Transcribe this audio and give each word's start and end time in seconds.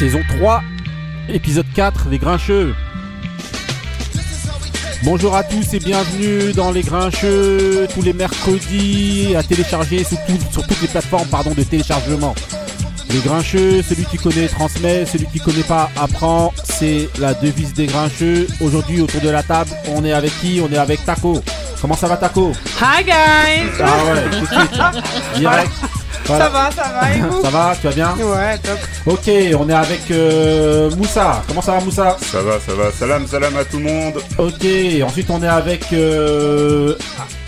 saison 0.00 0.22
3, 0.38 0.62
épisode 1.28 1.66
4, 1.74 2.08
Les 2.08 2.16
Grincheux. 2.16 2.74
Bonjour 5.02 5.36
à 5.36 5.44
tous 5.44 5.74
et 5.74 5.78
bienvenue 5.78 6.54
dans 6.54 6.70
Les 6.70 6.80
Grincheux, 6.80 7.86
tous 7.92 8.00
les 8.00 8.14
mercredis, 8.14 9.34
à 9.36 9.42
télécharger 9.42 10.02
sur, 10.02 10.16
sur 10.50 10.66
toutes 10.66 10.80
les 10.80 10.88
plateformes 10.88 11.28
pardon, 11.28 11.52
de 11.52 11.62
téléchargement. 11.64 12.34
Les 13.10 13.18
Grincheux, 13.18 13.82
celui 13.82 14.06
qui 14.06 14.16
connaît 14.16 14.48
transmet, 14.48 15.04
celui 15.04 15.26
qui 15.26 15.38
connaît 15.38 15.64
pas 15.64 15.90
apprend, 16.00 16.54
c'est 16.64 17.10
la 17.18 17.34
devise 17.34 17.74
des 17.74 17.84
Grincheux. 17.84 18.46
Aujourd'hui, 18.62 19.02
autour 19.02 19.20
de 19.20 19.28
la 19.28 19.42
table, 19.42 19.70
on 19.94 20.02
est 20.02 20.14
avec 20.14 20.32
qui? 20.40 20.62
On 20.66 20.72
est 20.72 20.78
avec 20.78 21.04
Taco. 21.04 21.42
Comment 21.78 21.94
ça 21.94 22.08
va 22.08 22.16
Taco? 22.16 22.52
Hi 22.80 23.04
guys 23.04 23.70
Ah 23.82 24.04
ouais, 24.06 24.30
tout 24.30 24.46
de 24.46 24.60
suite. 24.60 24.80
Direct. 25.36 25.72
Voilà. 26.26 26.44
Ça 26.44 26.50
va, 26.50 26.70
ça 26.70 26.92
va 27.00 27.12
et 27.12 27.20
vous 27.20 27.42
Ça 27.44 27.50
va, 27.50 27.74
tu 27.80 27.86
vas 27.88 27.92
bien 27.92 28.14
Ouais, 28.16 28.58
top. 28.58 28.78
Ok, 29.06 29.30
on 29.58 29.68
est 29.68 29.72
avec 29.74 30.10
euh, 30.10 30.90
Moussa. 30.96 31.42
Comment 31.48 31.62
ça 31.62 31.72
va 31.72 31.80
Moussa? 31.80 32.16
Ça 32.20 32.42
va, 32.42 32.52
ça 32.60 32.74
va. 32.74 32.90
Salam, 32.92 33.26
salam 33.26 33.56
à 33.56 33.64
tout 33.64 33.78
le 33.78 33.84
monde. 33.84 34.14
Ok, 34.38 34.64
ensuite 35.04 35.30
on 35.30 35.42
est 35.42 35.48
avec 35.48 35.92
euh, 35.92 36.94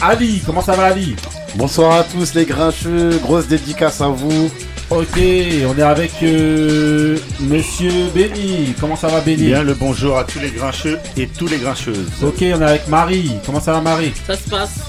Ali. 0.01 0.43
Comment 0.45 0.63
ça 0.63 0.73
va 0.73 0.87
Ali? 0.87 1.15
Bonsoir 1.55 2.01
à 2.01 2.05
tous 2.05 2.35
les 2.35 2.45
grincheux, 2.47 3.19
grosse 3.23 3.47
dédicace 3.47 4.01
à 4.01 4.09
vous. 4.09 4.51
Ok, 4.91 5.17
on 5.17 5.79
est 5.79 5.83
avec 5.83 6.13
euh, 6.23 7.17
Monsieur 7.41 7.93
Benny. 8.15 8.75
Comment 8.81 8.97
ça 8.97 9.09
va 9.09 9.21
Benny? 9.21 9.45
Bien 9.47 9.63
le 9.63 9.75
bonjour 9.75 10.19
à 10.19 10.25
tous 10.25 10.39
les 10.39 10.51
grincheux 10.51 10.99
et 11.17 11.27
tous 11.29 11.47
les 11.47 11.59
grincheuses. 11.59 12.09
Ok, 12.23 12.37
on 12.41 12.61
est 12.61 12.65
avec 12.65 12.89
Marie. 12.89 13.33
Comment 13.47 13.61
ça 13.61 13.73
va 13.73 13.81
Marie? 13.81 14.13
Ça 14.27 14.35
se 14.37 14.49
passe. 14.51 14.81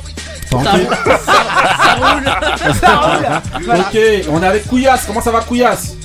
Tranquille 0.61 0.87
Ça 1.25 1.95
roule. 1.95 2.25
Ça 2.79 2.95
roule. 2.97 3.25
Voilà. 3.65 3.81
Ok, 3.81 3.97
on 4.29 4.43
est 4.43 4.47
avec 4.47 4.67
Couillasse. 4.67 5.05
Comment 5.07 5.21
ça 5.21 5.31
va 5.31 5.41
Couillasse? 5.41 5.95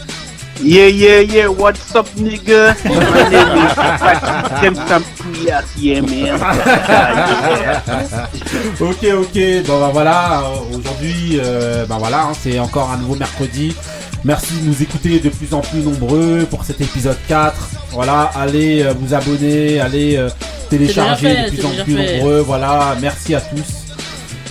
Yeah, 0.62 0.89
yeah, 0.89 1.20
yeah, 1.23 1.47
what's 1.48 1.95
up, 1.95 2.09
nigga? 2.17 2.75
My 2.84 2.91
name 3.31 3.58
is 3.58 3.75
Patrick 3.77 4.61
Jameson 4.61 5.03
Pouillas, 5.17 5.62
yeah, 5.78 6.03
man. 6.03 6.34
Ok, 8.81 9.05
ok. 9.05 9.39
Bon 9.67 9.78
bah 9.81 9.91
voilà, 9.92 10.42
aujourd'hui, 10.75 11.39
euh, 11.41 11.86
bah 11.86 11.97
voilà, 12.01 12.23
hein, 12.25 12.33
c'est 12.41 12.58
encore 12.58 12.91
un 12.91 12.97
nouveau 12.97 13.14
mercredi. 13.14 13.77
Merci 14.25 14.55
de 14.61 14.67
nous 14.67 14.83
écouter 14.83 15.20
de 15.20 15.28
plus 15.28 15.55
en 15.55 15.61
plus 15.61 15.78
nombreux 15.78 16.45
pour 16.51 16.64
cet 16.64 16.80
épisode 16.80 17.19
4. 17.28 17.55
Voilà, 17.92 18.23
allez 18.34 18.83
euh, 18.83 18.92
vous 18.98 19.14
abonner, 19.14 19.78
allez 19.80 20.17
euh, 20.17 20.28
télécharger 20.70 21.34
fait, 21.36 21.51
de 21.53 21.56
plus 21.56 21.64
en 21.67 21.70
plus 21.84 21.95
fait. 21.97 22.17
nombreux. 22.19 22.41
Voilà, 22.41 22.97
merci 23.01 23.33
à 23.36 23.41
tous. 23.41 23.88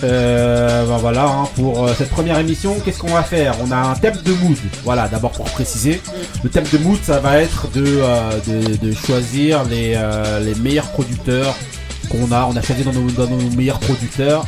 Euh, 0.03 0.85
bah 0.85 0.97
voilà, 0.99 1.25
hein, 1.25 1.47
pour 1.55 1.85
euh, 1.85 1.93
cette 1.97 2.09
première 2.09 2.37
émission, 2.37 2.75
qu'est-ce 2.83 2.99
qu'on 2.99 3.13
va 3.13 3.23
faire? 3.23 3.55
On 3.65 3.71
a 3.71 3.77
un 3.77 3.95
thème 3.95 4.17
de 4.23 4.31
mood. 4.33 4.57
Voilà, 4.83 5.07
d'abord 5.07 5.31
pour 5.31 5.45
préciser, 5.45 6.01
le 6.43 6.49
thème 6.49 6.65
de 6.71 6.77
mood, 6.77 6.99
ça 7.03 7.19
va 7.19 7.41
être 7.41 7.67
de, 7.71 7.83
euh, 7.85 8.29
de, 8.47 8.75
de 8.87 8.91
choisir 8.93 9.63
les, 9.65 9.93
euh, 9.95 10.39
les 10.39 10.53
meilleurs 10.55 10.89
producteurs 10.91 11.55
qu'on 12.09 12.31
a. 12.31 12.45
On 12.45 12.55
a 12.55 12.61
choisi 12.61 12.83
dans 12.83 12.93
nos, 12.93 13.09
dans 13.11 13.27
nos 13.27 13.49
meilleurs 13.55 13.79
producteurs. 13.79 14.45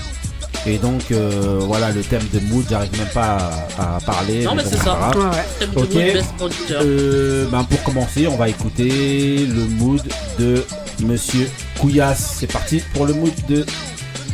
Et 0.68 0.78
donc 0.78 1.04
euh, 1.12 1.58
voilà 1.62 1.90
le 1.92 2.02
thème 2.02 2.22
de 2.34 2.40
mood, 2.42 2.66
j'arrive 2.70 2.92
même 2.98 3.08
pas 3.14 3.38
à, 3.80 3.96
à 3.96 4.00
parler. 4.02 4.44
Non, 4.44 4.56
mais 4.56 4.64
bon, 4.64 4.70
c'est 4.72 4.78
ça. 4.84 5.10
Ouais, 5.16 5.24
ouais. 5.24 5.46
Thème 5.60 5.70
de 5.72 5.78
Ok. 5.80 5.94
mood 5.94 6.14
best 6.14 6.34
producteur. 6.38 6.82
Euh, 6.84 7.46
ben 7.50 7.64
pour 7.64 7.82
commencer, 7.84 8.28
on 8.28 8.36
va 8.36 8.50
écouter 8.50 9.48
le 9.48 9.66
mood 9.68 10.02
de 10.38 10.66
Monsieur 11.02 11.50
Couillasse. 11.80 12.36
C'est 12.40 12.52
parti 12.52 12.84
pour 12.94 13.06
le 13.06 13.14
mood 13.14 13.32
de 13.48 13.66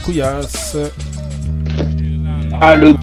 Couillasse. 0.06 0.78
Allô, 2.62 2.96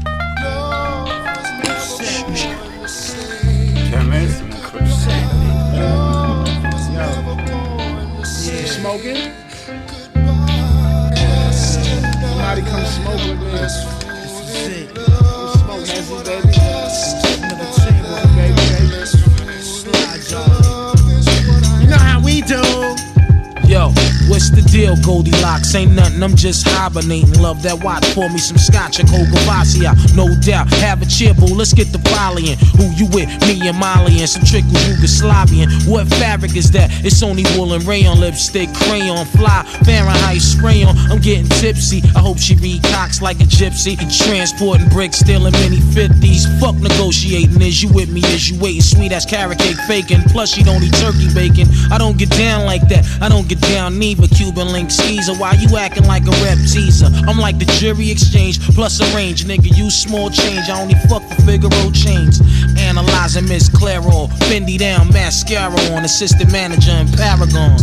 Jamais, 3.91 4.29
c'est 4.29 4.45
mon 4.45 4.61
crush. 4.61 4.89
smoking? 8.69 9.33
Somebody 11.53 12.63
come 12.63 12.85
smoke 12.87 13.19
with 13.19 13.41
me. 13.41 13.92
What's 24.43 24.51
the 24.51 24.71
deal, 24.77 24.97
Goldilocks? 24.97 25.75
Ain't 25.75 25.93
nothing, 25.93 26.23
I'm 26.23 26.35
just 26.35 26.67
hibernating. 26.67 27.41
Love 27.41 27.63
that 27.63 27.79
watch, 27.85 28.03
pour 28.15 28.29
me 28.29 28.39
some 28.39 28.59
scotch 28.59 28.99
and 28.99 29.09
Coca 29.09 29.39
out. 29.47 29.97
No 30.17 30.27
doubt, 30.41 30.67
have 30.83 31.01
a 31.03 31.07
cheer, 31.07 31.35
boo. 31.35 31.55
Let's 31.55 31.73
get 31.73 31.93
the 31.93 31.99
volleying. 32.11 32.59
Who 32.75 32.91
you 32.99 33.07
with? 33.15 33.29
Me 33.47 33.63
and 33.69 33.79
Molly 33.79 34.19
and 34.19 34.29
some 34.29 34.43
trickles 34.43 34.83
Yugoslavian. 34.83 35.71
What 35.87 36.09
fabric 36.19 36.57
is 36.57 36.71
that? 36.73 36.91
It's 37.05 37.23
only 37.23 37.45
wool 37.55 37.75
and 37.75 37.85
rayon, 37.85 38.19
lipstick, 38.19 38.73
crayon, 38.75 39.25
fly, 39.27 39.63
Fahrenheit 39.85 40.43
spray 40.43 40.83
on. 40.83 40.97
I'm 41.13 41.21
getting 41.21 41.47
tipsy. 41.63 42.03
I 42.17 42.21
hope 42.21 42.39
she 42.39 42.57
read 42.57 42.83
cocks 42.91 43.23
like 43.23 43.39
a 43.39 43.47
gypsy. 43.47 43.95
Transporting 44.27 44.89
bricks, 44.89 45.19
stealing 45.19 45.53
mini 45.53 45.79
50s. 45.95 46.51
Fuck 46.59 46.77
negotiating. 46.77 47.63
Is 47.63 47.83
you 47.83 47.93
with 47.93 48.11
me? 48.11 48.21
Is 48.35 48.51
you 48.51 48.59
waiting? 48.59 48.83
Sweet 48.83 49.13
ass 49.13 49.27
carrot 49.27 49.59
cake 49.59 49.79
faking. 49.87 50.23
Plus, 50.35 50.53
she 50.53 50.65
don't 50.65 50.83
eat 50.83 50.95
turkey 50.95 51.29
bacon. 51.33 51.69
I 51.93 51.99
don't 51.99 52.19
get 52.19 52.31
down 52.31 52.67
like 52.67 52.89
that. 52.89 53.07
I 53.21 53.29
don't 53.29 53.47
get 53.47 53.61
down 53.61 53.99
neither. 53.99 54.32
Cuban 54.35 54.73
link 54.73 54.91
skeezer. 54.91 55.35
Why 55.35 55.53
you 55.55 55.77
acting 55.77 56.05
like 56.05 56.27
a 56.27 56.35
rep 56.43 56.59
teaser? 56.59 57.11
I'm 57.29 57.39
like 57.39 57.59
the 57.59 57.67
jury 57.79 58.11
exchange 58.11 58.61
plus 58.75 59.01
a 59.01 59.17
range. 59.17 59.45
Nigga, 59.45 59.77
you 59.77 59.91
small 59.91 60.31
change. 60.31 60.69
I 60.69 60.81
only 60.81 60.95
fuck 61.09 61.23
for 61.23 61.43
Figaro 61.43 61.91
chains. 61.93 62.41
Analyzing 62.79 63.49
Miss 63.49 63.69
Claro. 63.69 64.29
Fendi 64.49 64.79
down, 64.79 65.09
mascara 65.13 65.73
on. 65.93 66.05
Assistant 66.05 66.51
manager 66.51 66.93
in 66.93 67.09
Paragon. 67.13 67.77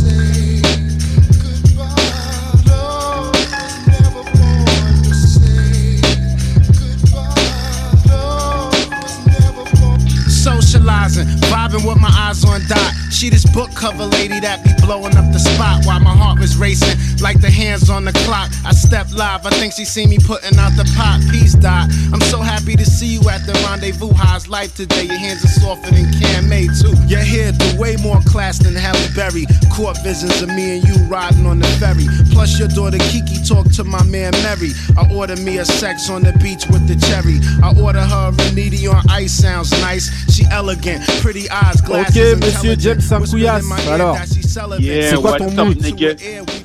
Vibing 11.50 11.86
with 11.88 12.00
my 12.00 12.10
eyes 12.10 12.46
on 12.46 12.62
dot. 12.68 12.94
She 13.12 13.30
this 13.30 13.46
book 13.52 13.74
cover 13.76 14.06
lady 14.06 14.40
that 14.40 14.64
be 14.64 14.72
blowing 14.86 15.16
up 15.18 15.28
the 15.34 15.40
spot 15.40 15.86
while 15.86 16.00
my 16.00 16.16
heart 16.16 16.40
was 16.40 16.58
racing 16.58 16.98
like 17.22 17.42
the 17.42 17.50
hands 17.50 17.90
on 17.90 18.06
the 18.06 18.14
clock. 18.26 18.50
I 18.66 18.72
step 18.72 19.12
live, 19.12 19.46
I 19.46 19.50
think 19.52 19.74
she 19.74 19.86
see 19.86 20.06
me 20.06 20.18
putting 20.18 20.58
out 20.58 20.74
the 20.78 20.86
pot. 20.96 21.20
Peace 21.32 21.54
dot. 21.54 21.90
I'm 22.14 22.22
so 22.22 22.40
happy 22.40 22.49
to 22.76 22.86
see 22.86 23.08
you 23.18 23.30
at 23.30 23.46
the 23.46 23.54
rendezvous. 23.66 24.12
How's 24.14 24.48
life 24.48 24.76
today? 24.76 25.04
Your 25.04 25.18
hands 25.18 25.44
are 25.46 25.48
softer 25.60 25.92
than 25.92 26.12
Cam 26.20 26.50
May 26.50 26.68
too. 26.68 26.94
Your 27.08 27.20
hair 27.22 27.52
do 27.52 27.80
way 27.80 27.96
more 27.98 28.20
class 28.26 28.60
than 28.60 28.76
Halle 28.76 29.00
Berry. 29.16 29.46
Court 29.72 29.98
visions 30.04 30.42
of 30.42 30.50
me 30.50 30.78
and 30.80 30.88
you 30.88 30.96
riding 31.06 31.46
on 31.46 31.60
the 31.60 31.68
ferry. 31.80 32.06
Plus 32.32 32.58
your 32.60 32.68
daughter 32.68 32.98
Kiki 33.10 33.42
talk 33.48 33.72
to 33.74 33.84
my 33.84 34.04
man 34.06 34.32
Mary. 34.44 34.72
I 34.98 35.12
order 35.14 35.36
me 35.38 35.58
a 35.60 35.66
sex 35.66 36.10
on 36.10 36.22
the 36.24 36.34
beach 36.44 36.66
with 36.68 36.88
the 36.88 36.96
cherry. 37.08 37.40
I 37.64 37.74
order 37.82 38.02
her 38.02 38.30
a 38.30 38.32
Reniti 38.32 38.92
on 38.92 39.04
ice. 39.10 39.34
Sounds 39.34 39.72
nice. 39.82 40.10
She 40.34 40.46
elegant, 40.52 41.02
pretty 41.22 41.50
eyes, 41.50 41.82
glasses. 41.82 42.16
Ok, 42.18 42.40
monsieur. 42.40 42.76
James 42.76 43.06
Sam 43.08 43.22
Whispered 43.22 43.40
in 43.42 43.66
my 43.66 43.78
Couillasse, 43.78 43.88
ear 43.88 43.94
alors. 43.94 44.14
that 44.16 44.28
she 44.28 44.42
celibate. 44.44 44.86
Yeah, 44.86 45.10
C'est 45.10 45.16
quoi 45.16 45.32
what's 45.32 45.46
ton 45.46 45.60
up, 45.60 45.68
mood 45.68 45.78
nigga? 45.82 46.16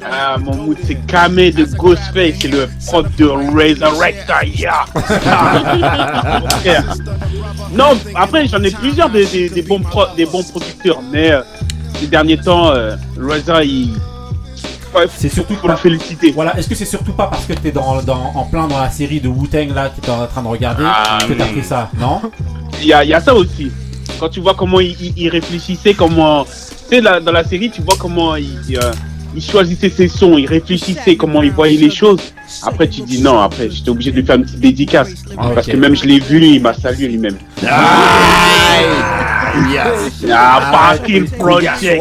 Ah, 0.02 0.36
mon 0.38 0.54
mood, 0.56 0.78
c'est 0.86 0.96
Kamé 1.06 1.50
de 1.50 1.64
Ghostface, 1.64 2.34
c'est 2.40 2.48
le 2.48 2.68
prof 2.86 3.06
de 3.16 3.24
Resurrector, 3.26 4.42
yeah. 4.44 4.84
Non, 7.72 7.96
après, 8.14 8.46
j'en 8.46 8.62
ai 8.62 8.70
plusieurs 8.70 9.10
des, 9.10 9.26
des, 9.26 9.48
des 9.48 9.62
bons, 9.62 9.80
pro- 9.80 10.06
des 10.16 10.26
bons 10.26 10.42
producteurs, 10.44 11.00
mais 11.12 11.30
euh, 11.32 11.42
ces 12.00 12.06
derniers 12.06 12.38
temps, 12.38 12.70
euh, 12.70 12.96
Reza, 13.20 13.64
il. 13.64 13.90
Ouais, 14.94 15.06
C'est 15.16 15.28
surtout 15.28 15.54
le 15.60 15.68
pas- 15.68 15.76
féliciter. 15.76 16.30
Voilà, 16.30 16.56
est-ce 16.56 16.68
que 16.68 16.74
c'est 16.76 16.84
surtout 16.84 17.12
pas 17.12 17.26
parce 17.26 17.44
que 17.46 17.52
t'es 17.54 17.72
dans, 17.72 18.00
dans, 18.02 18.30
en 18.36 18.44
plein 18.44 18.68
dans 18.68 18.78
la 18.80 18.90
série 18.90 19.20
de 19.20 19.28
Wu-Tang 19.28 19.74
là 19.74 19.88
que 19.88 20.00
t'es 20.00 20.10
en 20.10 20.24
train 20.28 20.42
de 20.42 20.46
regarder 20.48 20.84
Ah, 20.86 21.18
que 21.26 21.32
t'as 21.32 21.46
fait 21.46 21.62
ça, 21.64 21.90
non? 21.98 22.20
Il 22.80 22.86
y 22.86 22.92
a, 22.92 23.02
y 23.04 23.12
a 23.12 23.20
ça 23.20 23.34
aussi. 23.34 23.72
Quand 24.20 24.28
tu 24.28 24.38
vois 24.40 24.54
comment 24.54 24.78
il, 24.78 24.92
il- 25.00 25.14
il 25.16 25.28
réfléchissait, 25.30 25.94
comment. 25.94 26.44
Tu 26.44 26.96
sais, 26.96 27.02
dans 27.02 27.32
la 27.32 27.42
série, 27.42 27.70
tu 27.70 27.82
vois 27.82 27.96
comment 27.98 28.36
il, 28.36 28.48
euh, 28.80 28.92
il 29.34 29.42
choisissait 29.42 29.90
ses 29.90 30.06
sons, 30.06 30.38
il 30.38 30.46
réfléchissait, 30.46 31.16
comment 31.16 31.42
il 31.42 31.50
voyait 31.50 31.76
les 31.78 31.90
choses. 31.90 32.20
Après, 32.62 32.88
tu 32.88 33.02
dis 33.02 33.20
non, 33.22 33.38
après, 33.40 33.70
j'étais 33.70 33.90
obligé 33.90 34.10
de 34.10 34.16
lui 34.16 34.26
faire 34.26 34.36
une 34.36 34.44
petite 34.44 34.60
dédicace. 34.60 35.10
Ah, 35.36 35.48
Parce 35.54 35.66
que 35.66 35.76
même 35.76 35.94
je 35.96 36.04
l'ai 36.04 36.20
vu, 36.20 36.40
il 36.44 36.62
m'a 36.62 36.74
salué 36.74 37.08
lui-même. 37.08 37.36
Ah, 40.32 40.96
fucking 40.96 41.28
project. 41.30 41.84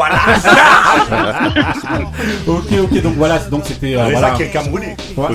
Ok, 2.47 2.65
ok, 2.83 3.01
donc 3.01 3.15
voilà, 3.15 3.37
donc 3.39 3.63
c'était 3.65 3.95
euh, 3.97 4.09
voilà. 4.11 4.31
qui 4.31 4.43
est 4.43 4.49
Camerounais. 4.49 4.95
Ouais. 5.15 5.27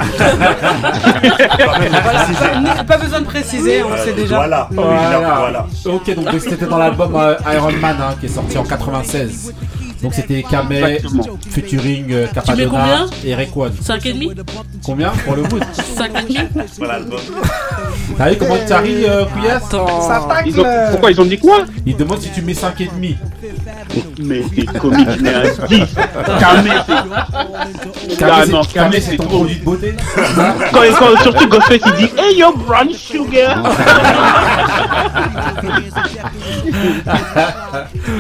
Voilà, 1.58 2.84
pas 2.87 2.96
besoin 2.99 3.20
de 3.20 3.26
préciser, 3.26 3.82
on 3.82 3.96
sait 3.96 4.12
déjà. 4.12 4.37
Voilà, 4.37 4.69
Voilà. 4.72 5.19
voilà. 5.38 5.66
Ok, 5.87 6.14
donc 6.14 6.28
c'était 6.40 6.66
dans 6.66 6.78
l'album 6.78 7.14
euh, 7.16 7.34
Iron 7.54 7.72
Man 7.72 7.96
hein, 8.00 8.14
qui 8.20 8.26
est 8.26 8.31
sorti 8.31 8.56
en 8.58 8.64
96. 8.64 9.54
Donc 10.03 10.15
c'était 10.15 10.43
Kame, 10.49 10.73
Exactement. 10.73 11.25
featuring 11.50 12.12
euh, 12.12 12.27
Capadonna 12.29 13.06
et 13.25 13.35
Rayquan. 13.35 13.69
5,5 13.83 14.31
Combien 14.85 15.11
pour 15.25 15.35
le 15.35 15.43
mood 15.43 15.62
5,5 15.97 16.47
Voilà 16.79 16.99
l'album. 17.00 17.19
T'as 18.17 18.31
vu 18.31 18.37
comment 18.37 18.56
tu 18.67 18.73
arrives, 18.73 19.06
euh, 19.09 19.25
Couillasse 19.27 19.62
Ça 19.71 20.25
tacle. 20.29 20.49
Ils 20.49 20.61
ont- 20.61 20.65
Pourquoi 20.91 21.11
ils 21.11 21.21
ont 21.21 21.25
dit 21.25 21.39
quoi 21.39 21.65
Il 21.85 21.97
demande 21.97 22.21
si 22.21 22.31
tu 22.31 22.43
mets 22.43 22.55
5,5. 22.55 23.17
Mais 24.20 24.42
t'es 24.54 24.66
comique, 24.78 25.08
10. 25.69 25.94
Camé, 26.38 26.70
c'est- 26.86 28.16
c'est 28.92 29.00
c'est 29.00 29.16
trop. 29.16 29.26
produit 29.28 29.56
de 29.56 29.64
beauté 29.64 29.94
quand, 30.16 30.82
quand- 30.98 31.22
surtout 31.22 31.48
Ghostface 31.48 31.80
il 31.86 31.92
dit 32.06 32.10
Hey 32.19 32.38
yo 32.38 32.52
brown 32.56 32.90
sugar 32.92 33.62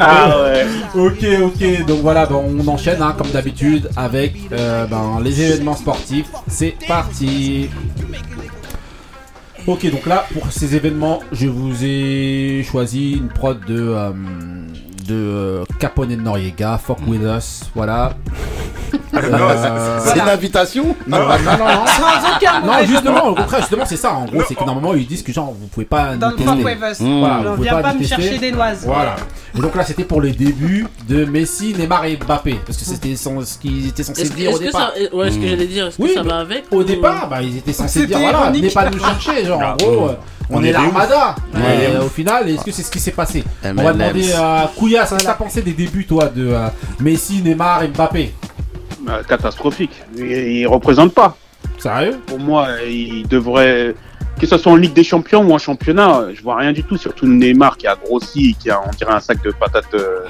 Ah 0.00 0.30
ouais 0.42 0.66
Ok, 0.94 1.24
ok, 1.44 1.86
donc 1.86 2.00
voilà, 2.02 2.26
ben, 2.26 2.36
on 2.36 2.66
enchaîne 2.68 3.02
hein, 3.02 3.14
comme 3.16 3.30
d'habitude 3.30 3.88
avec 3.96 4.34
euh, 4.52 4.86
ben, 4.86 5.20
les 5.22 5.40
événements 5.42 5.76
sportifs. 5.76 6.26
C'est 6.48 6.74
parti. 6.86 7.68
Ok, 9.66 9.90
donc 9.90 10.06
là, 10.06 10.24
pour 10.32 10.50
ces 10.50 10.74
événements, 10.76 11.20
je 11.32 11.46
vous 11.48 11.84
ai 11.84 12.64
choisi 12.70 13.12
une 13.12 13.28
prod 13.28 13.58
de, 13.66 13.76
euh, 13.88 14.10
de 15.08 15.14
euh, 15.14 15.64
Capone 15.80 16.12
et 16.12 16.16
de 16.16 16.20
Noriega, 16.22 16.78
Fuck 16.78 16.98
With 17.06 17.22
Us, 17.22 17.62
voilà. 17.74 18.12
Euh, 19.14 19.98
C'est 20.04 20.18
une 20.18 20.28
invitation 20.28 20.94
non, 21.06 21.18
non, 21.18 21.24
non, 21.26 21.58
non. 21.58 21.86
Sans 21.86 22.36
aucun 22.36 22.60
Non, 22.60 22.72
justement, 22.86 23.26
au 23.28 23.34
contraire, 23.34 23.60
justement, 23.60 23.84
c'est 23.86 23.96
ça. 23.96 24.14
En 24.14 24.24
gros, 24.26 24.42
c'est 24.46 24.54
que 24.54 24.64
normalement, 24.64 24.94
ils 24.94 25.06
disent 25.06 25.22
que 25.22 25.32
genre, 25.32 25.52
vous 25.58 25.66
pouvez 25.66 25.86
pas 25.86 26.14
Dans 26.16 26.30
nous 26.30 26.36
le 26.38 26.42
Fuck 26.44 26.54
tester. 26.56 26.64
With 26.64 26.92
Us. 26.92 27.00
Mmh. 27.00 27.18
Voilà, 27.18 27.36
vous 27.50 27.54
pouvez 27.56 27.68
vient 27.68 27.80
pas 27.82 27.92
me 27.94 27.98
tester. 27.98 28.14
chercher 28.22 28.38
des 28.38 28.52
noises. 28.52 28.82
Voilà. 28.84 29.16
Et 29.56 29.60
donc 29.60 29.74
là, 29.74 29.84
c'était 29.84 30.04
pour 30.04 30.20
les 30.20 30.32
débuts 30.32 30.86
de 31.08 31.24
Messi, 31.24 31.74
Neymar 31.76 32.04
et 32.04 32.16
Mbappé. 32.16 32.60
Parce 32.64 32.78
que 32.78 32.84
c'était 32.84 33.16
son- 33.16 33.40
ce 33.44 33.58
qu'ils 33.58 33.88
étaient 33.88 34.02
censés 34.02 34.28
dire 34.28 34.52
au 34.52 34.58
départ. 34.58 34.92
ça. 34.94 35.16
Ouais, 35.16 35.30
ce 35.30 35.38
que 35.38 35.48
j'allais 35.48 35.66
dire, 35.66 35.86
est-ce 35.88 35.96
que 35.96 36.02
Oui, 36.02 36.12
ça 36.14 36.22
va 36.22 36.38
avec 36.38 36.64
Au 36.70 36.76
ou- 36.78 36.84
départ, 36.84 37.28
bah, 37.28 37.42
ils 37.42 37.56
étaient 37.58 37.72
censés 37.72 38.06
dire 38.06 38.18
voilà, 38.18 38.50
venez 38.50 38.70
pas 38.70 38.88
nous 38.90 38.98
chercher. 38.98 39.44
Genre, 39.44 39.60
en 39.60 39.76
gros, 39.76 40.10
on, 40.50 40.58
On 40.58 40.62
est 40.62 40.72
l'armada. 40.72 41.34
Ouais. 41.54 41.88
euh, 41.90 42.04
au 42.04 42.08
final, 42.08 42.48
est-ce 42.48 42.64
que 42.64 42.70
c'est 42.72 42.82
ce 42.82 42.90
qui 42.90 43.00
s'est 43.00 43.12
passé 43.12 43.44
On 43.64 43.74
va 43.74 43.92
demander 43.92 44.32
à 44.32 44.70
Kouya, 44.76 45.02
qu'est-ce 45.02 45.14
que 45.20 45.24
t'as 45.24 45.34
pensé 45.34 45.62
des 45.62 45.72
débuts, 45.72 46.06
toi, 46.06 46.26
de 46.26 46.48
euh, 46.48 46.68
Messi, 47.00 47.42
Neymar 47.42 47.82
et 47.82 47.88
Mbappé? 47.88 48.34
Euh, 49.08 49.22
Catastrophique. 49.22 50.02
Ils, 50.16 50.24
ils 50.26 50.66
représentent 50.66 51.14
pas. 51.14 51.36
Sérieux? 51.78 52.18
Pour 52.26 52.38
moi, 52.38 52.68
ils 52.88 53.26
devraient. 53.28 53.94
Que 54.40 54.46
ce 54.46 54.56
soit 54.56 54.70
en 54.70 54.76
Ligue 54.76 54.92
des 54.92 55.02
Champions 55.04 55.42
ou 55.42 55.52
en 55.52 55.58
championnat, 55.58 56.26
je 56.32 56.40
vois 56.42 56.56
rien 56.56 56.72
du 56.72 56.84
tout. 56.84 56.96
Surtout 56.96 57.26
Neymar 57.26 57.76
qui 57.76 57.86
a 57.88 57.96
grossi, 57.96 58.56
qui 58.58 58.70
a, 58.70 58.80
on 58.86 58.90
dirait, 58.90 59.12
un 59.14 59.20
sac 59.20 59.42
de 59.42 59.50
patates, 59.50 59.92
euh, 59.94 60.26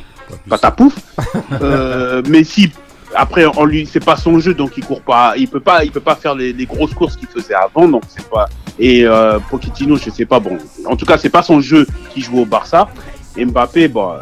patapouf. 0.48 0.94
euh, 1.62 2.22
Messi, 2.26 2.72
après, 3.14 3.44
en 3.44 3.64
lui, 3.66 3.86
c'est 3.90 4.02
pas 4.04 4.16
son 4.16 4.38
jeu, 4.38 4.54
donc 4.54 4.72
il 4.78 4.84
court 4.84 5.02
pas. 5.02 5.34
Il 5.36 5.46
peut 5.48 5.60
pas, 5.60 5.84
il 5.84 5.90
peut 5.90 6.00
pas 6.00 6.16
faire 6.16 6.34
les, 6.34 6.52
les 6.54 6.64
grosses 6.64 6.94
courses 6.94 7.16
qu'il 7.16 7.28
faisait 7.28 7.54
avant, 7.54 7.86
donc 7.86 8.02
c'est 8.08 8.26
pas. 8.30 8.46
Et 8.78 9.04
euh, 9.04 9.38
Pochettino, 9.50 9.96
je 9.96 10.10
sais 10.10 10.24
pas. 10.26 10.38
Bon, 10.40 10.56
en 10.86 10.96
tout 10.96 11.04
cas, 11.06 11.18
c'est 11.18 11.30
pas 11.30 11.42
son 11.42 11.60
jeu 11.60 11.86
qui 12.14 12.20
joue 12.20 12.38
au 12.40 12.44
Barça. 12.46 12.88
Et 13.36 13.44
Mbappé, 13.44 13.88
bon, 13.88 14.12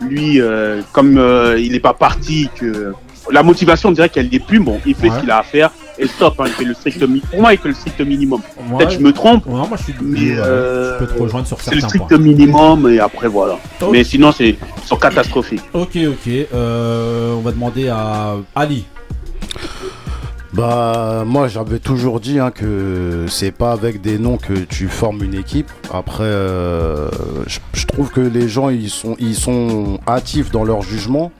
lui, 0.00 0.40
euh, 0.40 0.82
comme 0.92 1.18
euh, 1.18 1.58
il 1.58 1.74
est 1.74 1.80
pas 1.80 1.94
parti, 1.94 2.48
que 2.58 2.92
la 3.30 3.42
motivation, 3.42 3.88
on 3.88 3.92
dirait 3.92 4.08
qu'elle 4.08 4.28
n'est 4.30 4.38
plus. 4.40 4.60
Bon, 4.60 4.80
il 4.86 4.94
fait 4.94 5.08
Ouais. 5.08 5.14
ce 5.16 5.20
qu'il 5.20 5.30
a 5.30 5.38
à 5.38 5.42
faire 5.42 5.70
et 5.98 6.06
stop. 6.06 6.34
Hein, 6.38 6.44
il 6.46 6.52
fait 6.52 6.64
le 6.64 6.74
strict 6.74 7.02
mi- 7.08 7.20
Pour 7.20 7.40
moi, 7.40 7.52
il 7.54 7.58
fait 7.58 7.68
le 7.68 7.74
strict 7.74 8.00
minimum. 8.00 8.40
Peut-être 8.76 8.90
je 8.92 8.98
me 8.98 9.12
trompe, 9.12 9.46
moi 9.46 9.68
je 9.76 9.82
suis 9.84 9.94
mais 10.02 10.36
euh, 10.36 10.98
je 11.00 11.04
peux 11.06 11.12
te 11.14 11.22
rejoindre 11.22 11.46
sur 11.46 11.60
c'est 11.60 11.74
le 11.74 11.80
certains 11.80 11.88
strict 11.88 12.08
points. 12.08 12.18
minimum 12.18 12.88
et 12.90 12.98
après 13.00 13.28
voilà. 13.28 13.58
Mais 13.90 14.04
sinon, 14.04 14.30
c'est 14.32 14.56
sont 14.84 14.96
catastrophiques. 14.96 15.62
Ok, 15.72 15.96
ok. 16.08 16.32
On 16.52 17.40
va 17.42 17.50
demander 17.52 17.88
à 17.88 18.34
Ali. 18.54 18.84
Bah 20.56 21.24
moi 21.26 21.48
j'avais 21.48 21.78
toujours 21.78 22.18
dit 22.18 22.38
hein, 22.38 22.50
que 22.50 23.26
c'est 23.28 23.50
pas 23.50 23.72
avec 23.72 24.00
des 24.00 24.18
noms 24.18 24.38
que 24.38 24.54
tu 24.54 24.88
formes 24.88 25.22
une 25.22 25.34
équipe. 25.34 25.70
Après 25.92 26.24
euh, 26.24 27.10
je, 27.74 27.84
trouve 27.84 28.10
que 28.10 28.22
les 28.22 28.48
gens 28.48 28.70
ils 28.70 28.88
sont 28.88 29.16
ils 29.18 29.34
sont 29.34 30.00
hâtifs 30.08 30.50
dans 30.50 30.64
leur 30.64 30.80
jugement. 30.80 31.30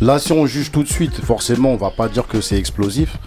Là 0.00 0.18
si 0.18 0.32
on 0.32 0.46
juge 0.46 0.72
tout 0.72 0.82
de 0.82 0.88
suite, 0.88 1.20
forcément 1.22 1.70
on 1.70 1.76
va 1.76 1.90
pas 1.90 2.08
dire 2.08 2.26
que 2.26 2.40
c'est 2.40 2.56
explosif. 2.56 3.18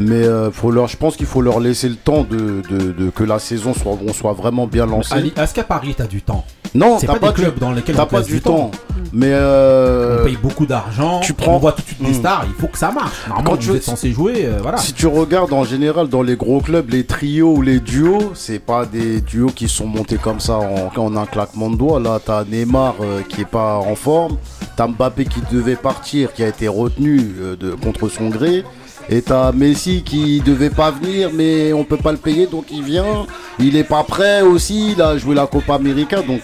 Mais 0.00 0.22
euh, 0.22 0.50
faut 0.52 0.70
leur, 0.70 0.86
je 0.86 0.96
pense 0.96 1.16
qu'il 1.16 1.26
faut 1.26 1.40
leur 1.42 1.58
laisser 1.60 1.88
le 1.88 1.96
temps 1.96 2.22
de, 2.22 2.62
de- 2.70 2.92
de- 2.92 3.10
que 3.10 3.24
la 3.24 3.38
saison 3.38 3.74
soit, 3.74 3.98
on 4.06 4.12
soit 4.12 4.32
vraiment 4.32 4.66
bien 4.66 4.86
lancée. 4.86 5.32
Est-ce 5.36 5.54
qu'à 5.54 5.64
Paris 5.64 5.94
t'as 5.96 6.06
du 6.06 6.22
temps? 6.22 6.44
Non, 6.74 6.98
C'est 7.00 7.06
t'as 7.06 7.14
pas, 7.18 7.28
des 7.30 7.34
du- 7.34 7.40
clubs 7.42 7.58
dans 7.58 7.72
lesquels 7.72 7.96
T'as 7.96 8.04
on 8.04 8.06
pas 8.06 8.22
du 8.22 8.40
temps. 8.40 8.70
Mais 9.12 9.30
euh, 9.32 10.18
On 10.20 10.24
paye 10.26 10.36
beaucoup 10.36 10.66
d'argent, 10.66 11.20
tu 11.20 11.32
on 11.32 11.34
prends- 11.42 11.58
voit 11.58 11.72
tout 11.72 11.80
de 11.82 11.86
suite 11.86 12.02
des 12.02 12.10
Hmm. 12.10 12.14
stars, 12.14 12.44
il 12.46 12.54
faut 12.60 12.66
que 12.68 12.76
ça 12.78 12.92
marche. 12.92 13.26
Normalement, 13.26 13.50
Quand 13.52 13.56
tu- 13.56 13.74
êtes 13.74 13.82
censé 13.82 14.12
jouer, 14.12 14.44
euh, 14.44 14.58
voilà. 14.62 14.76
Si 14.76 14.92
tu 14.92 15.06
regardes 15.06 15.52
en 15.52 15.64
général 15.64 16.08
dans 16.08 16.22
les 16.22 16.36
gros 16.36 16.60
clubs, 16.60 16.90
les 16.90 17.04
trios 17.04 17.54
ou 17.56 17.62
les 17.62 17.80
duos, 17.80 18.32
c'est 18.34 18.58
pas 18.58 18.84
des 18.84 19.20
duos 19.22 19.50
qui 19.50 19.66
sont 19.66 19.86
montés 19.86 20.18
comme 20.18 20.40
ça 20.40 20.58
en, 20.58 20.92
en 20.94 21.16
un 21.16 21.26
claquement 21.26 21.70
de 21.70 21.76
doigts. 21.76 21.98
Là, 22.00 22.20
t'as 22.24 22.44
Neymar 22.44 22.96
euh, 23.00 23.22
qui 23.28 23.40
est 23.40 23.48
pas 23.48 23.76
en 23.76 23.94
forme, 23.94 24.36
t'as 24.76 24.86
Mbappé 24.86 25.24
qui 25.24 25.40
devait 25.50 25.76
partir, 25.76 26.32
qui 26.34 26.44
a 26.44 26.48
été 26.48 26.68
retenu 26.68 27.32
euh, 27.40 27.56
de, 27.56 27.70
contre 27.72 28.08
son 28.10 28.28
gré. 28.28 28.62
Et 29.10 29.22
t'as 29.22 29.52
Messi 29.52 30.02
qui 30.02 30.40
devait 30.40 30.70
pas 30.70 30.90
venir, 30.90 31.30
mais 31.32 31.72
on 31.72 31.84
peut 31.84 31.96
pas 31.96 32.12
le 32.12 32.18
payer, 32.18 32.46
donc 32.46 32.66
il 32.70 32.82
vient. 32.82 33.26
Il 33.58 33.76
est 33.76 33.84
pas 33.84 34.04
prêt 34.04 34.42
aussi, 34.42 34.92
il 34.92 35.00
a 35.00 35.16
joué 35.16 35.34
la 35.34 35.46
Copa 35.46 35.74
América, 35.74 36.20
donc 36.20 36.42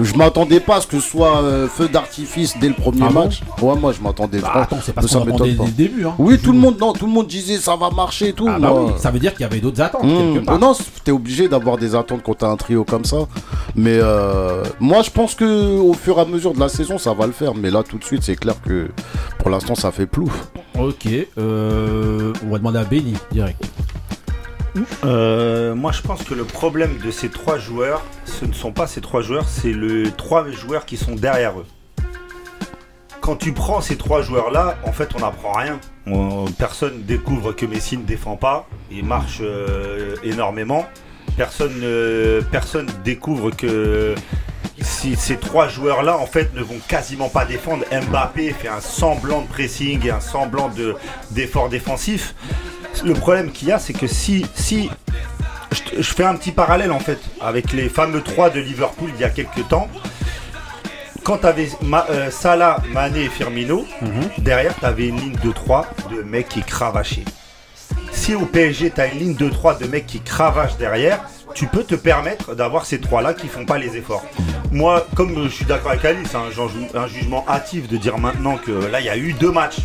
je 0.00 0.14
m'attendais 0.14 0.60
pas 0.60 0.76
à 0.76 0.80
ce 0.80 0.86
que 0.86 1.00
ce 1.00 1.08
soit 1.08 1.38
euh, 1.42 1.68
feu 1.68 1.88
d'artifice 1.88 2.56
dès 2.60 2.68
le 2.68 2.74
premier 2.74 3.02
Ah 3.04 3.08
bon 3.12 3.24
match. 3.24 3.40
ouais, 3.62 3.74
moi 3.76 3.92
je 3.92 4.00
m'attendais. 4.02 4.38
Bah, 4.40 4.50
pas. 4.52 4.60
attends, 4.62 4.78
c'est 4.82 4.92
parce 4.92 5.06
ça 5.06 5.18
m'étonne 5.20 5.34
attendait 5.34 5.54
pas. 5.54 5.64
dès 5.64 5.70
le 5.70 5.88
début. 5.88 6.06
Hein. 6.06 6.14
Oui, 6.18 6.38
tout 6.38 6.52
le 6.52 6.58
monde, 6.58 6.76
non, 6.80 6.92
tout 6.92 7.06
le 7.06 7.12
monde 7.12 7.26
disait 7.26 7.56
ça 7.58 7.76
va 7.76 7.90
marcher 7.90 8.28
et 8.28 8.32
tout. 8.32 8.46
Ah 8.48 8.58
bah 8.58 8.72
oui, 8.74 8.92
ça 8.98 9.10
veut 9.10 9.18
dire 9.18 9.32
qu'il 9.32 9.42
y 9.42 9.44
avait 9.44 9.60
d'autres 9.60 9.80
attentes 9.80 10.04
Mmh. 10.04 10.34
quelque 10.34 10.44
part. 10.44 10.58
Non, 10.58 10.72
t'es 11.04 11.12
obligé 11.12 11.48
d'avoir 11.48 11.76
des 11.78 11.94
attentes 11.94 12.20
quand 12.24 12.34
t'as 12.34 12.48
un 12.48 12.56
trio 12.56 12.84
comme 12.84 13.04
ça. 13.04 13.16
Mais 13.74 13.98
euh, 14.00 14.62
moi, 14.80 15.02
je 15.02 15.10
pense 15.10 15.34
que 15.34 15.78
au 15.78 15.92
fur 15.94 16.18
et 16.18 16.20
à 16.20 16.24
mesure 16.24 16.52
de 16.54 16.60
la 16.60 16.68
saison, 16.68 16.98
ça 16.98 17.12
va 17.14 17.26
le 17.26 17.32
faire. 17.32 17.54
Mais 17.54 17.70
là, 17.70 17.82
tout 17.82 17.98
de 17.98 18.04
suite, 18.04 18.22
c'est 18.22 18.36
clair 18.36 18.54
que 18.66 18.88
pour 19.38 19.50
l'instant, 19.50 19.74
ça 19.74 19.90
fait 19.92 20.06
plouf. 20.06 20.48
Ok, 20.78 21.08
euh, 21.38 22.32
on 22.46 22.50
va 22.50 22.58
demander 22.58 22.78
à 22.78 22.84
Benny 22.84 23.14
direct. 23.32 23.64
Euh, 25.04 25.74
moi, 25.74 25.92
je 25.92 26.02
pense 26.02 26.22
que 26.22 26.34
le 26.34 26.44
problème 26.44 26.98
de 27.04 27.10
ces 27.10 27.28
trois 27.28 27.58
joueurs, 27.58 28.02
ce 28.24 28.44
ne 28.44 28.52
sont 28.52 28.72
pas 28.72 28.86
ces 28.86 29.00
trois 29.00 29.22
joueurs, 29.22 29.48
c'est 29.48 29.72
les 29.72 30.10
trois 30.12 30.50
joueurs 30.50 30.84
qui 30.86 30.96
sont 30.96 31.14
derrière 31.14 31.58
eux. 31.58 31.66
Quand 33.20 33.36
tu 33.36 33.52
prends 33.52 33.80
ces 33.80 33.96
trois 33.96 34.22
joueurs-là, 34.22 34.76
en 34.84 34.92
fait, 34.92 35.08
on 35.16 35.20
n'apprend 35.20 35.52
rien. 35.52 35.80
On- 36.06 36.44
personne 36.58 37.02
découvre 37.02 37.52
que 37.52 37.66
Messi 37.66 37.96
ne 37.96 38.04
défend 38.04 38.36
pas 38.36 38.68
et 38.90 39.02
marche 39.02 39.38
euh, 39.40 40.14
énormément. 40.22 40.86
Personne, 41.36 41.72
ne- 41.80 42.40
personne 42.52 42.86
découvre 43.04 43.50
que 43.50 44.14
si 44.80 45.16
ces 45.16 45.38
trois 45.38 45.66
joueurs-là, 45.68 46.18
en 46.18 46.26
fait, 46.26 46.54
ne 46.54 46.62
vont 46.62 46.78
quasiment 46.86 47.28
pas 47.28 47.44
défendre. 47.44 47.84
Mbappé 47.90 48.50
fait 48.52 48.68
un 48.68 48.80
semblant 48.80 49.40
de 49.42 49.46
pressing 49.48 50.06
et 50.06 50.10
un 50.10 50.20
semblant 50.20 50.68
de 50.68 50.94
d'effort 51.32 51.68
défensif. 51.68 52.34
Le 53.04 53.14
problème 53.14 53.52
qu'il 53.52 53.68
y 53.68 53.72
a, 53.72 53.78
c'est 53.78 53.92
que 53.92 54.06
si, 54.06 54.46
si 54.54 54.90
je, 55.96 56.02
fais 56.02 56.24
un 56.24 56.34
petit 56.34 56.52
parallèle 56.52 56.92
en 56.92 56.98
fait 56.98 57.18
avec 57.40 57.72
les 57.72 57.88
fameux 57.88 58.22
3 58.22 58.50
de 58.50 58.60
Liverpool 58.60 59.10
il 59.14 59.20
y 59.20 59.24
a 59.24 59.30
quelques 59.30 59.68
temps. 59.68 59.88
Quand 61.22 61.38
tu 61.38 61.46
avais 61.46 61.68
Salah, 62.30 62.78
Mané 62.92 63.24
et 63.24 63.28
Firmino, 63.28 63.84
derrière 64.38 64.76
tu 64.78 64.84
avais 64.84 65.08
une 65.08 65.16
ligne 65.16 65.36
de 65.42 65.50
3 65.50 65.88
de 66.10 66.22
mecs 66.22 66.48
qui 66.48 66.62
cravachaient. 66.62 67.24
Si 68.12 68.34
au 68.34 68.46
PSG 68.46 68.90
tu 68.90 69.00
as 69.00 69.06
une 69.08 69.18
ligne 69.18 69.34
de 69.34 69.48
3 69.48 69.74
de 69.74 69.86
mecs 69.86 70.06
qui 70.06 70.20
cravachent 70.20 70.76
derrière, 70.76 71.20
tu 71.56 71.66
peux 71.66 71.84
te 71.84 71.94
permettre 71.94 72.54
d'avoir 72.54 72.84
ces 72.84 73.00
trois-là 73.00 73.32
qui 73.32 73.48
font 73.48 73.64
pas 73.64 73.78
les 73.78 73.96
efforts. 73.96 74.26
Moi, 74.70 75.06
comme 75.16 75.44
je 75.44 75.48
suis 75.48 75.64
d'accord 75.64 75.92
avec 75.92 76.04
Ali, 76.04 76.18
c'est 76.26 76.36
un, 76.36 77.00
un 77.00 77.08
jugement 77.08 77.46
hâtif 77.48 77.88
de 77.88 77.96
dire 77.96 78.18
maintenant 78.18 78.58
que 78.58 78.72
là 78.72 79.00
il 79.00 79.06
y 79.06 79.08
a 79.08 79.16
eu 79.16 79.32
deux 79.32 79.50
matchs. 79.50 79.78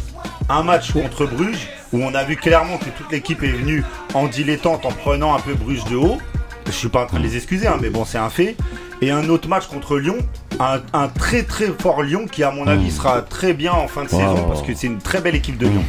Un 0.50 0.64
match 0.64 0.92
contre 0.92 1.26
Bruges 1.26 1.70
où 1.94 2.04
on 2.04 2.14
a 2.14 2.26
vu 2.26 2.36
clairement 2.36 2.78
que 2.78 2.90
toute 2.90 3.10
l'équipe 3.10 3.42
est 3.42 3.52
venue 3.52 3.86
en 4.14 4.28
dilettante 4.28 4.86
en 4.86 4.92
prenant 4.92 5.34
un 5.34 5.40
peu 5.40 5.54
Bruges 5.54 5.86
de 5.86 5.96
haut. 5.96 6.18
Je 6.66 6.72
suis 6.72 6.90
pas 6.90 7.04
en 7.04 7.08
train 7.08 7.20
de 7.20 7.24
les 7.24 7.38
excuser, 7.38 7.68
hein, 7.68 7.78
mais 7.82 7.90
bon, 7.90 8.04
c'est 8.04 8.18
un 8.18 8.30
fait. 8.30 8.58
Et 9.02 9.10
un 9.10 9.28
autre 9.30 9.48
match 9.50 9.66
contre 9.68 9.98
Lyon, 9.98 10.18
un, 10.60 10.80
un 10.94 11.08
très 11.08 11.42
très 11.44 11.68
fort 11.68 12.04
Lyon 12.04 12.28
qui, 12.32 12.44
à 12.44 12.52
mon 12.52 12.68
avis, 12.68 12.92
sera 12.92 13.22
très 13.24 13.54
bien 13.54 13.72
en 13.74 13.88
fin 13.88 14.04
de 14.04 14.10
saison 14.10 14.48
parce 14.48 14.62
que 14.62 14.76
c'est 14.76 14.88
une 14.88 15.00
très 15.00 15.22
belle 15.22 15.36
équipe 15.36 15.58
de 15.58 15.68
Lyon. 15.68 15.84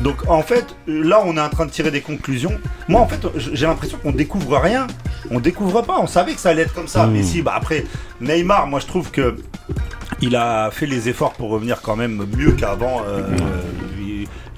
Donc 0.00 0.16
en 0.28 0.42
fait, 0.42 0.64
là, 0.86 1.22
on 1.26 1.36
est 1.36 1.40
en 1.40 1.48
train 1.50 1.66
de 1.66 1.70
tirer 1.70 1.90
des 1.90 2.00
conclusions. 2.00 2.58
Moi, 2.88 3.00
en 3.02 3.06
fait, 3.06 3.20
j'ai 3.36 3.66
l'impression 3.66 3.98
qu'on 4.02 4.12
découvre 4.12 4.56
rien. 4.58 4.86
On 5.30 5.40
découvre 5.40 5.82
pas. 5.82 5.98
On 6.00 6.06
savait 6.06 6.32
que 6.34 6.40
ça 6.40 6.50
allait 6.50 6.62
être 6.62 6.74
comme 6.74 6.88
ça. 6.88 7.06
Mais 7.06 7.22
si, 7.22 7.42
bah 7.42 7.52
après, 7.54 7.84
Neymar, 8.20 8.66
moi, 8.66 8.80
je 8.80 8.86
trouve 8.86 9.10
que 9.10 9.36
il 10.20 10.34
a 10.36 10.70
fait 10.70 10.86
les 10.86 11.08
efforts 11.10 11.32
pour 11.34 11.50
revenir 11.50 11.82
quand 11.82 11.96
même 11.96 12.24
mieux 12.36 12.52
qu'avant. 12.52 13.02
euh, 13.06 13.22
il- 13.36 13.44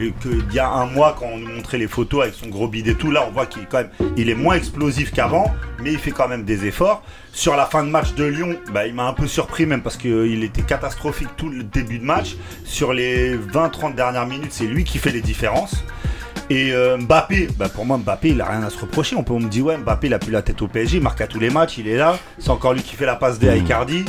et 0.01 0.13
qu'il 0.21 0.53
y 0.53 0.59
a 0.59 0.69
un 0.69 0.87
mois 0.87 1.17
quand 1.19 1.27
on 1.27 1.39
nous 1.39 1.49
montrait 1.49 1.79
les 1.79 1.89
photos 1.89 2.23
avec 2.23 2.35
son 2.35 2.49
gros 2.49 2.69
bide 2.69 2.89
et 2.89 2.95
tout, 2.95 3.11
là 3.11 3.25
on 3.29 3.33
voit 3.33 3.47
qu'il 3.47 3.63
est 3.63 3.69
quand 3.71 3.79
même, 3.79 3.91
il 4.17 4.29
est 4.29 4.35
moins 4.35 4.55
explosif 4.55 5.13
qu'avant, 5.13 5.55
mais 5.83 5.93
il 5.93 5.99
fait 5.99 6.11
quand 6.11 6.29
même 6.29 6.45
des 6.45 6.67
efforts. 6.67 7.03
Sur 7.33 7.57
la 7.57 7.67
fin 7.67 7.85
de 7.85 7.91
match 7.91 8.15
de 8.15 8.25
Lyon, 8.25 8.57
bah, 8.73 8.87
il 8.87 8.95
m'a 8.95 9.07
un 9.07 9.13
peu 9.13 9.27
surpris 9.27 9.67
même 9.67 9.83
parce 9.83 9.97
qu'il 9.97 10.43
était 10.43 10.63
catastrophique 10.63 11.29
tout 11.37 11.51
le 11.51 11.63
début 11.63 11.99
de 11.99 12.05
match. 12.05 12.37
Sur 12.65 12.95
les 12.95 13.37
20-30 13.37 13.95
dernières 13.95 14.27
minutes, 14.27 14.53
c'est 14.53 14.65
lui 14.65 14.85
qui 14.85 14.99
fait 14.99 15.13
les 15.13 15.21
différences. 15.21 15.85
Et 16.49 16.73
euh, 16.73 16.97
Mbappé, 16.97 17.49
bah 17.59 17.69
pour 17.69 17.85
moi 17.85 17.99
Mbappé 17.99 18.29
il 18.29 18.41
a 18.41 18.49
rien 18.49 18.63
à 18.63 18.71
se 18.71 18.79
reprocher. 18.79 19.17
On 19.17 19.25
peut 19.25 19.35
me 19.35 19.49
dire 19.49 19.67
ouais 19.67 19.77
Mbappé 19.79 20.07
il 20.07 20.15
a 20.15 20.19
plus 20.19 20.31
la 20.31 20.43
tête 20.43 20.63
au 20.63 20.69
PSG, 20.69 20.99
il 20.99 21.03
marque 21.03 21.21
à 21.21 21.27
tous 21.27 21.41
les 21.41 21.51
matchs, 21.51 21.79
il 21.79 21.89
est 21.89 21.97
là. 21.97 22.19
C'est 22.39 22.51
encore 22.51 22.73
lui 22.73 22.83
qui 22.83 22.95
fait 22.95 23.07
la 23.07 23.17
passe 23.17 23.39
D 23.39 23.49
à 23.49 23.57
Icardi. 23.57 24.05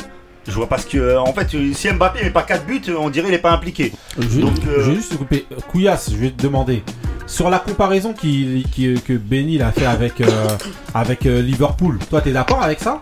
Je 0.47 0.53
vois 0.53 0.67
parce 0.67 0.85
que 0.85 0.97
euh, 0.97 1.19
en 1.19 1.33
fait 1.33 1.49
si 1.73 1.91
Mbappé 1.91 2.23
met 2.23 2.29
pas 2.29 2.43
4 2.43 2.65
buts, 2.65 2.81
on 2.97 3.09
dirait 3.09 3.27
il 3.27 3.33
est 3.33 3.37
pas 3.39 3.51
impliqué. 3.51 3.91
Je, 4.17 4.39
Donc, 4.39 4.53
euh, 4.67 4.75
je 4.83 4.89
vais 4.91 4.95
juste 4.95 5.11
te 5.11 5.17
couper. 5.17 5.45
Couillasse, 5.69 6.09
je 6.11 6.15
vais 6.15 6.31
te 6.31 6.41
demander. 6.41 6.83
Sur 7.25 7.49
la 7.49 7.59
comparaison 7.59 8.13
qui, 8.13 8.65
qui- 8.71 9.01
que 9.01 9.13
Benny 9.13 9.61
a 9.61 9.71
fait 9.73 9.85
avec, 9.85 10.21
euh, 10.21 10.47
avec 10.93 11.25
euh, 11.25 11.41
Liverpool, 11.41 11.99
toi 12.09 12.21
t'es 12.21 12.31
d'accord 12.31 12.63
avec 12.63 12.79
ça? 12.79 13.01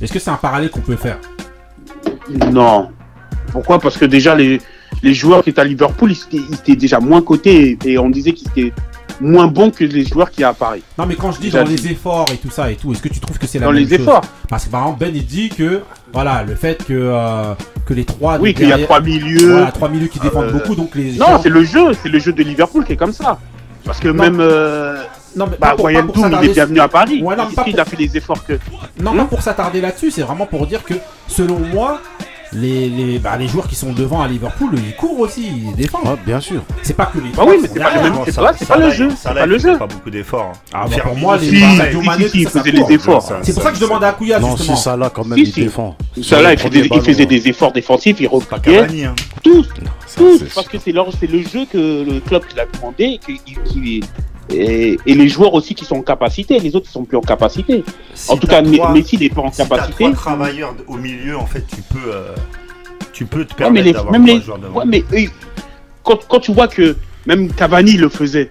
Est-ce 0.00 0.12
que 0.12 0.18
c'est 0.18 0.30
un 0.30 0.36
parallèle 0.36 0.70
qu'on 0.70 0.80
peut 0.80 0.96
faire? 0.96 1.18
Non. 2.50 2.90
Pourquoi? 3.52 3.78
Parce 3.78 3.96
que 3.96 4.04
déjà, 4.04 4.34
les, 4.34 4.60
les 5.02 5.14
joueurs 5.14 5.42
qui 5.42 5.50
étaient 5.50 5.60
à 5.60 5.64
Liverpool, 5.64 6.12
ils 6.12 6.18
étaient, 6.36 6.46
ils 6.48 6.54
étaient 6.54 6.76
déjà 6.76 7.00
moins 7.00 7.22
cotés 7.22 7.78
et, 7.84 7.92
et 7.92 7.98
on 7.98 8.08
disait 8.10 8.32
qu'ils 8.32 8.48
étaient 8.48 8.72
moins 9.20 9.46
bons 9.46 9.70
que 9.70 9.84
les 9.84 10.04
joueurs 10.04 10.30
qui 10.30 10.42
y 10.42 10.44
a 10.44 10.48
à 10.50 10.54
Paris. 10.54 10.82
Non 10.98 11.06
mais 11.06 11.14
quand 11.16 11.32
je 11.32 11.40
dis 11.40 11.50
dans 11.50 11.64
les 11.64 11.86
efforts 11.88 12.26
et 12.32 12.36
tout 12.36 12.50
ça 12.50 12.70
et 12.70 12.76
tout, 12.76 12.92
est-ce 12.92 13.02
que 13.02 13.08
tu 13.08 13.20
trouves 13.20 13.38
que 13.38 13.46
c'est 13.46 13.58
la 13.58 13.66
Dans 13.66 13.72
même 13.72 13.82
les 13.82 13.88
chose 13.88 14.00
efforts. 14.00 14.22
Parce 14.48 14.64
que 14.66 14.70
par 14.70 14.82
exemple 14.82 15.00
Ben 15.00 15.12
il 15.14 15.26
dit 15.26 15.48
que 15.48 15.82
voilà 16.12 16.42
le 16.44 16.54
fait 16.54 16.84
que, 16.84 16.92
euh, 16.94 17.54
que 17.86 17.94
les 17.94 18.04
trois 18.04 18.38
Oui, 18.38 18.54
qu'il 18.54 18.68
y 18.68 18.72
a 18.72 18.78
trois 18.78 19.00
milieux. 19.00 19.52
voilà, 19.52 19.72
trois 19.72 19.88
milieux 19.88 20.06
qui 20.08 20.18
défendent 20.20 20.44
euh, 20.46 20.52
beaucoup 20.52 20.74
donc 20.74 20.94
les 20.94 21.12
Non, 21.12 21.26
gens- 21.26 21.42
c'est 21.42 21.48
le 21.48 21.64
jeu, 21.64 21.92
c'est 22.02 22.08
le 22.08 22.18
jeu 22.18 22.32
de 22.32 22.42
Liverpool 22.42 22.84
qui 22.84 22.92
est 22.92 22.96
comme 22.96 23.12
ça. 23.12 23.38
Parce 23.84 24.00
que 24.00 24.08
Non. 24.08 24.22
même 24.22 24.38
euh, 24.40 25.02
non 25.36 25.46
mais 25.50 25.56
bah, 25.58 25.74
Doom, 25.78 26.10
il 26.42 26.50
est 26.50 26.52
bienvenu 26.52 26.80
à 26.80 26.88
Paris. 26.88 27.22
Ouais, 27.22 27.36
non, 27.36 27.46
pas 27.50 27.62
qu'il 27.64 27.72
pour- 27.72 27.80
a 27.82 27.84
fait 27.84 27.96
les 27.96 28.16
efforts 28.16 28.44
que. 28.44 28.58
Non, 29.00 29.12
Hmm 29.12 29.18
pas 29.18 29.24
pour 29.24 29.42
s'attarder 29.42 29.80
là-dessus, 29.80 30.10
c'est 30.10 30.22
vraiment 30.22 30.46
pour 30.46 30.66
dire 30.66 30.82
que, 30.84 30.94
selon 31.26 31.58
moi, 31.58 32.00
les, 32.52 32.88
les, 32.88 33.18
bah, 33.18 33.36
les 33.36 33.46
joueurs 33.48 33.68
qui 33.68 33.74
sont 33.74 33.92
devant 33.92 34.20
à 34.22 34.28
Liverpool, 34.28 34.70
ils 34.76 34.94
courent 34.96 35.20
aussi, 35.20 35.46
ils 35.46 35.74
défendent. 35.76 36.06
Ouais, 36.06 36.16
bien 36.24 36.40
sûr. 36.40 36.62
C'est 36.82 36.94
pas 36.96 37.06
que 37.06 37.18
les 37.18 37.24
Bah 37.24 37.30
trois 37.34 37.46
oui, 37.46 37.58
mais 37.60 37.68
c'est 37.68 37.78
pas 37.80 37.94
le 37.94 38.02
même- 38.02 38.18
c'est 38.24 38.34
pas- 38.34 38.52
c'est 38.58 38.66
pas 38.68 38.76
le 38.78 38.90
jeu, 38.90 39.08
c'est 39.16 39.34
pas 39.34 39.46
le 39.46 39.58
jeu. 39.58 39.76
pas 39.78 39.86
beaucoup 39.86 40.10
d'efforts. 40.10 40.52
hein. 40.54 40.58
Ah, 40.72 40.86
bah, 40.90 40.96
pour 41.02 41.16
moi, 41.16 41.36
les 41.36 41.48
Si, 41.48 41.56
si, 41.56 41.62
si, 41.62 42.28
si, 42.30 42.44
faisait 42.46 42.70
les 42.70 42.92
efforts. 42.92 43.22
C'est 43.42 43.52
pour 43.54 43.62
ça, 43.62 43.70
que 43.70 43.76
je 43.76 43.80
demandais 43.82 44.06
à 44.06 44.12
Kouya, 44.12 44.38
Non, 44.40 44.56
justement. 44.56 44.76
si 44.76 44.82
ça 44.82 44.96
là 44.96 45.10
quand 45.10 45.24
même 45.24 45.38
Si, 45.38 45.44
il 45.44 45.52
si. 45.52 45.60
défend. 45.62 45.96
Ça 46.22 46.40
là, 46.40 46.52
il 46.52 46.58
faisait, 46.58 46.82
les 46.82 46.88
il 46.92 47.02
faisait 47.02 47.26
des 47.26 47.48
efforts 47.48 47.72
défensifs, 47.72 48.16
il 48.20 48.28
Pas 48.28 48.56
repliait. 48.56 49.04
Hein. 49.04 49.14
Tous, 49.42 49.68
tous, 50.16 50.42
parce 50.54 50.68
que 50.68 50.78
c'est 50.78 50.92
le 50.92 51.42
jeu 51.42 51.66
que 51.70 52.04
le 52.04 52.20
club 52.20 52.42
qui 52.46 52.56
l'a 52.56 52.64
demandé 52.66 53.20
qui, 53.24 53.40
qui- 53.64 54.00
et, 54.50 54.98
et 55.06 55.14
les 55.14 55.28
joueurs 55.28 55.54
aussi 55.54 55.74
qui 55.74 55.84
sont 55.84 55.96
en 55.96 56.02
capacité, 56.02 56.58
les 56.58 56.74
autres 56.74 56.86
qui 56.86 56.92
sont 56.92 57.04
plus 57.04 57.16
en 57.16 57.20
capacité. 57.22 57.84
Si 58.14 58.30
en 58.30 58.36
tout 58.36 58.46
cas, 58.46 58.62
trois- 58.62 58.92
Messi 58.92 59.18
n'est 59.18 59.28
pas 59.28 59.42
en 59.42 59.52
si 59.52 59.58
capacité. 59.58 60.04
trois 60.04 60.12
travailleurs 60.12 60.74
au 60.86 60.96
milieu, 60.96 61.36
en 61.36 61.46
fait, 61.46 61.64
tu 61.66 61.82
peux, 61.82 62.10
euh, 62.12 62.34
tu 63.12 63.26
peux 63.26 63.44
te 63.44 63.52
Ouais, 63.52 63.56
permettre 63.58 63.86
les, 63.86 63.92
d'avoir 63.92 64.12
même 64.12 64.24
trois 64.26 64.36
les, 64.38 64.42
joueurs 64.44 64.58
devant. 64.58 64.78
ouais, 64.78 64.84
mais 64.86 65.04
eux, 65.12 65.30
quand, 66.02 66.18
quand 66.28 66.40
tu 66.40 66.52
vois 66.52 66.68
que 66.68 66.96
même 67.26 67.50
Cavani 67.52 67.92
le 67.98 68.08
faisait, 68.08 68.50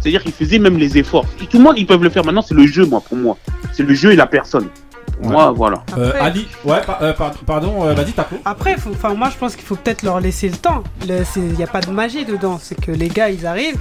c'est-à-dire 0.00 0.22
qu'il 0.22 0.32
faisait 0.32 0.58
même 0.58 0.76
les 0.78 0.98
efforts. 0.98 1.24
Et 1.42 1.46
tout 1.46 1.58
le 1.58 1.64
monde, 1.64 1.78
ils 1.78 1.86
peuvent 1.86 2.02
le 2.02 2.10
faire 2.10 2.24
maintenant, 2.24 2.42
c'est 2.42 2.54
le 2.54 2.66
jeu, 2.66 2.84
moi, 2.84 3.00
pour 3.00 3.16
moi. 3.16 3.36
C'est 3.72 3.84
le 3.84 3.94
jeu 3.94 4.12
et 4.12 4.16
la 4.16 4.26
personne. 4.26 4.66
Pour 5.20 5.26
Ouais. 5.26 5.32
Moi, 5.32 5.52
voilà. 5.52 5.84
Euh, 5.96 6.08
Après- 6.08 6.20
Ali, 6.20 6.46
ouais, 6.64 6.80
par- 6.84 7.02
euh, 7.02 7.12
par- 7.12 7.30
pardon, 7.46 7.84
euh, 7.86 7.94
vas-y, 7.94 8.12
Taco. 8.12 8.36
Après, 8.44 8.76
faut- 8.76 8.90
enfin, 8.90 9.14
moi 9.14 9.30
je 9.30 9.36
pense 9.38 9.54
qu'il 9.54 9.64
faut 9.64 9.76
peut-être 9.76 10.02
leur 10.02 10.18
laisser 10.20 10.48
le 10.48 10.56
temps. 10.56 10.82
Il 11.06 11.42
n'y 11.56 11.62
a 11.62 11.66
pas 11.68 11.80
de 11.80 11.90
magie 11.92 12.24
dedans. 12.24 12.58
C'est 12.60 12.80
que 12.80 12.90
les 12.90 13.08
gars, 13.08 13.30
ils 13.30 13.46
arrivent. 13.46 13.78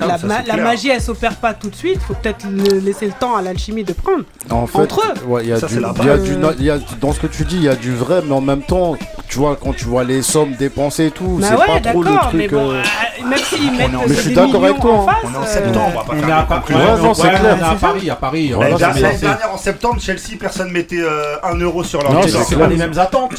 Non, 0.00 0.06
la, 0.08 0.18
ça, 0.18 0.26
ma- 0.26 0.36
c'est 0.42 0.46
la 0.48 0.54
clair. 0.54 0.64
magie, 0.66 0.88
elle 0.90 1.00
s'opère 1.00 1.36
pas 1.36 1.54
tout 1.54 1.70
de 1.70 1.74
suite. 1.74 2.00
faut 2.06 2.14
peut-être 2.14 2.46
laisser 2.84 3.06
le 3.06 3.12
temps 3.12 3.36
à 3.36 3.42
l'alchimie 3.42 3.84
de 3.84 3.92
prendre. 3.92 4.24
En 4.50 4.66
fait, 4.66 4.78
Entre 4.78 5.00
eux. 5.06 5.26
ouais, 5.28 5.42
il 5.44 5.48
y 5.50 5.52
a 5.52 5.58
Ça, 5.60 5.66
du, 5.66 5.74
c'est 5.74 5.80
la 5.80 5.92
il 5.98 6.04
y 6.06 6.08
a 6.10 6.16
base. 6.16 6.22
du 6.24 6.36
na- 6.36 6.52
il 6.58 6.64
y 6.64 6.70
a- 6.70 6.78
dans 7.00 7.12
ce 7.12 7.20
que 7.20 7.26
tu 7.26 7.44
dis, 7.44 7.56
il 7.56 7.64
y 7.64 7.68
a 7.68 7.74
du 7.76 7.94
vrai, 7.94 8.20
mais 8.24 8.32
en 8.34 8.40
même 8.40 8.62
temps, 8.62 8.96
tu 9.28 9.38
vois, 9.38 9.56
quand 9.56 9.74
tu 9.74 9.84
vois 9.86 10.04
les 10.04 10.22
sommes 10.22 10.52
dépensées 10.54 11.06
et 11.06 11.10
tout, 11.10 11.38
Bah 11.40 11.46
c'est 11.50 11.54
ouais, 11.56 11.80
pas 11.80 11.90
trop 11.90 12.02
le 12.02 12.10
d'accord, 12.10 12.30
mais 12.34 12.46
truc. 12.46 12.58
bon, 12.58 12.70
euh, 12.70 12.74
euh, 12.82 13.28
même 13.28 13.38
s'ils 13.38 13.72
mettent 13.72 13.90
euh, 13.94 13.98
Mais 14.08 14.14
je 14.14 14.20
suis 14.20 14.34
d'accord 14.34 14.64
avec 14.64 14.80
toi, 14.80 14.92
en 14.92 15.02
hein. 15.02 15.06
face, 15.06 15.16
On 15.24 15.34
est 15.34 15.36
en 15.36 15.42
euh, 15.42 15.46
septembre, 15.46 15.80
on 15.86 15.98
va 15.98 16.04
pas 16.04 16.12
On 16.12 16.62
faire. 16.66 16.76
Ouais, 16.96 17.02
non, 17.02 17.14
c'est 17.14 17.28
clair. 17.28 17.40
On 17.42 17.58
est 17.58 17.62
à 17.62 17.74
Paris, 17.74 18.10
à 18.10 18.16
Paris. 18.16 18.48
Va 18.52 18.58
L'année 18.68 18.76
dernière, 18.76 19.52
en 19.52 19.58
septembre, 19.58 20.00
Chelsea, 20.00 20.36
personne 20.38 20.70
mettait 20.70 21.00
euh, 21.00 21.36
1 21.42 21.56
euro 21.60 21.82
sur 21.82 22.02
leur 22.02 22.12
Non, 22.12 22.22
c'est 22.22 22.30
C'est 22.44 22.56
pas 22.56 22.66
les 22.66 22.76
mêmes 22.76 22.98
attentes, 22.98 23.32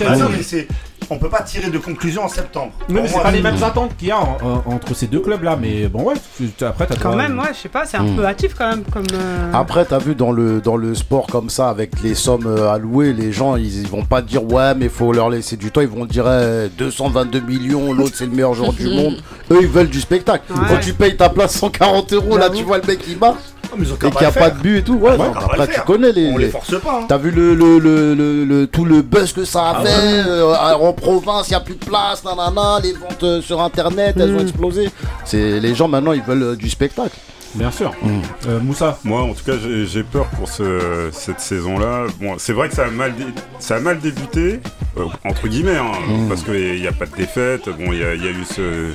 On 1.10 1.18
peut 1.18 1.30
pas 1.30 1.42
tirer 1.42 1.70
de 1.70 1.78
conclusion 1.78 2.24
en 2.24 2.28
septembre. 2.28 2.72
Oui, 2.90 2.96
mais 3.02 3.08
c'est 3.08 3.22
pas 3.22 3.32
les 3.32 3.42
mêmes 3.42 3.64
attentes 3.64 3.96
qu'il 3.98 4.10
y 4.10 4.12
a 4.12 4.18
en- 4.20 4.38
en- 4.44 4.74
entre 4.74 4.94
ces 4.94 5.08
deux 5.08 5.20
clubs-là. 5.22 5.58
Mais 5.60 5.88
bon, 5.88 6.04
ouais, 6.04 6.16
tu- 6.36 6.50
tu- 6.50 6.64
après, 6.66 6.86
t'as 6.86 6.96
Quand 6.96 7.12
droit- 7.12 7.22
même, 7.28 7.40
ouais, 7.40 7.46
je 7.54 7.60
sais 7.60 7.70
pas, 7.70 7.86
c'est 7.86 7.98
un 7.98 8.04
Hmm. 8.04 8.16
peu 8.18 8.26
hâtif 8.26 8.54
quand 8.58 8.68
même. 8.68 8.84
Comme, 8.92 9.06
euh, 9.14 9.52
Après, 9.54 9.86
t'as 9.86 10.00
vu 10.00 10.16
dans 10.16 10.32
le, 10.32 10.60
dans 10.60 10.76
le 10.76 10.94
sport 10.96 11.28
comme 11.28 11.50
ça, 11.50 11.70
avec 11.70 12.02
les 12.04 12.14
sommes 12.16 12.46
euh, 12.48 12.70
allouées, 12.72 13.14
les 13.14 13.32
gens, 13.32 13.56
ils, 13.56 13.82
ils 13.82 13.88
vont 13.88 14.04
pas 14.04 14.22
dire 14.22 14.44
ouais, 14.44 14.76
mais 14.76 14.90
faut 14.90 15.14
leur 15.14 15.30
laisser 15.30 15.56
du 15.56 15.72
temps. 15.72 15.82
Ils 15.82 15.88
vont 15.88 16.06
dire 16.06 16.26
eh, 16.30 16.70
222 16.78 17.40
millions, 17.40 17.94
l'autre 17.94 18.14
c'est 18.16 18.26
le 18.26 18.32
meilleur 18.32 18.54
joueur 18.54 18.74
du 18.74 18.88
monde. 18.94 19.16
Eux, 19.52 19.60
ils 19.62 19.68
veulent 19.68 19.90
du 19.90 20.02
spectacle. 20.02 20.52
Ouais. 20.52 20.60
Quand 20.68 20.80
tu 20.82 20.94
payes 20.94 21.16
ta 21.16 21.30
place 21.30 21.54
140 21.56 22.12
euros, 22.14 22.38
là, 22.38 22.50
tu 22.50 22.64
vois 22.64 22.78
le 22.80 22.84
mec 22.86 23.00
qui 23.00 23.16
marche 23.16 23.38
Oh, 23.72 23.76
ont 23.76 23.82
et 23.84 24.10
qu'il 24.12 24.20
n'y 24.20 24.26
a 24.26 24.32
pas 24.32 24.50
de 24.50 24.60
but 24.60 24.78
et 24.78 24.84
tout. 24.84 24.96
Ouais, 24.96 25.12
Ouais, 25.12 25.18
non, 25.18 25.34
après, 25.36 25.68
tu 25.68 25.82
connais 25.82 26.12
les. 26.12 26.30
On 26.32 26.38
les 26.38 26.46
les- 26.46 26.52
force 26.52 26.80
pas. 26.82 27.00
hein. 27.02 27.06
T'as 27.08 27.18
vu 27.18 27.32
le, 27.32 27.54
le, 27.54 27.80
le, 27.80 28.14
le- 28.16 28.46
le- 28.46 28.68
tout 28.68 28.86
le 28.86 29.02
buzz 29.02 29.34
que 29.34 29.46
ça 29.46 29.70
a 29.70 29.76
Ah 29.80 29.84
fait 29.86 29.90
ouais. 29.90 30.24
euh, 30.28 30.56
en 30.76 30.94
province, 30.94 31.48
il 31.48 31.52
n'y 31.52 31.56
a 31.56 31.60
plus 31.62 31.76
de 31.76 31.86
place, 31.86 32.24
nanana, 32.24 32.80
les 32.82 32.94
ventes 32.94 33.24
euh, 33.24 33.42
sur 33.42 33.62
internet, 33.62 34.16
elles 34.20 34.32
ont 34.32 34.40
Mm. 34.40 34.48
explosé. 34.48 34.90
C'est 35.26 35.60
les 35.60 35.76
gens 35.76 35.88
maintenant 35.88 36.14
ils 36.14 36.22
veulent 36.22 36.44
euh, 36.44 36.56
du 36.56 36.70
spectacle. 36.70 37.16
Bien 37.56 37.72
sûr. 37.72 37.92
Mm. 38.04 38.10
Euh, 38.50 38.60
Moussa, 38.60 39.00
Moi, 39.04 39.22
en 39.22 39.34
tout 39.34 39.44
cas, 39.44 39.54
j'ai 39.62 39.86
j'ai 39.88 40.04
peur 40.04 40.26
pour 40.38 40.48
ce- 40.50 41.10
cette 41.12 41.40
saison-là. 41.40 42.06
Bon, 42.22 42.36
c'est 42.38 42.54
vrai 42.54 42.70
que 42.70 42.76
ça 42.76 42.86
a 42.86 42.90
mal, 42.92 43.16
dé- 43.16 43.24
ça 43.60 43.78
a 43.78 43.80
mal 43.80 44.00
débuté, 44.00 44.60
euh, 44.98 45.06
entre 45.26 45.48
guillemets, 45.48 45.78
hein, 45.78 45.92
Mm. 46.08 46.28
parce 46.30 46.44
qu'il 46.44 46.80
n'y 46.82 46.88
a 46.88 46.92
pas 46.92 47.06
de 47.06 47.16
défaite. 47.16 47.66
Bon, 47.66 47.92
il 47.94 48.00
y, 48.00 48.04
a- 48.04 48.14
il 48.16 48.24
y 48.24 48.28
a 48.28 48.32
eu 48.32 48.44
ce, 48.46 48.92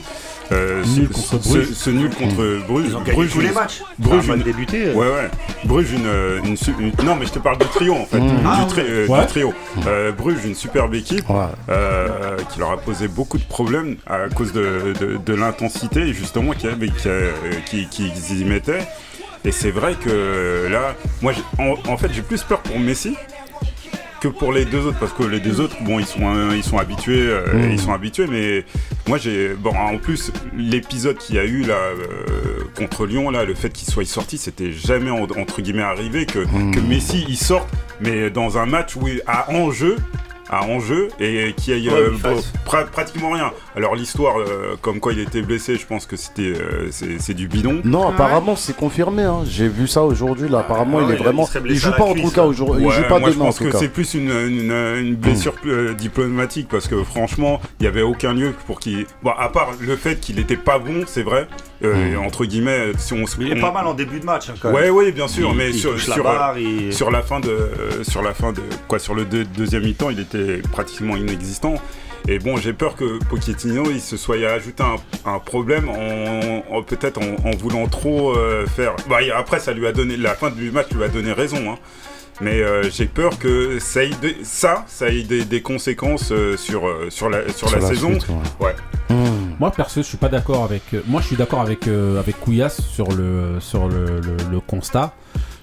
euh, 0.52 0.84
Nul 0.84 1.08
ce, 1.12 1.30
contre 1.30 1.48
Bruges. 1.48 1.72
ce 1.74 1.90
nul 1.90 2.10
contre 2.10 2.66
Bruges. 2.68 2.84
Ils 2.88 2.96
ont 2.96 3.00
gagné 3.00 3.12
Bruges, 3.14 3.32
tous 3.32 3.40
les 3.40 3.48
une- 3.48 3.54
matchs. 3.54 3.82
Bruges, 3.98 4.26
une- 4.28 4.42
débuté. 4.42 4.86
euh. 4.88 4.94
Ouais, 4.94 5.06
ouais. 5.06 5.30
Bruges, 5.64 5.92
une, 5.92 6.06
euh, 6.06 6.40
une, 6.44 6.92
Non, 7.04 7.16
mais 7.16 7.26
je 7.26 7.32
te 7.32 7.38
parle 7.38 7.58
du 7.58 7.66
trio, 7.66 7.94
en 7.94 8.04
fait. 8.06 8.18
Mm. 8.20 8.28
Du, 8.28 8.34
Ah, 8.46 8.66
tri- 8.68 8.82
euh, 8.86 9.06
ouais. 9.06 9.20
du 9.20 9.26
trio. 9.26 9.52
Euh, 9.86 10.12
Bruges, 10.12 10.44
une 10.44 10.54
superbe 10.54 10.94
équipe. 10.94 11.24
Qui 11.26 12.58
leur 12.60 12.70
a 12.72 12.76
posé 12.78 13.08
beaucoup 13.08 13.38
de 13.38 13.44
problèmes 13.44 13.96
à 14.06 14.28
cause 14.34 14.52
de, 14.52 14.92
de, 15.00 15.18
de 15.24 15.34
l'intensité 15.34 16.12
justement 16.12 16.52
qui, 16.52 16.66
avait- 16.66 16.88
qui, 16.88 17.02
qui, 17.66 17.86
qui- 17.88 18.12
qu'ils 18.12 18.40
y 18.40 18.44
mettaient. 18.44 18.86
Et 19.44 19.50
c'est 19.52 19.70
vrai 19.72 19.94
que 19.94 20.68
là, 20.70 20.94
moi, 21.20 21.32
en, 21.58 21.74
en 21.90 21.96
fait, 21.96 22.08
j'ai 22.12 22.22
plus 22.22 22.42
peur 22.44 22.60
pour 22.60 22.78
Messi 22.78 23.16
que 24.22 24.28
pour 24.28 24.52
les 24.52 24.64
deux 24.64 24.86
autres 24.86 24.98
parce 25.00 25.12
que 25.12 25.24
les 25.24 25.40
deux 25.40 25.60
autres, 25.60 25.76
bon, 25.82 25.98
ils 25.98 26.06
sont, 26.06 26.20
euh, 26.32 26.52
ils 26.54 26.62
sont 26.62 26.78
habitués, 26.78 27.26
euh, 27.28 27.52
Mm. 27.68 27.72
ils 27.72 27.80
sont 27.80 27.92
habitués, 27.92 28.26
mais 28.30 28.64
moi, 29.08 29.18
j'ai, 29.18 29.48
bon, 29.54 29.74
en 29.74 29.98
plus, 29.98 30.30
l'épisode 30.56 31.18
qu'il 31.18 31.34
y 31.34 31.38
a 31.40 31.44
eu 31.44 31.62
là 31.62 31.74
euh, 31.74 32.62
contre 32.76 33.04
Lyon, 33.06 33.30
là, 33.30 33.44
le 33.44 33.54
fait 33.54 33.70
qu'il 33.72 33.88
soit 33.88 34.04
sorti, 34.06 34.38
c'était 34.38 34.70
jamais 34.70 35.10
en- 35.10 35.24
entre 35.24 35.60
guillemets 35.60 35.82
arrivé 35.82 36.24
que, 36.26 36.38
Mm. 36.38 36.70
que 36.72 36.78
Messi 36.80 37.24
il 37.28 37.36
sorte, 37.36 37.68
mais 38.00 38.30
dans 38.30 38.58
un 38.58 38.66
match 38.66 38.94
où 38.94 39.08
il 39.08 39.22
a 39.26 39.50
enjeu 39.50 39.96
à 40.52 40.64
enjeu 40.64 41.08
et 41.18 41.54
qui 41.56 41.72
aille 41.72 41.88
Ouais, 41.88 41.94
euh, 41.94 42.10
il 42.12 42.20
pra- 42.70 42.86
pratiquement 42.86 43.30
rien. 43.30 43.50
Alors 43.74 43.96
l'histoire, 43.96 44.38
euh, 44.38 44.76
comme 44.82 45.00
quoi 45.00 45.12
il 45.14 45.18
était 45.20 45.42
blessé, 45.42 45.76
je 45.76 45.86
pense 45.86 46.06
que 46.06 46.16
c'était 46.16 46.52
euh, 46.54 46.90
c'est 47.18 47.34
du 47.34 47.48
bidon. 47.48 47.80
Non, 47.84 48.08
apparemment 48.10 48.54
c'est 48.54 48.76
confirmé. 48.76 49.22
hein. 49.22 49.40
J'ai 49.46 49.66
vu 49.68 49.88
ça 49.88 50.02
aujourd'hui. 50.02 50.48
Là, 50.48 50.58
apparemment 50.60 50.98
Ah 51.00 51.02
il 51.02 51.06
ouais, 51.08 51.14
est 51.14 51.16
il 51.16 51.22
vraiment. 51.22 51.48
Il, 51.54 51.60
blessé 51.62 51.80
joue 51.80 51.92
pas 51.92 52.04
en 52.04 52.14
tout 52.14 52.30
cas 52.30 52.42
hein. 52.42 52.44
aujourd'hui. 52.44 52.84
Il 52.84 52.90
joue 52.92 53.02
pas 53.08 53.18
moi 53.18 53.30
je 53.30 53.34
demain 53.34 53.44
en 53.44 53.48
pense 53.48 53.56
tout 53.58 53.64
que 53.64 53.76
c'est 53.78 53.88
plus 53.88 54.14
une, 54.14 54.30
une, 54.30 54.72
une 55.00 55.14
blessure 55.16 55.54
euh, 55.66 55.94
diplomatique 55.94 56.68
parce 56.70 56.86
que 56.86 57.02
franchement, 57.02 57.60
il 57.80 57.84
y 57.84 57.86
avait 57.88 58.02
aucun 58.02 58.34
lieu 58.34 58.52
pour 58.66 58.78
qu'il. 58.78 59.06
Bon, 59.22 59.30
à 59.38 59.48
part 59.48 59.70
le 59.80 59.96
fait 59.96 60.20
qu'il 60.20 60.38
était 60.38 60.56
pas 60.56 60.78
bon, 60.78 61.04
c'est 61.06 61.22
vrai. 61.22 61.48
Euh, 61.84 62.16
Entre 62.16 62.44
guillemets, 62.44 62.92
si 62.98 63.12
on 63.12 63.26
se. 63.26 63.38
Mais 63.38 63.46
il 63.46 63.52
est 63.52 63.58
on- 63.58 63.60
pas 63.60 63.72
mal 63.72 63.86
en 63.86 63.94
début 63.94 64.20
de 64.20 64.24
match. 64.24 64.48
hein, 64.50 64.54
quand 64.60 64.70
même. 64.72 64.82
Ouais, 64.82 64.90
ouais, 64.90 65.12
bien 65.12 65.28
sûr, 65.28 65.50
Il- 65.50 65.56
mais 65.56 65.70
il 65.70 65.78
sur, 65.78 65.92
la 65.92 66.54
euh, 66.56 66.90
sur 66.92 67.10
la 67.10 67.22
fin 67.22 67.40
de 67.40 67.48
euh, 67.50 68.04
sur 68.04 68.22
la 68.22 68.34
fin 68.34 68.52
de 68.52 68.60
quoi 68.88 68.98
sur 68.98 69.14
le 69.14 69.24
deux- 69.24 69.44
deuxième 69.44 69.82
mi-temps 69.84 70.10
il 70.10 70.20
était 70.20 70.58
pratiquement 70.70 71.16
inexistant 71.16 71.74
et 72.28 72.38
bon 72.38 72.56
j'ai 72.56 72.72
peur 72.72 72.94
que 72.94 73.18
Pochettino 73.24 73.84
il 73.90 74.00
se 74.00 74.16
soit 74.16 74.36
ajouté 74.48 74.82
un, 74.82 74.96
un 75.30 75.38
problème 75.38 75.88
en, 75.88 76.62
en- 76.76 76.82
peut-être 76.82 77.18
en, 77.18 77.48
en 77.48 77.50
voulant 77.56 77.86
trop 77.88 78.36
euh, 78.36 78.64
faire 78.66 78.94
bah, 79.08 79.18
après 79.36 79.58
ça 79.58 79.72
lui 79.72 79.86
a 79.86 79.92
donné 79.92 80.16
la 80.16 80.34
fin 80.34 80.50
du 80.50 80.70
match 80.70 80.86
lui 80.94 81.02
a 81.02 81.08
donné 81.08 81.32
raison 81.32 81.72
hein. 81.72 81.78
mais 82.40 82.60
euh, 82.62 82.88
j'ai 82.90 83.06
peur 83.06 83.38
que 83.38 83.78
ça 83.80 84.04
ait, 84.04 84.10
des- 84.20 84.36
ça, 84.44 84.84
ça 84.86 85.08
ait 85.08 85.22
des, 85.22 85.44
des 85.44 85.62
conséquences 85.62 86.30
euh, 86.32 86.56
sur, 86.56 86.86
euh, 86.86 87.06
sur 87.10 87.28
la, 87.28 87.48
sur 87.52 87.68
Sur 87.68 87.80
la, 87.80 87.86
saison. 87.88 88.12
suite, 88.12 88.28
ouais. 88.60 88.66
Ouais. 88.68 88.74
Hmm. 89.10 89.41
Moi 89.62 89.70
perso, 89.70 90.02
je 90.02 90.08
suis 90.08 90.16
pas 90.16 90.28
d'accord 90.28 90.64
avec. 90.64 90.82
euh, 90.92 91.02
moi, 91.06 91.20
je 91.20 91.28
suis 91.28 91.36
d'accord 91.36 91.60
avec 91.60 91.86
euh, 91.86 92.18
avec 92.18 92.40
Couillasse 92.40 92.80
sur 92.80 93.12
le 93.12 93.60
sur 93.60 93.86
le, 93.86 94.18
le- 94.20 94.36
le 94.50 94.58
constat. 94.58 95.14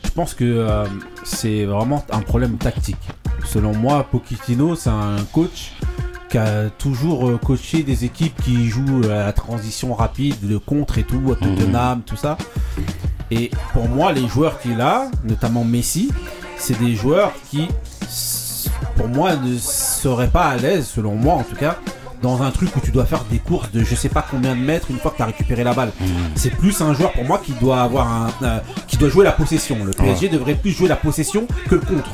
Je 0.05 0.09
pense 0.11 0.33
que 0.33 0.45
euh, 0.45 0.85
c'est 1.25 1.65
vraiment 1.65 2.05
un 2.09 2.21
problème 2.21 2.55
tactique. 2.57 2.95
Selon 3.43 3.73
moi, 3.75 4.05
Pochettino, 4.09 4.75
c'est 4.75 4.89
un 4.89 5.17
coach 5.33 5.73
qui 6.29 6.37
a 6.37 6.69
toujours 6.69 7.37
coaché 7.41 7.83
des 7.83 8.05
équipes 8.05 8.41
qui 8.41 8.69
jouent 8.69 9.03
à 9.03 9.25
la 9.25 9.33
transition 9.33 9.93
rapide, 9.93 10.37
le 10.47 10.59
contre 10.59 10.97
et 10.97 11.03
tout, 11.03 11.33
à 11.33 11.35
Tottenham, 11.35 12.01
tout 12.05 12.15
ça. 12.15 12.37
Et 13.31 13.51
pour 13.73 13.89
moi, 13.89 14.13
les 14.13 14.27
joueurs 14.29 14.59
qu'il 14.61 14.79
a, 14.79 15.11
notamment 15.25 15.65
Messi, 15.65 16.09
c'est 16.55 16.79
des 16.79 16.95
joueurs 16.95 17.33
qui, 17.51 17.67
pour 18.95 19.09
moi, 19.09 19.35
ne 19.35 19.57
seraient 19.57 20.29
pas 20.29 20.45
à 20.47 20.55
l'aise, 20.55 20.87
selon 20.87 21.15
moi 21.15 21.33
en 21.33 21.43
tout 21.43 21.55
cas, 21.57 21.75
dans 22.21 22.41
un 22.41 22.51
truc 22.51 22.75
où 22.75 22.79
tu 22.79 22.91
dois 22.91 23.05
faire 23.05 23.23
des 23.25 23.39
courses 23.39 23.71
de 23.71 23.83
je 23.83 23.95
sais 23.95 24.09
pas 24.09 24.25
combien 24.29 24.55
de 24.55 24.61
mètres 24.61 24.91
une 24.91 24.99
fois 24.99 25.11
que 25.11 25.17
tu 25.17 25.21
as 25.23 25.27
récupéré 25.27 25.63
la 25.63 25.73
balle. 25.73 25.91
C'est 26.35 26.51
plus 26.51 26.79
un 26.81 26.93
joueur 26.93 27.11
pour 27.13 27.23
moi 27.23 27.41
qui 27.43 27.53
doit 27.53 27.81
avoir 27.81 28.07
un, 28.07 28.29
euh, 28.43 28.59
qui 28.87 28.97
doit 28.97 29.09
jouer 29.09 29.23
la 29.23 29.31
possession. 29.31 29.77
Le 29.85 29.91
PSG 29.91 30.29
devrait 30.29 30.55
plus 30.55 30.71
jouer 30.71 30.87
la 30.89 30.95
possession 30.95 31.47
que 31.69 31.75
le 31.75 31.81
contre. 31.81 32.11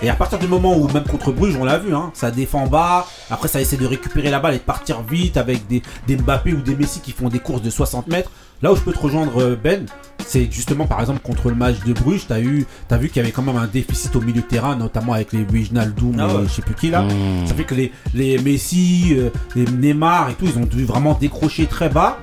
Et 0.00 0.08
à 0.08 0.14
partir 0.14 0.38
du 0.38 0.46
moment 0.46 0.76
où, 0.76 0.86
même 0.92 1.04
contre 1.04 1.32
Bruges, 1.32 1.56
on 1.56 1.64
l'a 1.64 1.78
vu, 1.78 1.92
hein, 1.92 2.12
ça 2.14 2.30
défend 2.30 2.68
bas, 2.68 3.06
après 3.30 3.48
ça 3.48 3.60
essaie 3.60 3.76
de 3.76 3.86
récupérer 3.86 4.30
la 4.30 4.38
balle 4.38 4.54
et 4.54 4.58
de 4.58 4.62
partir 4.62 5.02
vite 5.02 5.36
avec 5.36 5.66
des, 5.66 5.82
des 6.06 6.16
Mbappé 6.16 6.52
ou 6.52 6.60
des 6.60 6.76
Messi 6.76 7.00
qui 7.00 7.10
font 7.10 7.28
des 7.28 7.40
courses 7.40 7.62
de 7.62 7.70
60 7.70 8.06
mètres. 8.06 8.30
Là 8.62 8.72
où 8.72 8.76
je 8.76 8.80
peux 8.80 8.92
te 8.92 8.98
rejoindre, 8.98 9.40
euh, 9.40 9.56
Ben, 9.62 9.86
c'est 10.26 10.50
justement 10.52 10.86
par 10.86 11.00
exemple 11.00 11.20
contre 11.20 11.48
le 11.48 11.54
match 11.54 11.76
de 11.86 11.92
Bruges, 11.92 12.26
t'as 12.28 12.40
eu, 12.40 12.66
t'as 12.88 12.96
vu 12.98 13.08
qu'il 13.08 13.18
y 13.18 13.20
avait 13.20 13.30
quand 13.32 13.42
même 13.42 13.56
un 13.56 13.66
déficit 13.66 14.14
au 14.16 14.20
milieu 14.20 14.42
de 14.42 14.46
terrain, 14.46 14.74
notamment 14.76 15.12
avec 15.14 15.32
les 15.32 15.42
Wijnaldum, 15.44 16.16
Ah 16.18 16.26
ouais. 16.26 16.32
euh, 16.34 16.42
je 16.44 16.48
sais 16.54 16.62
plus 16.62 16.74
qui 16.74 16.90
là. 16.90 17.04
Ça 17.46 17.54
fait 17.54 17.64
que 17.64 17.74
les, 17.74 17.92
les 18.14 18.36
Messi, 18.38 19.14
euh, 19.16 19.30
les 19.54 19.64
Neymar 19.64 20.30
et 20.30 20.34
tout, 20.34 20.44
ils 20.46 20.58
ont 20.58 20.66
dû 20.66 20.84
vraiment 20.84 21.14
décrocher 21.14 21.66
très 21.66 21.88
bas. 21.88 22.18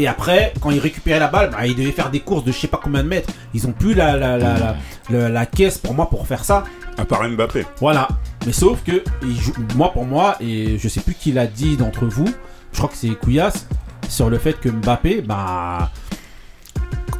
Et 0.00 0.06
après, 0.06 0.52
quand 0.60 0.70
ils 0.70 0.78
récupéraient 0.78 1.18
la 1.18 1.26
balle, 1.28 1.50
bah, 1.50 1.66
ils 1.66 1.74
devaient 1.74 1.90
faire 1.90 2.10
des 2.10 2.20
courses 2.20 2.44
de 2.44 2.52
je 2.52 2.58
sais 2.58 2.68
pas 2.68 2.80
combien 2.82 3.02
de 3.02 3.08
mètres. 3.08 3.30
Ils 3.54 3.66
ont 3.66 3.72
plus 3.72 3.94
la, 3.94 4.16
la, 4.16 4.36
la, 4.38 4.58
la, 4.58 4.76
la- 5.10 5.28
la 5.28 5.46
caisse 5.46 5.78
pour 5.78 5.94
moi 5.94 6.08
pour 6.08 6.26
faire 6.26 6.44
ça. 6.44 6.62
À 6.96 7.04
part 7.04 7.28
Mbappé. 7.28 7.64
Voilà. 7.80 8.06
Mais 8.46 8.52
sauf 8.52 8.82
que, 8.84 9.02
il 9.22 9.40
joue- 9.40 9.52
moi 9.74 9.92
pour 9.92 10.04
moi, 10.04 10.36
et 10.40 10.78
je 10.78 10.86
sais 10.88 11.00
plus 11.00 11.14
qui 11.14 11.32
l'a 11.32 11.46
dit 11.46 11.76
d'entre 11.76 12.04
vous, 12.06 12.28
je 12.72 12.78
crois 12.78 12.88
que 12.90 12.96
c'est 12.96 13.08
Couillasse, 13.08 13.66
sur 14.08 14.30
le 14.30 14.38
fait 14.38 14.54
que 14.60 14.68
Mbappé, 14.68 15.22
bah. 15.22 15.90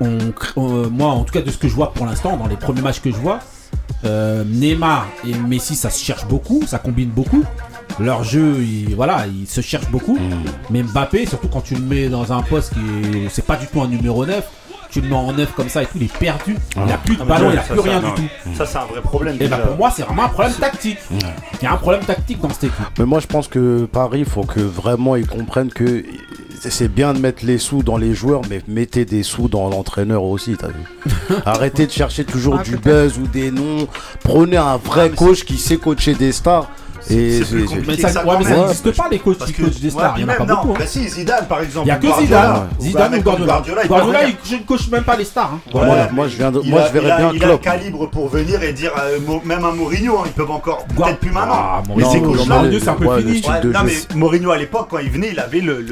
on 0.01 0.19
on- 0.57 0.89
moi, 0.91 1.09
en 1.09 1.25
tout 1.25 1.33
cas, 1.33 1.43
de 1.43 1.51
ce 1.51 1.59
que 1.59 1.69
je 1.69 1.75
vois 1.75 1.93
pour 1.93 2.07
l'instant, 2.07 2.37
dans 2.37 2.47
les 2.47 2.57
premiers 2.57 2.83
matchs 2.83 3.01
que 3.01 3.11
je 3.11 3.17
vois, 3.17 3.41
euh, 4.05 4.45
Neymar 4.45 5.07
et 5.27 5.35
Messi, 5.35 5.75
ça 5.75 5.91
se 5.91 6.03
cherche 6.05 6.27
beaucoup, 6.27 6.63
ça 6.67 6.79
combine 6.79 7.09
beaucoup. 7.11 7.45
Leur 7.99 8.23
jeu, 8.23 8.59
il, 8.61 8.95
voilà, 8.95 9.27
il 9.27 9.49
se 9.49 9.61
cherche 9.61 9.89
beaucoup. 9.91 10.17
Mais 10.71 10.83
Mbappé, 10.85 11.27
surtout 11.27 11.49
quand 11.49 11.63
tu 11.63 11.75
le 11.75 11.81
mets 11.81 12.09
dans 12.09 12.33
un 12.33 12.43
poste 12.43 12.75
qui 12.75 13.19
est, 13.25 13.29
c'est 13.29 13.45
pas 13.45 13.57
du 13.57 13.67
tout 13.67 13.81
un 13.81 13.89
numéro 13.89 14.25
9, 14.25 14.45
tu 14.91 15.01
le 15.01 15.09
mets 15.09 15.15
en 15.17 15.33
9 15.33 15.53
comme 15.55 15.69
ça 15.69 15.83
et 15.83 15.87
tout, 15.87 15.93
il 15.97 16.05
est 16.05 16.19
perdu. 16.19 16.57
Il 16.77 16.93
a 16.93 16.99
plus 16.99 17.17
de 17.17 17.23
Ah, 17.23 17.25
ballon, 17.27 17.51
il 17.53 17.59
a 17.59 17.63
ça, 17.63 17.75
plus 17.75 17.83
ça, 17.83 17.89
rien 17.91 18.01
non. 18.01 18.15
du 18.15 18.23
tout. 18.23 18.29
Ça, 18.57 18.67
c'est 18.67 18.79
un 18.79 18.85
vrai 18.87 19.01
problème. 19.03 19.37
Et 19.37 19.47
bah 19.49 19.57
déjà. 19.57 19.69
pour 19.69 19.77
moi, 19.77 19.93
c'est 19.95 20.03
vraiment 20.03 20.25
un 20.25 20.29
problème 20.29 20.55
tactique. 20.55 20.99
Il 21.11 21.65
y 21.65 21.67
a 21.67 21.73
un 21.73 21.77
problème 21.77 22.05
tactique 22.05 22.41
dans 22.41 22.49
cette 22.51 22.65
équipe. 22.65 22.77
Mais 22.99 23.05
moi, 23.05 23.21
je 23.21 23.27
pense 23.27 23.49
que 23.49 23.85
Paris, 23.91 24.21
il 24.21 24.25
faut 24.25 24.45
que 24.45 24.61
vraiment 24.61 25.17
ils 25.17 25.27
comprennent 25.27 25.71
que 25.73 26.05
c'est 26.61 26.89
bien 26.93 27.13
de 27.15 27.21
mettre 27.21 27.45
les 27.47 27.59
sous 27.59 27.83
dans 27.85 27.97
les 27.97 28.15
joueurs, 28.15 28.43
mais 28.51 28.63
mettez 28.67 29.05
des 29.05 29.23
sous 29.23 29.49
dans 29.49 29.69
l'entraîneur 29.69 30.25
aussi, 30.25 30.57
t'as 30.59 30.69
vu 30.69 31.37
Arrêtez 31.47 31.87
de 31.87 31.93
chercher 31.93 32.25
toujours 32.25 32.57
Ah, 32.61 32.63
du 32.65 32.77
buzz 32.77 33.19
ou 33.19 33.27
des 33.29 33.51
noms. 33.53 33.87
Prenez 34.25 34.57
un 34.57 34.77
vrai 34.77 35.11
coach 35.11 35.45
qui 35.45 35.57
sait 35.57 35.77
coacher 35.77 36.15
des 36.15 36.33
stars. 36.33 36.69
Et 37.11 37.31
c'est 37.43 37.45
plus 37.51 37.61
c'est- 37.69 37.75
compliqué. 37.77 37.85
Mais 37.89 37.97
ça, 38.03 38.09
ça, 38.09 38.27
ouais, 38.27 38.33
mais 38.39 38.45
quand 38.45 38.45
ça 38.45 38.51
même. 38.51 38.61
n'existe 38.61 38.91
pas 38.97 39.09
les 39.11 39.19
coachs 39.19 39.39
coachent 39.39 39.81
des 39.81 39.91
stars. 39.91 40.15
Il 40.19 40.25
n'y 40.25 40.31
en 40.31 40.35
a 40.35 40.37
pas 40.37 40.45
même, 40.45 40.57
beaucoup. 40.57 40.71
hein. 40.73 40.77
bah 40.79 40.87
si, 40.87 41.09
Zidane 41.09 41.47
par 41.47 41.61
exemple. 41.63 41.87
Il 41.87 41.91
n'y 41.91 41.91
a 41.93 41.97
que 42.13 42.21
Zidane. 42.23 42.69
Zidane 42.81 43.15
ou 43.15 43.23
comme 43.23 43.45
Guardiola. 43.45 43.87
Guardiola, 43.87 44.19
je 44.45 44.55
ne 44.57 44.61
coach 44.63 44.89
même 44.91 45.05
pas 45.05 45.17
les 45.17 45.25
stars. 45.25 45.53
hein. 45.55 46.09
Moi, 46.13 46.29
je 46.29 46.37
verrais 46.37 47.17
bien 47.19 47.31
Il 47.35 47.45
a 47.45 47.49
le 47.49 47.59
calibre 47.59 48.09
pour 48.11 48.29
venir 48.29 48.63
et 48.63 48.73
dire, 48.73 48.93
euh, 49.01 49.19
même 49.45 49.65
un 49.65 49.73
Mourinho, 49.73 50.19
hein, 50.19 50.23
ils 50.27 50.33
peuvent 50.33 50.51
encore, 50.51 50.85
peut-être 50.87 51.19
plus 51.19 51.31
maintenant. 51.31 51.55
Ah, 51.57 51.83
mais 51.89 51.95
Mourinho, 51.95 52.11
ces 52.13 52.21
non, 52.21 52.33
coachs-là, 52.33 52.57
Mourinho, 52.59 52.79
c'est 52.81 52.89
un 52.89 52.95
peu 52.95 53.19
fini. 53.21 53.43
non, 53.65 53.81
mais 53.85 53.93
Mourinho 54.17 54.51
à 54.51 54.59
l'époque, 54.59 54.89
quand 54.91 54.99
il 54.99 55.11
venait, 55.11 55.31
il 55.33 55.39
avait 55.41 55.61
le, 55.61 55.85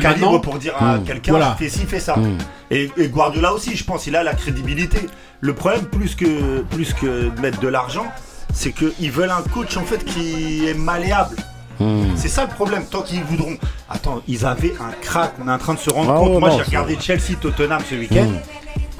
calibre 0.00 0.40
pour 0.40 0.58
dire 0.58 0.74
à 0.80 0.96
Mm. 0.98 1.04
quelqu'un 1.04 1.54
fais 1.58 1.68
ci, 1.68 1.80
fais 1.86 2.00
ça. 2.00 2.16
Mm. 2.16 2.38
Et, 2.70 2.90
et 2.96 3.08
Guardiola 3.08 3.52
aussi, 3.52 3.76
je 3.76 3.84
pense, 3.84 4.06
il 4.06 4.16
a 4.16 4.22
la 4.22 4.34
crédibilité. 4.34 4.98
Le 5.40 5.52
problème, 5.54 5.82
plus 5.84 6.14
que, 6.14 6.60
plus 6.70 6.92
que 6.94 7.06
de 7.34 7.40
mettre 7.40 7.60
de 7.60 7.68
l'argent, 7.68 8.06
c'est 8.54 8.72
qu'ils 8.72 9.10
veulent 9.10 9.30
un 9.30 9.42
coach 9.52 9.76
en 9.76 9.84
fait 9.84 10.02
qui 10.04 10.66
est 10.66 10.74
malléable. 10.74 11.36
Hmm. 11.80 12.14
C'est 12.16 12.28
ça 12.28 12.42
le 12.44 12.50
problème. 12.54 12.84
Tant 12.86 13.02
qu'ils 13.02 13.22
voudront. 13.24 13.56
Attends, 13.90 14.22
ils 14.28 14.46
avaient 14.46 14.72
un 14.80 14.92
crack. 15.02 15.32
On 15.44 15.48
est 15.48 15.52
en 15.52 15.58
train 15.58 15.74
de 15.74 15.78
se 15.80 15.90
rendre 15.90 16.12
Ah 16.14 16.18
compte. 16.20 16.30
ouais, 16.34 16.38
Moi, 16.40 16.50
j'ai 16.56 16.62
regardé 16.62 16.96
Chelsea-Tottenham 17.00 17.82
ce 17.90 17.96
week-end. 17.96 18.28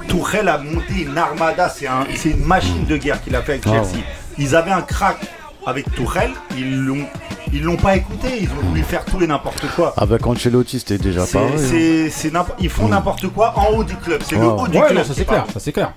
Tourelle 0.07 0.49
a 0.49 0.57
monté 0.57 1.01
une 1.03 1.17
armada. 1.17 1.69
C'est 1.69 1.87
un- 1.87 2.05
c'est 2.15 2.31
une 2.31 2.45
machine 2.45 2.85
de 2.85 2.97
guerre 2.97 3.23
qu'il 3.23 3.35
a 3.35 3.41
fait 3.41 3.53
avec 3.53 3.63
Ah 3.67 3.71
Chelsea. 3.71 4.03
Ils 4.37 4.55
avaient 4.55 4.71
un 4.71 4.81
crack 4.81 5.17
avec 5.65 5.91
Tourelle. 5.95 6.31
Ils 6.57 6.83
l'ont, 6.83 7.05
ils 7.53 7.63
l'ont 7.63 7.77
pas 7.77 7.95
écouté. 7.95 8.27
Ils 8.41 8.49
ont 8.49 8.67
voulu 8.67 8.81
faire 8.83 9.05
tout 9.05 9.21
et 9.21 9.27
n'importe 9.27 9.65
quoi. 9.75 9.93
Avec 9.97 10.25
Ancelotti, 10.25 10.79
c'était 10.79 10.97
déjà 10.97 11.25
C'est- 11.25 11.37
pareil. 11.37 11.51
hein. 11.55 11.57
c'est- 11.57 12.09
c'est 12.09 12.31
n'importe- 12.33 12.59
ils 12.61 12.69
font 12.69 12.87
n'importe 12.87 13.27
quoi 13.29 13.53
en 13.57 13.67
haut 13.75 13.83
du 13.83 13.95
club. 13.95 14.21
C'est 14.23 14.35
le 14.35 14.45
haut 14.45 14.67
du 14.67 14.77
Ouais, 14.77 14.87
club. 14.87 15.03
ça 15.03 15.13
c'est 15.13 15.25
clair, 15.25 15.45
ça 15.53 15.59
c'est 15.59 15.71
clair. 15.71 15.93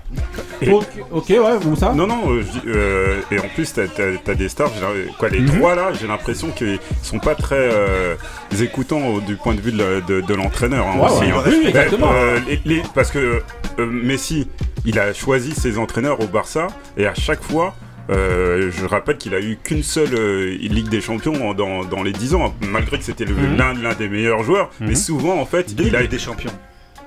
Et- 0.61 0.71
Ok, 0.71 1.29
ouais, 1.29 1.57
vous 1.61 1.75
ça 1.75 1.93
Non, 1.93 2.05
non, 2.05 2.21
euh, 2.31 2.43
euh, 2.67 3.21
et 3.31 3.39
en 3.39 3.47
plus, 3.55 3.73
t'as 3.73 3.83
as, 3.83 4.35
des 4.35 4.49
stars, 4.49 4.71
quoi, 5.17 5.29
les 5.29 5.39
Mhm. 5.39 5.57
trois 5.57 5.73
là, 5.75 5.91
j'ai 5.93 6.05
l'impression 6.07 6.49
qu'ils 6.49 6.79
sont 7.01 7.19
pas 7.19 7.35
très 7.35 7.55
euh, 7.71 8.15
écoutants 8.61 9.19
du 9.19 9.35
point 9.37 9.53
de 9.55 9.61
vue 9.61 9.71
de, 9.71 9.77
la- 9.77 10.01
de- 10.01 10.21
de 10.21 10.33
l'entraîneur 10.33 10.85
Ouais, 10.97 11.05
aussi. 11.09 11.31
ouais, 11.31 11.39
oui, 11.47 11.63
exactement. 11.67 12.11
euh, 12.13 12.39
les- 12.47 12.61
les- 12.65 12.83
parce 12.93 13.09
que 13.11 13.41
euh, 13.79 13.85
Messi, 13.85 14.47
il 14.85 14.99
a 14.99 15.13
choisi 15.13 15.53
ses 15.53 15.77
entraîneurs 15.77 16.19
au 16.19 16.27
Barça, 16.27 16.67
et 16.97 17.05
à 17.07 17.13
chaque 17.13 17.41
fois, 17.41 17.73
euh, 18.09 18.71
je 18.71 18.85
rappelle 18.85 19.17
qu'il 19.17 19.35
a 19.35 19.39
eu 19.39 19.57
qu'une 19.63 19.83
seule 19.83 20.13
euh, 20.13 20.55
Ligue 20.59 20.89
des 20.89 21.01
Champions 21.01 21.53
dans, 21.53 21.83
dans 21.83 22.03
les 22.03 22.11
10 22.11 22.35
ans, 22.35 22.53
malgré 22.61 22.97
que 22.97 23.03
c'était 23.03 23.25
Mhm. 23.25 23.57
l'un 23.57 23.93
des 23.93 24.09
meilleurs 24.09 24.43
joueurs, 24.43 24.69
mais 24.79 24.95
souvent 24.95 25.39
en 25.39 25.45
fait, 25.45 25.73
il 25.77 25.95
a 25.95 26.05
des 26.07 26.19
champions. 26.19 26.51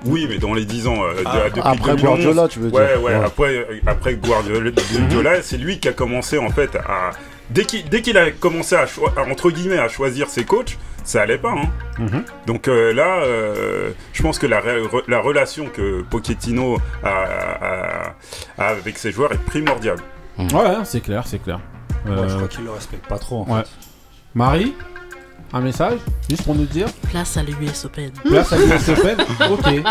oui, 0.05 0.25
mais 0.29 0.37
dans 0.37 0.53
les 0.53 0.65
10 0.65 0.87
ans, 0.87 1.03
euh, 1.03 1.13
Ah, 1.25 1.43
depuis 1.45 1.61
Après 1.63 1.95
2011, 1.95 2.01
Guardiola, 2.01 2.47
tu 2.47 2.59
veux 2.59 2.69
dire 2.71 2.79
Ouais, 2.79 2.95
ouais, 2.97 3.03
Ouais. 3.03 3.25
après, 3.25 3.67
après 3.87 4.15
Guardiola, 4.15 4.69
Guardiola, 4.71 5.41
c'est 5.41 5.57
lui 5.57 5.79
qui 5.79 5.87
a 5.87 5.93
commencé 5.93 6.37
en 6.37 6.49
fait 6.49 6.75
à. 6.75 7.11
Dès 7.49 7.65
qu'il 7.65 8.17
a 8.17 8.31
commencé 8.31 8.75
à, 8.75 8.85
à, 9.17 9.29
entre 9.29 9.51
guillemets 9.51 9.77
à 9.77 9.87
choisir 9.89 10.29
ses 10.29 10.43
coachs, 10.45 10.77
ça 11.03 11.21
allait 11.21 11.37
pas. 11.37 11.51
Hein. 11.51 11.69
Mhm. 11.99 12.23
Donc 12.47 12.67
euh, 12.67 12.93
là, 12.93 13.21
euh, 13.23 13.91
je 14.13 14.21
pense 14.23 14.39
que 14.39 14.47
la, 14.47 14.61
re- 14.61 15.03
la 15.07 15.19
relation 15.19 15.65
que 15.67 16.01
Pochettino 16.03 16.77
a, 17.03 17.09
a- 17.09 18.15
a 18.57 18.67
avec 18.69 18.97
ses 18.97 19.11
joueurs 19.11 19.33
est 19.33 19.43
primordiale. 19.45 19.97
Ouais, 20.37 20.77
c'est 20.83 21.01
clair, 21.01 21.23
c'est 21.25 21.39
clair. 21.39 21.59
Je 22.05 22.11
Euh, 22.11 22.27
crois 22.35 22.47
qu'il 22.47 22.63
le 22.65 22.71
respecte 22.71 23.07
pas 23.07 23.17
trop. 23.19 23.45
en 23.47 23.55
ouais. 23.55 23.61
fait. 23.63 23.69
Marie, 24.35 24.73
un 25.53 25.61
message 25.61 25.99
juste 26.29 26.43
pour 26.43 26.55
nous 26.55 26.65
dire 26.65 26.87
Place 27.09 27.37
à 27.37 27.43
l'US 27.43 27.85
Open. 27.85 28.11
Place 28.25 28.51
à 28.51 28.57
l'US 28.57 28.89
Open. 28.89 29.17
Ok, 29.51 29.83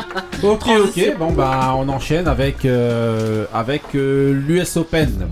ok, 0.43 0.69
ok. 0.85 1.17
Bon 1.19 1.33
bah 1.33 1.75
on 1.79 1.89
enchaîne 1.89 2.27
avec 2.27 2.65
euh, 2.65 3.47
avec 3.55 3.83
euh, 3.95 4.33
l'US 4.33 4.77
Open. 4.77 5.29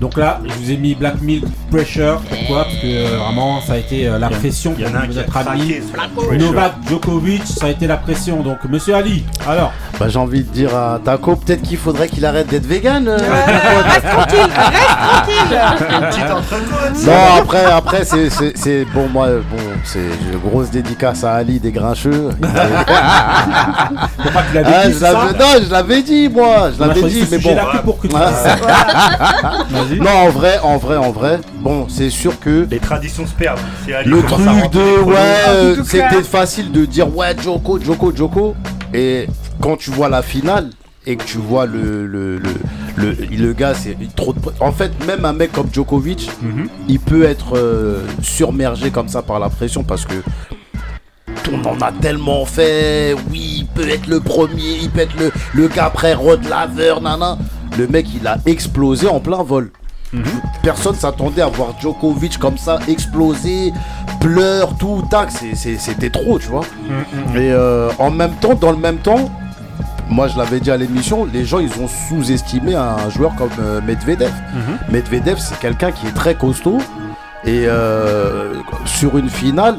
Donc 0.00 0.16
là, 0.16 0.40
je 0.46 0.52
vous 0.54 0.70
ai 0.70 0.76
mis 0.78 0.94
Black 0.94 1.20
Milk 1.20 1.44
Pressure. 1.70 2.22
Pourquoi 2.30 2.64
Parce 2.64 2.76
que 2.76 2.86
euh, 2.86 3.18
vraiment, 3.18 3.60
ça 3.60 3.74
a 3.74 3.76
été 3.76 4.08
euh, 4.08 4.18
la 4.18 4.30
pression 4.30 4.74
Il 4.78 4.84
y 4.84 4.88
en 4.88 4.92
pour 4.92 4.94
a 4.94 5.02
un 5.02 5.06
qui 5.06 5.18
a 5.18 5.22
notre 5.22 5.36
ami. 5.48 5.74
Novak 6.38 6.72
Djokovic. 6.88 7.46
Ça 7.46 7.66
a 7.66 7.68
été 7.68 7.86
la 7.86 7.98
pression. 7.98 8.42
Donc 8.42 8.58
Monsieur 8.68 8.94
Ali, 8.94 9.24
alors 9.46 9.72
Bah, 9.98 10.08
j'ai 10.08 10.18
envie 10.18 10.42
de 10.42 10.48
dire 10.50 10.74
à 10.74 10.98
Taco, 11.04 11.36
peut-être 11.36 11.60
qu'il 11.62 11.76
faudrait 11.76 12.08
qu'il 12.08 12.24
arrête 12.24 12.46
d'être 12.48 12.64
vegan. 12.66 13.06
euh. 13.08 13.18
Reste 13.18 14.06
tranquille, 14.08 14.48
reste 15.50 16.26
tranquille. 16.28 17.06
Non, 17.06 17.12
après, 17.38 17.64
après 17.66 18.04
c'est- 18.04 18.30
c'est 18.30 18.56
c'est- 18.56 18.84
bon, 18.86 19.08
moi, 19.08 19.28
bon, 19.50 19.58
c'est 19.84 19.98
une 20.00 20.38
grosse 20.38 20.70
dédicace 20.70 21.24
à 21.24 21.34
Ali 21.34 21.60
des 21.60 21.72
Grincheux. 21.72 22.30
pas 22.40 22.48
Ah, 24.64 24.86
dit 24.86 24.92
je 24.94 24.98
ça. 24.98 25.12
l'avais- 25.12 25.38
non, 25.38 25.64
je 25.66 25.70
l'avais 25.70 26.02
dit, 26.02 26.28
moi, 26.28 26.70
je 26.74 26.80
l'avais 26.80 27.02
dit, 27.02 27.24
mais 27.30 27.36
bon. 27.38 27.42
sujet-là 27.50 27.66
que 27.72 27.78
pour 27.84 27.98
que 27.98 28.06
tu 28.06 28.14
ça. 28.14 28.56
Vas-y. 29.90 30.00
Non, 30.00 30.10
en 30.10 30.28
vrai, 30.30 30.58
en 30.62 30.76
vrai, 30.78 30.96
en 30.96 31.10
vrai, 31.10 31.40
bon, 31.60 31.86
c'est 31.88 32.10
sûr 32.10 32.38
que 32.40 32.66
Les 32.70 32.78
traditions 32.78 33.26
se 33.26 33.32
perdent. 33.34 33.58
Le 34.06 34.22
truc 34.22 34.38
de 34.72 35.02
ouais, 35.02 35.14
euh, 35.48 35.82
c'était 35.84 36.22
facile 36.22 36.72
de 36.72 36.84
dire 36.84 37.14
ouais, 37.16 37.34
Joko, 37.42 37.78
Joko, 37.80 38.14
Joko, 38.14 38.54
et 38.94 39.26
quand 39.60 39.76
tu 39.76 39.90
vois 39.90 40.08
la 40.08 40.22
finale 40.22 40.70
et 41.06 41.16
que 41.16 41.24
tu 41.24 41.38
vois 41.38 41.66
le 41.66 42.06
le 42.06 42.38
le 42.38 42.50
le, 42.96 43.12
le 43.30 43.52
gars, 43.52 43.72
c'est 43.74 43.96
trop 44.14 44.32
de. 44.32 44.40
En 44.60 44.72
fait, 44.72 44.92
même 45.06 45.24
un 45.24 45.32
mec 45.32 45.52
comme 45.52 45.68
Djokovic, 45.72 46.30
Mhm. 46.42 46.68
il 46.88 47.00
peut 47.00 47.24
être 47.24 47.56
euh, 47.56 48.02
surmergé 48.22 48.90
comme 48.90 49.08
ça 49.08 49.22
par 49.22 49.38
la 49.38 49.48
pression 49.48 49.82
parce 49.82 50.04
que 50.04 50.14
on 51.52 51.64
en 51.66 51.80
a 51.80 51.90
tellement 51.92 52.44
fait. 52.44 53.14
Oui, 53.30 53.56
il 53.60 53.66
peut 53.66 53.88
être 53.88 54.06
le 54.08 54.20
premier, 54.20 54.78
il 54.82 54.90
peut 54.90 55.00
être 55.00 55.18
le, 55.18 55.32
le 55.54 55.68
gars 55.68 55.86
après 55.86 56.12
Rod 56.14 56.44
Laver, 56.48 56.96
nana. 57.02 57.38
Le 57.78 57.86
mec, 57.86 58.06
il 58.20 58.26
a 58.26 58.36
explosé 58.46 59.06
en 59.08 59.20
plein 59.20 59.42
vol. 59.42 59.70
Personne 60.62 60.94
s'attendait 60.94 61.42
à 61.42 61.46
voir 61.48 61.74
Djokovic 61.80 62.38
comme 62.38 62.58
ça 62.58 62.78
exploser, 62.88 63.72
pleure, 64.20 64.76
tout, 64.76 65.02
tac, 65.10 65.30
c'était 65.54 66.10
trop, 66.10 66.38
tu 66.38 66.48
vois. 66.48 66.64
Et 67.34 67.52
euh, 67.52 67.90
en 67.98 68.10
même 68.10 68.32
temps, 68.40 68.54
dans 68.54 68.72
le 68.72 68.78
même 68.78 68.98
temps, 68.98 69.30
moi 70.08 70.26
je 70.26 70.36
l'avais 70.36 70.58
dit 70.58 70.70
à 70.70 70.76
l'émission, 70.76 71.24
les 71.32 71.44
gens 71.44 71.60
ils 71.60 71.72
ont 71.80 71.88
sous-estimé 72.08 72.74
un 72.74 73.08
joueur 73.10 73.34
comme 73.36 73.50
euh, 73.60 73.80
Medvedev. 73.86 74.32
Medvedev, 74.90 75.38
c'est 75.38 75.58
quelqu'un 75.60 75.92
qui 75.92 76.06
est 76.08 76.14
très 76.14 76.34
costaud, 76.34 76.78
Et 77.44 77.64
euh, 77.66 78.54
sur 78.84 79.16
une 79.16 79.30
finale, 79.30 79.76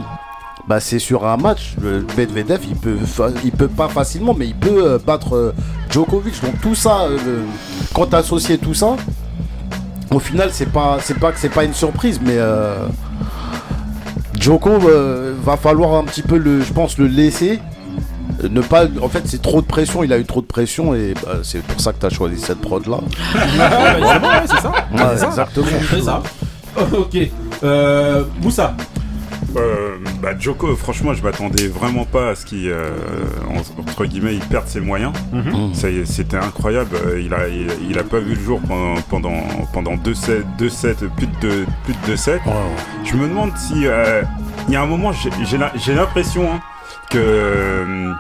bah, 0.68 0.80
c'est 0.80 1.00
sur 1.00 1.28
un 1.28 1.38
match. 1.38 1.76
Le 1.82 2.06
Medvedev, 2.18 2.62
il 2.68 2.76
peut, 2.76 2.98
il 3.44 3.52
peut 3.52 3.68
pas 3.68 3.90
facilement, 3.90 4.34
mais 4.34 4.48
il 4.48 4.56
peut 4.56 4.84
euh, 4.94 5.00
battre 5.06 5.36
euh, 5.36 5.54
Djokovic. 5.90 6.42
Donc 6.44 6.62
tout 6.62 6.76
ça, 6.76 7.02
euh, 7.02 7.44
quand 7.94 8.08
tu 8.08 8.16
associé 8.16 8.58
tout 8.58 8.74
ça, 8.74 8.96
au 10.12 10.20
final, 10.20 10.50
c'est 10.52 10.70
pas, 10.72 10.98
c'est 11.02 11.18
pas 11.20 11.32
que 11.32 11.40
c'est 11.40 11.50
pas 11.50 11.64
une 11.64 11.74
surprise, 11.74 12.20
mais 12.24 12.36
euh, 12.38 12.86
Djoko 14.36 14.70
euh, 14.70 15.34
va 15.44 15.58
falloir 15.58 15.96
un 15.96 16.04
petit 16.04 16.22
peu 16.22 16.38
le, 16.38 16.62
je 16.62 16.74
pense, 16.74 16.98
le 16.98 17.08
laisser. 17.08 17.60
Ne 18.50 18.62
pas, 18.62 18.86
en 19.04 19.08
fait, 19.08 19.22
c'est 19.26 19.42
trop 19.42 19.62
de 19.62 19.68
pression. 19.68 20.04
Il 20.04 20.12
a 20.14 20.18
eu 20.18 20.26
trop 20.26 20.42
de 20.42 20.48
pression 20.48 20.96
et 20.96 21.14
bah, 21.24 21.40
c'est 21.44 21.62
pour 21.62 21.80
ça 21.80 21.94
que 21.94 22.00
tu 22.00 22.06
as 22.08 22.10
choisi 22.10 22.42
cette 22.42 22.60
prod 22.60 22.86
là. 22.88 22.98
Ouais, 23.36 24.48
c'est 24.48 24.60
ça. 24.62 24.70
Ouais, 24.70 25.00
C'est 25.14 25.18
ça. 25.20 25.28
exactement. 25.28 25.68
C'est 25.92 26.02
ça. 26.02 26.24
Ok. 26.94 27.18
Euh, 27.64 28.24
Moussa. 28.42 28.74
Euh, 29.58 29.98
bah, 30.22 30.30
Joko, 30.40 30.76
franchement, 30.76 31.14
je 31.14 31.22
m'attendais 31.24 31.68
vraiment 31.68 32.06
pas 32.06 32.30
à 32.30 32.36
ce 32.36 32.46
qu'il, 32.46 32.70
euh, 32.70 32.92
en- 33.50 33.82
entre 33.82 34.06
guillemets, 34.06 34.36
il 34.36 34.40
perde 34.40 34.68
ses 34.68 34.80
moyens. 34.80 35.12
Mhm. 35.34 35.74
Ça 35.74 35.90
y 35.90 36.00
est, 36.00 36.06
C'était 36.06 36.38
incroyable. 36.38 36.96
Euh, 37.06 37.20
Il 37.22 37.34
a, 37.34 37.48
il, 37.48 37.68
il 37.90 38.00
a 38.00 38.04
pas 38.04 38.20
vu 38.20 38.36
le 38.36 38.42
jour 38.42 38.62
pendant, 38.68 38.96
pendant, 39.10 39.44
pendant 39.74 39.96
deux 39.98 40.14
sets, 40.14 40.44
deux 40.58 40.70
sets, 40.70 40.96
plus 41.18 41.28
de 41.28 41.36
deux, 41.42 41.66
plus 41.84 41.94
de 41.94 42.00
deux 42.08 42.16
sets. 42.18 42.40
Je 43.04 43.16
me 43.16 43.28
demande 43.28 43.52
si, 43.58 43.86
euh, 43.88 44.22
il 44.68 44.74
y 44.74 44.78
a 44.78 44.82
un 44.82 44.86
moment, 44.86 45.12
j'ai 45.12 45.94
l'impression 45.94 46.52
hein, 46.54 46.60
que 47.10 47.18
euh, 47.20 48.14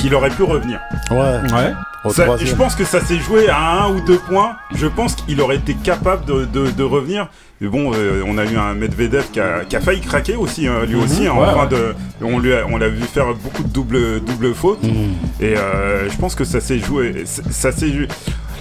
qu'il 0.00 0.14
aurait 0.14 0.30
pu 0.30 0.42
revenir. 0.42 0.80
Ouais. 1.10 1.72
Ça- 2.12 2.26
je 2.46 2.54
pense 2.54 2.74
que 2.76 2.84
ça 2.84 3.00
s'est 3.00 3.18
joué 3.18 3.48
à 3.48 3.84
un 3.84 3.90
ou 3.94 4.00
deux 4.00 4.18
points. 4.18 4.52
Je 4.74 4.86
pense 4.86 5.14
qu'il 5.16 5.40
aurait 5.40 5.56
été 5.56 5.74
capable 5.74 6.24
de, 6.24 6.44
de- 6.44 6.70
de 6.70 6.82
revenir. 6.84 7.28
Mais 7.60 7.66
bon, 7.68 7.90
euh, 7.92 8.22
on 8.24 8.38
a 8.38 8.44
eu 8.44 8.56
un 8.56 8.74
Medvedev 8.74 9.24
qui 9.32 9.40
a, 9.40 9.64
qui 9.64 9.74
a 9.74 9.80
failli 9.80 10.00
craquer 10.00 10.36
aussi, 10.36 10.68
hein, 10.68 10.84
lui 10.86 10.94
aussi. 10.94 11.26
hein, 11.26 11.32
Mhm. 11.32 11.38
Ouais, 11.38 11.46
en 11.46 11.54
fin 11.54 11.62
ouais. 11.64 11.68
de, 11.70 11.94
on 12.22 12.38
lui 12.38 12.54
a- 12.54 12.64
on 12.70 12.76
l'a 12.78 12.88
vu 12.88 13.02
faire 13.02 13.34
beaucoup 13.34 13.64
de 13.64 13.68
double, 13.68 14.20
double 14.20 14.54
fautes. 14.54 14.84
Mhm. 14.84 15.14
Et 15.40 15.56
euh, 15.56 16.08
je 16.08 16.16
pense 16.18 16.36
que 16.36 16.44
ça 16.44 16.60
s'est 16.60 16.78
joué. 16.78 17.24
Ça 17.26 17.72
s'est 17.72 17.90
joué. 17.92 18.06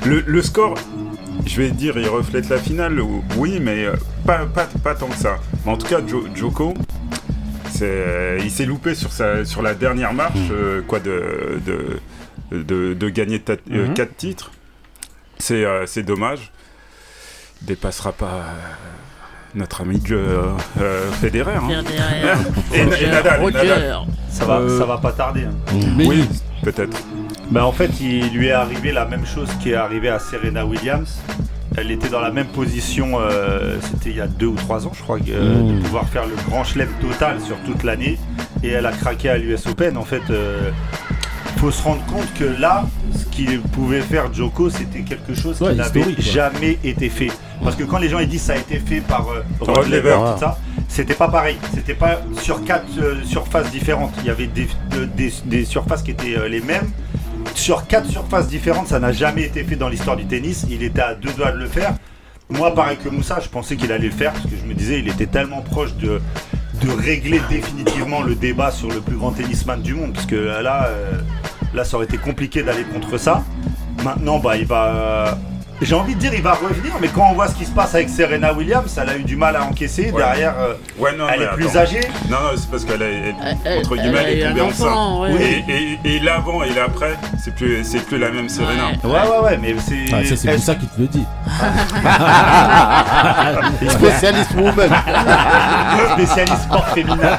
Le, 0.06 0.24
le 0.26 0.42
score, 0.42 0.74
je 1.46 1.58
vais 1.62 1.70
dire, 1.70 1.94
il 1.98 2.10
reflète 2.10 2.50
la 2.50 2.58
finale. 2.58 3.00
ou- 3.00 3.24
Oui, 3.38 3.60
mais 3.62 3.86
euh, 3.86 3.94
pas, 4.26 4.40
pas, 4.52 4.68
pas 4.84 4.96
tant 4.96 5.08
que 5.08 5.16
ça. 5.18 5.36
Mais 5.64 5.72
en 5.72 5.78
tout 5.78 5.88
cas, 5.88 6.00
Jo- 6.06 6.26
Joko. 6.34 6.74
C'est- 7.78 8.38
Il 8.44 8.52
s'est 8.52 8.66
loupé 8.66 8.96
sur, 8.96 9.12
sa, 9.12 9.46
sur 9.46 9.62
la 9.62 9.74
dernière 9.74 10.14
marche, 10.14 10.36
Mhm. 10.50 10.52
euh, 10.52 10.82
quoi, 10.88 11.00
de, 11.00 11.60
de, 11.66 12.00
de, 12.58 12.94
de 12.94 13.10
gagner 13.10 13.40
4 13.40 13.62
Mhm. 13.68 13.94
titres. 14.18 14.52
C'est 15.40 15.64
euh, 15.66 15.86
dommage. 16.06 16.52
Il 17.62 17.68
dépassera 17.68 18.12
pas 18.12 18.26
euh, 18.26 18.54
notre 19.56 19.82
ami 19.82 20.02
euh, 20.12 20.54
euh, 20.82 21.12
Federer. 21.22 21.56
hein. 21.56 21.68
Et, 22.74 22.80
et 22.82 23.08
Nadal, 23.10 23.42
Nadal. 23.52 23.98
Ça 24.30 24.46
va, 24.46 24.60
Euh, 24.60 24.80
ça 24.80 24.86
va 24.86 24.98
pas 24.98 25.12
tarder. 25.12 25.44
hein. 25.46 25.56
Mais 25.96 26.06
Oui, 26.08 26.28
peut-être. 26.64 26.98
Bah, 27.50 27.66
en 27.66 27.72
fait, 27.72 27.90
il 28.02 28.30
lui 28.34 28.48
est 28.48 28.52
arrivé 28.52 28.92
la 28.92 29.06
même 29.06 29.26
chose 29.26 29.50
qui 29.62 29.72
est 29.72 29.76
arrivé 29.76 30.10
à 30.10 30.20
Serena 30.20 30.66
Williams. 30.66 31.20
Elle 31.78 31.92
était 31.92 32.10
dans 32.10 32.20
la 32.22 32.32
même 32.32 32.48
position, 32.48 33.20
euh, 33.20 33.78
c'était 33.82 34.10
il 34.10 34.16
y 34.18 34.22
a 34.22 34.28
deux 34.28 34.48
ou 34.48 34.56
trois 34.56 34.88
ans, 34.88 34.92
je 34.96 35.02
crois, 35.04 35.20
euh, 35.30 35.62
de 35.74 35.80
pouvoir 35.84 36.10
faire 36.10 36.26
le 36.26 36.34
grand 36.50 36.64
chelem 36.64 36.90
total 37.00 37.40
sur 37.40 37.56
toute 37.66 37.84
l'année. 37.84 38.18
Et 38.64 38.70
elle 38.70 38.86
a 38.88 38.92
craqué 38.92 39.30
à 39.30 39.38
l'US 39.38 39.68
Open. 39.68 39.96
En 39.96 40.04
fait, 40.04 40.24
il 41.56 41.60
faut 41.60 41.70
se 41.72 41.82
rendre 41.84 42.04
compte 42.06 42.32
que 42.34 42.44
là, 42.60 42.86
ce 43.16 43.26
qu'il 43.26 43.62
pouvait 43.62 44.02
faire 44.02 44.34
Joko, 44.34 44.70
c'était 44.72 45.02
quelque 45.02 45.36
chose 45.36 45.62
Ouais, 45.62 45.72
qui 45.72 45.78
n'avait 45.78 46.02
jamais 46.20 46.80
été 46.84 47.10
fait. 47.10 47.32
Parce 47.64 47.76
que 47.76 47.84
quand 47.84 47.98
les 48.00 48.10
gens 48.10 48.20
ils 48.20 48.28
disent 48.28 48.42
ça 48.44 48.54
a 48.54 48.58
été 48.58 48.80
fait 48.80 49.02
par 49.02 49.28
euh, 49.30 49.42
Rod. 49.60 49.88
Laver, 49.90 50.16
tout 50.34 50.40
ça, 50.40 50.58
c'était 50.88 51.14
pas 51.16 51.28
pareil. 51.28 51.58
C'était 51.74 51.96
pas 51.96 52.22
sur 52.42 52.64
quatre 52.64 52.86
euh, 53.00 53.16
surfaces 53.24 53.70
différentes. 53.72 54.14
Il 54.20 54.26
y 54.26 54.30
avait 54.30 54.48
des, 54.48 54.68
de- 54.92 55.06
des- 55.06 55.34
des 55.46 55.66
surfaces 55.66 56.02
qui 56.04 56.12
étaient 56.12 56.38
euh, 56.38 56.48
les 56.48 56.62
mêmes. 56.62 56.90
Sur 57.58 57.88
quatre 57.88 58.08
surfaces 58.08 58.48
différentes, 58.48 58.88
ça 58.88 59.00
n'a 59.00 59.12
jamais 59.12 59.42
été 59.44 59.64
fait 59.64 59.76
dans 59.76 59.90
l'histoire 59.90 60.16
du 60.16 60.26
tennis. 60.26 60.66
Il 60.70 60.84
était 60.84 61.02
à 61.02 61.16
deux 61.16 61.34
doigts 61.34 61.52
de 61.52 61.58
le 61.58 61.68
faire. 61.68 61.96
Moi, 62.50 62.74
pareil 62.74 62.98
que 62.98 63.10
Moussa, 63.10 63.40
je 63.44 63.50
pensais 63.50 63.76
qu'il 63.76 63.92
allait 63.92 64.08
le 64.08 64.14
faire 64.14 64.32
parce 64.32 64.46
que 64.46 64.56
je 64.56 64.64
me 64.66 64.74
disais, 64.74 65.00
il 65.00 65.10
était 65.10 65.26
tellement 65.26 65.62
proche 65.62 65.96
de, 65.96 66.22
régler 66.98 67.42
définitivement 67.50 68.22
le 68.22 68.36
débat 68.36 68.72
sur 68.72 68.90
le 68.90 69.02
plus 69.02 69.18
grand 69.18 69.32
tennisman 69.32 69.82
du 69.82 69.96
monde. 69.96 70.14
Parce 70.14 70.28
que 70.28 70.36
là, 70.36 70.88
euh, 70.88 71.84
ça 71.84 71.98
aurait 71.98 72.06
été 72.06 72.18
compliqué 72.18 72.64
d'aller 72.64 72.84
contre 72.84 73.18
ça. 73.18 73.44
Maintenant, 74.04 74.40
bah, 74.40 74.56
il 74.56 74.66
va. 74.66 75.38
J'ai 75.82 75.94
envie 75.94 76.16
de 76.16 76.20
dire, 76.20 76.34
il 76.34 76.42
va 76.42 76.54
revenir, 76.54 76.94
mais 77.00 77.08
quand 77.08 77.28
on 77.30 77.34
voit 77.34 77.48
ce 77.48 77.54
qui 77.56 77.66
se 77.66 77.72
passe 77.72 77.94
avec 77.94 78.10
Serena 78.10 78.52
Williams, 78.52 78.98
elle 79.02 79.10
a 79.10 79.16
eu 79.18 79.24
du 79.24 79.36
mal 79.36 79.56
à 79.56 79.64
encaisser. 79.64 80.10
Ouais. 80.12 80.18
Derrière, 80.24 80.56
euh, 80.60 80.74
Ouais, 80.98 81.16
non, 81.16 81.26
elle 81.32 81.44
est 81.44 81.48
plus 81.50 81.78
âgée. 81.78 82.02
Non, 82.30 82.38
non, 82.42 82.50
c'est 82.56 82.70
parce 82.72 82.84
qu'elle 82.84 83.02
est, 83.04 83.36
entre 83.80 83.96
guillemets, 83.96 84.18
a 84.18 84.22
elle 84.24 84.38
eu 84.38 84.42
est 84.42 84.48
tombée 84.48 84.62
enceinte. 84.62 85.20
ouais. 85.22 85.64
Et, 85.70 85.72
et, 85.72 86.00
et 86.16 86.20
l'avant 86.20 86.64
et 86.64 86.74
l'après, 86.74 87.16
c'est 87.44 87.54
plus, 87.54 87.84
c'est 87.84 88.00
plus 88.06 88.18
la 88.18 88.32
même 88.32 88.50
Serena. 88.50 88.88
Ouais. 89.04 89.12
Ouais, 89.12 89.30
ouais, 89.30 89.40
ouais, 89.44 89.60
mais 89.62 89.76
c'est. 89.86 90.06
Ah, 90.14 90.24
ça, 90.24 90.36
c'est 90.36 90.48
est-ce- 90.50 90.58
Moussa 90.58 90.76
qui 90.76 90.88
te 90.88 91.00
le 91.00 91.08
dit. 91.08 91.26
Spécialiste 93.90 94.52
woman. 94.56 94.90
spécialiste 96.14 96.64
sport 96.64 96.88
féminin. 96.90 97.38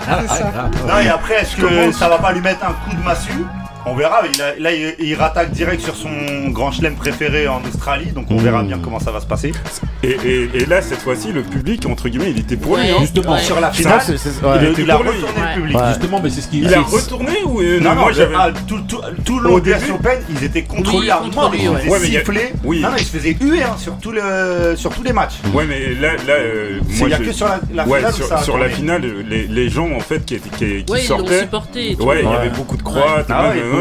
Non, 0.86 0.98
et 1.00 1.08
après, 1.08 1.42
est-ce 1.42 1.56
que 1.56 1.92
ça 1.92 2.08
va 2.08 2.18
pas 2.18 2.32
lui 2.32 2.40
mettre 2.40 2.64
un 2.64 2.72
coup 2.72 2.94
de 2.96 3.02
massue? 3.02 3.44
On 3.86 3.94
verra. 3.94 4.20
Il 4.32 4.42
a- 4.42 4.54
là, 4.58 4.72
il, 4.72 4.94
il 4.98 5.14
rattaque 5.14 5.50
direct 5.52 5.82
sur 5.82 5.96
son 5.96 6.08
grand 6.50 6.70
chelem 6.72 6.94
préféré 6.94 7.48
en 7.48 7.60
Australie, 7.62 8.12
donc 8.12 8.26
on 8.30 8.36
verra 8.36 8.62
bien 8.62 8.78
comment 8.82 9.00
ça 9.00 9.10
va 9.10 9.20
se 9.20 9.26
passer. 9.26 9.52
Et, 10.02 10.10
et, 10.24 10.50
et 10.54 10.66
là, 10.66 10.80
cette 10.82 10.98
fois-ci, 11.00 11.32
le 11.32 11.42
public, 11.42 11.84
entre 11.86 12.08
guillemets, 12.08 12.30
il 12.30 12.38
était 12.40 12.56
pour 12.56 12.76
lui. 12.76 12.84
Ouais. 12.84 12.90
hein. 12.90 12.96
Justement, 13.00 13.32
Ouais. 13.32 13.40
Sur 13.40 13.60
la 13.60 13.68
Ça, 13.68 13.72
finale, 13.72 14.00
c'est- 14.04 14.16
c'est- 14.18 14.30
il, 14.40 14.46
ouais. 14.46 14.70
était 14.72 14.82
il 14.82 14.90
a 14.90 14.96
retourné 14.96 15.18
le 15.54 15.60
public. 15.60 15.76
Ouais. 15.76 15.82
Justement, 15.88 16.20
mais 16.22 16.30
c'est 16.30 16.40
ce 16.40 16.48
qui. 16.48 16.60
Il 16.60 16.74
a 16.74 16.80
retourné 16.80 17.32
ou 17.44 17.60
euh, 17.60 17.80
Non, 17.80 17.90
non, 17.94 18.00
moi 18.02 18.08
le- 18.10 18.14
j'avais. 18.16 18.34
ah, 18.36 18.50
tout, 18.66 18.80
tout, 18.88 19.00
tout 19.24 19.38
le 19.40 19.48
long 19.48 19.58
de 19.58 19.72
Open, 19.92 20.18
ils 20.30 20.44
étaient 20.44 20.62
contre 20.62 20.94
Oui, 20.94 21.02
lui 21.02 21.10
à 21.10 21.16
contre 21.16 21.34
mort, 21.36 21.50
lui, 21.52 21.60
ils 21.62 21.68
ouais. 21.68 21.80
étaient 21.80 21.90
Ouais, 21.90 21.98
mais 22.00 22.06
il 22.08 22.12
y 22.12 22.16
a- 22.16 22.20
sifflés. 22.20 22.52
oui. 22.64 22.80
Non, 22.80 22.90
non, 22.90 22.96
ils 22.98 23.04
se 23.04 23.16
faisaient 23.16 23.36
huer 23.40 23.62
hein, 23.62 23.76
sur, 23.78 23.96
tout 23.98 24.10
le, 24.12 24.74
sur 24.76 24.90
tous 24.94 25.02
les 25.02 25.12
matchs. 25.12 25.34
Ouais, 25.54 25.64
mais 25.66 25.94
là, 26.00 26.12
là 26.26 26.34
euh, 26.34 26.78
Il 26.90 27.06
n'y 27.06 27.12
a 27.12 27.18
que 27.18 27.32
sur 27.32 27.46
la, 27.46 27.84
finale 27.84 28.12
sur, 28.12 28.26
ça 28.26 28.40
la 28.58 28.68
finale, 28.68 29.02
les, 29.28 29.46
les 29.46 29.68
gens 29.68 29.90
en 29.92 30.00
fait 30.00 30.24
qui, 30.24 30.38
sortaient. 31.06 31.96
Ouais, 32.00 32.20
il 32.22 32.28
y 32.28 32.34
avait 32.34 32.50
beaucoup 32.50 32.76
de 32.76 32.82
Croates. 32.82 33.30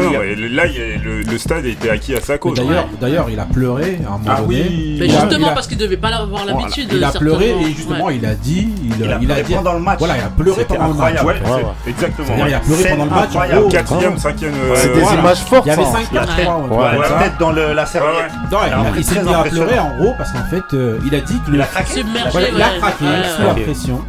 A- 0.00 0.12
non, 0.12 0.22
et 0.22 0.34
là, 0.48 0.62
a- 0.64 1.04
le, 1.04 1.22
le 1.22 1.38
stade 1.38 1.66
était 1.66 1.90
acquis 1.90 2.14
à 2.14 2.20
sa 2.20 2.38
cause. 2.38 2.54
D'ailleurs, 2.56 2.86
d'ailleurs, 3.00 3.26
il 3.30 3.38
a 3.38 3.44
pleuré 3.44 3.98
à 4.04 4.08
un 4.08 4.18
moment 4.18 4.24
Ah 4.28 4.40
donné. 4.40 4.46
oui. 4.68 4.96
Mais 5.00 5.06
Il 5.06 5.10
a- 5.16 5.20
justement, 5.20 5.46
il 5.46 5.50
a- 5.50 5.54
parce 5.54 5.66
qu'il 5.66 5.78
devait 5.78 5.96
pas 5.96 6.08
avoir 6.08 6.28
voilà, 6.44 6.52
l'habitude. 6.58 6.88
il 6.92 7.04
a 7.04 7.10
pleuré 7.12 7.50
et 7.50 7.72
justement 7.74 8.06
Ouais. 8.06 8.16
il 8.16 8.26
a 8.26 8.34
dit, 8.34 8.68
il, 8.82 9.04
Il 9.04 9.12
a 9.12 9.18
il 9.20 9.32
a 9.32 9.42
dit 9.42 9.54
pendant 9.54 9.74
le 9.74 9.80
match. 9.80 9.98
Voilà, 9.98 10.16
il 10.16 10.22
a 10.22 10.28
pleuré 10.28 10.64
pendant 10.64 10.88
le 10.88 10.94
match. 10.94 11.22
Ouais, 11.22 11.34
exactement. 11.86 12.28
Il 12.46 12.54
a 12.54 12.60
pleuré 12.60 12.84
pendant 12.90 13.04
le 13.04 13.10
match. 13.10 13.30
Gros, 13.58 13.68
Quatrième, 13.68 14.18
cinquième. 14.18 14.52
euh, 14.54 14.74
C'est 14.76 14.92
des 14.94 15.00
images 15.00 15.38
fortes. 15.38 15.66
il 15.66 15.68
y 15.68 15.72
avait 15.72 15.82
hein. 15.82 15.92
5 15.92 16.12
La 16.12 16.20
4 16.20 16.36
tête, 16.36 16.44
3 16.44 16.56
Ouais. 16.58 16.84
la 16.84 16.96
voilà. 16.96 17.22
tête 17.24 17.32
dans 17.38 17.52
la 17.52 17.86
serviette. 17.86 18.30
Il, 18.50 18.56
a- 18.56 19.02
s'est 19.02 19.22
mis 19.22 19.34
à 19.34 19.42
pleurer 19.44 19.78
en 19.78 19.96
gros 19.98 20.14
parce 20.18 20.32
qu'en 20.32 20.44
fait 20.50 20.62
euh, 20.74 20.98
il 21.06 21.14
a 21.14 21.20
dit 21.20 21.38
que 21.44 21.50
le 21.50 21.56
Il 21.56 21.62
a 21.62 21.66
craqué 21.66 22.00
il 22.00 22.62
a 22.62 22.68
craqué 22.78 23.04
sous 23.36 23.42
la 23.42 23.54
pression, 23.54 24.04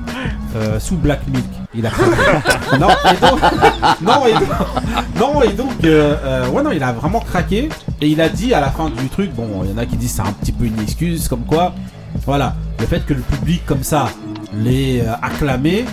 euh, 0.55 0.79
sous 0.79 0.95
Black 0.95 1.21
Milk. 1.27 1.45
Il 1.73 1.85
a 1.85 1.89
craqué. 1.89 2.11
non, 2.79 2.89
et 2.89 3.17
donc, 3.21 3.39
non, 4.01 4.25
et 4.25 4.33
donc, 4.33 4.49
non, 5.19 5.41
et 5.43 5.53
donc 5.53 5.83
euh, 5.83 6.15
euh, 6.23 6.49
ouais, 6.49 6.63
non, 6.63 6.71
il 6.71 6.83
a 6.83 6.91
vraiment 6.91 7.19
craqué. 7.19 7.69
Et 8.01 8.07
il 8.07 8.21
a 8.21 8.29
dit 8.29 8.53
à 8.53 8.59
la 8.59 8.69
fin 8.69 8.89
du 8.89 9.07
truc, 9.09 9.33
bon, 9.33 9.63
il 9.63 9.71
y 9.71 9.73
en 9.73 9.77
a 9.77 9.85
qui 9.85 9.97
disent 9.97 10.13
c'est 10.13 10.21
un 10.21 10.31
petit 10.31 10.51
peu 10.51 10.65
une 10.65 10.79
excuse, 10.79 11.27
comme 11.27 11.45
quoi, 11.45 11.73
voilà, 12.25 12.55
le 12.79 12.85
fait 12.85 13.05
que 13.05 13.13
le 13.13 13.21
public 13.21 13.65
comme 13.65 13.83
ça 13.83 14.09
l'ait 14.53 15.01
euh, 15.01 15.13
acclamé 15.21 15.85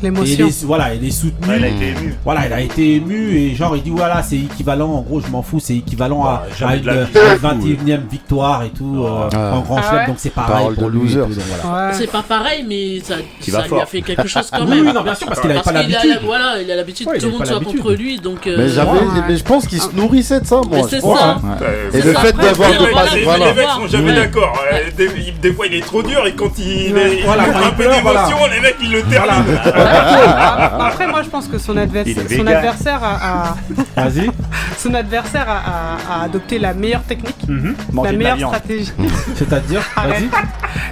et 0.00 0.04
L'émotion. 0.04 0.46
les, 0.46 0.52
voilà, 0.66 0.94
il 0.94 1.06
est 1.06 1.10
soutenu. 1.10 1.48
Ouais, 1.48 1.58
il 1.58 1.64
a 1.64 1.68
été 1.68 1.88
ému. 1.88 2.14
Voilà, 2.24 2.46
il 2.46 2.52
a 2.52 2.60
été 2.60 2.94
ému 2.96 3.36
et 3.36 3.54
genre 3.54 3.76
il 3.76 3.82
dit 3.82 3.90
voilà 3.90 4.22
c'est 4.22 4.36
équivalent 4.36 4.90
en 4.90 5.00
gros 5.02 5.20
je 5.20 5.28
m'en 5.30 5.42
fous 5.42 5.60
c'est 5.60 5.76
équivalent 5.76 6.24
à, 6.24 6.44
Bah, 6.60 6.66
à 6.68 6.74
une, 6.76 6.82
vie. 6.82 6.88
à 6.88 6.94
une 7.32 7.60
21 7.62 7.96
e 7.96 8.00
victoire 8.10 8.62
et 8.64 8.70
tout 8.70 9.04
euh, 9.04 9.28
Ouais. 9.28 9.36
en 9.36 9.60
grand 9.60 9.76
Ah 9.78 9.82
chelem 9.82 9.96
ouais 10.00 10.06
donc 10.06 10.16
c'est 10.18 10.30
pareil 10.30 10.54
Parole 10.54 10.74
pour 10.74 10.90
de 10.90 10.94
loser. 10.98 11.20
voilà. 11.62 11.92
C'est 11.92 12.10
pas 12.10 12.22
pareil, 12.22 12.64
mais 12.68 13.00
ça, 13.00 13.14
ça 13.40 13.66
lui 13.66 13.80
a 13.80 13.86
fait 13.86 14.02
quelque 14.02 14.28
chose 14.28 14.48
quand 14.50 14.66
même. 14.66 14.86
oui, 14.86 14.92
non 14.92 15.02
bien 15.02 15.14
sûr 15.14 15.26
parce 15.26 15.40
qu'il 15.40 15.50
avait 15.50 15.60
pas 15.62 15.72
l'habitude. 15.72 16.20
voilà, 16.24 16.60
il 16.62 16.70
a 16.70 16.76
l'habitude 16.76 17.06
que 17.08 17.14
il 17.16 17.20
tout 17.20 17.26
le 17.26 17.32
monde 17.32 17.46
soit 17.46 17.60
contre 17.60 17.92
lui, 17.92 18.18
donc. 18.18 18.46
euh, 18.46 18.56
Mais 18.58 19.22
mais 19.28 19.36
je 19.36 19.44
pense 19.44 19.66
qu'il 19.66 19.80
se 19.80 19.90
nourrissait 19.94 20.40
de 20.40 20.46
ça, 20.46 20.60
moi. 20.68 20.86
C'est 20.88 21.00
ça. 21.00 21.38
Euh, 21.62 21.90
Et 21.92 22.02
le 22.02 22.12
fait 22.14 22.32
d'avoir 22.36 22.70
de 22.70 22.86
les- 22.86 23.54
mecs 23.54 23.68
sont 23.76 23.86
jamais 23.88 24.14
d'accord. 24.14 24.52
Euh, 24.72 24.78
Des, 24.96 25.08
il- 25.16 25.40
des 25.40 25.52
fois, 25.52 25.66
il 25.66 25.74
est 25.74 25.84
trop 25.84 26.02
dur 26.02 26.26
et 26.26 26.32
quand 26.34 26.50
il, 26.58 26.96
est, 26.96 27.20
il 27.20 27.26
un 27.28 27.36
il 27.68 27.74
peu 27.76 27.84
d'émotion, 27.84 28.36
les 28.52 28.60
mecs, 28.60 28.76
ils 28.82 28.92
le 28.92 29.02
terminent. 29.02 29.44
Après, 29.84 31.06
moi, 31.06 31.22
je 31.22 31.28
pense 31.28 31.46
que 31.48 31.58
son, 31.58 31.76
adversaire 31.76 33.00
a, 33.02 33.54
a- 33.96 34.04
Vas-y. 34.08 34.30
son 34.78 34.94
adversaire 34.94 35.46
a, 35.48 35.58
a- 36.16 36.20
a 36.20 36.24
adopté 36.24 36.58
la 36.58 36.74
meilleure 36.74 37.02
technique, 37.02 37.36
Mhm. 37.48 37.74
la 38.02 38.12
meilleure 38.12 38.38
stratégie. 38.38 38.92
C'est-à-dire. 39.36 39.80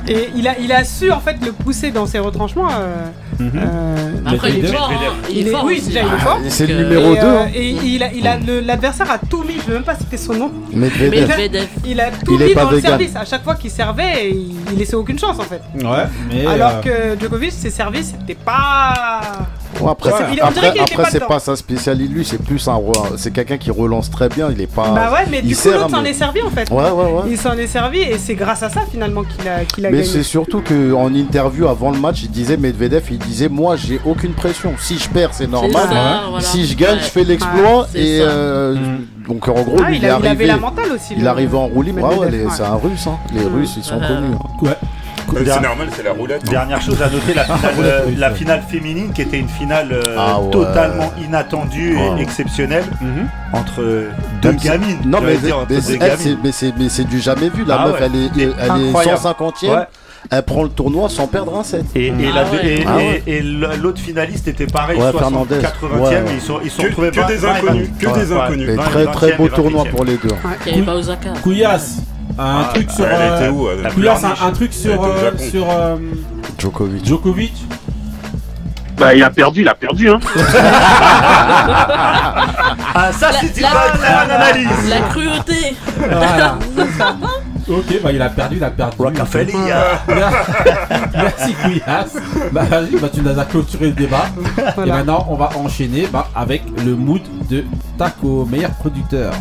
Et 0.08 0.30
il 0.36 0.48
a, 0.48 0.58
il 0.58 0.72
a 0.72 0.84
su 0.84 1.10
en 1.12 1.20
fait 1.20 1.36
le 1.44 1.52
pousser 1.52 1.90
dans 1.90 2.06
ses 2.06 2.18
retranchemps. 2.18 2.68
euh, 2.70 3.06
Mhm. 3.38 3.50
euh, 3.56 4.10
Après, 4.26 4.50
il 4.52 4.64
est 4.64 4.68
fort. 4.68 4.90
hein. 4.92 5.12
Il 5.30 5.36
Il 5.38 5.46
est 5.46 5.50
est- 5.50 5.52
fort. 5.52 5.64
oui, 5.64 5.80
déjà, 5.84 6.00
il 6.00 6.06
est 6.14 6.18
fort. 6.18 6.38
C'est 6.48 6.66
le 6.66 6.82
numéro 6.84 7.14
Et, 7.14 7.20
2. 7.20 7.26
euh, 7.26 7.44
et 7.54 7.68
il 7.70 8.02
a, 8.02 8.12
il 8.12 8.26
a 8.26 8.36
le- 8.36 8.60
l'adversaire 8.60 9.10
a 9.10 9.18
tout 9.18 9.42
mis, 9.42 9.54
je 9.54 9.62
veux 9.68 9.74
même 9.74 9.84
pas 9.84 9.94
citer 9.96 10.16
son 10.16 10.34
nom. 10.34 10.52
Medvedev. 10.72 11.10
Medvedev. 11.28 11.66
Il 11.86 12.00
a 12.00 12.10
tout 12.10 12.38
Il 12.38 12.46
mis 12.46 12.54
dans 12.54 12.70
le 12.70 12.80
service. 12.80 13.16
À 13.16 13.24
chaque 13.24 13.42
fois 13.44 13.54
qu'il 13.54 13.70
servait, 13.70 14.30
il, 14.30 14.54
il 14.72 14.78
laissait 14.78 14.94
aucune 14.96 15.18
chance 15.18 15.38
en 15.38 15.42
fait. 15.42 15.62
Ouais, 15.82 16.04
mais. 16.28 16.46
Alors 16.46 16.80
euh, 16.86 17.14
que 17.16 17.20
Djokovic, 17.20 17.52
ses 17.52 17.70
services, 17.70 18.14
c'était 18.20 18.38
pas. 18.38 18.81
Après, 19.88 20.12
Ouais. 20.12 20.40
après, 20.80 21.04
c'est 21.10 21.26
pas 21.26 21.40
sa 21.40 21.56
spécialité. 21.56 22.12
Lui, 22.12 22.24
c'est 22.24 22.38
plus 22.40 22.68
un. 22.68 22.78
C'est 23.16 23.32
quelqu'un 23.32 23.56
qui 23.56 23.70
relance 23.70 24.10
très 24.10 24.28
bien. 24.28 24.48
Il 24.50 24.60
est 24.60 24.66
pas. 24.72 24.90
bah 24.90 25.10
ouais, 25.12 25.26
mais 25.30 25.40
il 25.42 25.48
du 25.48 25.56
coup, 25.56 25.68
l'autre 25.70 25.90
s'en 25.90 26.02
mais- 26.02 26.10
est 26.10 26.14
servi 26.14 26.42
en 26.42 26.50
fait. 26.50 26.70
Ouais, 26.70 26.90
ouais, 26.90 27.12
ouais. 27.12 27.22
Il 27.30 27.38
s'en 27.38 27.54
est 27.54 27.66
servi 27.66 28.00
et 28.00 28.16
c'est 28.18 28.34
grâce 28.34 28.62
à 28.62 28.68
ça 28.70 28.82
finalement 28.90 29.22
qu'il 29.24 29.48
a, 29.48 29.64
qu'il 29.64 29.84
a 29.86 29.90
Mais 29.90 30.04
c'est 30.04 30.22
surtout 30.22 30.60
que 30.60 30.92
en 30.92 31.12
interview 31.14 31.66
avant 31.66 31.90
le 31.90 31.98
match, 31.98 32.22
il 32.22 32.30
disait 32.30 32.56
Medvedev, 32.56 33.02
il 33.10 33.18
disait 33.18 33.48
moi 33.48 33.74
j'ai 33.76 34.00
aucune 34.04 34.34
pression. 34.34 34.74
Si 34.78 34.98
je 34.98 35.08
perds, 35.08 35.30
c'est 35.32 35.48
normal. 35.50 35.72
ça, 35.72 36.20
voilà. 36.28 36.40
Si 36.44 36.64
je 36.66 36.76
gagne, 36.76 36.96
Ouais. 36.96 37.02
je 37.02 37.08
fais 37.10 37.24
l'exploit. 37.24 37.86
c'est 37.92 37.98
et 37.98 38.18
euh, 38.20 38.76
donc 39.26 39.48
en 39.48 39.62
gros, 39.62 39.76
Ah, 39.84 39.88
lui, 39.88 39.96
il, 39.96 40.02
il, 40.04 40.16
il 40.20 40.26
avait 40.28 40.46
la 40.46 40.58
mentale 40.58 40.92
aussi. 40.94 41.14
Il 41.16 41.22
le- 41.22 41.28
arrive 41.28 41.56
en 41.56 41.68
les- 42.28 42.44
ouais. 42.44 42.50
c'est 42.54 42.62
un 42.62 42.74
russe. 42.76 43.06
Hein. 43.06 43.16
Les 43.34 43.44
Mm. 43.44 43.54
Russes, 43.54 43.74
ils 43.78 43.82
sont 43.84 43.98
connus. 43.98 44.34
hein. 44.34 44.48
Ouais. 44.66 44.76
Der- 45.32 45.54
C'est 45.54 45.60
normal, 45.62 45.88
c'est 45.96 46.02
la 46.02 46.12
roulette. 46.12 46.42
hein. 46.46 46.50
Dernière 46.50 46.80
chose 46.82 47.00
à 47.02 47.08
noter, 47.08 47.34
la 47.34 47.44
finale, 47.44 47.74
euh, 47.80 48.00
la 48.18 48.30
finale 48.30 48.62
féminine 48.68 49.12
qui 49.12 49.22
était 49.22 49.38
une 49.38 49.48
finale 49.48 49.88
euh, 49.92 50.16
Ah 50.18 50.40
ouais. 50.40 50.50
totalement 50.50 51.12
inattendue 51.24 51.96
Ouais. 51.96 52.18
et 52.18 52.22
exceptionnelle 52.22 52.84
Mhm. 53.00 53.28
entre 53.52 53.80
euh, 53.82 54.10
deux 54.42 54.52
si- 54.58 54.66
gamines. 54.68 54.98
Non, 55.06 55.20
mais, 55.24 55.36
dire, 55.36 55.58
entre 55.58 55.66
mais 55.70 55.80
c'est- 55.80 55.92
elle, 55.94 55.98
gamines. 56.00 56.16
c'est- 56.18 56.36
mais 56.42 56.52
c'est 56.52 56.72
mais 56.78 56.88
c'est 56.88 57.04
du 57.04 57.20
jamais 57.20 57.48
vu. 57.48 57.64
La 57.66 57.80
Ah 57.80 57.86
meuf, 57.86 58.00
ouais. 58.00 58.06
elle 58.06 58.16
est, 58.16 58.52
elle 58.58 58.82
est 58.82 58.88
Incroyable. 58.88 59.18
150e. 59.18 59.70
Ouais. 59.70 59.86
Elle 60.30 60.42
prend 60.44 60.62
le 60.62 60.68
tournoi 60.68 61.08
sans 61.08 61.26
perdre 61.26 61.58
un 61.58 61.64
set. 61.64 61.84
Et, 61.96 62.06
et 62.06 62.12
Ah 62.30 62.34
la- 62.36 62.44
ouais. 62.44 62.64
et- 62.66 62.84
Ah 62.86 62.96
ouais. 62.96 63.22
et 63.26 63.40
l'autre 63.42 64.00
finaliste 64.00 64.46
était 64.46 64.66
pareil, 64.68 64.96
Ouais, 64.96 65.10
60, 65.10 65.20
Fernandez. 65.20 65.58
80e, 65.58 66.00
Ouais, 66.00 66.10
ouais. 66.10 66.34
ils 66.36 66.40
sont, 66.40 66.60
ils 66.62 66.70
sont 66.70 66.82
Que- 66.82 66.86
retrouvés 66.88 67.10
que 67.10 67.16
vingt- 67.20 67.26
des 67.26 67.44
inconnus, 67.44 67.88
que 67.98 68.06
des 68.06 68.32
Ouais, 68.32 68.40
inconnus. 68.40 68.76
Très 68.76 69.06
très 69.06 69.26
20e 69.32 69.36
beau 69.38 69.48
tournoi 69.48 69.82
28e. 69.82 69.90
pour 69.96 70.04
les 70.04 70.16
deux. 70.18 70.28
Il 70.66 70.72
n'y 70.72 70.78
avait 70.78 70.86
pas 70.86 70.94
Osaka. 70.94 71.30
Couillasse, 71.42 71.96
un 72.38 72.62
Ah, 72.64 72.70
truc 72.74 72.90
sur. 72.90 73.04
Euh, 73.04 73.52
un, 73.82 74.46
un 74.46 74.50
truc 74.52 74.72
sur. 74.72 75.02
euh, 75.04 75.30
sur 75.50 75.66
euh, 75.70 75.96
Djokovic. 76.58 77.04
Djokovic. 77.04 77.52
Bah, 78.98 79.14
il 79.14 79.22
a 79.22 79.30
perdu, 79.30 79.62
il 79.62 79.68
a 79.68 79.74
perdu, 79.74 80.08
hein. 80.10 80.20
Ah, 82.94 83.10
ça 83.12 83.32
La- 83.32 83.40
c'est 83.40 83.56
une 83.60 83.66
bonne 83.66 84.04
analyse. 84.30 84.68
La 84.88 85.00
cruauté. 85.08 85.76
Voilà. 85.98 86.58
ok, 87.68 88.02
bah 88.02 88.12
il 88.12 88.20
a 88.22 88.28
perdu, 88.28 88.56
il 88.58 88.64
a 88.64 88.70
perdu. 88.70 88.96
Rockefeller. 88.98 89.52
Merci 91.14 91.54
Couillasse. 91.54 92.16
Bah 92.52 92.62
vas-y, 92.64 92.96
bah, 93.00 93.08
tu 93.12 93.22
nous 93.22 93.38
as 93.38 93.44
clôturé 93.44 93.86
le 93.86 93.92
débat. 93.92 94.26
Voilà. 94.76 94.86
Et 94.86 94.96
maintenant, 94.98 95.26
on 95.30 95.36
va 95.36 95.50
enchaîner 95.56 96.06
bah, 96.12 96.28
avec 96.34 96.62
le 96.84 96.94
mood 96.94 97.22
de 97.50 97.64
Taco, 97.98 98.46
meilleur 98.50 98.70
producteur. 98.72 99.32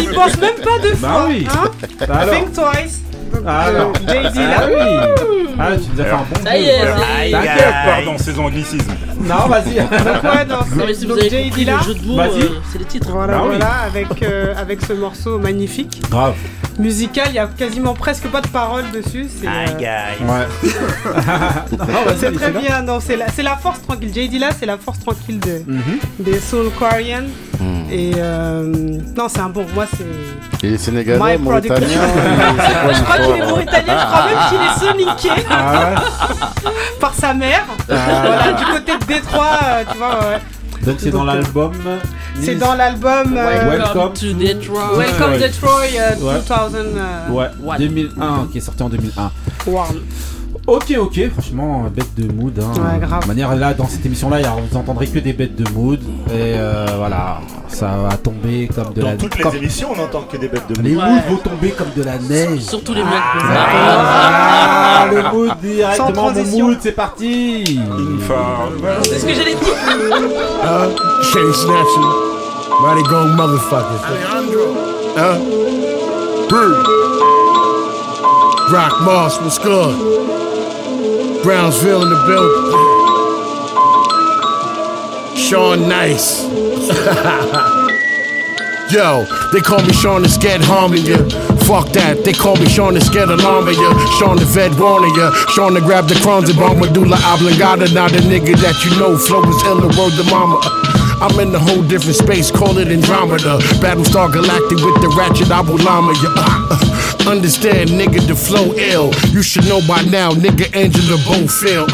N'y 0.00 0.06
pense 0.14 0.36
même 0.38 0.54
pas 0.62 0.78
deux 0.82 0.94
Bah 0.94 1.08
fois. 1.08 1.26
oui. 1.28 1.46
hein. 1.50 1.70
Bah 2.06 2.14
alors. 2.20 2.34
Think 2.34 2.52
twice. 2.52 3.00
Ah, 3.46 3.66
Euh, 3.66 3.68
alors. 3.68 3.94
JD 3.94 4.08
Ah 4.38 4.60
là. 4.60 4.68
oui. 4.68 5.46
Ah, 5.58 5.68
tu 5.76 5.90
nous 5.94 6.00
as 6.00 6.04
fait 6.04 6.10
un 6.10 6.16
bon 6.16 6.44
Ça 6.44 6.56
y 6.56 6.64
est, 6.64 6.78
c'est- 6.80 7.30
T'inquiète. 7.32 7.74
Pardon, 7.84 8.18
ces 8.18 8.38
anglicismes. 8.38 8.92
Non, 9.20 9.48
vas-y. 9.48 9.74
Donc 9.76 9.90
ouais, 10.32 10.44
non, 10.46 10.58
si 10.94 11.00
JD 11.06 11.44
compris 11.44 11.64
là. 11.64 11.76
le 11.80 11.84
jeu 11.86 11.94
de 12.00 12.06
mots, 12.06 12.20
euh, 12.20 12.48
c'est 12.72 12.78
les 12.78 12.84
titres. 12.84 13.08
Voilà, 13.10 13.34
Bah 13.34 13.40
oui. 13.44 13.48
voilà, 13.56 13.72
avec, 13.86 14.22
euh, 14.22 14.54
avec 14.56 14.80
ce 14.82 14.92
morceau 14.92 15.38
magnifique. 15.38 16.02
Grave. 16.10 16.34
Musical, 16.78 17.26
il 17.30 17.34
y 17.34 17.38
a 17.38 17.46
quasiment 17.46 17.94
presque 17.94 18.28
pas 18.28 18.40
de 18.42 18.48
paroles 18.48 18.90
dessus. 18.92 19.26
C'est 19.40 19.46
euh, 19.46 20.26
Ouais. 20.26 20.46
c'est 22.18 22.32
très 22.32 22.50
bien, 22.50 22.82
non, 22.82 22.98
c'est 23.00 23.16
la, 23.16 23.28
c'est 23.28 23.42
la 23.42 23.56
force 23.56 23.80
tranquille. 23.82 24.12
JD 24.14 24.38
là, 24.38 24.48
c'est 24.58 24.66
la 24.66 24.76
force 24.76 25.00
tranquille 25.00 25.40
de, 25.40 25.62
Mhm. 25.66 25.98
des 26.18 26.38
Soul 26.38 26.70
Quarian. 26.78 27.22
Hmm. 27.58 27.90
Et 27.90 28.12
euh, 28.18 28.62
non, 29.16 29.28
c'est 29.28 29.40
un 29.40 29.48
bon. 29.48 29.64
Moi, 29.74 29.86
c'est. 29.96 30.04
Il 30.62 30.74
est 30.74 30.78
sénégalais, 30.78 31.18
My 31.18 31.38
mauritanien. 31.42 31.78
product. 31.78 31.90
c'est 32.66 32.74
quoi 32.82 32.92
Je 32.92 33.02
crois 33.02 33.16
qu'il 33.16 33.34
est 33.42 33.46
mauritanien, 33.46 33.98
je 33.98 34.06
crois 34.06 34.26
même 34.26 34.38
qu'il 34.50 34.60
est 34.60 34.90
soniqué 35.06 35.30
Ah 35.50 35.72
ouais. 35.94 36.70
par 37.00 37.14
sa 37.14 37.32
mère. 37.32 37.64
Ah. 37.90 37.94
Voilà, 38.26 38.52
du 38.52 38.64
côté 38.66 38.92
de 38.98 39.04
Détroit, 39.06 39.58
euh, 39.64 39.84
tu 39.90 39.96
vois. 39.98 40.18
ouais. 40.28 40.38
Donc 40.86 40.96
c'est 40.98 41.10
dans 41.10 41.22
euh, 41.22 41.34
l'album. 41.34 41.72
C'est 42.40 42.54
dans 42.54 42.74
l'album 42.74 43.34
euh, 43.36 43.70
Welcome 43.76 44.12
to 44.14 44.32
Detroit. 44.34 44.96
Welcome. 44.96 45.38
Detroit 45.38 45.80
euh, 45.98 46.14
Ouais. 46.20 46.40
2000. 46.70 46.96
euh, 46.96 47.28
Ouais, 47.30 47.46
One. 47.66 47.78
2001, 47.78 48.48
qui 48.52 48.58
est 48.58 48.60
sorti 48.60 48.82
en 48.82 48.88
2001. 48.88 49.30
One. 49.66 50.02
Ok, 50.66 50.92
ok, 50.98 51.30
franchement, 51.32 51.84
bête 51.94 52.12
de 52.16 52.32
mood. 52.32 52.58
Hein. 52.58 52.72
Ouais, 52.80 52.98
grave. 52.98 53.22
De 53.22 53.28
manière, 53.28 53.54
là, 53.54 53.72
dans 53.72 53.86
cette 53.86 54.04
émission-là, 54.04 54.38
vous 54.68 54.76
entendrez 54.76 55.06
que 55.06 55.20
des 55.20 55.32
bêtes 55.32 55.54
de 55.54 55.64
mood. 55.70 56.00
Et 56.28 56.32
euh, 56.58 56.86
voilà, 56.96 57.38
ça 57.68 57.86
va 58.08 58.16
tomber 58.16 58.68
comme 58.74 58.92
de 58.92 59.00
Dans 59.00 59.06
la 59.10 59.14
toutes 59.16 59.40
comme- 59.40 59.52
les 59.52 59.58
émissions, 59.58 59.90
on 59.96 60.02
entend 60.02 60.22
que 60.22 60.36
des 60.36 60.48
bêtes 60.48 60.66
de 60.68 60.82
Les 60.82 60.94
mots. 60.96 61.02
moods 61.02 61.20
vont 61.30 61.36
tomber 61.36 61.70
comme 61.70 61.86
de 61.96 62.02
la 62.02 62.18
neige. 62.18 62.62
Surtout 62.62 62.94
les 62.94 63.04
mecs. 63.04 63.12
Ah, 63.48 65.06
le 65.08 65.22
mood 65.32 65.52
directement, 65.62 66.08
mon 66.08 66.14
transition. 66.32 66.66
mood, 66.66 66.78
c'est 66.80 66.92
parti. 66.92 67.80
C'est 69.04 69.18
ce 69.20 69.24
que 69.26 69.34
j'allais 69.34 69.54
dire. 69.54 69.74
Change 71.22 71.66
National. 71.68 72.14
Mighty 72.82 73.08
Gong 73.08 73.36
motherfuckers? 73.36 74.02
Huh? 75.16 75.38
Brew. 76.48 76.74
Rock 78.72 79.00
Moss, 79.02 79.40
what's 79.42 79.58
good? 79.60 79.94
Brownsville 81.42 82.02
in 82.02 82.10
the 82.10 82.22
building. 82.26 82.72
Sean 85.36 85.88
Nice. 85.88 86.44
Yo, 88.92 89.24
they 89.52 89.60
call 89.60 89.82
me 89.82 89.92
Sean 89.92 90.22
the 90.22 90.28
Scared 90.28 90.62
Harming 90.62 91.04
ya. 91.04 91.16
Fuck 91.66 91.90
that, 91.98 92.22
they 92.22 92.32
call 92.32 92.54
me 92.56 92.68
Sean 92.68 92.94
the 92.94 93.00
Scared 93.00 93.30
Alarming 93.30 93.74
ya. 93.74 93.90
Sean 94.18 94.36
the 94.36 94.44
Vet 94.46 94.78
Warning 94.78 95.12
ya. 95.16 95.32
Sean 95.54 95.74
the 95.74 95.80
Grab 95.80 96.06
the 96.06 96.14
Crowns 96.22 96.48
and 96.48 96.58
Bomb 96.58 96.78
Medulla 96.78 97.18
Oblongata. 97.26 97.92
Now 97.92 98.06
the 98.06 98.22
nigga 98.22 98.54
that 98.62 98.78
you 98.86 98.94
know, 98.98 99.18
flow 99.18 99.42
is 99.42 99.58
ill, 99.66 99.82
the 99.82 99.90
word 99.98 100.14
the 100.14 100.22
mama. 100.30 100.60
I'm 101.18 101.34
in 101.40 101.52
a 101.54 101.58
whole 101.58 101.82
different 101.82 102.14
space, 102.14 102.50
call 102.50 102.78
it 102.78 102.86
Andromeda. 102.86 103.58
Battlestar 103.82 104.30
Galactic 104.30 104.78
with 104.78 105.02
the 105.02 105.10
ratchet 105.18 105.50
Abu 105.50 105.74
Lama. 105.82 106.14
Yeah. 106.22 106.92
Understand, 107.26 107.90
nigga, 107.90 108.24
the 108.26 108.36
flow 108.36 108.72
ill. 108.76 109.12
You 109.32 109.42
should 109.42 109.66
know 109.66 109.80
by 109.88 110.02
now, 110.02 110.30
nigga, 110.30 110.74
Angela 110.76 111.18
Bofield. 111.26 111.90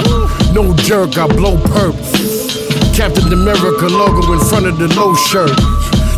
No 0.52 0.74
jerk, 0.76 1.16
I 1.16 1.26
blow 1.26 1.56
perp. 1.56 1.96
Captain 2.94 3.32
America 3.32 3.86
logo 3.86 4.32
in 4.34 4.40
front 4.40 4.66
of 4.66 4.78
the 4.78 4.88
low 4.94 5.14
shirt. 5.14 5.58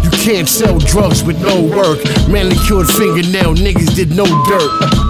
You 0.02 0.10
can't 0.10 0.48
sell 0.48 0.78
drugs 0.78 1.22
with 1.22 1.40
no 1.40 1.62
work. 1.62 2.02
Manicured 2.28 2.88
fingernail, 2.88 3.54
niggas 3.54 3.94
did 3.94 4.10
no 4.10 4.26
dirt. 4.46 5.03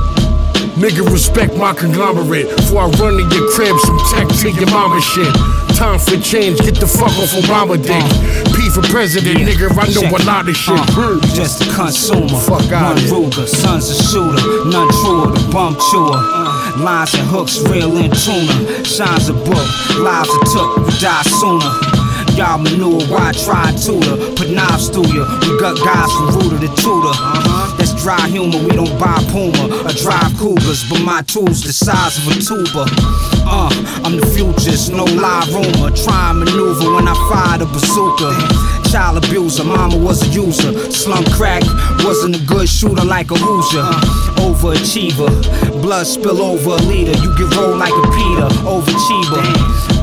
Nigga, 0.74 1.06
respect 1.10 1.54
my 1.56 1.72
conglomerate. 1.72 2.48
Before 2.56 2.82
I 2.82 2.88
run 2.98 3.14
in 3.20 3.30
your 3.30 3.48
crib, 3.54 3.76
some 3.86 3.98
tech 4.10 4.26
to 4.42 4.50
your 4.50 4.70
mama 4.70 5.00
shit. 5.00 5.32
Time 5.76 5.98
for 5.98 6.18
change, 6.18 6.58
get 6.60 6.74
the 6.74 6.86
fuck 6.86 7.14
off 7.22 7.30
Obama 7.30 7.78
dick. 7.78 8.02
P 8.54 8.70
for 8.70 8.82
president, 8.90 9.38
nigga, 9.38 9.70
I 9.70 9.86
know 9.94 10.10
a 10.10 10.18
lot 10.26 10.48
of 10.48 10.56
shit. 10.56 10.74
Uh, 10.98 11.20
just 11.34 11.62
a 11.62 11.72
consumer. 11.72 12.26
Fuck 12.26 12.72
out 12.72 12.98
One 13.10 13.30
Ruger, 13.30 13.46
son's 13.46 13.88
a 13.90 14.02
shooter. 14.02 14.42
None 14.66 14.90
truer, 14.98 15.30
the 15.30 15.48
bum 15.52 15.76
chewer. 15.90 16.18
Lines 16.82 17.14
and 17.14 17.28
hooks, 17.28 17.62
real 17.70 17.96
in 17.96 18.10
tuna. 18.10 18.84
Shines 18.84 19.28
a 19.28 19.32
book, 19.32 19.68
lives 20.02 20.28
are 20.28 20.46
took, 20.50 20.86
we 20.86 20.92
die 20.98 21.22
sooner. 21.22 22.03
Y'all 22.34 22.58
manure, 22.58 23.00
why 23.06 23.30
try 23.30 23.70
tutor? 23.78 24.16
Put 24.34 24.50
knives 24.50 24.88
through 24.88 25.06
ya. 25.14 25.22
We 25.46 25.54
got 25.60 25.78
guys 25.78 26.10
from 26.18 26.34
Rooter 26.34 26.58
to 26.66 26.70
Tutor. 26.82 27.14
Uh 27.14 27.46
huh, 27.46 27.76
that's 27.78 27.94
dry 28.02 28.26
humor, 28.26 28.58
we 28.58 28.74
don't 28.74 28.90
buy 28.98 29.22
Puma 29.30 29.70
or 29.86 29.94
drive 30.02 30.34
Cougars, 30.36 30.82
but 30.90 30.98
my 31.02 31.22
tools 31.22 31.62
the 31.62 31.72
size 31.72 32.18
of 32.18 32.26
a 32.26 32.34
tuba. 32.42 32.90
Uh, 33.46 33.70
I'm 34.02 34.16
the 34.18 34.26
futurist, 34.34 34.90
no 34.90 35.04
lie 35.04 35.46
rumor. 35.54 35.94
Try 35.94 36.30
and 36.30 36.40
maneuver 36.40 36.94
when 36.94 37.06
I 37.06 37.14
fire 37.30 37.58
the 37.58 37.66
bazooka. 37.66 38.83
Child 38.94 39.24
abuser, 39.24 39.64
mama 39.64 39.98
was 39.98 40.22
a 40.22 40.30
user. 40.30 40.70
Slum 40.92 41.24
crack, 41.34 41.64
wasn't 42.06 42.36
a 42.36 42.46
good 42.46 42.68
shooter 42.68 43.04
like 43.04 43.32
a 43.32 43.34
Hoosier. 43.34 43.82
Uh, 43.82 44.46
overachiever, 44.46 45.26
blood 45.82 46.06
spill 46.06 46.40
over 46.40 46.70
a 46.70 46.82
leader. 46.86 47.10
You 47.18 47.34
get 47.34 47.50
rolled 47.56 47.76
like 47.76 47.90
a 47.90 48.06
Peter, 48.14 48.46
overachiever. 48.62 49.42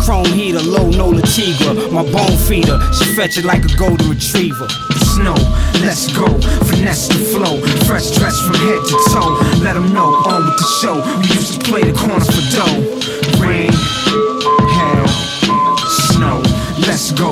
Chrome 0.04 0.26
heater, 0.26 0.60
low, 0.60 0.90
no 0.90 1.10
Latigra. 1.10 1.90
My 1.90 2.04
bone 2.04 2.36
feeder, 2.36 2.78
she 2.92 3.16
fetch 3.16 3.38
it 3.38 3.46
like 3.46 3.64
a 3.64 3.74
golden 3.78 4.10
retriever. 4.10 4.68
Snow, 5.16 5.40
let's 5.80 6.12
go, 6.12 6.28
finesse 6.68 7.08
the 7.08 7.16
flow. 7.32 7.64
Fresh 7.88 8.12
dress 8.20 8.36
from 8.44 8.56
head 8.60 8.84
to 8.84 8.96
toe. 9.16 9.40
Let 9.64 9.76
them 9.76 9.94
know, 9.94 10.12
on 10.28 10.44
with 10.44 10.58
the 10.60 10.68
show. 10.84 11.00
We 11.00 11.32
used 11.32 11.54
to 11.54 11.60
play 11.64 11.84
the 11.84 11.96
corner 11.96 12.20
for 12.20 12.44
dough. 12.52 13.40
Rain, 13.40 13.72
hail, 14.68 15.08
snow. 16.12 16.44
Let's 16.82 17.12
go, 17.12 17.32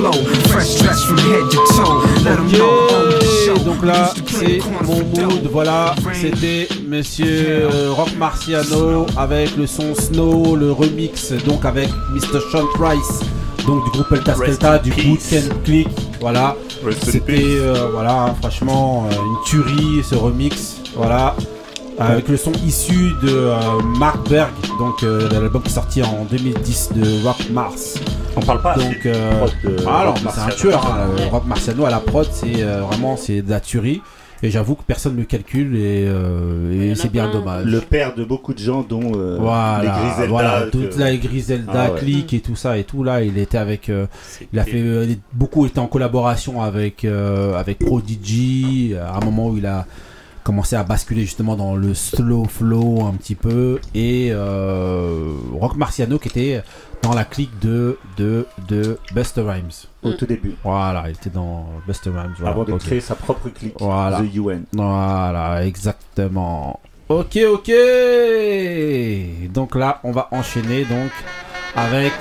flow. 0.00 0.12
Fresh 0.48 0.80
dress 0.80 1.04
from 1.04 1.18
head 1.18 1.44
to 1.50 1.58
toe. 1.76 2.00
Let 2.24 2.36
them 2.36 2.48
know, 2.48 2.88
on 2.90 3.08
with 3.08 3.20
the 3.20 3.26
show. 3.44 3.54
Ok, 3.54 3.64
donc 3.64 3.84
là 3.84 4.12
c'est 4.26 4.60
mon 4.84 5.02
mood, 5.04 5.48
voilà, 5.50 5.94
c'était 6.14 6.68
Monsieur 6.86 7.68
euh, 7.72 7.92
Rock 7.92 8.10
Marciano 8.16 9.06
avec 9.16 9.56
le 9.56 9.66
son 9.66 9.94
Snow, 9.94 10.56
le 10.56 10.72
remix 10.72 11.32
donc 11.44 11.64
avec 11.64 11.88
Mr. 12.12 12.40
Sean 12.50 12.66
Price, 12.74 13.20
donc 13.66 13.84
du 13.84 13.90
groupe 13.90 14.12
Elta 14.12 14.34
Rest 14.34 14.44
Skelta, 14.44 14.74
in 14.74 14.78
du 14.78 14.90
peace. 14.90 15.34
Bootcamp 15.34 15.62
Click, 15.64 15.88
voilà, 16.20 16.56
c'était 17.02 17.42
euh, 17.58 17.88
voilà 17.92 18.24
hein, 18.24 18.34
franchement 18.40 19.06
euh, 19.10 19.14
une 19.14 19.44
tuerie 19.44 20.02
ce 20.08 20.14
remix, 20.14 20.76
voilà. 20.96 21.34
Avec 22.00 22.28
le 22.28 22.36
son 22.38 22.52
issu 22.66 23.10
de 23.22 23.28
euh, 23.28 23.58
Mark 23.98 24.26
Berg, 24.28 24.50
donc 24.78 25.02
euh, 25.02 25.28
de 25.28 25.34
l'album 25.38 25.60
qui 25.62 25.68
est 25.68 25.72
sorti 25.74 26.02
en 26.02 26.24
2010 26.30 26.90
de 26.94 27.22
Rock 27.24 27.50
Mars. 27.50 28.00
On 28.36 28.40
parle 28.40 28.62
pas 28.62 28.74
Donc, 28.74 29.04
euh, 29.04 29.46
ah 29.86 30.04
Rock 30.06 30.16
mais 30.24 30.30
c'est 30.32 30.40
un 30.40 30.48
tueur. 30.48 30.86
hein, 30.86 31.08
euh, 31.20 31.28
Rock 31.30 31.44
Marciano 31.46 31.84
à 31.84 31.90
la 31.90 32.00
prod, 32.00 32.26
c'est 32.32 32.62
euh, 32.62 32.80
vraiment 32.82 33.16
c'est 33.18 33.42
de 33.42 33.50
la 33.50 33.60
tuerie. 33.60 34.00
Et 34.42 34.50
j'avoue 34.50 34.74
que 34.74 34.82
personne 34.86 35.12
ne 35.16 35.18
le 35.18 35.24
calcule 35.26 35.76
et, 35.76 36.06
euh, 36.08 36.90
et 36.92 36.94
c'est 36.94 37.12
bien 37.12 37.30
dommage. 37.30 37.66
Le 37.66 37.80
père 37.82 38.14
de 38.14 38.24
beaucoup 38.24 38.54
de 38.54 38.58
gens, 38.58 38.80
dont 38.80 39.12
euh, 39.14 39.34
les 39.34 39.40
Voilà, 39.42 39.98
Griselda. 40.00 40.26
voilà, 40.30 40.60
que- 40.62 40.70
toute 40.70 40.96
la 40.96 41.14
Griselda, 41.14 41.72
Ah 41.74 41.92
ouais. 41.92 41.98
Click 42.00 42.32
et 42.32 42.40
tout 42.40 42.56
ça 42.56 42.78
et 42.78 42.84
tout 42.84 43.04
là, 43.04 43.22
il 43.22 43.36
était 43.36 43.58
avec, 43.58 43.90
euh, 43.90 44.06
il 44.54 44.58
a 44.58 44.64
fait 44.64 44.80
euh, 44.80 45.06
beaucoup 45.34 45.66
était 45.66 45.78
en 45.78 45.88
collaboration 45.88 46.62
avec 46.62 47.04
euh, 47.04 47.54
avec 47.58 47.78
Prodigy 47.80 48.94
à 48.98 49.18
un 49.18 49.20
moment 49.22 49.48
où 49.48 49.58
il 49.58 49.66
a 49.66 49.84
commencé 50.42 50.76
à 50.76 50.82
basculer 50.84 51.22
justement 51.22 51.56
dans 51.56 51.74
le 51.76 51.94
slow 51.94 52.44
flow 52.44 53.04
un 53.06 53.12
petit 53.12 53.34
peu 53.34 53.80
et 53.94 54.30
euh, 54.32 55.32
Rock 55.52 55.76
Marciano 55.76 56.18
qui 56.18 56.28
était 56.28 56.62
dans 57.02 57.14
la 57.14 57.24
clique 57.24 57.58
de 57.60 57.98
de 58.16 58.46
de 58.68 58.98
Buster 59.14 59.42
Rhymes 59.42 59.70
Au 60.02 60.12
tout 60.12 60.26
début. 60.26 60.54
Voilà, 60.64 61.04
il 61.08 61.12
était 61.12 61.30
dans 61.30 61.66
Buster 61.86 62.10
Rhymes 62.10 62.34
voilà, 62.38 62.52
Avant 62.54 62.64
de 62.64 62.72
créer 62.78 63.00
sa 63.00 63.14
propre 63.14 63.48
clique, 63.48 63.74
Voilà. 63.78 64.20
The 64.20 64.34
UN. 64.34 64.62
Voilà, 64.72 65.64
exactement. 65.66 66.80
Ok, 67.08 67.38
ok. 67.52 67.70
Donc 69.52 69.74
là, 69.74 70.00
on 70.04 70.12
va 70.12 70.28
enchaîner 70.30 70.84
donc 70.84 71.10
avec 71.76 72.12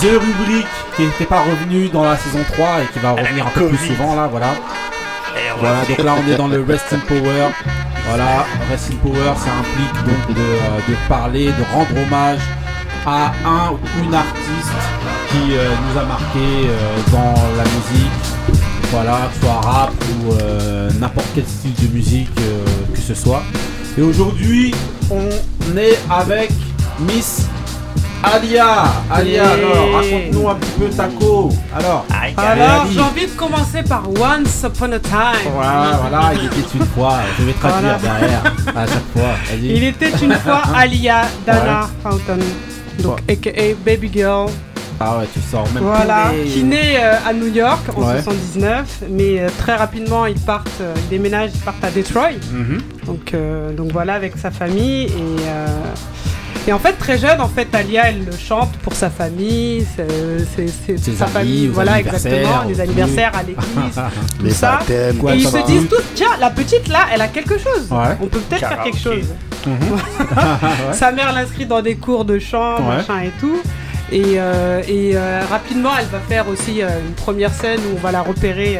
The 0.00 0.10
Rubrique 0.12 0.66
qui 0.96 1.02
n'était 1.02 1.26
pas 1.26 1.42
revenu 1.42 1.88
dans 1.88 2.04
la 2.04 2.16
saison 2.16 2.40
3 2.52 2.82
et 2.82 2.86
qui 2.92 2.98
va 3.00 3.12
revenir 3.12 3.46
un 3.46 3.50
peu 3.50 3.68
plus 3.68 3.78
souvent 3.78 4.14
là, 4.14 4.26
voilà. 4.28 4.54
Voilà, 5.60 5.84
donc 5.84 5.98
là 5.98 6.14
on 6.16 6.32
est 6.32 6.36
dans 6.36 6.46
le 6.46 6.62
Rest 6.62 6.92
in 6.92 6.98
Power. 7.00 7.48
Voilà, 8.06 8.46
Rest 8.70 8.92
in 8.92 8.96
Power, 8.96 9.34
ça 9.36 9.50
implique 9.58 10.04
donc 10.04 10.36
de, 10.36 10.40
euh, 10.40 10.96
parler, 11.08 11.46
de 11.46 11.74
rendre 11.74 11.90
hommage 12.00 12.38
à 13.04 13.32
un 13.44 13.72
ou 13.72 14.04
une 14.04 14.14
artiste 14.14 14.72
qui 15.30 15.56
euh, 15.56 15.68
nous 15.68 16.00
a 16.00 16.04
marqué 16.04 16.38
euh, 16.38 16.98
dans 17.10 17.34
la 17.56 17.64
musique. 17.64 18.60
Voilà, 18.90 19.28
soit 19.40 19.60
rap 19.60 19.92
ou 20.22 20.32
n'importe 20.98 21.26
quel 21.34 21.44
style 21.44 21.74
de 21.74 21.94
musique 21.94 22.34
que 22.34 22.98
ce 22.98 23.14
soit. 23.14 23.42
Et 23.98 24.00
aujourd'hui, 24.00 24.74
on 25.10 25.76
est 25.76 25.98
avec 26.08 26.50
Miss 27.00 27.46
Alia. 28.22 28.84
Alia, 29.10 29.44
alors 29.50 29.92
raconte-nous 29.94 30.48
un 30.48 30.54
petit 30.56 30.70
peu 30.78 30.88
Taco. 30.88 31.50
Alors, 31.74 32.04
Alors, 32.36 32.86
j'ai 32.90 33.00
envie 33.00 33.26
de 33.26 33.30
commencer 33.32 33.82
par 33.88 34.08
Once 34.10 34.64
Upon 34.64 34.92
a 34.92 34.98
Time. 34.98 35.52
Voilà, 35.54 35.98
voilà, 36.00 36.30
il 36.34 36.46
était 36.46 36.76
une 36.76 36.86
fois. 36.86 37.18
Je 37.38 37.44
vais 37.44 37.52
traduire 37.52 37.96
Voilà. 37.98 38.18
derrière 38.20 38.42
à 38.76 38.86
chaque 38.86 39.08
fois. 39.14 39.30
Vas-y. 39.50 39.66
Il 39.76 39.84
était 39.84 40.10
une 40.22 40.32
fois 40.34 40.62
Alia 40.76 41.22
Dana 41.46 41.88
Fountain, 42.02 42.38
donc 43.00 43.18
aka 43.30 43.50
Baby 43.84 44.10
Girl. 44.12 44.50
Ah 45.00 45.18
ouais, 45.18 45.28
tu 45.32 45.38
sors 45.40 45.68
même 45.72 45.84
Voilà, 45.84 46.32
les- 46.32 46.50
qui 46.50 46.64
naît 46.64 46.98
euh, 47.00 47.14
à 47.24 47.32
New 47.32 47.46
York 47.54 47.78
en 47.96 48.00
Ouais. 48.02 48.20
79, 48.20 49.04
mais 49.08 49.38
euh, 49.38 49.48
très 49.58 49.76
rapidement 49.76 50.26
ils 50.26 50.34
partent, 50.40 50.68
euh, 50.80 50.92
ils 50.96 51.08
déménagent, 51.08 51.52
ils 51.54 51.60
partent 51.60 51.84
à 51.84 51.90
Detroit. 51.92 52.30
Mhm. 52.50 52.80
Donc, 53.06 53.32
euh, 53.32 53.72
donc 53.72 53.92
voilà, 53.92 54.14
avec 54.14 54.36
sa 54.36 54.50
famille 54.50 55.04
et, 55.04 55.12
euh, 55.46 55.66
et 56.66 56.72
en 56.72 56.78
fait 56.78 56.92
très 56.94 57.16
jeune, 57.18 57.40
en 57.40 57.48
fait 57.48 57.68
Alia 57.74 58.08
elle 58.10 58.24
le 58.24 58.32
chante 58.36 58.72
pour 58.82 58.94
sa 58.94 59.08
famille, 59.10 59.86
c'est 59.96 60.68
sa 61.14 61.24
amis, 61.24 61.32
famille, 61.32 61.66
voilà 61.68 61.92
anniversaires, 61.94 62.32
exactement, 62.32 62.64
les 62.68 62.80
anniversaires 62.80 63.32
à 63.34 63.42
l'église, 63.42 63.94
tout 64.38 64.44
Les 64.44 64.50
ça. 64.50 64.72
baptêmes, 64.78 65.16
Et 65.16 65.18
quoi, 65.18 65.34
ils 65.34 65.46
se 65.48 65.66
disent 65.66 65.88
tous, 65.88 66.02
tiens, 66.14 66.36
la 66.40 66.50
petite 66.50 66.88
là, 66.88 67.06
elle 67.12 67.20
a 67.22 67.28
quelque 67.28 67.58
chose. 67.58 67.88
Ouais. 67.90 68.16
On 68.20 68.26
peut 68.26 68.40
peut-être 68.40 68.66
faire 68.68 68.82
quelque 68.82 68.98
chose. 68.98 69.24
Ouais. 69.66 70.92
Sa 70.92 71.10
mère 71.12 71.32
l'inscrit 71.32 71.66
dans 71.66 71.82
des 71.82 71.96
cours 71.96 72.24
de 72.24 72.38
chant, 72.38 72.76
Ouais. 72.76 72.96
machin 72.98 73.20
et 73.22 73.32
tout. 73.40 73.58
Et, 74.10 74.22
euh, 74.36 74.80
et 74.88 75.12
euh, 75.14 75.42
rapidement, 75.50 75.90
elle 75.98 76.06
va 76.06 76.20
faire 76.20 76.48
aussi 76.48 76.80
euh, 76.80 76.88
une 77.06 77.12
première 77.14 77.52
scène 77.52 77.80
où 77.92 77.96
on 77.96 78.00
va 78.00 78.12
la 78.12 78.22
repérer 78.22 78.78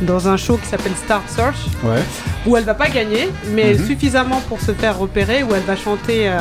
dans 0.00 0.26
un 0.28 0.36
show 0.36 0.56
qui 0.60 0.66
s'appelle 0.68 0.94
Star 1.04 1.22
Search, 1.28 1.54
Ouais. 1.84 2.02
où 2.46 2.56
elle 2.56 2.64
va 2.64 2.74
pas 2.74 2.88
gagner, 2.88 3.28
mais 3.52 3.74
Mhm. 3.74 3.86
suffisamment 3.86 4.40
pour 4.48 4.60
se 4.60 4.72
faire 4.72 4.98
repérer, 4.98 5.44
où 5.44 5.54
elle 5.54 5.62
va 5.62 5.76
chanter 5.76 6.28
euh, 6.28 6.38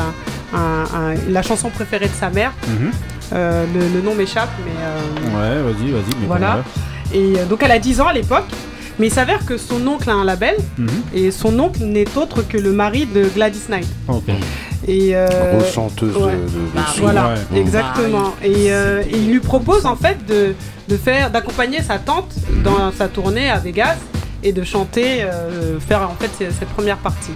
un- 0.54 0.84
un- 0.94 1.16
la 1.30 1.42
chanson 1.42 1.70
préférée 1.70 2.08
de 2.08 2.14
sa 2.14 2.30
mère. 2.30 2.52
Mhm. 2.68 2.92
Euh, 3.34 3.66
le, 3.74 3.80
le 3.96 4.02
nom 4.02 4.14
m'échappe, 4.16 4.50
mais 4.66 4.72
euh, 4.80 5.58
Ouais, 5.58 5.64
vas-y, 5.74 5.92
vas-y. 5.92 6.26
voilà. 6.28 6.64
Et 7.14 7.34
euh, 7.40 7.46
donc 7.46 7.62
elle 7.64 7.72
a 7.72 7.80
10 7.80 8.00
ans 8.02 8.08
à 8.08 8.14
l'époque. 8.14 8.46
Mais 9.00 9.08
il 9.08 9.12
s'avère 9.12 9.44
que 9.44 9.58
son 9.58 9.88
oncle 9.88 10.08
a 10.08 10.14
un 10.14 10.24
label. 10.24 10.56
Mhm. 10.78 10.88
et 11.16 11.32
son 11.32 11.58
oncle 11.60 11.84
n'est 11.84 12.06
autre 12.16 12.44
que 12.48 12.58
le 12.60 12.72
mari 12.72 13.08
de 13.08 13.24
Gladys 13.26 13.64
Knight. 13.70 13.88
Et 14.88 15.16
euh, 15.16 15.28
ouais. 16.16 16.32
de, 16.34 16.38
de, 16.38 16.44
de 16.44 16.50
Bah. 16.76 16.82
Voilà, 16.98 17.30
Ouais. 17.52 17.60
exactement. 17.60 18.36
Et 18.44 18.72
euh, 18.72 19.02
il 19.12 19.30
lui 19.32 19.40
propose 19.40 19.86
en 19.88 19.96
fait 19.96 20.18
de, 20.28 20.54
de 20.90 20.98
faire, 20.98 21.32
d'accompagner 21.32 21.82
sa 21.82 21.98
tante 21.98 22.36
dans 22.64 22.92
sa 22.92 23.08
tournée 23.08 23.50
à 23.50 23.58
Vegas 23.58 23.96
et 24.44 24.52
de 24.52 24.64
chanter, 24.64 25.24
euh, 25.24 25.80
faire 25.80 26.02
en 26.04 26.16
fait 26.20 26.30
cette 26.38 26.52
cette 26.60 26.70
première 26.70 26.98
partie. 26.98 27.32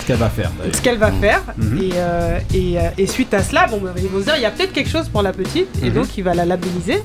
Ce 0.00 0.06
qu'elle 0.06 0.16
va 0.16 0.30
faire. 0.30 0.50
Ce 0.72 0.80
qu'elle 0.80 0.98
va 0.98 1.12
faire. 1.12 1.42
Mhm. 1.56 1.78
Et, 1.82 1.90
euh, 1.94 2.38
et, 2.54 2.78
euh, 2.78 2.82
et 2.98 3.06
suite 3.06 3.32
à 3.34 3.42
cela, 3.42 3.66
bon, 3.66 3.78
bah, 3.82 3.90
ils 3.96 4.08
vont 4.08 4.18
se 4.20 4.24
dire 4.24 4.34
il 4.36 4.42
y 4.42 4.46
a 4.46 4.50
peut-être 4.50 4.72
quelque 4.72 4.90
chose 4.90 5.08
pour 5.08 5.22
la 5.22 5.32
petite, 5.32 5.68
et 5.82 5.88
Mhm. 5.88 5.94
donc 5.94 6.16
il 6.18 6.24
va 6.24 6.34
la 6.34 6.44
labelliser. 6.44 7.02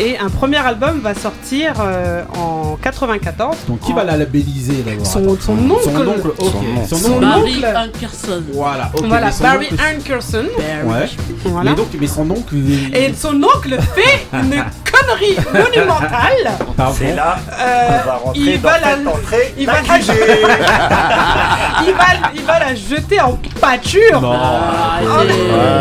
Et 0.00 0.16
un 0.16 0.28
premier 0.28 0.58
album 0.58 1.00
va 1.00 1.12
sortir 1.12 1.72
euh, 1.80 2.22
en 2.38 2.76
94. 2.80 3.56
Donc 3.66 3.80
qui 3.80 3.90
en- 3.92 3.96
va 3.96 4.04
la 4.04 4.16
labelliser 4.16 4.84
d'abord? 4.86 5.04
Son, 5.04 5.36
son 5.40 5.58
oncle. 5.70 5.82
Son 5.84 6.06
oncle, 6.06 6.28
ok. 6.38 6.52
Son 6.52 6.62
nom. 6.62 6.86
Son 6.86 6.96
Son 6.96 7.12
oncle. 7.14 7.20
Barry 7.26 7.56
oncle. 7.56 7.66
Ankerson. 7.96 8.42
Voilà. 8.52 8.90
Voilà, 9.04 9.30
Barry 9.40 9.66
oncle- 9.72 9.82
Ankerson. 9.98 10.44
Ouais. 10.84 11.08
Voilà. 11.46 11.70
Mais 11.70 11.76
donc, 11.76 11.88
mais 12.00 12.06
son 12.06 12.30
oncle. 12.30 12.54
Et 12.94 13.12
son 13.14 13.42
oncle 13.42 13.76
fait 13.96 14.26
une 14.34 14.50
connerie 14.92 15.36
monumentale. 15.52 16.52
Pardon? 16.76 16.94
C'est 16.96 17.14
là 17.14 17.36
Euh, 17.60 17.88
on 18.04 18.06
va 18.06 18.14
rentrer 18.14 18.40
il 18.40 18.60
dans 18.60 18.68
va 18.68 18.78
la- 18.78 18.86
il 19.58 19.66
va 19.66 19.72
la- 19.72 19.78
il, 21.86 21.92
va, 21.94 22.04
il 22.34 22.42
va 22.42 22.58
la 22.60 22.74
jeter 22.74 23.20
en 23.20 23.38
pâture. 23.60 24.20
Non. 24.20 24.32
Ah, 24.32 25.00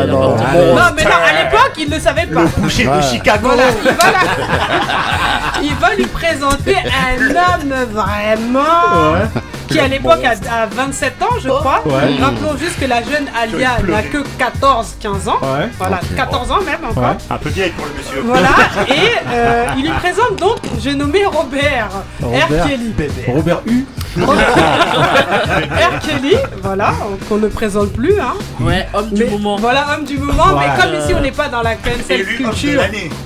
non. 0.08 0.36
n'importe 0.36 0.76
Non, 0.76 0.82
mais 0.96 1.04
non, 1.04 1.10
à 1.12 1.44
l'époque, 1.44 1.72
il 1.78 1.90
ne 1.90 2.00
savait 2.00 2.26
pas. 2.26 2.42
Boucher 2.58 2.86
de 2.86 2.90
Ouais. 2.90 3.02
Chicago. 3.02 3.48
Voilà, 3.48 3.64
il 3.84 3.92
va, 3.92 3.92
la- 3.92 4.07
il 5.64 5.74
va 5.76 5.96
lui 5.96 6.06
présenter 6.06 6.76
un 6.78 7.20
homme 7.30 7.74
vraiment 7.92 9.14
Ouais. 9.14 9.42
qui 9.68 9.80
à 9.80 9.88
l'époque 9.88 10.24
a, 10.24 10.62
a 10.64 10.66
27 10.68 11.22
ans, 11.22 11.36
je 11.42 11.50
crois. 11.50 11.82
Ouais. 11.86 12.16
Rappelons 12.22 12.58
juste 12.58 12.80
que 12.80 12.86
la 12.86 13.02
jeune 13.04 13.28
Alia 13.40 13.78
n'a 13.88 14.04
que 14.04 14.18
14-15 14.20 15.30
ans. 15.30 15.40
Ouais. 15.42 15.70
Voilà, 15.78 16.00
14 16.16 16.52
ans 16.52 16.62
même 16.62 16.90
encore. 16.90 17.04
Ouais. 17.04 17.18
Un 17.30 17.38
peu 17.38 17.50
vieille 17.50 17.72
pour 17.72 17.86
le 17.86 17.92
monsieur. 17.98 18.22
Voilà, 18.26 18.50
et 18.88 19.18
euh, 19.30 19.66
il 19.78 19.84
lui 19.84 19.92
présente 19.92 20.36
donc, 20.38 20.58
j'ai 20.80 20.94
nommé 20.96 21.26
Robert, 21.26 21.90
Robert. 22.22 22.48
R. 22.64 22.68
Kelly. 22.68 22.94
Robert 23.28 23.62
U. 23.68 23.86
R. 24.26 26.00
Kelly, 26.00 26.36
voilà, 26.64 26.94
qu'on 27.28 27.38
ne 27.38 27.48
présente 27.48 27.92
plus, 27.94 28.20
hein. 28.20 28.34
Ouais, 28.60 28.88
homme 28.94 29.10
du 29.12 29.26
moment. 29.26 29.58
Voilà, 29.58 29.86
homme 29.96 30.06
du 30.06 30.18
moment, 30.18 30.44
Voilà. 30.52 30.76
mais 30.76 30.82
comme 30.84 31.00
ici 31.02 31.14
on 31.18 31.22
n'est 31.22 31.32
pas 31.32 31.48
dans 31.50 31.62
la 31.62 31.76
cancel 31.76 32.26
culture, 32.26 32.82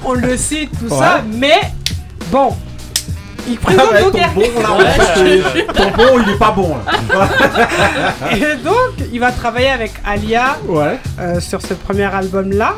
on 0.06 0.14
le 0.14 0.38
cite, 0.38 0.72
tout 0.80 0.94
Ouais. 0.94 1.00
ça, 1.00 1.22
mais 1.34 1.60
bon, 2.32 2.56
il 3.48 3.58
Ah 3.62 3.66
présente 3.66 3.92
ouais, 3.92 4.02
donc 4.04 4.12
ton 4.14 4.20
R. 4.20 4.32
bon 4.34 4.42
là, 4.62 5.74
ton 5.74 5.92
bon 5.98 6.24
il 6.26 6.30
est 6.34 6.38
pas 6.38 6.52
bon 6.52 6.76
là. 6.86 7.28
Et 8.36 8.56
donc, 8.64 9.08
il 9.12 9.20
va 9.20 9.32
travailler 9.32 9.70
avec 9.70 9.94
Alia 10.06 10.58
Ouais. 10.68 11.00
euh, 11.20 11.40
sur 11.40 11.62
ce 11.62 11.74
premier 11.74 12.06
album-là. 12.14 12.76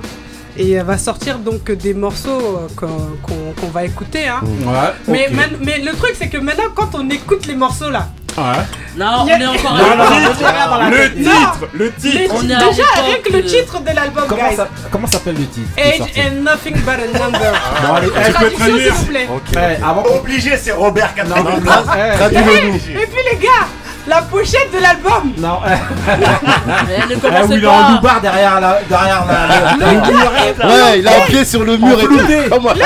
Et 0.58 0.72
elle 0.74 0.86
va 0.86 0.98
sortir 0.98 1.40
donc 1.40 1.72
des 1.72 1.94
morceaux 1.94 2.60
euh, 2.60 2.68
qu'on 2.78 3.68
va 3.68 3.84
écouter. 3.86 4.28
Hein. 4.28 4.42
Ouais. 4.44 4.74
Mais, 5.08 5.28
ok. 5.30 5.34
man- 5.36 5.58
mais 5.62 5.80
le 5.80 5.92
truc, 5.94 6.16
c'est 6.18 6.30
que 6.30 6.38
maintenant, 6.38 6.66
quand 6.76 6.90
on 6.94 7.10
écoute 7.10 7.46
les 7.48 7.56
morceaux 7.56 7.90
là, 7.90 8.08
Ouais. 8.36 8.44
Non, 8.98 9.06
a- 9.06 9.18
on 9.26 9.28
est 9.28 9.46
encore 9.46 9.74
Non, 9.78 10.90
Le 10.90 11.14
titre 11.14 11.68
Le 11.74 11.92
titre 11.94 12.18
les- 12.18 12.32
on 12.32 12.42
est 12.42 12.48
déjà 12.48 12.84
rien 13.06 13.16
que 13.24 13.32
le 13.32 13.44
de- 13.44 13.48
titre 13.48 13.80
de 13.82 13.92
l'album, 13.96 14.24
Comment 14.28 14.50
guys. 14.50 14.56
ça 14.56 14.68
comment 14.92 15.06
s'appelle 15.06 15.36
le 15.36 15.46
titre 15.46 15.70
qui 15.76 15.82
Age 15.82 16.00
and 16.28 16.42
nothing 16.42 16.74
but 16.78 16.90
a 16.90 17.20
number. 17.20 17.52
Bon 17.88 17.94
allez, 17.94 18.08
eh, 18.08 18.32
Traduction, 18.32 18.66
s'il 18.78 18.90
vous 18.92 19.06
plaît. 19.06 19.28
eh, 19.56 19.84
avant 19.84 20.04
Obligé, 20.20 20.58
c'est 20.58 20.72
Robert 20.72 21.14
89. 21.14 21.60
mais 21.62 21.70
non, 21.70 21.76
eh, 21.96 22.18
Traduis-le 22.18 22.68
nous. 22.70 22.76
Et 22.76 23.06
puis 23.06 23.22
les 23.32 23.38
gars, 23.38 23.68
la 24.08 24.22
pochette 24.22 24.72
de 24.74 24.80
l'album. 24.82 25.34
Non, 25.38 25.60
ne 27.10 27.16
où 27.16 27.20
commencez 27.20 27.54
il 27.56 27.64
est 27.64 27.68
en 27.68 27.92
loupard 27.94 28.20
derrière 28.22 28.60
la 28.60 28.80
derrière 28.90 29.26
la, 29.26 29.48
le, 29.76 29.86
le 29.86 29.92
mur. 30.12 30.32
Ouais, 30.66 31.00
il 31.00 31.08
a 31.08 31.12
un 31.18 31.22
pied 31.28 31.46
sur 31.46 31.64
le 31.64 31.78
mur 31.78 31.98
et 32.00 32.04
tout. 32.06 32.14
Enflouté. 32.16 32.50
Comme 32.50 32.64
moi. 32.64 32.74
Le, 32.74 32.80
le 32.82 32.86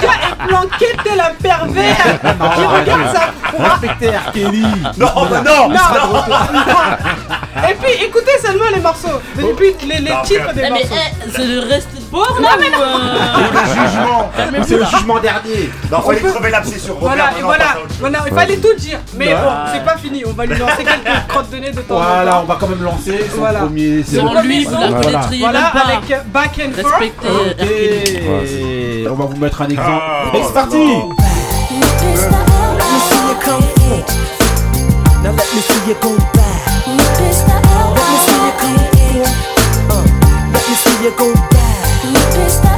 gars 0.00 0.18
est 0.22 0.36
planqué 0.48 0.86
tel 1.04 1.20
un 1.20 1.32
pervers 1.42 2.06
qui 2.56 2.64
regarde 2.64 3.12
sa 3.14 3.24
proie. 3.52 3.68
Respectez 3.80 4.10
R. 4.16 4.32
Kelly. 4.32 4.66
Non, 4.96 5.10
mais 5.30 5.42
non, 5.42 5.68
Non, 5.68 5.86
Et 7.68 7.74
puis 7.74 7.92
écoutez 8.04 8.38
seulement 8.44 8.70
les 8.74 8.80
morceaux. 8.80 9.20
Et 9.38 9.52
puis 9.54 9.74
les, 9.86 9.98
les 10.00 10.10
Non, 10.10 10.22
titres 10.22 10.52
des 10.54 10.62
mais 10.62 10.70
morceaux. 10.70 10.86
eh, 10.92 11.30
c'est 11.34 11.46
le 11.46 11.60
reste 11.60 11.88
là 12.40 12.56
le 12.58 12.64
jugement. 13.74 14.30
C'est 14.66 14.76
le 14.78 14.84
jugement 14.84 15.18
dernier. 15.18 15.70
Non, 15.90 16.00
fallait 16.00 16.20
peut- 16.20 16.30
crever 16.32 16.50
l'abcès 16.50 16.78
sur 16.78 16.94
Robert. 16.94 17.08
Voilà, 17.16 17.24
et 17.24 17.42
maintenant, 17.42 17.46
voilà, 17.46 17.64
voilà, 18.00 18.18
il 18.26 18.34
fallait 18.34 18.56
tout 18.56 18.74
dire. 18.78 18.98
Mais 19.16 19.28
Ouais. 19.28 19.34
bon, 19.34 19.50
c'est 19.72 19.84
pas 19.84 19.96
fini. 19.96 20.22
On 20.26 20.32
va 20.32 20.46
lui 20.46 20.56
lancer 20.58 20.84
quelques 20.84 21.26
crottes 21.28 21.50
de 21.50 21.56
nez 21.56 21.70
de 21.72 21.80
temps 21.80 21.96
en 21.96 22.02
Voilà, 22.02 22.30
temps. 22.32 22.40
on 22.42 22.46
va 22.46 22.56
quand 22.60 22.68
même 22.68 22.82
lancer 22.82 23.24
son 23.32 23.38
Voilà. 23.40 23.60
premier. 23.60 24.02
c'est 24.06 24.16
Sans 24.16 24.42
lui, 24.42 24.64
vous 24.64 24.70
la 24.72 24.76
Voilà. 24.88 25.00
connaîtriez 25.02 25.40
Voilà, 25.40 25.60
même 25.60 25.72
pas. 25.72 25.80
avec 25.80 26.10
euh, 26.10 26.18
Back 26.26 26.60
and 26.60 26.72
Forth. 26.82 26.94
Respectez 27.00 27.28
Ok, 28.28 29.10
on 29.10 29.14
va 29.14 29.24
vous 29.26 29.36
mettre 29.36 29.62
un 29.62 29.68
exemple. 29.68 29.90
Ah. 29.90 30.36
Et 30.36 30.42
c'est 30.46 30.52
parti. 30.54 30.76
Now 35.22 35.30
let 35.32 35.48
me 35.54 35.60
see 35.62 35.88
you 35.88 35.94
go 36.02 36.10
back. 36.34 36.44
Let 36.86 36.94
me 36.94 37.32
see 37.32 38.38
you 38.44 38.52
come 38.60 38.76
forth. 38.76 39.32
Uh, 39.90 40.04
let 40.52 40.64
me 40.68 40.74
see 40.74 41.04
you 41.04 41.10
go 41.16 41.32
back. 41.50 41.63
Let 42.34 42.64
me 42.64 42.73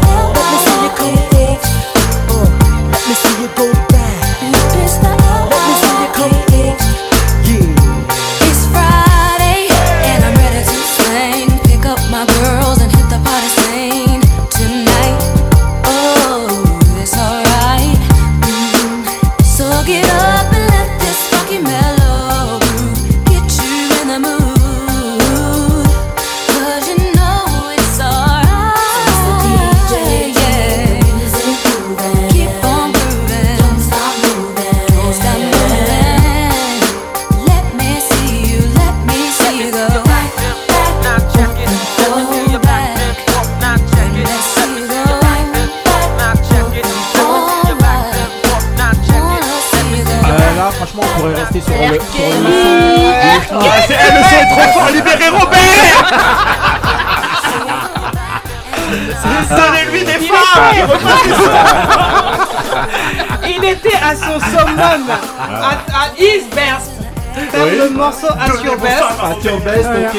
morceau 68.07 68.27
at 68.39 68.65
your 68.65 68.77
best. 68.79 69.03
At 69.23 69.45
your 69.45 69.61
best, 69.61 69.83
Voilà. 69.83 70.09
ok. 70.09 70.17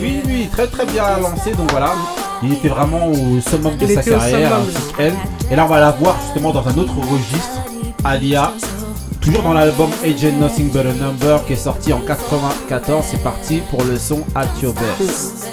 Oui, 0.00 0.20
oui, 0.26 0.48
très 0.52 0.66
très 0.66 0.86
bien 0.86 1.02
lancé. 1.20 1.52
Donc 1.52 1.70
voilà, 1.70 1.92
il 2.42 2.52
était 2.54 2.68
vraiment 2.68 3.06
au 3.08 3.40
summum 3.40 3.76
de 3.76 3.86
Il 3.86 3.94
sa 3.94 4.02
carrière. 4.02 4.52
Et 5.50 5.56
là, 5.56 5.64
on 5.64 5.68
va 5.68 5.80
la 5.80 5.90
voir 5.92 6.16
justement 6.24 6.52
dans 6.52 6.66
un 6.66 6.76
autre 6.78 6.94
registre, 7.10 7.60
Alia. 8.04 8.52
Toujours 9.20 9.42
dans 9.42 9.54
l'album 9.54 9.90
Age 10.04 10.24
and 10.24 10.38
Nothing 10.40 10.70
But 10.70 10.86
a 10.86 10.92
Number 11.04 11.44
qui 11.46 11.54
est 11.54 11.56
sorti 11.56 11.92
en 11.92 11.98
94. 11.98 13.04
C'est 13.10 13.22
parti 13.24 13.60
pour 13.70 13.82
le 13.82 13.98
son 13.98 14.20
At 14.36 14.46
Your 14.62 14.72
Best. 14.74 15.45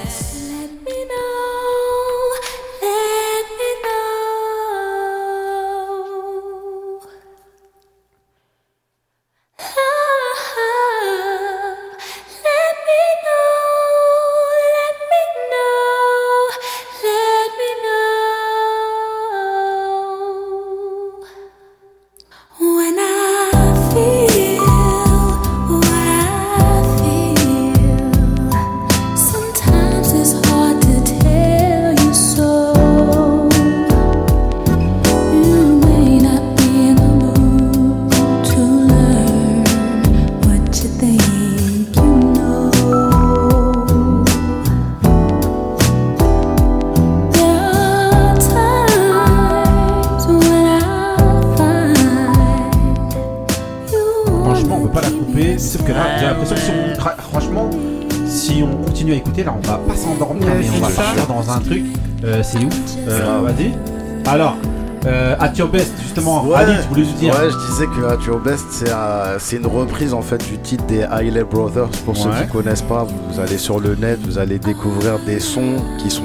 Your 65.63 65.71
best, 65.71 65.93
justement. 66.01 66.43
Ouais, 66.45 66.55
Ali, 66.55 66.73
tu 66.81 66.87
voulais 66.89 67.05
dire. 67.19 67.33
ouais, 67.33 67.49
je 67.49 67.71
disais 67.71 67.85
que 67.87 68.05
At 68.05 68.17
Your 68.25 68.39
Best, 68.39 68.65
c'est 68.71 68.91
un- 68.91 69.37
c'est 69.39 69.55
une 69.57 69.67
reprise 69.67 70.13
en 70.13 70.21
fait 70.21 70.37
du 70.49 70.57
titre 70.59 70.83
des 70.85 71.01
Hailey 71.11 71.43
Brothers. 71.43 71.89
Pour 72.05 72.15
ceux 72.17 72.29
qui 72.29 72.47
connaissent 72.51 72.81
pas, 72.81 73.05
vous 73.29 73.39
allez 73.39 73.57
sur 73.57 73.79
le 73.79 73.95
net, 73.95 74.19
vous 74.25 74.37
allez 74.37 74.59
découvrir 74.59 75.19
des 75.25 75.39
sons 75.39 75.77
qui 75.99 76.09
sont 76.11 76.23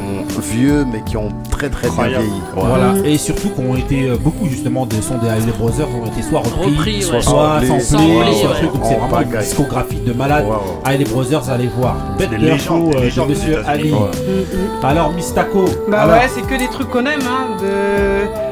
vieux 0.52 0.84
mais 0.90 1.02
qui 1.04 1.16
ont 1.16 1.28
très 1.50 1.70
très 1.70 1.88
bien 1.90 2.08
vieilli. 2.08 2.40
Voilà, 2.54 2.94
et 3.04 3.16
surtout 3.18 3.48
qu'on 3.50 3.76
été 3.76 4.08
euh, 4.08 4.16
beaucoup 4.20 4.46
justement 4.46 4.86
des 4.86 5.00
sons 5.00 5.18
des 5.18 5.28
Hailey 5.28 5.52
Brothers 5.58 5.86
ont 5.94 6.06
été 6.06 6.22
soit 6.22 6.40
repris, 6.40 6.70
Repris, 6.76 7.02
soit 7.02 7.16
ouais. 7.16 7.22
soit 7.22 7.80
samplés, 7.80 8.34
soit 8.34 8.48
donc 8.62 8.82
c'est 8.82 8.94
En 8.96 8.98
vraiment 8.98 9.20
une 9.20 9.26
pagaille. 9.28 9.44
discographie 9.44 10.00
de 10.00 10.12
malade. 10.12 10.44
Ouais, 10.44 10.50
ouais. 10.52 10.92
Hailey 10.94 11.04
Brothers, 11.04 11.48
allez 11.50 11.68
voir. 11.76 11.96
Bête 12.18 12.30
de 12.30 12.56
show 12.58 12.90
euh, 12.94 13.00
de 13.08 13.10
des 13.10 13.26
Monsieur 13.28 13.62
Ali. 13.66 13.92
Alors, 14.82 15.12
Mistako. 15.12 15.64
Bah 15.90 16.02
alors, 16.02 16.16
ouais, 16.16 16.28
c'est 16.34 16.42
que 16.42 16.58
des 16.58 16.68
trucs 16.68 16.88
qu'on 16.90 17.04
aime, 17.06 17.20
hein. 17.26 17.56
De. 17.60 18.47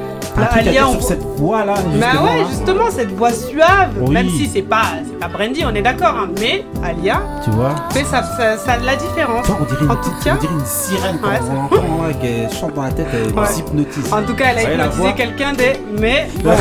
Dire 0.71 0.87
on 0.89 0.93
sur 0.93 1.03
cette 1.03 1.23
voix 1.37 1.65
là. 1.65 1.75
Bah 2.01 2.23
ouais, 2.23 2.41
hein. 2.43 2.47
justement, 2.51 2.91
cette 2.91 3.13
voix 3.13 3.31
suave, 3.31 3.91
Oui. 4.01 4.15
même 4.15 4.29
si 4.29 4.49
c'est 4.53 4.63
pas, 4.63 4.83
c'est 5.05 5.19
pas 5.19 5.29
Brandy, 5.29 5.65
on 5.65 5.75
est 5.75 5.83
d'accord, 5.83 6.15
hein, 6.19 6.29
mais 6.41 6.65
Alia 6.85 7.21
Tu 7.45 7.51
vois 7.51 7.75
fait 7.93 8.05
ça, 8.05 8.23
ça, 8.23 8.57
ça 8.59 8.73
a 8.73 8.79
de 8.79 8.87
la 8.87 8.97
différence. 8.97 9.47
Toi, 9.47 9.59
on 9.61 9.65
dirait, 9.65 9.85
une, 9.85 9.91
En 9.91 9.97
tout 9.97 10.11
petite- 10.11 10.25
cas- 10.25 10.35
on 10.37 10.41
dirait 10.41 10.53
une 10.55 10.67
sirène 10.67 11.19
quand 11.23 11.29
Ouais, 11.31 11.41
on 11.51 11.55
l'entend 11.55 12.03
là, 12.07 12.15
qu'elle 12.21 12.51
chante 12.59 12.75
dans 12.75 12.83
la 12.83 12.91
tête, 12.91 13.07
elle 13.13 13.39
Ouais. 13.39 13.47
s'hypnotise. 13.47 14.13
En 14.13 14.23
tout 14.23 14.35
cas, 14.35 14.45
elle 14.57 14.59
a 14.59 14.73
hypnotisé 14.75 15.13
quelqu'un 15.15 15.53
des. 15.53 15.73
Mais 15.99 16.29
bon, 16.43 16.51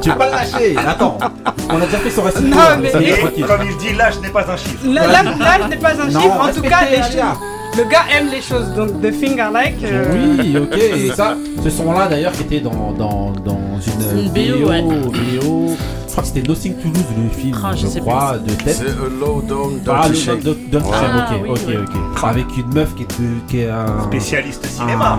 Tu 0.00 0.10
veux 0.10 0.16
pas 0.16 0.26
le 0.26 0.32
lâcher 0.32 0.76
Attends, 0.86 1.18
on 1.70 1.76
a 1.80 1.86
déjà 1.86 1.98
fait 1.98 2.10
son 2.10 2.22
récit. 2.22 2.42
Non, 2.42 2.56
mais- 2.80 2.90
comme 2.90 3.62
il 3.68 3.76
dit, 3.78 3.92
l'âge 3.94 4.18
n'est 4.20 4.28
pas 4.28 4.44
un 4.50 4.56
chiffre. 4.56 4.84
là, 4.86 5.22
n'est 5.68 5.76
pas 5.76 5.90
un 5.92 6.10
Non, 6.10 6.20
chiffre. 6.20 6.40
En 6.40 6.52
tout 6.52 6.62
cas, 6.62 6.80
les 6.90 6.96
choses- 6.98 7.16
le 7.76 7.84
gars 7.84 8.02
aime 8.16 8.28
les 8.30 8.40
choses. 8.42 8.68
Donc, 8.74 9.00
The 9.02 9.10
Thing 9.10 9.38
I 9.38 9.52
Like. 9.52 9.82
euh, 9.84 10.04
Oui, 10.12 10.56
ok. 10.58 10.76
Et 10.78 11.10
ça, 11.12 11.34
ce 11.64 11.70
son-là 11.70 12.06
d'ailleurs 12.08 12.32
qui 12.32 12.42
était 12.42 12.60
dans, 12.60 12.92
dans, 12.96 13.32
dans 13.44 13.58
une, 13.80 14.20
Une 14.20 14.28
BO, 14.30 14.68
ouais. 14.68 14.82
BO. 14.82 15.70
Je 16.06 16.12
crois 16.12 16.22
que 16.22 16.28
c'était 16.28 16.48
Nothing 16.48 16.74
to 16.74 16.88
Lose, 16.88 17.04
le 17.16 17.28
film, 17.40 17.58
Ah, 17.64 17.72
je 17.74 17.78
je 17.82 17.86
sais 17.88 18.00
crois, 18.00 18.36
de 18.38 18.52
tête. 18.52 18.76
C'est 18.76 18.86
a 18.86 19.08
low 19.20 19.42
down 19.42 19.80
Ah, 19.88 20.06
le 20.08 20.14
shake. 20.14 20.44
Don't- 20.44 20.70
Don't 20.70 20.82
Ah, 20.92 21.32
ok, 21.32 21.40
oui, 21.42 21.48
ok, 21.50 21.58
oui. 21.66 21.74
ok. 21.76 22.24
Avec 22.24 22.56
une 22.56 22.72
meuf 22.72 22.94
qui 22.94 23.02
est, 23.02 23.46
qui 23.48 23.58
est 23.60 23.68
un. 23.70 24.02
Spécialiste 24.04 24.64
un- 24.64 24.68
cinéma. 24.80 25.18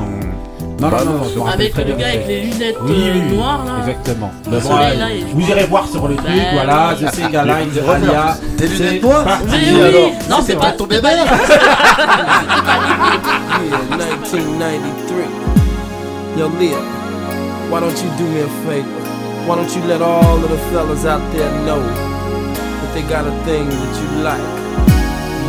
Non, 0.79 0.89
Bah 0.89 0.97
non, 1.05 1.11
non, 1.11 1.17
non, 1.19 1.23
je 1.47 1.53
Avec 1.53 1.75
le 1.77 1.83
gars 1.95 2.07
avec 2.07 2.27
les 2.27 2.41
lunettes 2.43 2.75
Oui, 2.81 2.93
euh, 2.97 3.13
oui, 3.29 3.35
noires 3.35 3.63
là. 3.65 3.73
Exactement. 3.79 4.31
Le 4.45 4.51
Bah, 4.51 4.61
soleil, 4.61 4.97
là, 4.97 5.05
Vous 5.33 5.41
irez 5.49 5.65
voir 5.67 5.87
sur 5.87 6.07
le 6.07 6.15
truc, 6.15 6.27
Bah, 6.27 6.33
voilà, 6.53 6.95
oui. 6.99 7.07
Single 7.13 7.47
Line 7.47 7.71
de 7.73 7.79
Alia. 7.89 8.37
Tes 8.57 8.67
C'est 8.67 8.73
lunettes 8.83 9.03
noires 9.03 9.23
parti. 9.23 9.45
Mais 9.51 9.71
oui, 9.73 9.81
alors. 9.81 10.11
non, 10.29 10.37
c'est 10.45 10.55
pas 10.57 10.71
ton 10.73 10.85
bébé 10.85 11.01
pas- 11.01 11.11
Yeah, 13.65 13.79
1993. 13.89 15.44
Yo, 16.37 16.47
Leah, 16.47 16.81
why 17.69 17.79
don't 17.79 17.95
you 18.03 18.09
do 18.17 18.27
me 18.29 18.41
a 18.41 18.49
favor? 18.65 18.89
Why 19.47 19.55
don't 19.55 19.73
you 19.73 19.81
let 19.83 20.01
all 20.01 20.43
of 20.43 20.49
the 20.49 20.57
fellas 20.69 21.05
out 21.05 21.21
there 21.31 21.49
know 21.63 21.81
that 21.81 22.93
they 22.93 23.03
got 23.03 23.25
a 23.25 23.31
thing 23.45 23.69
that 23.69 24.01
you 24.01 24.21
like? 24.21 24.41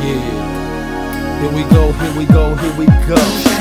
Yeah. 0.06 1.40
Here 1.40 1.52
we 1.52 1.68
go, 1.74 1.90
here 1.90 2.16
we 2.16 2.26
go, 2.26 2.54
here 2.54 2.76
we 2.78 2.86
go. 3.08 3.55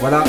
Voilà. 0.00 0.24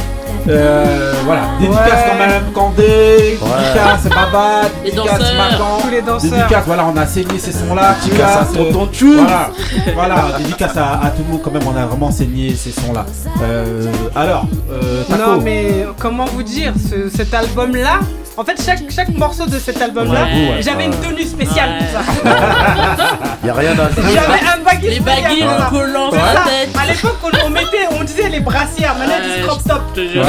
Euh, 0.49 1.13
voilà, 1.26 1.41
dédicace 1.59 1.86
Ouais. 1.86 2.05
quand 2.09 2.17
même, 2.17 2.43
Candé, 2.53 3.38
dédicace 3.39 4.03
Baba, 4.09 4.61
dédicace. 4.84 5.34
Macan, 5.38 5.78
Tous 5.84 5.89
les 5.91 6.01
danseurs. 6.01 6.32
dédicace, 6.32 6.63
voilà, 6.65 6.86
on 6.88 6.97
a 6.97 7.05
saigné 7.05 7.38
ces 7.38 7.51
sons-là, 7.51 7.95
Dédicace 8.03 8.38
à 8.41 8.45
Tonton 8.57 8.89
Chou. 8.91 9.13
Voilà, 9.17 9.49
voilà, 9.93 10.38
dédicace 10.39 10.76
à, 10.78 10.93
à 11.05 11.09
tout 11.11 11.22
le 11.28 11.32
monde 11.34 11.41
quand 11.43 11.51
même, 11.51 11.61
on 11.72 11.78
a 11.78 11.86
vraiment 11.86 12.11
saigné 12.11 12.55
ces 12.55 12.72
sons-là. 12.72 13.05
Euh, 13.43 13.91
alors, 14.15 14.45
euh, 14.72 15.03
Taco, 15.07 15.22
Non, 15.36 15.41
mais 15.41 15.86
comment 15.99 16.26
vous 16.26 16.43
dire, 16.43 16.74
ce- 16.89 17.09
cet 17.15 17.34
album-là, 17.34 17.99
en 18.42 18.44
fait, 18.44 18.60
chaque, 18.66 18.80
chaque 18.89 19.10
morceau 19.10 19.46
de 19.46 19.60
cet 19.60 19.80
album-là, 19.80 20.24
Ouais, 20.24 20.50
ouais, 20.56 20.62
j'avais 20.62 20.86
une 20.86 20.96
tenue 20.96 21.24
spéciale 21.24 21.78
pour 21.78 21.88
ça. 21.89 22.02
Y 23.46 23.50
a 23.50 23.54
rien 23.54 23.72
à. 23.74 23.89
J'avais 23.96 24.48
un 24.48 24.64
baggy 24.66 24.89
Les 24.89 25.00
baguilles, 25.00 25.42
ça. 25.44 25.70
le 25.72 25.78
collant 25.78 26.10
sur 26.12 26.20
la 26.26 26.34
ça. 26.34 26.44
tête. 26.50 26.70
À 26.82 26.86
l'époque, 26.88 27.18
on, 27.24 27.46
on 27.46 27.50
mettait, 27.52 27.88
on 28.00 28.04
disait 28.04 28.30
les 28.30 28.39
brassières, 28.39 28.96
maintenant 28.98 29.14
ils 29.24 29.30
disent 29.30 29.42
Ouais, 29.44 29.48
crop 29.48 29.64
top. 29.68 29.82
je. 29.96 30.02
Ouais. 30.02 30.26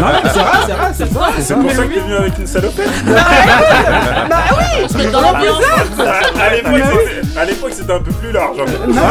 Non, 0.00 0.06
mais 0.24 0.30
c'est 0.32 0.38
vrai, 0.40 0.58
c'est 0.66 0.72
vrai, 0.72 0.90
c'est 0.94 1.12
vrai. 1.12 1.30
C'est 1.38 1.54
pour 1.54 1.70
ça 1.70 1.82
que 1.84 1.94
t'es 1.94 2.00
venu 2.00 2.16
avec 2.16 2.38
une 2.38 2.46
salopette 2.46 2.90
Bah 3.06 4.36
oui, 4.58 4.96
met 4.96 5.10
dans 5.12 5.20
l'ambiance. 5.20 5.62
À 7.36 7.44
l'époque, 7.44 7.70
c'était- 7.72 7.92
un 7.92 8.00
peu 8.00 8.10
plus 8.12 8.32
large. 8.32 8.56
hein. 8.60 8.64
Non, 8.88 9.02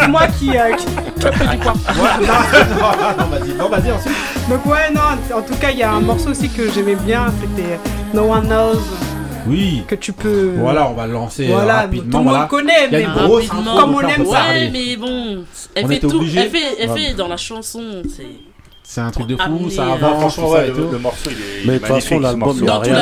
c'est- 0.00 0.08
moi 0.08 0.22
qui, 0.38 0.50
euh, 0.58 0.72
qui, 0.76 0.86
qui 1.18 1.26
a 1.26 1.32
fait 1.32 1.46
du 1.46 1.56
poids. 1.58 1.72
Ouais, 1.72 2.26
non, 2.26 2.34
non, 2.80 3.16
non, 3.18 3.26
vas-y, 3.30 3.54
non, 3.54 3.68
vas-y 3.68 3.92
ensuite. 3.92 4.16
Donc 4.50 4.66
ouais, 4.66 4.90
non, 4.92 5.00
en 5.38 5.42
tout 5.42 5.54
cas, 5.54 5.70
il 5.70 5.78
y 5.78 5.82
a 5.84 5.92
un 5.92 6.00
morceau 6.00 6.30
aussi 6.30 6.48
que 6.48 6.68
j'aimais 6.72 6.96
bien, 6.96 7.26
c'était 7.40 7.78
No 8.12 8.22
One 8.32 8.48
Knows, 8.48 8.80
Oui. 9.46 9.84
que 9.86 9.94
tu 9.94 10.12
peux... 10.12 10.54
Voilà, 10.58 10.88
on 10.90 10.94
va 10.94 11.06
le 11.06 11.12
lancer 11.12 11.48
euh, 11.48 11.52
Voilà, 11.52 11.82
rapidement. 11.82 12.18
tout 12.18 12.24
le 12.28 12.36
monde 12.36 12.48
connaît, 12.48 12.88
mais 12.90 13.04
grosse 13.04 13.48
Comme 13.48 13.94
on 13.94 14.00
aime 14.00 14.26
ça. 14.26 14.42
Ouais, 14.52 14.70
mais 14.72 14.96
bon, 14.96 15.44
elle 15.76 15.84
On 15.84 15.88
fait 15.88 15.98
tout. 16.00 16.16
obligé. 16.16 16.40
Elle 16.40 16.50
fait, 16.50 16.58
elle 16.80 16.90
Ouais. 16.90 17.00
fait 17.00 17.14
dans 17.14 17.28
la 17.28 17.36
chanson. 17.36 17.80
C'est 18.16 18.26
C'est 18.82 19.00
un 19.02 19.10
truc 19.12 19.28
de 19.28 19.36
fou, 19.36 19.70
ça 19.70 19.82
euh, 19.84 19.92
avance, 19.92 20.18
franchement, 20.20 20.46
tout 20.48 20.52
ça 20.54 20.58
ouais, 20.62 20.64
et 20.66 20.70
le, 20.72 20.74
tout. 20.74 20.88
le 20.90 20.98
morceau, 20.98 21.30
il 21.30 21.36
est 21.36 21.66
Mais 21.66 21.72
de 21.74 21.78
toute 21.78 21.86
façon, 21.86 22.18
l'album, 22.18 22.56
il 22.56 22.62
n'y 22.64 22.68
a 22.68 22.78
rien, 22.80 22.96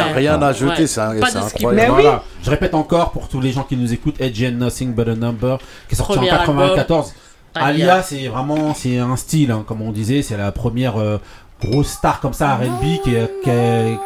a 0.00 0.14
rien 0.14 0.42
à 0.42 0.52
jeter, 0.54 0.82
Ouais. 0.82 0.86
c'est 0.86 1.00
incroyable. 1.00 1.74
Mais 1.74 1.82
oui. 1.90 2.02
Voilà. 2.02 2.22
Je 2.42 2.48
répète 2.48 2.72
encore 2.72 3.10
pour 3.10 3.28
tous 3.28 3.42
les 3.42 3.52
gens 3.52 3.64
qui 3.64 3.76
nous 3.76 3.92
écoutent, 3.92 4.18
Edge 4.20 4.42
and 4.42 4.52
Nothing 4.56 4.94
But 4.94 5.08
a 5.08 5.14
Number, 5.16 5.58
qui 5.86 5.94
est 5.94 5.96
sorti 5.98 6.14
Premier 6.14 6.32
en 6.32 6.38
94. 6.38 7.12
Alia, 7.60 8.02
c'est 8.02 8.28
vraiment 8.28 8.74
c'est 8.74 8.98
un 8.98 9.16
style, 9.16 9.50
hein, 9.50 9.64
comme 9.66 9.82
on 9.82 9.92
disait, 9.92 10.22
c'est 10.22 10.36
la 10.36 10.52
première 10.52 10.96
euh, 10.98 11.18
grosse 11.62 11.88
star 11.88 12.20
comme 12.20 12.32
ça 12.32 12.54
R&B 12.56 13.02
qui 13.02 13.14
est, 13.14 13.30
qui, 13.42 13.50
est, 13.50 13.96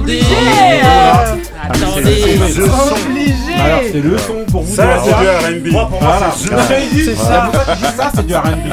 Attendez. 0.03 0.21
Attendez. 1.63 2.37
le 2.37 2.65
son. 2.65 2.95
Obligé 3.05 3.53
Alors, 3.63 3.79
c'est 3.91 4.01
le 4.01 4.17
son 4.17 4.45
pour 4.51 4.63
vous. 4.63 4.75
Ça, 4.75 4.83
c'est 5.03 5.09
du 5.09 5.59
R&B. 5.59 5.71
Moi, 5.71 5.87
pour 5.89 6.01
moi, 6.01 6.17
Voilà. 6.17 6.33
c'est 6.35 7.15
ça. 7.15 8.11
c'est 8.15 8.25
du 8.27 8.35
R&B. 8.35 8.65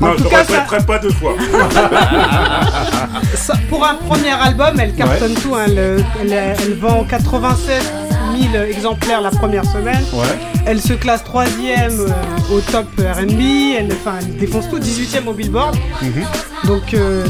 Non, 0.00 0.14
tout 0.16 0.24
je 0.24 0.28
cas, 0.28 0.44
ça- 0.44 0.52
répéterai 0.54 0.78
pas 0.86 0.98
deux 0.98 1.10
fois. 1.10 1.32
Pour 3.68 3.84
un 3.84 3.94
premier 3.96 4.30
album, 4.32 4.78
elle 4.80 4.94
cartonne 4.94 5.34
tout. 5.34 5.54
hein, 5.54 5.66
elle, 5.68 6.74
vend 6.80 7.04
87 7.04 7.82
000 8.52 8.64
exemplaires 8.64 9.20
la 9.20 9.30
première 9.30 9.64
semaine. 9.64 10.02
ouais. 10.12 10.24
Elle 10.66 10.80
se 10.80 10.94
classe 10.94 11.22
troisième 11.24 11.92
euh, 12.00 12.08
au 12.54 12.60
top 12.60 12.86
R&B. 12.98 13.74
Elle, 13.78 13.88
enfin, 13.92 14.16
elle 14.20 14.36
défonce 14.36 14.70
tout, 14.70 14.78
18e 14.78 15.26
au 15.28 15.32
Billboard. 15.34 15.76
Donc 16.66 16.94
euh, 16.94 17.24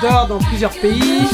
d'or 0.00 0.26
dans 0.28 0.38
plusieurs 0.38 0.70
pays. 0.70 1.28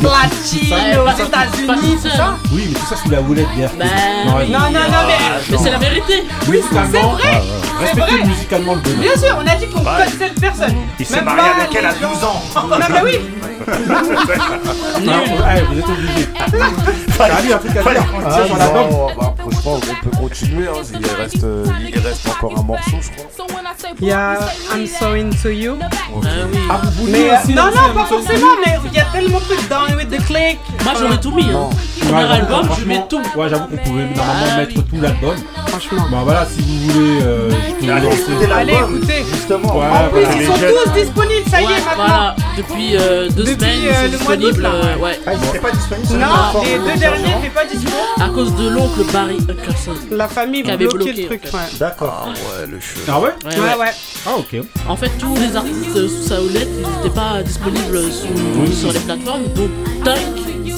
Platine 0.00 0.74
aux 0.98 1.22
États-Unis, 1.22 1.98
seul. 2.02 2.10
ça. 2.12 2.36
Oui, 2.52 2.68
mais 2.72 2.78
tout 2.78 2.86
ça 2.86 2.96
sous 2.96 3.10
la 3.10 3.20
houlette. 3.20 3.46
Bah, 3.56 3.84
oui. 4.38 4.50
Non, 4.50 4.58
non, 4.60 4.70
non, 4.70 5.02
mais 5.06 5.18
Mais 5.50 5.58
c'est 5.58 5.70
la 5.70 5.78
vérité. 5.78 6.24
oui, 6.48 6.60
c'est 6.70 6.74
vrai. 6.76 6.92
C'est 7.78 7.84
Respectez 7.84 8.16
vrai. 8.16 8.26
musicalement 8.26 8.74
le 8.74 8.80
bonheur. 8.80 9.00
Bien 9.00 9.16
sûr, 9.16 9.36
on 9.38 9.46
a 9.46 9.54
dit 9.56 9.66
qu'on 9.66 9.80
connaissait 9.84 10.16
cette 10.18 10.40
personne. 10.40 10.74
Il 10.98 11.04
s'est 11.06 11.20
marié 11.22 11.42
avec 11.60 11.74
elle 11.76 11.86
à 11.86 11.92
les 11.92 12.00
gens. 12.00 12.12
12 12.14 12.24
ans. 12.24 12.42
Non, 12.70 12.76
mais 12.90 13.02
oui. 13.04 13.18
Non, 15.04 15.12
vous 15.70 15.78
êtes 15.78 15.88
obligé. 15.88 16.28
Allez, 17.20 17.52
un 17.52 17.58
truc 17.58 17.76
à 17.76 17.82
dire. 17.82 19.35
Bah, 19.46 19.52
je 19.52 19.58
crois 19.60 19.78
qu'on 19.80 20.10
peut 20.10 20.16
continuer. 20.16 20.68
hein. 20.68 20.82
Il, 20.92 21.06
reste, 21.22 21.44
euh, 21.44 21.64
il 21.88 21.98
reste 22.00 22.28
encore 22.28 22.58
un 22.58 22.62
morceau, 22.62 22.96
je 23.00 23.10
crois. 23.10 23.46
Il 24.00 24.08
y 24.08 24.12
a 24.12 24.38
I'm 24.74 24.86
So 24.86 25.06
Into 25.14 25.48
You. 25.50 25.76
Ah 25.80 25.88
oui. 26.52 26.58
Ah, 26.70 26.80
vous 26.84 26.90
voulez 27.06 27.12
Mais 27.12 27.38
aussi 27.38 27.54
non, 27.54 27.64
non, 27.66 27.94
pas 27.94 28.04
forcément, 28.04 28.46
mais 28.64 28.74
il 28.86 28.92
y 28.94 29.00
a 29.00 29.04
tellement 29.12 29.38
de 29.38 29.44
trucs. 29.44 29.68
Down 29.68 29.96
with 29.96 30.10
the 30.10 30.24
click. 30.26 30.58
Moi 30.84 30.92
j'aurais 30.98 31.18
tout 31.20 31.30
mis. 31.32 31.44
Hein. 31.44 31.68
Ouais, 31.70 32.08
Premier 32.12 32.20
j'avoue, 32.22 32.32
album, 32.54 32.68
je 32.78 32.84
mets 32.84 33.02
tout. 33.08 33.22
Ouais, 33.36 33.48
j'avoue 33.48 33.66
qu'on 33.68 33.76
pouvait 33.78 34.04
normalement 34.04 34.46
Ah, 34.52 34.56
mettre 34.58 34.72
oui. 34.76 34.84
tout 34.90 35.00
l'album. 35.00 35.34
Franchement. 35.66 36.06
Bon, 36.10 36.22
voilà, 36.22 36.46
si 36.46 36.60
vous 36.62 36.92
voulez. 36.92 37.18
Euh, 37.22 37.50
Allez, 37.82 38.06
écoutez 38.06 38.52
Allez, 38.52 38.72
écoutez. 38.74 39.24
Justement. 39.32 39.76
Ouais, 39.76 39.86
En 39.86 40.08
plus, 40.10 40.20
voilà. 40.22 40.34
ils 40.40 40.46
sont 40.46 40.56
jeunes. 40.56 40.74
tous 40.84 40.92
disponibles, 40.92 41.50
ça 41.50 41.60
y 41.60 41.64
est, 41.64 41.66
Ouais, 41.66 41.72
maintenant. 41.74 41.94
Voilà, 42.06 42.36
depuis 42.56 42.96
euh, 42.96 43.28
deux 43.30 43.44
Depuis, 43.44 43.54
semaines, 43.54 43.80
euh, 43.86 44.02
le 44.08 44.18
mois 44.24 44.36
disponible. 44.36 44.66
euh, 44.66 44.96
ouais. 44.98 45.20
Ah, 45.26 45.30
ils 45.34 45.48
étaient 45.48 45.58
pas 45.58 45.70
disponibles 45.72 46.08
Non, 46.18 46.62
les 46.62 46.78
de 46.78 46.78
deux 46.92 46.98
derniers 47.00 47.22
n'étaient 47.36 47.54
pas 47.54 47.64
dispo. 47.64 47.90
À 48.20 48.28
cause 48.28 48.54
de 48.54 48.68
l'oncle 48.68 49.02
Barry 49.12 49.35
La 50.10 50.28
famille 50.28 50.62
Qui 50.62 50.70
avait 50.70 50.86
bloqué 50.86 51.04
bloqué, 51.12 51.22
le 51.22 51.26
truc. 51.28 51.40
en 51.44 51.46
fait. 51.48 51.56
Ouais, 51.56 51.78
D'accord. 51.78 52.28
Ouais, 52.28 52.66
le 52.66 52.80
cheveu. 52.80 53.02
Ah 53.08 53.20
ouais 53.20 53.30
Ouais, 53.44 53.74
ouais. 53.80 53.90
Ah, 54.26 54.30
ok. 54.38 54.56
En 54.88 54.96
fait, 54.96 55.10
tous 55.18 55.34
les 55.36 55.54
artistes 55.56 56.08
sous 56.08 56.22
sa 56.28 56.40
houlette, 56.42 56.68
ils 56.78 56.96
n'étaient 57.02 57.14
pas 57.14 57.42
disponibles 57.42 58.00
sur, 58.12 58.76
sur 58.76 58.92
les 58.92 59.00
plateformes. 59.00 59.44
Donc, 59.54 59.70
Tank, 60.04 60.18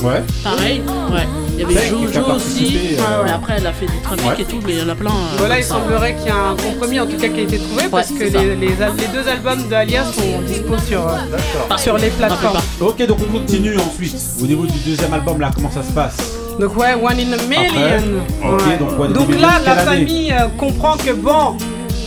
Ouais. 0.02 0.22
pareil. 0.44 0.82
Ouais. 1.10 1.26
Il 1.54 1.60
y 1.60 1.64
avait 1.64 1.74
Tank 1.74 1.82
qui 1.82 1.88
a 1.88 2.12
Jojo 2.12 2.20
aussi. 2.34 2.62
participé, 2.62 2.96
euh, 3.00 3.22
Mais 3.24 3.30
après, 3.32 3.54
elle 3.56 3.66
a 3.66 3.72
fait 3.72 3.86
du 3.86 4.00
trafic 4.02 4.26
Ouais. 4.26 4.34
et 4.40 4.44
tout, 4.44 4.60
mais 4.64 4.72
il 4.74 4.78
y 4.78 4.82
en 4.82 4.88
a 4.88 4.94
plein. 4.94 5.10
euh, 5.10 5.36
Voilà, 5.38 5.58
il 5.58 5.64
ça. 5.64 5.70
semblerait 5.74 6.14
qu'il 6.14 6.26
y 6.26 6.30
a 6.30 6.36
un 6.36 6.56
compromis 6.56 7.00
en 7.00 7.06
tout 7.06 7.16
cas 7.16 7.28
qui 7.28 7.40
a 7.40 7.42
été 7.42 7.58
trouvé 7.58 7.84
parce 7.90 8.08
que 8.10 8.22
les 8.24 9.08
deux 9.12 9.28
albums 9.28 9.62
d'Alias 9.68 10.04
sont 10.12 10.40
dispo 10.42 10.76
sur, 10.86 11.08
euh, 11.08 11.76
sur 11.78 11.96
les 11.98 12.10
plateformes. 12.10 12.58
Ok, 12.80 13.04
donc 13.06 13.18
on 13.28 13.32
continue 13.38 13.76
ensuite. 13.76 14.14
Au 14.40 14.46
niveau 14.46 14.66
du 14.66 14.78
deuxième 14.86 15.12
album, 15.14 15.40
là, 15.40 15.50
comment 15.54 15.70
ça 15.70 15.82
se 15.82 15.90
passe? 15.92 16.16
Donc 16.58 16.76
ouais, 16.76 16.94
One 16.94 17.18
in 17.20 17.32
a 17.32 17.36
Million. 17.46 18.22
Ouais. 18.42 19.12
donc 19.12 19.28
là, 19.40 19.60
la 19.64 19.76
famille 19.76 20.32
euh, 20.32 20.48
comprend 20.56 20.96
que 20.96 21.12
bon, 21.12 21.56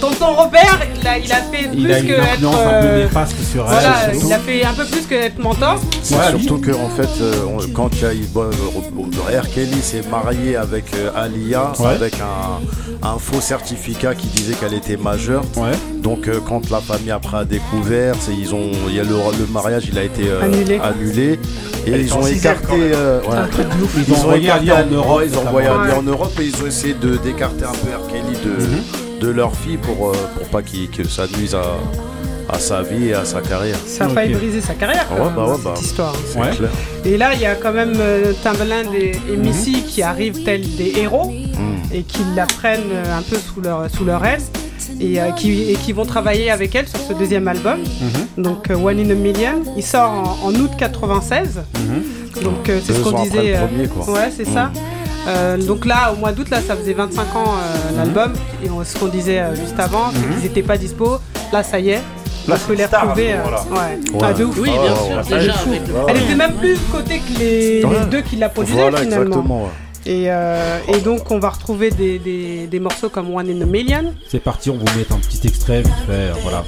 tonton 0.02 0.34
Robert, 0.36 0.80
il 1.00 1.08
a, 1.08 1.18
il 1.18 1.32
a 1.32 1.36
fait 1.38 1.70
Il 1.74 1.84
plus 1.84 1.94
a 1.94 2.00
une 2.00 2.08
que 2.08 2.12
être. 2.14 2.48
un 2.48 2.82
peu 2.82 2.88
euh, 2.88 3.04
néfaste 3.04 3.36
sur 3.52 3.62
elle. 3.64 3.70
voilà, 3.70 4.12
surtout. 4.12 4.28
il 4.28 4.34
a 4.34 4.40
fait 4.40 4.64
un 4.66 4.74
peu 4.74 4.86
plus 4.86 5.02
que 5.08 5.16
être 5.16 5.40
mentor. 5.40 5.80
C'est 6.04 6.16
Ouais, 6.16 6.30
surtout 6.32 6.58
que 6.60 6.72
en 6.72 6.90
fait, 6.90 7.10
euh, 7.22 7.34
on- 7.48 7.68
quand 7.74 7.90
il 7.94 8.02
y 8.02 8.06
a 8.06 8.12
bon, 8.34 8.42
euh, 8.50 9.40
R. 9.40 9.50
Kelly 9.54 9.82
s'est 9.82 10.02
marié 10.10 10.56
avec 10.56 10.86
euh, 10.96 11.10
Alia 11.16 11.72
Ouais. 11.80 11.88
avec 11.90 12.16
un, 12.16 13.08
un 13.08 13.18
faux 13.18 13.40
certificat 13.42 14.16
qui 14.16 14.28
disait 14.28 14.54
qu'elle 14.56 14.74
était 14.74 14.98
majeure. 14.98 15.44
Ouais. 15.56 15.72
Donc 16.02 16.28
euh, 16.28 16.40
quand 16.46 16.70
la 16.70 16.80
famille 16.82 17.12
après 17.12 17.38
a 17.38 17.46
découvert, 17.46 18.16
c'est 18.20 18.34
ils 18.34 18.54
ont, 18.56 18.72
il 18.90 18.96
y 18.96 19.00
a 19.00 19.04
le, 19.04 19.10
le 19.10 19.46
mariage, 19.52 19.84
il 19.92 19.98
a 19.98 20.04
été 20.04 20.24
euh, 20.28 20.42
Annulé. 20.44 20.80
annulé. 20.84 21.40
et 21.86 21.92
ils 22.02 22.14
ont 22.14 22.26
écarté. 22.26 22.74
euh, 22.96 23.20
ils 24.08 24.14
ont 24.14 24.18
envoyé 24.18 24.52
en 24.52 24.86
Europe. 24.92 25.22
Ils 25.26 25.38
ont 25.38 25.48
envoyé 25.48 25.70
en 25.70 26.02
Europe 26.04 26.32
et 26.40 26.46
ils 26.46 26.64
ont 26.64 26.68
essayé 26.68 26.94
de 26.96 27.18
d'écarter 27.18 27.66
un 27.66 27.72
peu 27.72 27.90
R. 27.96 28.08
Kelly 28.08 28.38
de, 28.44 28.52
Mhm. 28.64 28.82
De 29.22 29.30
leur 29.30 29.56
fille 29.56 29.78
pour, 29.78 30.10
euh, 30.10 30.14
pour 30.38 30.48
pas 30.48 30.62
qu'il- 30.64 30.90
que 30.90 31.08
ça 31.08 31.24
nuise 31.38 31.56
à, 31.56 31.64
à 32.54 32.60
sa 32.60 32.82
vie 32.82 33.10
et 33.10 33.14
à 33.14 33.24
sa 33.24 33.40
carrière. 33.42 33.78
Ça 33.86 34.06
a 34.06 34.08
Ok. 34.08 34.14
failli 34.16 34.34
briser 34.34 34.62
sa 34.62 34.74
carrière, 34.74 35.06
quand 35.08 35.16
Ouais, 35.16 35.26
même, 35.26 35.36
bah 35.36 35.46
ouais, 35.48 35.56
cette 35.56 35.64
bah. 35.64 35.74
histoire. 35.82 36.16
C'est 36.28 36.40
Ouais. 36.40 36.50
clair. 36.56 36.70
Et 37.06 37.18
là, 37.18 37.34
il 37.34 37.40
y 37.42 37.46
a 37.46 37.56
quand 37.56 37.72
même 37.72 37.94
euh, 38.00 38.34
Timbaland 38.44 38.92
et, 38.94 39.12
et 39.32 39.38
Mhm. 39.38 39.44
Missy 39.44 39.84
qui 39.84 40.02
arrivent 40.02 40.44
tels 40.44 40.68
des 40.76 40.94
héros 40.98 41.32
Mm. 41.32 41.94
et 41.94 42.02
qui 42.04 42.20
la 42.36 42.46
prennent 42.48 42.92
euh, 42.94 43.18
un 43.18 43.22
peu 43.22 43.38
sous 43.38 43.62
leur, 43.62 43.90
sous 43.96 44.04
leur 44.06 44.26
aile 44.26 44.42
et, 45.00 45.22
euh, 45.22 45.32
qui, 45.32 45.72
et 45.72 45.76
qui 45.76 45.92
vont 45.94 46.06
travailler 46.06 46.50
avec 46.50 46.74
elle 46.76 46.88
sur 46.88 47.00
ce 47.00 47.14
deuxième 47.14 47.48
album. 47.48 47.78
Mhm. 47.80 48.44
Donc 48.44 48.70
euh, 48.72 48.76
One 48.76 49.00
in 49.00 49.10
a 49.12 49.14
Million. 49.14 49.62
Il 49.78 49.84
sort 49.84 50.10
en, 50.44 50.48
en 50.48 50.56
août 50.56 50.72
96. 50.78 51.62
Mhm. 51.76 52.44
Donc 52.44 52.70
euh, 52.70 52.80
c'est 52.84 52.94
ce 52.94 53.00
qu'on 53.02 53.12
ans 53.12 53.24
après 53.24 53.30
disait. 53.30 53.52
le 53.54 53.68
premier, 53.68 53.88
quoi. 53.88 54.14
ouais, 54.14 54.32
c'est 54.36 54.48
Mm. 54.50 54.54
ça. 54.54 54.72
Euh, 55.28 55.58
donc 55.58 55.86
là, 55.86 56.12
au 56.14 56.16
mois 56.18 56.32
d'août, 56.32 56.50
là, 56.50 56.62
ça 56.62 56.76
faisait 56.76 56.94
25 56.94 57.22
ans 57.36 57.44
euh, 57.56 57.92
Mhm. 57.92 57.98
l'album. 57.98 58.34
Et 58.66 58.70
on- 58.70 58.84
ce 58.84 58.98
qu'on 58.98 59.08
disait 59.08 59.40
euh, 59.40 59.56
juste 59.56 59.80
avant, 59.80 60.12
c'est 60.12 60.20
Mhm. 60.20 60.34
qu'ils 60.36 60.44
n'étaient 60.44 60.64
pas 60.64 60.78
dispo. 60.78 61.20
Là, 61.54 61.64
ça 61.64 61.80
y 61.80 61.90
est. 61.92 62.02
Là, 62.48 62.56
on 62.56 62.68
peut 62.68 62.74
les 62.74 62.86
retrouver. 62.86 63.24
ouais. 63.36 63.78
Ouais. 63.78 64.20
Ah, 64.24 64.34
de 64.34 64.46
ouf. 64.46 64.58
Oui, 64.60 64.72
Ah, 64.76 64.82
bien 64.82 64.96
sûr, 64.96 65.24
déjà. 65.24 65.38
Elle 65.38 65.50
est 65.50 65.54
fou. 65.54 65.70
avec 65.70 65.88
le- 65.88 65.94
Elle 66.10 66.18
était 66.24 66.36
même 66.36 66.54
plus 66.54 66.78
cotée 66.92 67.20
que 67.20 67.40
les, 67.40 67.86
Ouais. 67.86 68.00
les 68.00 68.06
deux 68.10 68.22
qui 68.22 68.36
la 68.38 68.50
produisaient 68.50 68.82
Voilà, 68.82 68.98
finalement. 68.98 69.26
exactement. 69.28 69.70
Et, 70.08 70.24
euh, 70.32 70.80
et 70.88 70.98
donc 71.02 71.30
on 71.30 71.38
va 71.38 71.50
retrouver 71.50 71.92
des, 71.92 72.18
des, 72.18 72.66
des 72.66 72.80
morceaux 72.80 73.10
comme 73.10 73.36
One 73.36 73.48
in 73.48 73.62
a 73.62 73.66
Million. 73.66 74.16
C'est 74.28 74.40
parti, 74.40 74.72
on 74.72 74.78
vous 74.78 74.86
met 74.98 75.06
un 75.12 75.18
petit 75.20 75.46
extrait 75.46 75.84
vite 75.84 75.94
fait. 76.08 76.32
Voilà. 76.42 76.64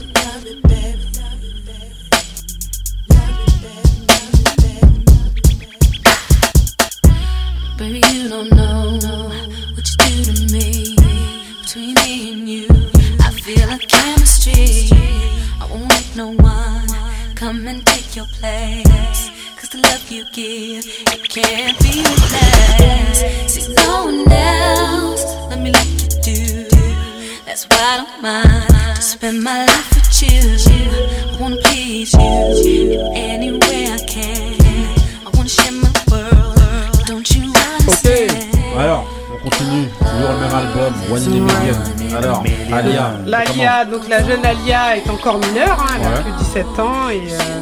Baby, 8.34 8.46
you 8.46 8.50
don't 8.50 9.30
what 9.76 9.90
you 9.90 9.96
do 10.00 10.34
to 10.34 10.54
me. 10.54 10.96
Between 11.62 11.94
me 11.94 12.34
and 12.34 12.50
you, 12.50 12.68
I 13.20 13.30
feel 13.30 13.70
a 13.70 13.78
chemistry. 13.78 14.90
I 15.62 15.68
won't 15.70 15.88
let 15.88 16.16
no 16.16 16.32
one 16.32 16.88
come 17.36 17.68
and 17.68 17.86
take 17.86 18.16
your 18.16 18.26
place. 18.26 19.30
Cause 19.56 19.70
the 19.70 19.78
love 19.84 20.10
you 20.10 20.26
give, 20.34 20.84
it 21.14 21.30
can't 21.30 21.78
be 21.80 22.02
replaced. 22.02 23.50
See, 23.54 23.74
no 23.76 24.06
one 24.06 24.32
else, 24.32 25.24
let 25.52 25.60
me 25.60 25.72
like 25.72 25.94
you 26.02 26.10
do. 26.24 26.64
That's 27.46 27.66
why 27.66 27.78
I 27.80 27.98
don't 27.98 28.22
mind 28.24 28.96
to 28.96 29.02
spend 29.02 29.44
my 29.44 29.66
life 29.66 29.94
with 29.94 30.24
you. 30.24 30.40
I 31.30 31.38
wanna 31.40 31.58
please 31.58 32.14
you 32.14 32.94
in 32.94 33.16
any 33.16 33.52
way 33.52 33.92
I 33.92 34.00
can. 34.08 34.60
I 35.24 35.30
wanna 35.36 35.50
share 35.50 35.72
my 35.72 35.83
Alors, 38.80 39.06
on 39.34 39.38
continue. 39.50 39.88
Toujours 40.00 40.32
le 40.32 40.40
même 40.40 40.56
album, 40.56 40.94
One 41.12 41.22
in 41.22 41.50
a 41.50 41.60
Million. 41.60 42.18
Alors, 42.18 42.44
Alia. 42.72 43.14
L'Alia, 43.26 43.86
donc 43.86 44.08
la 44.10 44.24
jeune 44.24 44.46
Alia 44.46 44.98
est 44.98 45.10
encore 45.10 45.40
mineure, 45.40 45.78
hein, 45.80 46.00
elle 46.00 46.08
a 46.08 46.22
plus 46.22 46.32
de 46.32 46.38
17 46.38 46.80
ans 46.80 47.10
et 47.10 47.22
euh, 47.32 47.62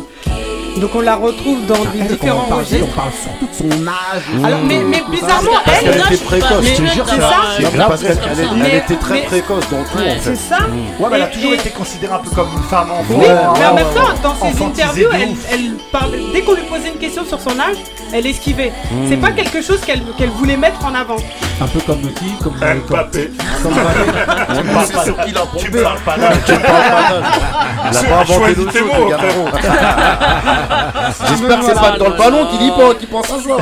donc 0.77 0.95
on 0.95 1.01
la 1.01 1.15
retrouve 1.15 1.65
dans 1.65 1.75
des 1.75 1.81
Elle, 1.99 2.07
quand 2.07 2.13
différents 2.13 2.43
on 2.45 2.49
parle, 2.49 2.61
registres. 2.61 2.85
on 2.89 2.95
parle 2.95 3.11
surtout 3.21 3.47
de 3.47 3.71
son 3.73 3.87
âge. 3.87 4.45
Alors, 4.45 4.59
mais, 4.63 4.79
mais 4.87 5.03
bizarrement, 5.09 5.51
Parce 5.65 5.77
elle, 5.83 5.87
Elle 5.93 5.99
était 6.13 6.23
précoce, 6.23 6.49
mais 6.63 6.75
je 6.75 6.81
te 6.81 6.87
jure, 6.87 7.05
c'est 7.07 7.19
ça. 7.21 7.31
C'est 7.57 7.77
parce 7.77 8.01
qu'elle 8.01 8.75
était 8.75 8.95
très 8.95 9.13
mais- 9.15 9.21
précoce 9.23 9.63
dans 9.69 9.83
tout 9.83 9.97
Ouais, 9.97 10.11
en 10.11 10.21
c'est 10.21 10.35
ça. 10.35 10.57
Ouais, 10.99 11.07
mais 11.09 11.15
elle 11.17 11.21
a 11.23 11.27
toujours 11.27 11.51
et- 11.51 11.55
été 11.55 11.69
considérée 11.69 12.13
un 12.13 12.19
peu 12.19 12.29
comme 12.29 12.49
une 12.55 12.63
femme 12.63 12.91
enfant. 12.91 13.03
Oui, 13.09 13.25
Ouais, 13.25 13.35
mais 13.59 13.65
en 13.65 13.73
même 13.75 13.85
temps, 13.93 14.13
dans 14.23 14.35
ses 14.35 14.63
interviews, 14.63 15.09
elle, 15.51 15.71
parle. 15.91 16.11
Dès 16.33 16.41
qu'on 16.41 16.53
lui 16.53 16.63
posait 16.63 16.87
une 16.89 16.99
question 16.99 17.25
sur 17.25 17.39
son 17.39 17.59
âge, 17.59 17.75
elle 18.13 18.25
esquivait. 18.25 18.71
Hmm. 18.91 19.07
C'est 19.09 19.17
pas 19.17 19.31
quelque 19.31 19.61
chose 19.61 19.79
qu'elle 19.85 20.01
qu'elle 20.17 20.29
voulait 20.29 20.57
mettre 20.57 20.83
en 20.85 20.93
avant. 20.95 21.17
Un 21.61 21.67
peu 21.67 21.79
comme 21.81 22.01
qui 22.13 22.31
Comme 22.43 22.53
comme- 22.53 22.79
Mbappé. 22.89 23.31
comme- 23.61 23.73
Tu 23.73 24.63
me 24.63 24.73
parles 24.73 24.87
pas 24.87 25.03
sur 25.05 25.17
qui 25.17 25.29
il 25.29 25.37
a 25.37 25.41
Tu 25.41 25.65
pompé. 25.65 25.77
me 25.77 25.83
parles 25.83 25.99
pas 25.99 26.17
d'âge. 26.17 26.37
Il 26.47 26.53
a 27.97 28.03
pas 28.03 28.21
inventé 28.21 28.33
chaude, 28.33 28.87
mots, 28.87 29.09
le. 29.09 29.15
J'espère 31.27 31.59
que 31.59 31.65
c'est 31.65 31.73
pas 31.73 31.97
dans 31.97 32.09
le 32.09 32.17
ballon 32.17 32.47
qu'il 32.47 32.61
y 32.61 32.69
pense, 32.71 32.95
qu'il 32.95 33.07
pense 33.07 33.29
à 33.31 33.39
ça. 33.39 33.57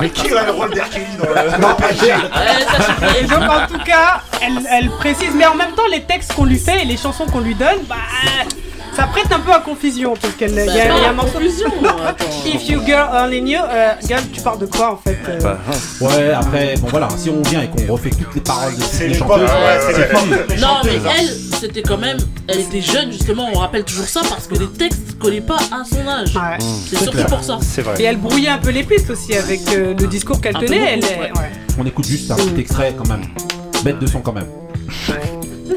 Mais 0.00 0.10
qui 0.10 0.34
a 0.34 0.44
le 0.44 0.52
rôle 0.52 0.70
d'Hercule 0.70 1.02
dans 1.18 1.28
le 1.28 1.34
donc, 3.28 3.42
en 3.42 3.66
tout 3.66 3.84
cas, 3.84 4.22
elle, 4.40 4.66
elle 4.70 4.90
précise. 4.90 5.30
Mais 5.34 5.46
en 5.46 5.54
même 5.54 5.72
temps, 5.72 5.86
les 5.90 6.02
textes 6.02 6.34
qu'on 6.34 6.44
lui 6.44 6.58
fait 6.58 6.82
et 6.82 6.84
les 6.84 6.96
chansons 6.96 7.26
qu'on 7.26 7.40
lui 7.40 7.54
donne, 7.54 7.84
bah. 7.88 7.96
Ça 9.00 9.06
prête 9.06 9.32
un 9.32 9.40
peu 9.40 9.52
à 9.52 9.60
confusion 9.60 10.12
parce 10.20 10.34
qu'il 10.34 10.50
y, 10.50 10.60
a- 10.60 10.66
Bah, 10.66 10.72
il 10.72 10.76
y 10.76 10.80
a 10.82 10.86
pas 10.88 11.08
un 11.08 11.12
morceau. 11.14 11.40
If 12.44 12.68
you 12.68 12.82
girl 12.84 13.08
only 13.14 13.40
knew, 13.40 13.56
euh, 13.56 13.92
girl, 14.06 14.20
tu 14.30 14.42
parles 14.42 14.58
de 14.58 14.66
quoi 14.66 14.92
en 14.92 14.96
fait 14.98 15.16
euh, 15.26 15.40
Bah, 15.40 15.58
Ouais, 16.02 16.30
après, 16.32 16.74
bon 16.78 16.88
voilà, 16.90 17.08
si 17.16 17.30
on 17.30 17.40
vient 17.48 17.62
et 17.62 17.68
qu'on 17.68 17.90
refait 17.94 18.10
toutes 18.10 18.34
les 18.34 18.42
paroles 18.42 18.76
de 18.76 18.82
C'est 18.82 19.14
ces 19.14 19.22
ouais, 19.22 19.80
c'est 19.94 20.16
fini. 20.18 20.60
Non, 20.60 20.68
mais 20.84 20.96
hein. 20.96 21.12
elle, 21.18 21.28
c'était 21.58 21.80
quand 21.82 21.96
même. 21.96 22.18
Elle 22.46 22.60
était 22.60 22.82
jeune, 22.82 23.10
justement, 23.10 23.48
on 23.54 23.58
rappelle 23.60 23.84
toujours 23.84 24.04
ça 24.06 24.20
parce 24.28 24.46
que 24.46 24.56
les 24.56 24.68
textes 24.68 25.18
collaient 25.18 25.40
pas 25.40 25.56
à 25.72 25.82
son 25.88 26.06
âge. 26.06 26.34
C'est 26.90 26.96
surtout 26.96 27.12
clair. 27.12 27.26
pour 27.26 27.42
ça. 27.42 27.58
C'est 27.62 27.80
vrai. 27.82 27.94
Et 28.00 28.04
elle 28.04 28.18
brouillait 28.18 28.50
un 28.50 28.58
peu 28.58 28.68
les 28.70 28.82
pistes 28.82 29.08
aussi 29.08 29.34
avec 29.34 29.60
euh, 29.72 29.94
le 29.98 30.06
discours 30.08 30.42
qu'elle 30.42 30.56
tenait. 30.58 30.92
Elle, 30.94 31.00
beaucoup, 31.00 31.12
est- 31.14 31.18
ouais. 31.20 31.32
ouais. 31.38 31.50
On 31.78 31.86
écoute 31.86 32.06
juste 32.06 32.30
un 32.30 32.36
petit 32.36 32.60
extrait 32.60 32.94
quand 32.98 33.08
même. 33.08 33.22
Bête 33.82 33.98
de 33.98 34.06
son 34.06 34.20
quand 34.20 34.34
même. 34.34 34.48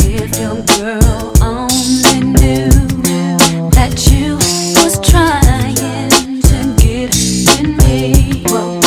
If 0.01 0.39
your 0.41 0.57
girl 0.67 0.99
only 1.41 2.19
knew 2.19 2.82
that 3.89 4.09
you 4.09 4.35
was 4.81 4.97
trying 5.01 5.75
to 6.41 6.75
get 6.81 7.13
in 7.59 7.75
me, 7.75 8.41
what 8.45 8.82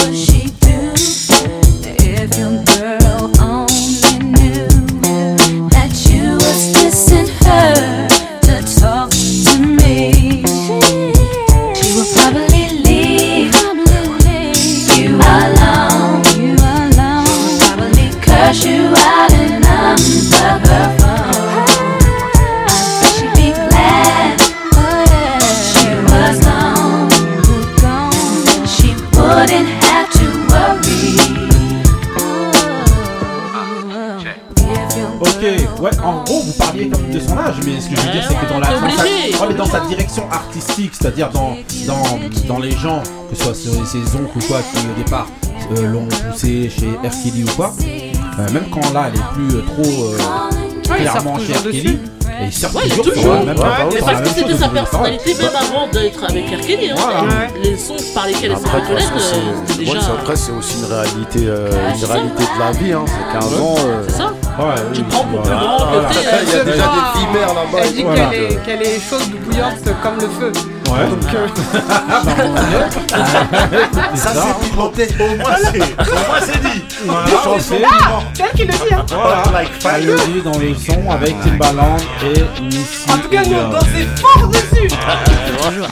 ouais, 35.81 35.91
en 36.03 36.23
gros, 36.25 36.41
vous 36.41 36.53
parliez 36.53 36.89
comme 36.89 37.11
de 37.11 37.21
son 37.21 37.37
âge, 37.39 37.57
mais 37.65 37.81
ce 37.81 37.89
que 37.89 37.97
je 37.97 38.01
veux 38.01 38.13
dire, 38.13 38.25
c'est 38.29 38.35
que 38.35 38.53
dans 38.53 38.59
la 38.61 38.69
dans 38.69 38.91
sa, 38.97 39.05
ouais, 39.05 39.49
mais 39.49 39.55
dans 39.55 39.67
sa 39.67 39.81
direction 39.81 40.29
artistique, 40.31 40.93
c'est-à-dire 40.99 41.31
dans, 41.31 41.57
dans, 41.87 42.19
dans 42.47 42.59
les 42.59 42.71
gens, 42.73 43.03
que 43.31 43.37
ce 43.37 43.45
soit 43.45 43.55
ses, 43.55 43.71
ses 43.85 44.17
oncles 44.17 44.39
ou 44.39 44.47
quoi, 44.47 44.59
qui 44.63 44.79
au 44.87 44.95
départ 45.03 45.27
euh, 45.77 45.87
l'ont 45.87 46.07
poussé 46.07 46.71
chez 46.71 46.89
R. 47.07 47.11
Kelly 47.23 47.45
ou 47.45 47.51
quoi, 47.57 47.75
euh, 48.39 48.53
même 48.53 48.67
quand 48.71 48.93
là, 48.93 49.09
elle 49.09 49.19
est 49.19 49.33
plus 49.35 49.57
euh, 49.59 49.63
trop 49.63 50.95
clairement 50.95 51.39
chez 51.39 51.53
R. 51.55 51.63
Kelly, 51.71 51.99
dessus. 52.37 52.43
et 52.43 52.47
il 52.47 52.53
sort 52.53 52.75
Ouais, 52.77 52.83
il 52.87 52.91
toujours, 52.97 53.13
toujours. 53.15 53.35
même- 53.45 53.57
bah 53.57 53.77
mais 53.93 54.01
parce 54.01 54.21
que 54.21 54.29
c'était 54.29 54.57
sa 54.57 54.69
personnalité 54.69 55.35
même 55.35 55.51
avant 55.57 55.87
d'être 55.89 56.25
avec 56.25 56.47
R. 56.47 56.61
Kelly. 56.67 56.91
Hein. 56.91 56.95
Voilà. 56.97 57.47
Les 57.63 57.77
sons 57.77 57.97
par 58.15 58.27
lesquels 58.27 58.53
elle 58.53 58.59
s'est 58.59 58.65
Après, 58.67 58.81
fait 58.81 58.93
de 58.95 58.99
toute 58.99 58.99
façon, 58.99 59.11
connaître, 59.13 59.37
euh, 59.37 59.63
c'était 59.67 59.85
déjà. 59.85 59.99
après, 60.21 60.37
c'est 60.37 60.53
aussi 60.53 60.79
une 60.79 60.85
réalité, 60.87 61.39
euh, 61.47 61.71
Ouais, 61.71 61.77
une 61.93 61.99
c'est 62.01 62.07
ça. 62.07 62.13
réalité 62.15 62.43
de 62.43 62.59
la 62.61 62.71
vie. 62.73 62.93
Hein. 62.93 63.05
C'est 63.07 63.39
15 63.41 63.61
ans. 63.61 63.75
euh, 63.79 64.03
C'est 64.09 64.17
ça 64.17 64.33
Tu 64.95 65.03
prends 65.05 65.25
pour 65.25 65.43
plus 65.43 65.51
grand. 65.51 65.77
Il 66.11 66.53
y 66.57 66.61
a 66.61 66.65
déjà 66.65 66.65
des 66.65 67.39
mères 67.39 67.55
là-bas. 67.55 67.79
Elle 67.83 67.93
dit 67.95 68.03
Voilà. 68.03 68.27
qu'elle 68.31 68.43
est, 68.43 68.57
qu'elle 68.65 68.83
est 68.83 69.01
chaude, 69.01 69.21
bouillante 69.45 69.85
comme 70.03 70.17
le 70.17 70.29
feu. 70.29 70.53
Ouais. 70.89 71.07
Donc, 71.09 71.35
euh, 71.35 71.49
Ça, 74.15 74.31
c'est 74.35 74.57
pimenté. 74.71 75.09
Au 75.19 75.37
moins, 75.37 75.57
c'est 75.73 75.81
au 75.81 76.15
moins, 76.15 76.41
c'est 76.41 76.61
dit. 76.63 76.83
Voilà, 77.05 77.27
c'est- 77.61 77.77
piment. 77.77 78.23
c'est 78.35 78.43
elle 78.43 78.53
qui 78.53 78.65
le 78.67 78.73
dit. 78.73 78.95
Hein. 78.95 79.05
Voilà, 79.09 79.43
Like 79.53 79.73
fire. 79.81 79.93
elle 79.97 80.07
le 80.07 80.17
dit 80.33 80.41
dans 80.43 80.59
le 80.59 80.75
son 80.75 81.11
avec 81.11 81.35
Timbaland 81.43 81.97
et 82.23 82.45
Missy. 82.63 83.11
En 83.11 83.19
tout 83.19 83.29
cas, 83.29 83.43
nous, 83.45 83.57
on 83.57 83.69
dansait 83.69 84.07
fort 84.21 84.49
dessus. 84.49 84.89
Hotter 85.67 85.87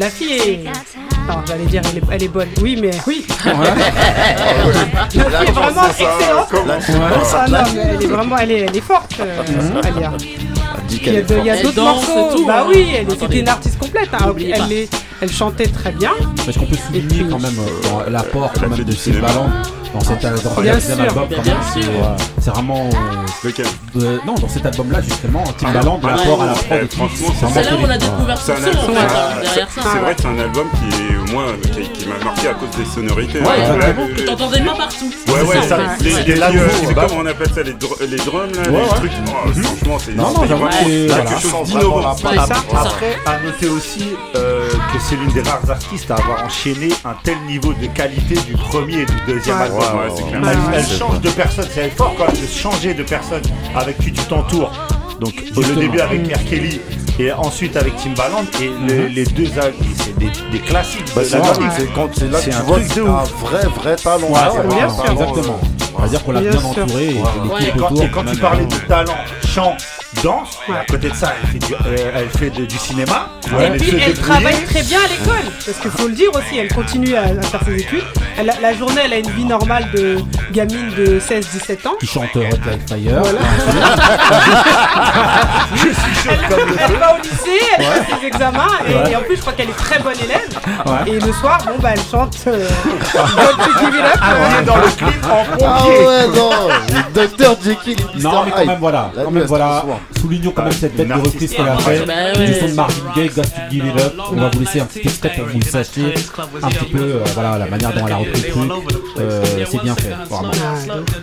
la, 0.00 0.10
fille 0.10 0.32
est. 0.32 0.64
Non, 1.28 1.36
j'allais 1.46 1.64
dire, 1.66 1.82
elle 1.92 1.98
est, 1.98 2.02
elle 2.10 2.22
est 2.24 2.28
bonne. 2.28 2.48
Oui, 2.62 2.76
mais 2.80 2.90
oui. 3.06 3.24
la 3.44 3.52
fille 5.08 5.20
est 5.20 5.50
vraiment 5.52 5.86
excellente. 5.88 6.48
Ah 7.34 7.46
non, 7.48 7.58
mais 7.74 7.80
elle 7.94 8.02
est 8.02 8.06
vraiment, 8.06 8.36
elle 8.38 8.50
est, 8.50 8.60
elle 8.60 8.76
est 8.76 8.80
forte, 8.80 9.12
euh, 9.20 9.82
Alia. 9.82 10.12
Il 10.92 11.12
y 11.12 11.16
a, 11.18 11.22
de- 11.22 11.38
il 11.38 11.44
y 11.46 11.50
a 11.50 11.62
d'autres 11.62 11.80
morceaux. 11.82 12.30
tout, 12.34 12.46
bah 12.46 12.62
hein. 12.62 12.66
oui, 12.68 12.86
elle 12.98 13.12
était 13.12 13.38
une 13.40 13.48
artiste 13.48 13.78
complète. 13.78 14.08
hein. 14.12 14.34
Elle, 14.38 14.72
est- 14.72 14.88
elle 15.20 15.30
chantait 15.32 15.68
très 15.68 15.92
bien. 15.92 16.10
Parce 16.44 16.56
qu'on 16.58 16.66
peut 16.66 16.76
souligner 16.86 17.24
quand 17.30 17.38
même 17.38 17.56
euh, 17.58 18.10
l'apport 18.10 18.50
quand 18.54 18.68
même 18.68 18.84
de 18.84 18.92
Timbaland 18.92 19.50
dans 19.92 20.00
cet 20.00 20.20
sûr. 20.20 21.00
album 21.00 21.28
quand 21.34 21.42
Bien 21.42 21.54
même 21.54 21.62
c'est 21.72 21.82
sûr. 21.82 21.90
euh, 21.92 22.16
c'est 22.40 22.50
vraiment 22.50 22.88
euh, 22.88 23.26
Lequel 23.44 23.66
non 24.26 24.34
dans 24.34 24.48
cet 24.48 24.66
album 24.66 24.90
là 24.92 25.00
justement 25.00 25.42
Timbaland 25.58 26.00
Ah, 26.02 26.06
l'apport 26.16 26.42
à 26.42 26.46
la 26.46 26.52
prod 26.52 26.88
tout, 26.88 26.96
franchement, 26.96 27.50
c'est 27.54 27.62
là 27.64 27.76
où 27.76 27.80
on 27.86 27.90
a 27.90 27.98
découvert 27.98 28.38
son 28.40 28.52
un 28.52 28.56
son, 28.56 28.90
hein, 28.90 29.40
derrière 29.42 29.70
ça. 29.70 29.80
C'est 29.92 29.98
vrai 29.98 30.14
que 30.14 30.22
c'est 30.22 30.28
un 30.28 30.38
album 30.38 30.66
qui, 30.78 30.96
moi, 31.32 31.44
qui, 31.62 31.88
qui 31.90 32.08
m'a 32.08 32.18
marqué 32.24 32.48
à 32.48 32.54
cause 32.54 32.70
des 32.76 32.84
sonorités. 32.84 33.38
Ouais, 33.40 33.44
Là, 33.58 33.74
exactement, 33.74 34.06
le- 34.08 34.14
que 34.14 34.20
t'entendais 34.22 34.60
pas 34.60 34.74
partout. 34.74 35.12
Ouais, 35.28 35.42
ouais, 35.42 35.56
C'est 35.62 35.68
ça, 35.68 35.78
les, 36.00 36.22
les, 36.24 36.34
là, 36.36 36.50
euh, 36.54 36.68
comment 36.94 37.20
on 37.22 37.26
appelle 37.26 37.50
ça, 37.54 37.62
les, 37.62 37.72
dr- 37.72 38.00
les 38.08 38.16
drums, 38.16 38.52
là, 38.52 38.70
Ouais, 38.70 38.76
les 38.78 38.82
ouais. 38.82 38.88
trucs. 38.96 39.12
Oh, 39.26 39.60
Franchement, 39.62 39.98
c'est 39.98 40.14
Non, 40.14 40.22
non, 40.32 40.42
c'est 40.42 40.48
quelque 40.48 41.40
chose 41.40 41.68
d'innovant. 41.68 42.10
Après, 42.10 43.16
à 43.26 43.38
noter 43.44 43.68
aussi 43.68 44.04
euh, 44.36 44.68
que 44.68 44.98
c'est 45.08 45.16
l'une 45.16 45.32
des 45.32 45.42
rares 45.42 45.68
artistes 45.70 46.10
à 46.10 46.14
avoir 46.16 46.44
enchaîné 46.44 46.88
un 47.04 47.14
tel 47.22 47.36
niveau 47.46 47.72
de 47.72 47.86
qualité 47.86 48.34
du 48.46 48.54
premier 48.54 49.00
et 49.02 49.06
du 49.06 49.14
deuxième 49.26 49.56
album. 49.58 49.80
Elle, 50.74 50.86
change 50.86 51.20
de 51.20 51.30
personne, 51.30 51.66
c'est 51.72 51.90
fort 51.96 52.14
quand 52.16 52.26
même 52.26 52.34
de 52.40 52.46
changer 52.46 52.94
de 52.94 53.02
personne 53.02 53.42
avec 53.74 53.98
qui 53.98 54.12
tu 54.12 54.22
t'entoures. 54.24 54.72
Donc 55.20 55.34
au 55.56 55.62
début 55.62 56.00
avec 56.00 56.22
R. 56.34 56.38
Et 57.22 57.30
ensuite 57.32 57.76
avec 57.76 57.94
Timbaland 57.96 58.44
et 58.62 58.68
le- 58.88 59.06
les 59.08 59.24
deux 59.24 59.44
c'est 59.46 60.16
des, 60.18 60.30
des 60.50 60.58
classiques. 60.60 61.04
Bah, 61.14 61.20
de 61.20 61.26
c'est 61.26 61.36
la 61.38 61.44
vrai, 61.44 61.64
musique. 61.64 61.72
c'est 61.78 61.92
quand 61.94 62.08
c'est 62.14 62.30
là 62.30 62.38
que 62.38 62.44
C'est 62.44 62.50
tu 62.50 62.56
un 62.56 62.60
vois 62.62 62.76
truc 62.78 62.88
que 62.88 62.94
de 62.94 62.94
c'est 62.94 63.00
un 63.08 63.12
ouf. 63.12 63.32
vrai, 63.40 63.66
vrai 63.66 63.96
talent. 63.96 64.26
Ouais, 64.26 64.40
c'est 64.52 64.68
bien 64.68 64.86
vraiment- 64.86 65.02
sûr. 65.04 65.12
exactement 65.12 65.60
on 65.96 66.02
va 66.02 66.08
dire 66.08 66.24
qu'on 66.24 66.32
l'a 66.32 66.40
Bien 66.40 66.50
entouré 66.64 67.08
et 67.08 67.14
quand, 67.76 67.86
autour 67.92 68.02
et 68.04 68.10
quand 68.10 68.24
tu 68.24 68.36
parlais 68.38 68.64
de 68.64 68.74
talent, 68.88 69.12
chant, 69.46 69.76
danse, 70.24 70.58
à 70.70 70.84
côté 70.86 71.10
de 71.10 71.14
ça, 71.14 71.34
elle 71.42 71.48
fait 71.50 71.58
du, 71.58 71.74
euh, 71.74 72.12
elle 72.14 72.28
fait 72.30 72.48
de- 72.50 72.64
du 72.64 72.78
cinéma. 72.78 73.28
Et 73.58 73.62
elle 73.64 73.76
puis 73.78 73.96
elle 74.04 74.14
travaille 74.14 74.62
très 74.64 74.82
bien 74.82 74.98
à 75.00 75.08
l'école, 75.08 75.50
parce 75.64 75.78
qu'il 75.78 75.90
faut 75.90 76.06
le 76.08 76.14
dire 76.14 76.30
aussi, 76.34 76.58
elle 76.58 76.72
continue 76.72 77.14
à, 77.16 77.22
à 77.24 77.42
faire 77.42 77.60
ses 77.64 77.76
études. 77.80 78.04
Elle 78.38 78.52
la 78.60 78.72
journée, 78.74 79.00
elle 79.04 79.12
a 79.12 79.18
une 79.18 79.30
vie 79.30 79.44
normale 79.44 79.86
de 79.94 80.18
gamine 80.52 80.90
de 80.96 81.18
16-17 81.20 81.88
ans. 81.88 81.94
qui 82.00 82.06
chante 82.06 82.34
Hot 82.36 82.40
Like 82.40 82.88
Fire 82.88 83.22
Elle 86.26 86.96
va 86.96 87.14
au 87.14 87.18
lycée, 87.22 87.60
elle 87.78 87.84
fait 87.84 88.14
ses 88.20 88.26
examens, 88.26 88.66
et, 88.88 88.90
Ouais. 88.94 89.12
et 89.12 89.16
en 89.16 89.20
plus, 89.20 89.36
je 89.36 89.40
crois 89.40 89.52
qu'elle 89.52 89.70
est 89.70 89.76
très 89.76 89.98
bonne 90.00 90.14
élève. 90.22 90.48
Ouais. 90.86 91.12
Et 91.12 91.20
le 91.20 91.32
soir, 91.32 91.58
bon, 91.66 91.74
bah, 91.80 91.90
elle 91.94 92.00
chante 92.10 92.36
euh, 92.46 92.66
Don't 93.14 93.92
Give. 93.92 94.00
Ah, 94.20 94.34
on 94.40 94.60
est 94.60 94.64
dans 94.64 94.76
le 94.76 94.82
clip 94.96 95.24
en 95.24 95.44
Ah 95.64 95.78
pompier. 95.82 96.06
ouais, 96.06 96.26
non, 96.28 96.50
Dr. 97.14 97.56
Jekyll 97.64 97.96
et 98.00 98.18
Mr. 98.18 98.22
non 98.22 98.44
mais 98.44 98.50
quand 98.52 98.66
même 98.66 98.78
voilà 98.80 99.10
quand 99.14 99.30
même 99.30 99.42
elle 99.42 99.48
voilà 99.48 99.84
soulignons 100.20 100.52
quand 100.54 100.62
même 100.62 100.72
cette 100.72 100.94
bête 100.96 101.08
de 101.08 101.12
reprise 101.14 101.50
qu'elle 101.52 101.68
a 101.68 101.76
fait 101.78 102.04
Bah 102.06 102.32
du 102.32 102.54
son 102.54 102.66
de 102.66 102.72
Marvin 102.74 102.94
Gaye 103.14 103.30
Got 103.40 103.54
to 103.54 103.70
Give 103.70 103.86
It 103.86 103.96
Up. 103.96 104.14
On 104.30 104.36
va 104.36 104.50
vous 104.50 104.60
laisser 104.60 104.80
un 104.80 104.86
petit 104.86 105.00
extrait 105.00 105.32
pour 105.34 105.46
que 105.46 105.52
vous 105.52 105.58
le 105.58 105.64
sachiez. 105.64 106.14
Un 106.62 106.68
petit 106.68 106.92
peu 106.92 106.98
euh, 106.98 107.24
voilà 107.34 107.58
la 107.58 107.66
manière 107.66 107.92
dont 107.94 108.06
elle 108.06 108.12
a 108.12 108.16
repris 108.16 108.42
le 108.42 108.48
truc. 108.50 108.72
Euh, 109.18 109.42
c'est 109.70 109.82
bien 109.82 109.94
fait 109.94 110.10
vraiment 110.28 110.50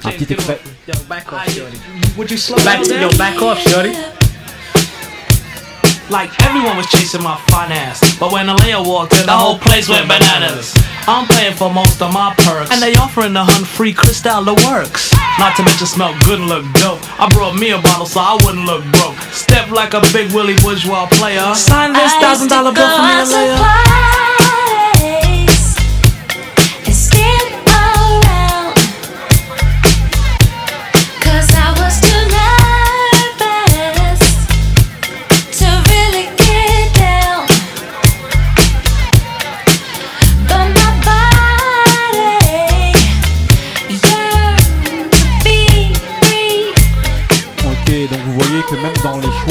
un 0.03 0.09
petit 0.11 0.34
extrait. 0.34 0.59
Back, 2.65 2.88
yo, 2.88 3.09
back 3.18 3.41
off, 3.41 3.70
shorty. 3.70 3.91
Like 6.10 6.32
everyone 6.43 6.78
was 6.78 6.88
chasing 6.88 7.22
my 7.22 7.36
finance. 7.51 7.99
But 8.18 8.32
when 8.32 8.47
Alea 8.47 8.82
walked 8.82 9.14
in, 9.20 9.26
the 9.26 9.36
whole 9.36 9.58
place 9.60 9.89
went 9.89 10.08
bananas. 10.08 10.74
I'm 11.05 11.28
paying 11.28 11.53
for 11.53 11.72
most 11.72 12.01
of 12.01 12.14
my 12.14 12.34
perks. 12.38 12.72
And 12.72 12.82
they 12.82 12.95
offering 12.95 13.34
the 13.34 13.43
hun 13.43 13.66
free 13.66 13.91
Cristal 13.93 14.43
the 14.43 14.55
works. 14.72 15.12
Not 15.38 15.55
to 15.58 15.64
mention 15.64 15.86
smell 15.88 16.16
good 16.24 16.39
and 16.39 16.47
look 16.47 16.64
dope. 16.80 17.03
I 17.20 17.28
brought 17.30 17.55
me 17.60 17.72
a 17.72 17.82
bottle 17.82 18.05
so 18.05 18.22
I 18.22 18.38
wouldn't 18.45 18.66
look 18.66 18.84
broke. 18.95 19.20
Step 19.36 19.70
like 19.70 19.93
a 19.93 20.01
big 20.14 20.32
Willie 20.32 20.55
bourgeois 20.64 21.08
player. 21.12 21.53
Sign 21.55 21.91
this 21.91 22.14
thousand 22.24 22.47
dollar 22.47 22.72
bill 22.72 22.88
for 22.88 23.03
me, 23.03 23.14
Alea. 23.20 24.26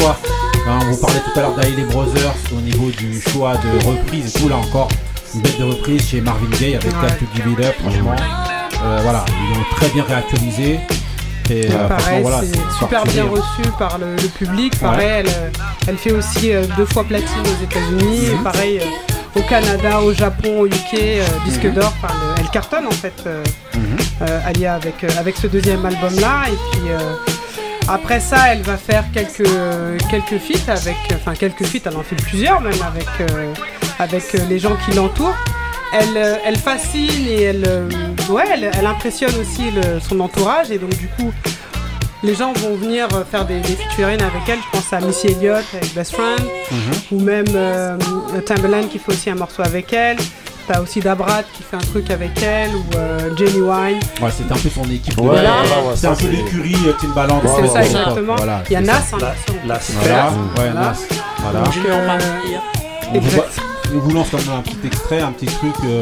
Choix, 0.06 0.16
hein, 0.68 0.78
on 0.82 0.84
vous 0.92 0.96
parlait 1.00 1.20
tout 1.20 1.38
à 1.38 1.42
l'heure 1.42 1.54
d'Ailey 1.56 1.84
Brothers 1.84 2.34
au 2.56 2.60
niveau 2.60 2.90
du 2.90 3.20
choix 3.20 3.54
de 3.56 3.86
reprise 3.86 4.34
et 4.34 4.38
tout, 4.38 4.48
là 4.48 4.56
encore, 4.56 4.88
une 5.34 5.40
bête 5.42 5.58
de 5.58 5.64
reprise 5.64 6.06
chez 6.08 6.20
Marvin 6.20 6.48
Gaye 6.58 6.74
avec. 6.76 6.88
Time 6.90 7.16
to 7.18 7.26
Give 7.34 7.52
It 7.52 7.64
Up, 7.64 7.74
franchement. 7.80 8.16
Euh, 8.84 9.00
voilà, 9.02 9.24
ils 9.28 9.56
l'ont 9.56 9.64
très 9.76 9.88
bien 9.88 10.04
réactualisé. 10.04 10.78
Et 11.48 11.70
euh, 11.70 11.88
Pareil, 11.88 12.22
voilà, 12.22 12.40
c'est 12.40 12.78
super 12.78 13.04
bien 13.04 13.24
reçu 13.24 13.70
par 13.78 13.98
le, 13.98 14.16
le 14.16 14.28
public. 14.28 14.76
Pareil, 14.80 14.98
Ouais. 15.06 15.12
elle, 15.20 15.28
euh, 15.28 15.50
elle 15.86 15.96
fait 15.96 16.10
aussi 16.12 16.52
euh, 16.52 16.64
deux 16.76 16.86
fois 16.86 17.04
platine 17.04 17.28
aux 17.42 17.64
États-Unis. 17.64 18.28
Mhm. 18.36 18.42
Pareil, 18.42 18.80
au 19.36 19.40
Canada, 19.42 20.00
au 20.00 20.12
Japon, 20.12 20.60
au 20.60 20.66
UK, 20.66 20.94
euh, 20.94 21.24
disque 21.44 21.64
Mhm. 21.64 21.74
d'or. 21.74 21.92
Enfin, 22.02 22.12
le- 22.14 22.40
elle 22.42 22.48
cartonne 22.50 22.86
en 22.86 22.90
fait, 22.90 23.14
euh, 23.26 23.44
Mhm. 23.74 23.80
euh, 24.22 24.40
Alia, 24.44 24.74
avec, 24.74 25.04
avec 25.04 25.36
ce 25.36 25.46
deuxième 25.46 25.84
album-là. 25.86 26.44
Et 26.48 26.56
puis. 26.72 26.88
Après 27.88 28.20
ça, 28.20 28.52
elle 28.52 28.62
va 28.62 28.76
faire 28.76 29.04
quelques, 29.12 29.48
quelques 30.10 30.38
feats 30.38 30.70
avec, 30.72 30.96
enfin 31.14 31.34
quelques 31.34 31.64
feats, 31.64 31.80
elle 31.86 31.96
en 31.96 32.02
fait 32.02 32.16
plusieurs 32.16 32.60
même 32.60 32.72
avec, 32.82 33.06
euh, 33.20 33.52
avec 33.98 34.24
euh, 34.34 34.38
les 34.48 34.58
gens 34.58 34.76
qui 34.84 34.92
l'entourent. 34.96 35.36
Elle, 35.92 36.16
euh, 36.16 36.34
elle 36.44 36.56
fascine 36.58 37.26
et 37.28 37.42
elle, 37.42 37.88
ouais, 38.28 38.44
elle, 38.52 38.70
elle 38.76 38.86
impressionne 38.86 39.34
aussi 39.40 39.70
le- 39.70 40.00
son 40.00 40.18
entourage 40.20 40.70
et 40.70 40.78
donc 40.78 40.90
du 40.98 41.06
coup, 41.08 41.32
les 42.24 42.34
gens 42.34 42.52
vont 42.54 42.74
venir 42.74 43.06
faire 43.30 43.44
des, 43.46 43.60
des 43.60 43.76
featuring 43.76 44.20
avec 44.20 44.42
elle. 44.48 44.58
Je 44.58 44.78
pense 44.78 44.92
à 44.92 45.00
Missy 45.00 45.28
Elliott 45.28 45.64
avec 45.74 45.94
Best 45.94 46.12
Friend 46.14 46.40
Mhm. 46.72 46.78
ou 47.12 47.20
même 47.22 47.44
euh, 47.54 47.96
Timbaland 48.44 48.88
qui 48.88 48.98
fait 48.98 49.12
aussi 49.12 49.30
un 49.30 49.36
morceau 49.36 49.62
avec 49.62 49.92
elle. 49.92 50.16
T'as 50.68 50.80
aussi 50.80 50.98
Dabrat 50.98 51.44
qui 51.52 51.62
fait 51.62 51.76
un 51.76 51.80
truc 51.80 52.10
avec 52.10 52.42
elle 52.42 52.74
ou 52.74 52.84
euh, 52.96 53.30
Jenny 53.36 53.60
Wine. 53.60 54.00
Ouais, 54.20 54.30
c'était 54.36 54.52
un 54.52 54.56
peu 54.56 54.68
son 54.68 54.84
équipe. 54.90 55.14
de 55.16 55.20
Ouais, 55.20 55.36
base. 55.36 55.46
ouais, 55.46 55.92
c'est 55.94 56.06
un 56.08 56.14
peu 56.14 56.22
c'est- 56.22 56.30
l'écurie 56.32 56.76
euh, 56.88 56.92
Timbaland. 57.00 57.40
C'est 57.44 57.62
Ouais, 57.62 57.68
ça, 57.68 57.72
ouais, 57.74 57.86
exactement. 57.86 58.34
Voilà, 58.36 58.62
Il 58.68 58.72
y 58.72 58.76
a 58.76 58.80
Nas, 58.80 58.92
hein, 59.12 59.18
La- 59.20 59.34
Voilà, 59.62 59.74
ouais, 59.76 59.80
Voilà. 60.56 60.72
Nas. 60.74 60.92
Voilà. 61.38 61.60
Donc, 61.60 61.74
euh, 61.86 62.18
On 63.14 63.18
vous, 63.20 63.30
voit- 63.30 63.46
on 63.94 63.98
vous 64.00 64.10
lance 64.10 64.28
comme 64.30 64.40
un 64.58 64.62
petit 64.62 64.78
extrait, 64.88 65.20
un 65.20 65.30
petit 65.30 65.46
truc, 65.46 65.74
euh, 65.84 66.00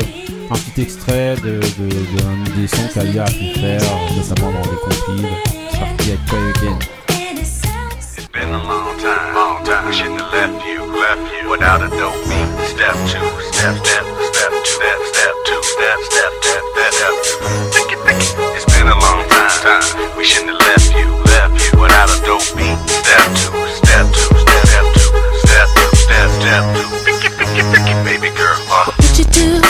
un 0.51 0.55
petit 0.55 0.81
extrait 0.81 1.37
de, 1.37 1.61
de, 1.61 1.89
de- 1.89 2.61
des 2.63 2.67
sons 2.67 2.89
qu'Alia 2.95 3.25
a 3.25 3.27
pu 3.27 3.53
faire, 3.61 3.83
euh, 3.83 4.17
notamment 4.17 4.51
dans 4.51 4.71
les 4.71 4.79
compiles. 4.79 5.29
C'est 5.71 5.79
parti 5.79 6.09
avec 6.09 6.25
Try 6.25 6.39
Again. 6.39 6.79
It's 7.11 8.29
been 8.33 8.49
a 8.49 8.57
long 8.57 8.97
time, 8.97 9.35
long 9.35 9.63
time. 9.63 9.91
I 9.91 9.93
shouldn't 9.93 10.21
have 10.23 10.33
left 10.33 10.65
you, 10.67 10.81
left 10.87 11.43
you 11.43 11.51
without 11.51 11.83
a 11.83 11.89
dope 11.89 12.17
beat. 12.27 12.67
Step 12.67 12.95
two, 13.07 13.43
step, 13.53 13.77
step, 13.85 14.05
step 14.17 14.24
step, 14.65 14.99
step 15.13 15.35
two, 15.45 15.63
step, 15.63 15.99
step, 16.09 16.33
step, 16.41 16.63
step, 16.73 16.93
step. 16.93 17.15
Think 17.73 17.93
it, 17.93 18.01
think 18.05 18.21
it. 18.21 18.35
It's 18.57 18.65
been 18.73 18.89
a 18.89 18.99
long 18.99 19.29
time. 19.29 20.17
We 20.17 20.25
shouldn't 20.25 20.53
have 20.53 20.61
left 20.61 20.95
you, 20.95 21.09
left 21.33 21.73
you 21.73 21.81
without 21.81 22.09
a 22.09 22.19
dope. 22.25 22.41
Step 22.43 23.29
two, 23.37 23.53
step 23.69 24.07
two, 24.13 24.33
step, 24.49 24.85
two, 24.97 25.11
step 25.45 25.69
two, 25.77 25.97
step, 25.97 26.63
two. 26.75 26.89
Think 27.05 27.25
it, 27.25 27.67
think 27.73 27.89
it, 27.89 28.05
baby 28.05 28.35
girl. 28.37 28.57
Uh. 28.69 29.04
Would 29.15 29.27
you 29.27 29.47
do 29.47 29.61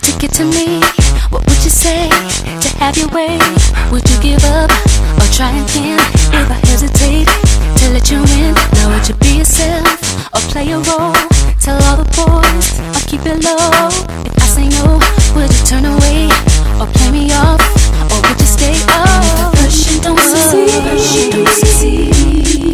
to 0.00 0.18
get 0.18 0.32
to 0.40 0.46
me? 0.46 0.80
What 1.28 1.44
would 1.44 1.60
you 1.62 1.68
say 1.68 2.08
to 2.08 2.68
have 2.80 2.96
your 2.96 3.08
way? 3.08 3.36
Would 3.92 4.08
you 4.08 4.16
give 4.22 4.42
up 4.44 4.70
or 5.20 5.28
try 5.28 5.52
again? 5.52 6.00
If 6.32 6.48
I 6.48 6.56
hesitate 6.64 7.28
to 7.28 7.92
let 7.92 8.10
you 8.10 8.24
in, 8.40 8.54
now 8.72 8.88
would 8.88 9.06
you 9.06 9.14
be 9.16 9.44
yourself 9.44 9.84
or 10.32 10.40
play 10.48 10.72
a 10.72 10.80
role? 10.80 11.12
Tell 11.60 11.76
all 11.84 12.00
the 12.00 12.08
boys 12.16 12.80
or 12.80 13.04
keep 13.04 13.20
it 13.28 13.44
low. 13.44 13.92
If 14.24 14.40
I 14.40 14.46
say 14.48 14.68
no, 14.72 14.96
would 15.36 15.52
you 15.52 15.62
turn 15.68 15.84
away 15.84 16.32
or 16.80 16.88
play 16.96 17.10
me 17.12 17.30
off? 17.36 17.60
Or 18.08 18.24
would 18.24 18.40
you 18.40 18.48
stay? 18.48 18.72
First 19.60 19.92
you 19.92 20.00
don't 20.00 20.18
succeed, 20.18 21.30
don't 21.30 21.48
succeed. 21.60 22.72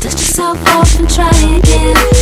Dust 0.00 0.14
yourself 0.14 0.62
off 0.68 0.94
and 1.00 1.10
try 1.10 1.34
again. 1.58 2.15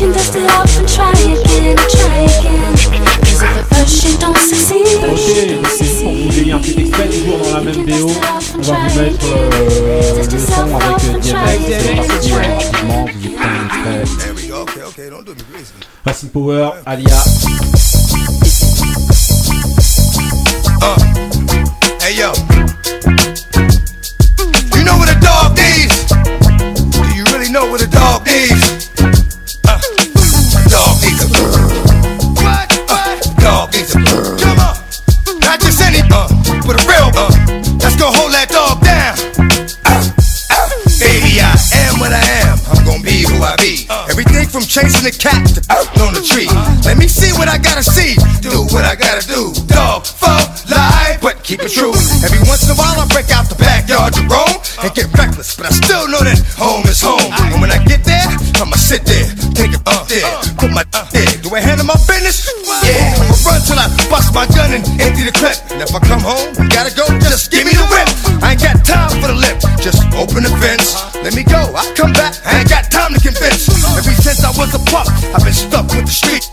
You 0.00 0.06
can 0.06 0.14
dust 0.14 0.34
it 0.34 0.48
off 0.48 0.78
and 0.78 0.88
try 0.88 1.12
again, 1.12 1.76
try 1.76 2.24
again. 2.24 2.72
Cause 3.20 3.42
if 3.42 3.52
at 3.52 3.66
first 3.68 4.02
you 4.02 4.16
don't 4.16 4.38
succeed, 4.38 4.86
Ok, 5.04 5.28
donc 5.52 5.66
c'est 5.76 6.02
pour 6.02 6.12
vous 6.14 6.38
ayez 6.38 6.52
un 6.52 6.58
petit 6.58 6.80
extrait, 6.80 7.08
toujours 7.08 7.36
dans 7.36 7.52
la 7.52 7.60
même 7.60 7.84
BO. 7.84 8.10
On 8.56 8.62
va 8.62 8.76
vous 8.88 8.98
mettre 8.98 9.26
euh, 9.26 10.24
le 10.24 10.38
son 10.38 10.74
avec 10.74 11.04
euh, 11.04 11.18
DMX. 11.20 11.76
C'est 11.82 11.96
parti, 11.96 12.32
ouais, 12.32 12.54
rapidement, 12.64 13.04
vous 13.04 13.10
écoutez 13.10 13.36
un 13.36 13.66
extrait. 14.40 15.10
Racing 16.06 16.30
Power, 16.30 16.70
Alia. 16.86 17.22
Uh, 20.80 20.96
hey 22.00 22.14
yo, 22.16 22.32
you 24.74 24.82
know 24.82 24.96
what 24.96 25.10
a 25.10 25.20
dog 25.20 25.54
needs? 25.58 26.06
Do 26.08 27.04
you 27.14 27.24
really 27.34 27.52
know 27.52 27.66
what 27.70 27.82
a 27.82 27.86
dog 27.86 28.24
needs? 28.24 28.79
From 44.60 44.68
chasing 44.68 45.04
the 45.08 45.14
cat 45.16 45.40
on 46.04 46.12
the 46.12 46.20
tree. 46.20 46.48
Let 46.84 47.00
me 47.00 47.08
see 47.08 47.32
what 47.40 47.48
I 47.48 47.56
gotta 47.56 47.82
see. 47.82 48.20
Do 48.44 48.68
what 48.68 48.84
I 48.84 48.92
gotta 48.94 49.24
do. 49.24 49.56
Dog, 49.64 50.04
fuck, 50.04 50.52
lie, 50.68 51.16
but 51.22 51.40
keep 51.40 51.64
it 51.64 51.72
true. 51.72 51.96
Every 52.20 52.44
once 52.44 52.68
in 52.68 52.76
a 52.76 52.78
while 52.78 53.00
I 53.00 53.08
break 53.08 53.32
out 53.32 53.48
the 53.48 53.56
backyard 53.56 54.12
to 54.20 54.22
roam 54.28 54.60
and 54.84 54.92
get 54.92 55.08
reckless, 55.16 55.56
but 55.56 55.66
I 55.66 55.72
still 55.72 56.04
know 56.12 56.20
that 56.20 56.36
home 56.60 56.84
is 56.84 57.00
home. 57.00 57.32
And 57.52 57.60
when 57.64 57.72
I 57.72 57.80
get 57.88 58.04
there, 58.04 58.26
I'ma 58.60 58.76
sit 58.76 59.08
there, 59.08 59.32
take 59.56 59.72
it 59.72 59.80
up 59.88 60.04
there, 60.12 60.28
put 60.60 60.68
my 60.76 60.84
uh, 60.92 61.08
there. 61.08 61.40
Do 61.40 61.48
I 61.56 61.60
handle 61.64 61.86
my 61.88 61.96
business? 62.04 62.44
Yeah, 62.84 62.99
till 64.32 64.38
I 64.38 64.46
bust 64.46 64.54
my 64.54 64.56
gun 64.56 64.72
and 64.74 64.84
empty 65.00 65.22
the 65.24 65.32
clip. 65.32 65.56
And 65.70 65.82
if 65.82 65.94
I 65.94 66.00
come 66.00 66.20
home, 66.20 66.48
you 66.58 66.68
gotta 66.70 66.94
go, 66.94 67.06
just 67.20 67.50
give 67.50 67.64
me 67.66 67.72
the 67.72 67.86
whip. 67.90 68.08
I 68.42 68.52
ain't 68.52 68.62
got 68.62 68.84
time 68.84 69.10
for 69.20 69.28
the 69.28 69.34
lip, 69.38 69.58
just 69.82 70.02
open 70.14 70.42
the 70.44 70.52
fence. 70.60 70.94
Let 71.22 71.34
me 71.34 71.42
go, 71.44 71.58
I'll 71.74 71.94
come 71.94 72.12
back. 72.12 72.34
I 72.46 72.60
ain't 72.60 72.68
got 72.68 72.90
time 72.90 73.12
to 73.14 73.20
convince. 73.20 73.68
Ever 73.96 74.14
since 74.22 74.42
I 74.44 74.50
was 74.56 74.72
a 74.74 74.82
pup, 74.90 75.06
I've 75.34 75.44
been 75.44 75.54
stuck 75.54 75.86
with 75.90 76.06
the 76.06 76.14
street. 76.14 76.44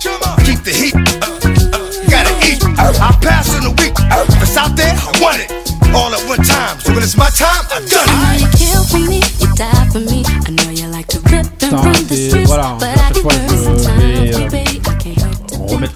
Keep 0.45 0.63
the 0.65 0.73
heat, 0.73 0.95
uh, 0.95 1.27
uh, 1.75 1.79
gotta 2.09 2.33
eat. 2.47 2.59
I 2.77 3.11
pass 3.21 3.53
in 3.55 3.63
a 3.65 3.71
week. 3.77 3.93
If 3.97 4.41
it's 4.41 4.57
out 4.57 4.75
there, 4.75 4.93
I 4.93 5.11
want 5.21 5.39
it. 5.41 5.49
All 5.95 6.13
at 6.13 6.21
one 6.27 6.43
time. 6.43 6.79
So 6.81 6.93
when 6.93 7.01
it's 7.03 7.15
my 7.17 7.29
time, 7.31 7.63
I 7.71 7.79
done 7.87 8.05
I 8.07 8.13
know 8.13 8.35
it. 8.35 8.41
you 8.43 8.49
kill 8.59 8.83
for 8.91 8.99
me, 9.07 9.19
you 9.39 9.47
die 9.55 9.87
for 9.89 9.99
me. 10.03 10.23
I 10.27 10.49
know 10.51 10.69
you 10.69 10.87
like 10.91 11.07
to 11.15 11.19
rip 11.31 11.47
and 11.47 11.71
Putain, 11.71 11.85
run 11.85 11.93
the 12.07 12.15
c'est- 12.15 12.29
streets, 12.29 12.49
voilà, 12.51 12.77
but 12.79 12.96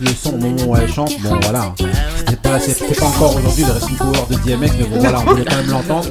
le 0.02 0.08
son 0.14 0.34
au 0.34 0.38
moment 0.38 0.64
où 0.68 0.76
elle 0.76 0.92
chante. 0.92 1.12
Bon 1.22 1.38
voilà, 1.42 1.74
c'est 2.28 2.42
pas, 2.42 2.58
pas 3.00 3.06
encore 3.06 3.36
aujourd'hui 3.38 3.64
le 3.64 3.72
Racing 3.72 3.98
Power 3.98 4.26
de 4.30 4.36
DMX, 4.36 4.72
mais 4.80 4.86
bon 4.86 5.00
voilà, 5.00 5.20
on 5.20 5.30
voulait 5.32 5.46
quand 5.46 5.56
même 5.58 5.70
l'entendre. 5.70 6.10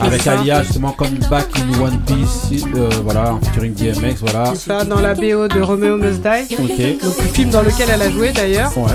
Avec 0.00 0.26
Alia 0.26 0.62
justement 0.64 0.90
comme 0.90 1.14
Back 1.30 1.46
in 1.56 1.80
One 1.80 2.00
Piece, 2.00 2.64
euh, 2.74 2.88
voilà, 3.04 3.34
en 3.34 3.40
featuring 3.40 3.74
DMX, 3.74 4.16
voilà. 4.20 4.52
Ça, 4.56 4.84
dans 4.84 5.00
la 5.00 5.14
BO 5.14 5.46
de 5.46 5.60
Romeo 5.60 5.96
Must 5.96 6.20
Die. 6.20 6.54
Ok. 6.56 7.02
Donc, 7.04 7.16
le 7.18 7.28
film 7.28 7.50
dans 7.50 7.62
lequel 7.62 7.88
elle 7.92 8.02
a 8.02 8.10
joué 8.10 8.32
d'ailleurs. 8.32 8.76
Ouais. 8.76 8.90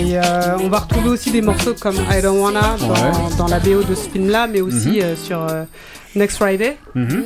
Et 0.00 0.16
euh, 0.18 0.56
on 0.62 0.68
va 0.68 0.80
retrouver 0.80 1.08
aussi 1.08 1.30
des 1.32 1.40
morceaux 1.42 1.74
comme 1.80 1.96
I 1.96 2.22
Don't 2.22 2.38
Wanna 2.40 2.76
dans, 2.78 2.88
Ouais. 2.90 3.34
dans 3.38 3.48
la 3.48 3.58
BO 3.58 3.82
de 3.82 3.94
ce 3.96 4.08
film-là, 4.08 4.46
mais 4.46 4.60
aussi 4.60 4.88
Mhm. 4.88 5.00
euh, 5.02 5.16
sur 5.16 5.42
euh, 5.42 5.64
Next 6.16 6.38
Friday. 6.38 6.76
Mhm. 6.94 7.24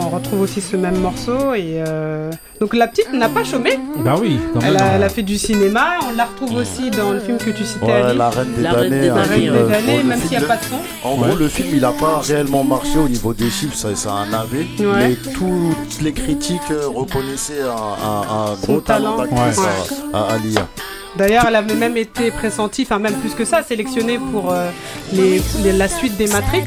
On 0.00 0.08
retrouve 0.10 0.42
aussi 0.42 0.60
ce 0.60 0.76
même 0.76 0.98
morceau 1.00 1.54
et 1.54 1.82
euh, 1.86 2.30
donc 2.60 2.72
la 2.74 2.86
petite 2.86 3.12
n'a 3.12 3.28
pas 3.28 3.42
chômé. 3.42 3.78
Bah 4.04 4.14
oui, 4.20 4.38
quand 4.54 4.60
Elle 4.60 4.76
a, 4.76 4.92
elle 4.94 5.02
a 5.02 5.08
fait 5.08 5.22
du 5.24 5.36
cinéma. 5.36 5.94
On 6.08 6.16
la 6.16 6.26
retrouve 6.26 6.54
aussi 6.56 6.90
dans 6.90 7.10
le 7.10 7.18
film 7.20 7.36
que 7.38 7.50
tu 7.50 7.64
citais. 7.64 7.84
Ouais, 7.86 8.14
la 8.14 8.30
reine 8.30 8.52
des 8.56 8.62
La 8.62 8.72
Reine 8.72 8.90
damnés. 8.90 9.00
des 9.02 9.10
Reine 9.10 9.50
euh, 9.50 9.68
damnés, 9.68 10.02
même 10.04 10.20
s'il 10.20 10.30
n'y 10.38 10.44
a 10.44 10.46
pas 10.46 10.56
de 10.56 10.62
son. 10.64 10.76
En 11.08 11.16
Ouais. 11.18 11.28
gros, 11.28 11.36
le 11.36 11.48
film, 11.48 11.68
il 11.72 11.84
a 11.84 11.90
pas 11.92 12.20
réellement 12.20 12.62
marché 12.62 12.96
au 12.98 13.08
niveau 13.08 13.34
des 13.34 13.50
chiffres, 13.50 13.74
ça, 13.76 13.94
ça 13.96 14.10
a 14.12 14.14
un. 14.24 14.28
Ouais. 14.30 14.64
Mais 14.80 15.16
toutes 15.34 16.00
les 16.02 16.12
critiques 16.12 16.60
euh, 16.70 16.86
reconnaissaient 16.86 17.62
un, 17.62 17.72
un- 17.72 18.54
gros 18.62 18.80
talent 18.80 19.16
talent. 19.16 19.32
d'actrice 19.34 19.58
Ouais. 19.58 20.08
à, 20.14 20.18
à. 20.34 20.66
D'ailleurs, 21.16 21.46
elle 21.48 21.56
avait 21.56 21.74
même 21.74 21.96
été 21.96 22.30
pressentie, 22.30 22.82
enfin 22.82 22.98
même 23.00 23.14
plus 23.14 23.34
que 23.34 23.44
ça, 23.44 23.62
sélectionnée 23.62 24.20
pour 24.30 24.52
euh, 24.52 24.68
les, 25.12 25.40
les- 25.64 25.72
la 25.72 25.88
suite 25.88 26.16
des 26.16 26.28
Matrix. 26.28 26.64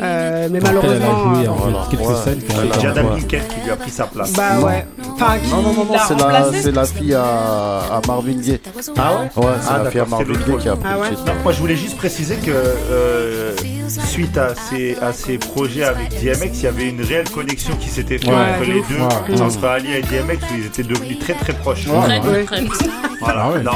Euh, 0.00 0.48
mais 0.50 0.58
Dans 0.60 0.72
laquelle 0.72 0.90
elle 0.92 1.02
a 1.02 1.06
malheureusement, 1.06 1.34
joué 1.34 1.46
euh, 1.46 1.50
en 1.50 1.56
fait, 1.56 1.96
quelques 1.96 2.08
Ouais. 2.08 2.14
scènes 2.24 2.72
a- 2.72 2.80
Jada 2.80 3.02
Pinkett 3.02 3.48
qui 3.48 3.60
lui 3.64 3.70
a 3.70 3.76
pris 3.76 3.90
sa 3.90 4.04
place. 4.04 4.32
bah 4.32 4.54
Non. 4.54 4.66
ouais. 4.66 4.86
Enfin, 5.14 5.38
qui 5.42 5.50
Non, 5.50 5.62
non, 5.62 5.72
non, 5.72 5.84
non, 5.84 5.94
c'est 6.06 6.18
la, 6.18 6.52
c'est 6.62 6.72
la 6.72 6.84
fille 6.84 7.14
à, 7.14 7.22
à 7.22 8.00
Marvin 8.06 8.32
Gaye. 8.40 8.60
Ah 8.96 9.12
ouais 9.14 9.44
Ouais, 9.44 9.52
c'est 9.60 9.68
Ah, 9.70 9.80
la 9.84 9.90
fille 9.90 10.00
à 10.00 10.04
d'accord, 10.04 10.18
c'est 10.20 10.26
Marvin 10.28 10.46
Gaye 10.46 10.56
qui 10.58 10.68
a 10.68 10.76
pris 10.76 10.84
Ah 10.88 10.94
le 10.94 11.00
ouais. 11.00 11.10
Non, 11.26 11.32
moi 11.42 11.52
je 11.52 11.58
voulais 11.60 11.76
juste 11.76 11.96
préciser 11.96 12.36
que 12.36 12.50
euh, 12.52 13.52
suite 13.88 14.36
à 14.38 14.48
ces, 14.54 14.96
à 15.02 15.12
ces 15.12 15.38
projets 15.38 15.84
avec 15.84 16.10
DMX, 16.20 16.50
il 16.54 16.62
y 16.62 16.66
avait 16.66 16.88
une 16.88 17.02
réelle 17.02 17.28
connexion 17.30 17.74
qui 17.76 17.88
s'était 17.88 18.18
faite 18.18 18.28
Ouais, 18.28 18.34
entre 18.34 18.70
les 18.70 18.78
ouf. 18.80 18.88
deux, 18.88 19.34
Ouais. 19.34 19.40
entre 19.42 19.64
Ali 19.66 19.92
et 19.94 20.02
DMX, 20.02 20.38
où 20.52 20.58
ils 20.58 20.66
étaient 20.66 20.82
devenus 20.82 21.18
très 21.18 21.34
très 21.34 21.52
proches. 21.54 21.84
Très, 21.86 22.20
Ouais. 22.20 22.44
très. 22.44 22.62
Voilà. 23.20 23.42
Ah 23.46 23.50
ouais. 23.50 23.62
Non, 23.64 23.72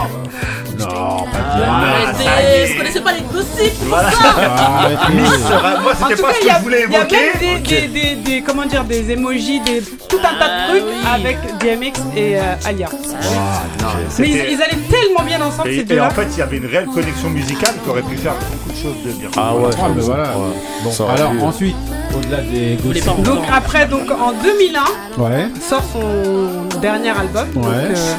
Non, 0.78 0.86
pas 0.86 1.26
Ah, 1.34 2.12
y 2.22 2.26
Arrêtez, 2.28 2.72
vous 2.72 2.78
connaissez 2.78 3.00
pas 3.00 3.12
les 3.12 3.22
gossips 3.22 3.74
voilà. 3.88 4.08
Ah. 4.22 4.88
Miss, 5.12 5.30
euh, 5.50 5.82
moi 5.82 5.92
c'était 6.16 6.22
tout 6.22 6.22
pas 6.28 6.32
cas, 6.32 6.38
ce 6.38 6.42
il 6.42 6.46
y 6.46 6.48
que 6.48 6.54
a, 6.54 6.58
je 6.58 6.62
voulais 6.62 6.84
il 6.86 6.92
y 6.92 6.96
a 6.96 6.98
évoquer. 6.98 7.16
même 7.16 7.62
des, 7.62 7.88
des, 7.88 7.88
des, 7.88 8.14
des- 8.16 8.42
comment 8.42 8.66
dire, 8.66 8.84
des 8.84 9.10
emojis, 9.10 9.60
des, 9.60 9.80
tout 10.08 10.18
un 10.18 10.38
tas 10.38 10.48
de 10.48 10.68
trucs 10.70 10.84
oui. 10.86 11.06
avec 11.14 11.36
DMX 11.60 12.00
et 12.16 12.36
euh, 12.38 12.42
Alia. 12.64 12.88
Non, 12.92 13.88
Mais 14.18 14.28
ils, 14.28 14.62
allaient 14.62 14.82
tellement 14.90 15.22
bien 15.24 15.40
ensemble 15.40 15.68
Et, 15.70 15.84
ces 15.86 15.94
et 15.94 16.00
en 16.00 16.10
fait, 16.10 16.26
il 16.32 16.38
y 16.38 16.42
avait 16.42 16.56
une 16.58 16.66
réelle 16.66 16.86
connexion 16.86 17.30
musicale 17.30 17.74
qui 17.82 17.90
aurait 17.90 18.02
pu 18.02 18.16
faire 18.16 18.34
beaucoup 18.34 18.70
de 18.70 18.76
choses 18.82 19.02
de 19.04 19.10
bien. 19.12 19.28
Ah 19.36 19.54
ouais, 19.54 19.70
Ah, 19.82 19.88
mais 19.94 20.02
voilà. 20.02 20.24
Ouais. 20.38 20.54
Bon, 20.84 20.90
Ça 20.90 21.04
alors 21.10 21.32
ensuite, 21.44 21.76
au-delà 22.14 22.38
des 22.42 22.76
gossips. 22.82 23.22
Donc 23.22 23.44
après, 23.52 23.86
donc 23.86 24.10
en 24.10 24.32
2001, 24.32 25.22
Ouais, 25.22 25.46
sort 25.60 25.82
son 25.92 26.78
dernier 26.80 27.10
album, 27.10 27.46
donc, 27.54 27.64
Ouais. 27.64 27.70
euh, 27.74 28.14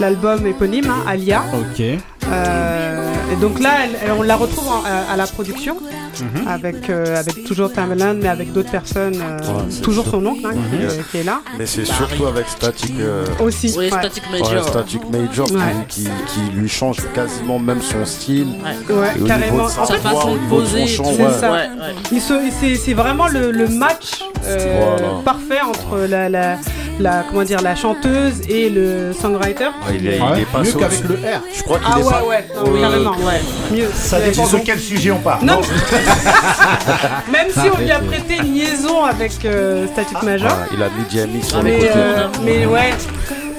l'album 0.00 0.46
éponyme, 0.46 0.90
hein, 0.90 1.04
Alia. 1.06 1.42
ok. 1.52 1.82
Euh, 2.30 3.12
et 3.32 3.36
donc 3.36 3.60
là, 3.60 3.70
elle- 3.84 3.98
elle- 4.04 4.12
on 4.12 4.22
la 4.22 4.36
retrouve 4.36 4.68
en- 4.68 4.82
à, 4.84 5.12
à 5.12 5.16
la 5.16 5.26
production, 5.26 5.76
Mhm. 6.20 6.48
avec, 6.48 6.90
euh, 6.90 7.16
avec 7.18 7.44
toujours 7.44 7.72
Timbaland, 7.72 8.14
mais 8.20 8.28
avec 8.28 8.52
d'autres 8.52 8.70
personnes, 8.70 9.20
euh, 9.20 9.38
Ouais, 9.38 9.80
toujours 9.82 10.04
sûr. 10.04 10.12
son 10.14 10.26
oncle 10.26 10.46
hein, 10.46 10.50
qui, 10.52 10.76
Mhm. 10.76 10.82
euh, 10.82 11.02
qui 11.10 11.18
est 11.18 11.22
là. 11.24 11.40
Mais 11.58 11.66
c'est 11.66 11.84
surtout 11.84 12.26
avec 12.26 12.48
Static, 12.48 12.94
euh, 13.00 13.24
Aussi. 13.44 13.74
Oui, 13.76 13.84
ouais. 13.84 13.90
Static 13.90 14.22
ouais, 14.32 14.40
Major. 14.40 14.68
Static 14.68 15.02
Major 15.10 15.46
qui- 15.46 15.54
Ouais. 15.54 15.62
qui, 15.88 16.04
qui 16.04 16.40
lui 16.54 16.68
change 16.68 16.98
quasiment 17.14 17.58
même 17.58 17.82
son 17.82 18.04
style. 18.04 18.48
Ouais. 18.88 18.94
Ouais, 18.94 19.08
Et 19.20 19.26
carrément. 19.26 19.68
sa 19.68 19.82
En 19.82 19.86
fait, 19.86 19.98
façon 19.98 20.34
de 20.34 20.38
poser, 20.48 20.86
c'est 20.86 21.00
ouais. 21.00 21.16
ça. 21.40 21.50
Ouais, 21.52 21.58
ouais. 21.58 21.94
Il 22.12 22.20
se- 22.20 22.34
c'est, 22.60 22.74
c'est 22.76 22.94
vraiment 22.94 23.28
le, 23.28 23.50
le 23.50 23.68
match 23.68 24.20
euh, 24.46 24.96
Voilà. 24.98 25.12
parfait 25.24 25.60
entre 25.60 26.06
la, 26.08 26.28
la, 26.28 26.56
la- 27.00 27.24
comment 27.28 27.42
dire, 27.42 27.60
la 27.60 27.74
chanteuse 27.74 28.40
et 28.48 28.70
le 28.70 29.12
songwriter. 29.12 29.68
Ah, 29.82 29.92
il 29.92 30.06
est, 30.06 30.20
Ouais, 30.20 30.26
il 30.36 30.40
est 30.42 30.44
passé 30.46 30.72
mieux 30.72 30.78
qu'avec 30.80 31.00
le 31.04 31.14
R. 31.16 31.40
Je 31.56 31.62
crois 31.62 31.78
qu'il 31.78 31.88
Ah 31.92 31.98
est 31.98 32.02
ouais, 32.02 32.10
pas. 32.10 32.24
ouais, 32.24 32.44
non, 32.64 32.70
Oui, 32.72 32.80
carrément. 32.80 33.12
Ouais. 33.26 33.40
Mieux. 33.72 33.90
Ça 33.94 34.20
dépend 34.20 34.46
de 34.46 34.58
quel 34.64 34.78
sujet 34.78 35.10
on 35.10 35.18
parle. 35.18 35.44
Non, 35.44 35.60
même 37.32 37.48
si 37.50 37.60
on 37.74 37.78
lui 37.78 37.90
a 37.90 37.98
prêté 38.00 38.36
une 38.36 38.54
liaison 38.54 39.04
avec 39.04 39.32
euh, 39.44 39.86
Static 39.88 40.22
Major. 40.22 40.48
Voilà, 40.48 40.66
il 40.72 40.82
a 40.82 40.88
mis 40.88 41.32
DMX 41.32 41.46
sur 41.48 41.62
les 41.62 41.70
Mais, 41.72 41.78
côtés. 41.78 41.92
euh, 41.96 42.26
mais 42.44 42.66
ouais, 42.66 42.90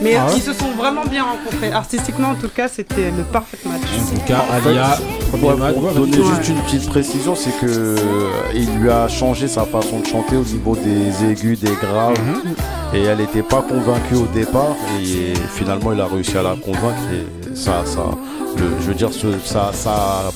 mais 0.02 0.16
Ah 0.16 0.26
ouais 0.28 0.32
ils 0.38 0.42
se 0.42 0.54
sont 0.54 0.72
vraiment 0.78 1.04
bien 1.06 1.24
rencontrés. 1.24 1.72
Artistiquement, 1.72 2.30
en 2.30 2.36
tout 2.36 2.50
cas, 2.50 2.68
c'était 2.68 3.12
le 3.16 3.24
parfait 3.24 3.58
match. 3.66 3.82
En 3.82 4.16
tout 4.16 4.22
cas, 4.26 4.46
En 4.50 4.62
fait, 4.62 4.70
Alia, 4.70 4.98
pour 5.32 5.94
donner 5.94 6.18
juste 6.18 6.50
une 6.50 6.62
petite 6.64 6.90
précision, 6.90 7.36
c'est 7.36 7.52
que 7.60 7.66
euh, 7.68 7.96
il 8.54 8.70
lui 8.78 8.90
a 8.90 9.08
changé 9.08 9.48
sa 9.48 9.66
façon 9.66 10.00
de 10.00 10.06
chanter 10.08 10.36
au 10.38 10.44
niveau 10.44 10.76
des 10.76 11.30
aigus, 11.32 11.60
des 11.60 11.74
graves, 11.82 12.16
et 12.94 13.04
elle 13.04 13.18
n'était 13.20 13.44
pas 13.44 13.62
convaincue 13.62 14.16
au 14.16 14.26
départ, 14.34 14.76
et 15.02 15.34
finalement 15.54 15.92
il 15.94 16.00
a 16.02 16.06
réussi 16.08 16.38
à 16.38 16.44
la 16.44 16.56
convaincre, 16.56 16.98
et 17.14 17.39
ça, 17.60 17.84
ça, 17.86 18.02
le- 18.58 18.64
je 18.82 18.88
veux 18.88 18.94
dire, 18.94 19.12
ce- 19.14 19.40
ça, 19.44 19.72
ça 19.74 19.92
a 19.92 20.22
euh, 20.28 20.32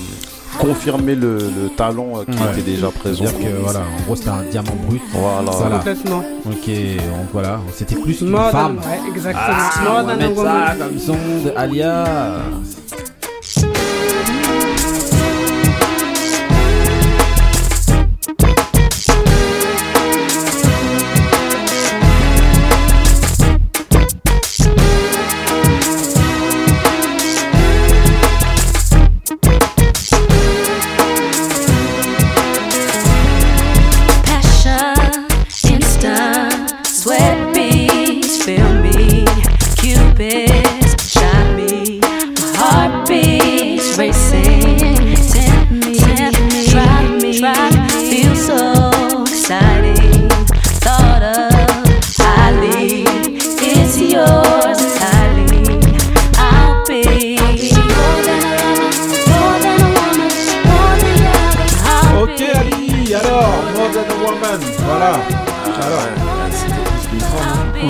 confirmé 0.59 1.15
le, 1.15 1.38
le 1.38 1.69
talent 1.76 2.09
euh, 2.17 2.26
qui 2.32 2.38
Ouais. 2.43 2.51
était 2.53 2.71
déjà 2.71 2.89
présent. 2.91 3.26
C'est-à-dire 3.26 3.49
que 3.49 3.61
voilà, 3.63 3.80
en 3.80 4.03
gros 4.05 4.15
c'était 4.15 4.30
un 4.30 4.43
diamant 4.51 4.76
brut. 4.88 5.01
Voilà. 5.13 5.51
Voilà. 5.51 5.78
Complètement. 5.78 6.24
Ok, 6.45 6.67
donc 6.67 7.28
voilà, 7.32 7.59
c'était 7.76 7.95
plus 7.95 8.21
une 8.21 8.30
More 8.30 8.51
than- 8.51 8.51
femme. 8.51 8.78
ouais, 8.78 9.09
exactement. 9.15 9.45
Ah, 9.47 9.84
More 9.84 9.91
on 9.91 9.95
va 9.95 10.03
than 10.03 10.09
a 10.09 10.15
mettre 10.28 10.36
woman. 10.38 10.67
ça 10.67 10.76
comme 10.86 10.99
son 10.99 11.13
de 11.13 11.53
Alia. 11.55 12.03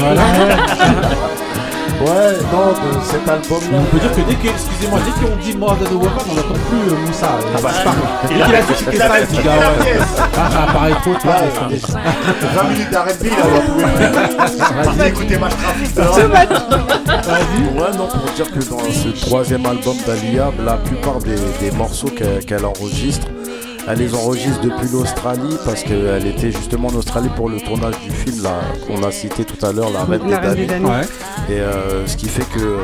Voilà. 0.03 0.21
Ouais, 2.01 2.33
non, 2.51 2.71
de 2.73 2.99
cet 3.05 3.25
album-là. 3.29 3.77
On 3.79 3.83
peut 3.85 3.99
dire 3.99 4.11
que 4.11 4.21
dès 4.29 4.35
que, 4.35 4.47
excusez-moi, 4.49 4.99
dès 5.05 5.13
qu'on 5.25 5.35
dit 5.37 5.55
a 5.55 5.95
Woman, 5.95 6.11
on 6.29 6.33
n'entend 6.33 6.59
plus 6.67 6.83
euh, 6.91 6.95
Moussa. 7.07 7.29
Ah 7.55 7.59
bah, 7.63 7.69
Pardon. 7.81 8.01
il 8.29 8.35
Dès 8.35 8.41
a- 8.43 8.45
qu'il 8.45 8.55
a 8.55 8.61
dit 8.61 8.73
qu'il 8.73 8.87
il 8.93 8.97
ça, 8.97 9.07
il 9.21 9.27
dit, 9.27 9.37
quitté 9.37 9.49
ah. 9.49 9.53
Ah, 10.35 10.67
ça 10.73 10.95
trop, 10.95 11.13
toi. 11.13 11.31
Ouais, 11.31 11.37
laisse 11.69 11.81
tomber. 11.83 12.01
20 12.55 12.63
minutes 12.63 12.89
d'R&B, 12.89 13.23
là, 13.23 13.29
on 13.45 13.47
va 13.53 13.59
pouvoir 13.61 13.89
Vas-y, 14.97 15.07
écoutez 15.07 15.37
ma 15.37 15.47
trafic. 15.49 15.97
Ouais, 15.97 16.03
non, 17.97 18.07
pour 18.07 18.31
dire 18.35 18.49
que 18.51 18.59
dans 18.69 18.83
ce 18.91 19.09
troisième 19.25 19.65
album 19.65 19.95
d'Alia, 20.05 20.51
la 20.65 20.73
plupart 20.73 21.19
des, 21.19 21.37
des 21.61 21.71
morceaux 21.77 22.09
qu'elle 22.09 22.43
qu'elle 22.43 22.65
enregistre, 22.65 23.27
elle 23.87 23.99
les 23.99 24.13
enregistre 24.13 24.61
depuis 24.61 24.87
l'Australie 24.91 25.57
parce 25.65 25.83
qu'elle 25.83 26.25
était 26.25 26.51
justement 26.51 26.87
en 26.87 26.95
Australie 26.95 27.29
pour 27.35 27.49
le 27.49 27.59
tournage 27.59 27.99
du 27.99 28.11
film 28.11 28.43
là, 28.43 28.61
qu'on 28.87 29.03
a 29.03 29.11
cité 29.11 29.43
tout 29.43 29.63
à 29.65 29.71
l'heure, 29.71 29.89
La 29.91 30.03
Reine 30.05 30.29
La 30.29 30.53
des. 30.55 30.67
Ouais. 30.67 31.01
Et 31.49 31.59
euh, 31.59 32.05
ce 32.07 32.15
qui 32.15 32.27
fait 32.29 32.45
que 32.53 32.59
euh, 32.59 32.77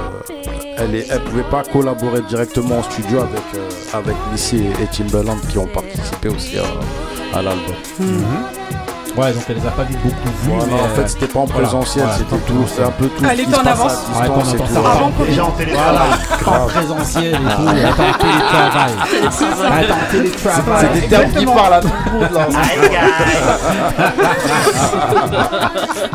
elle 0.77 0.95
est, 0.95 1.07
elle 1.09 1.21
pouvait 1.21 1.43
pas 1.43 1.63
collaborer 1.63 2.21
directement 2.27 2.79
en 2.79 2.83
studio 2.83 3.19
avec 3.19 3.41
euh, 3.55 3.69
avec 3.93 4.15
Missy 4.31 4.57
et, 4.57 4.83
et 4.83 4.87
Timbaland 4.91 5.37
qui 5.49 5.57
ont 5.57 5.67
participé 5.67 6.29
aussi 6.29 6.57
à, 6.57 7.37
à 7.37 7.41
l'album. 7.41 7.75
Ouais, 9.17 9.33
donc 9.33 9.43
elle 9.49 9.55
les 9.55 9.65
a 9.65 9.71
pas 9.71 9.83
vu 9.83 9.95
beaucoup 9.95 10.29
vues. 10.43 10.49
Voilà, 10.49 10.65
mais, 10.67 10.73
en 10.73 10.87
fait, 10.95 11.01
euh, 11.01 11.07
c'était 11.07 11.27
pas 11.27 11.39
en 11.39 11.45
voilà. 11.45 11.67
présentiel, 11.67 12.05
Voilà, 12.05 12.19
c'était 12.19 12.37
tout, 12.45 12.65
c'est 12.67 12.83
un 12.83 12.91
peu 12.91 13.07
tout. 13.07 13.23
Elle 13.29 13.39
était 13.41 13.55
en 13.55 13.65
avance. 13.65 13.93
Ouais, 14.15 14.27
qu'on 14.27 14.41
distance 14.41 14.53
et 14.53 14.61
entend 14.77 14.83
ça 14.83 14.91
avant 14.91 15.11
Déjà 15.25 15.45
en 15.45 15.51
télétravail. 15.51 16.09
Voilà, 16.43 16.61
en 16.61 16.65
présentiel 16.67 17.33
et 17.33 17.37
tout, 17.37 17.67
elle 17.69 17.79
est 17.79 17.85
en 17.85 17.93
télétravail. 17.93 18.91
Elle 19.79 19.85
est 19.85 19.91
en 19.91 19.95
télétravail. 20.11 20.87
C'est 20.93 21.01
des 21.01 21.07
termes 21.07 21.31
qui 21.31 21.45
parlent 21.45 21.73
à 21.73 21.81
tout 21.81 21.89
le 22.05 22.11
monde 22.11 22.29
là. 22.33 22.47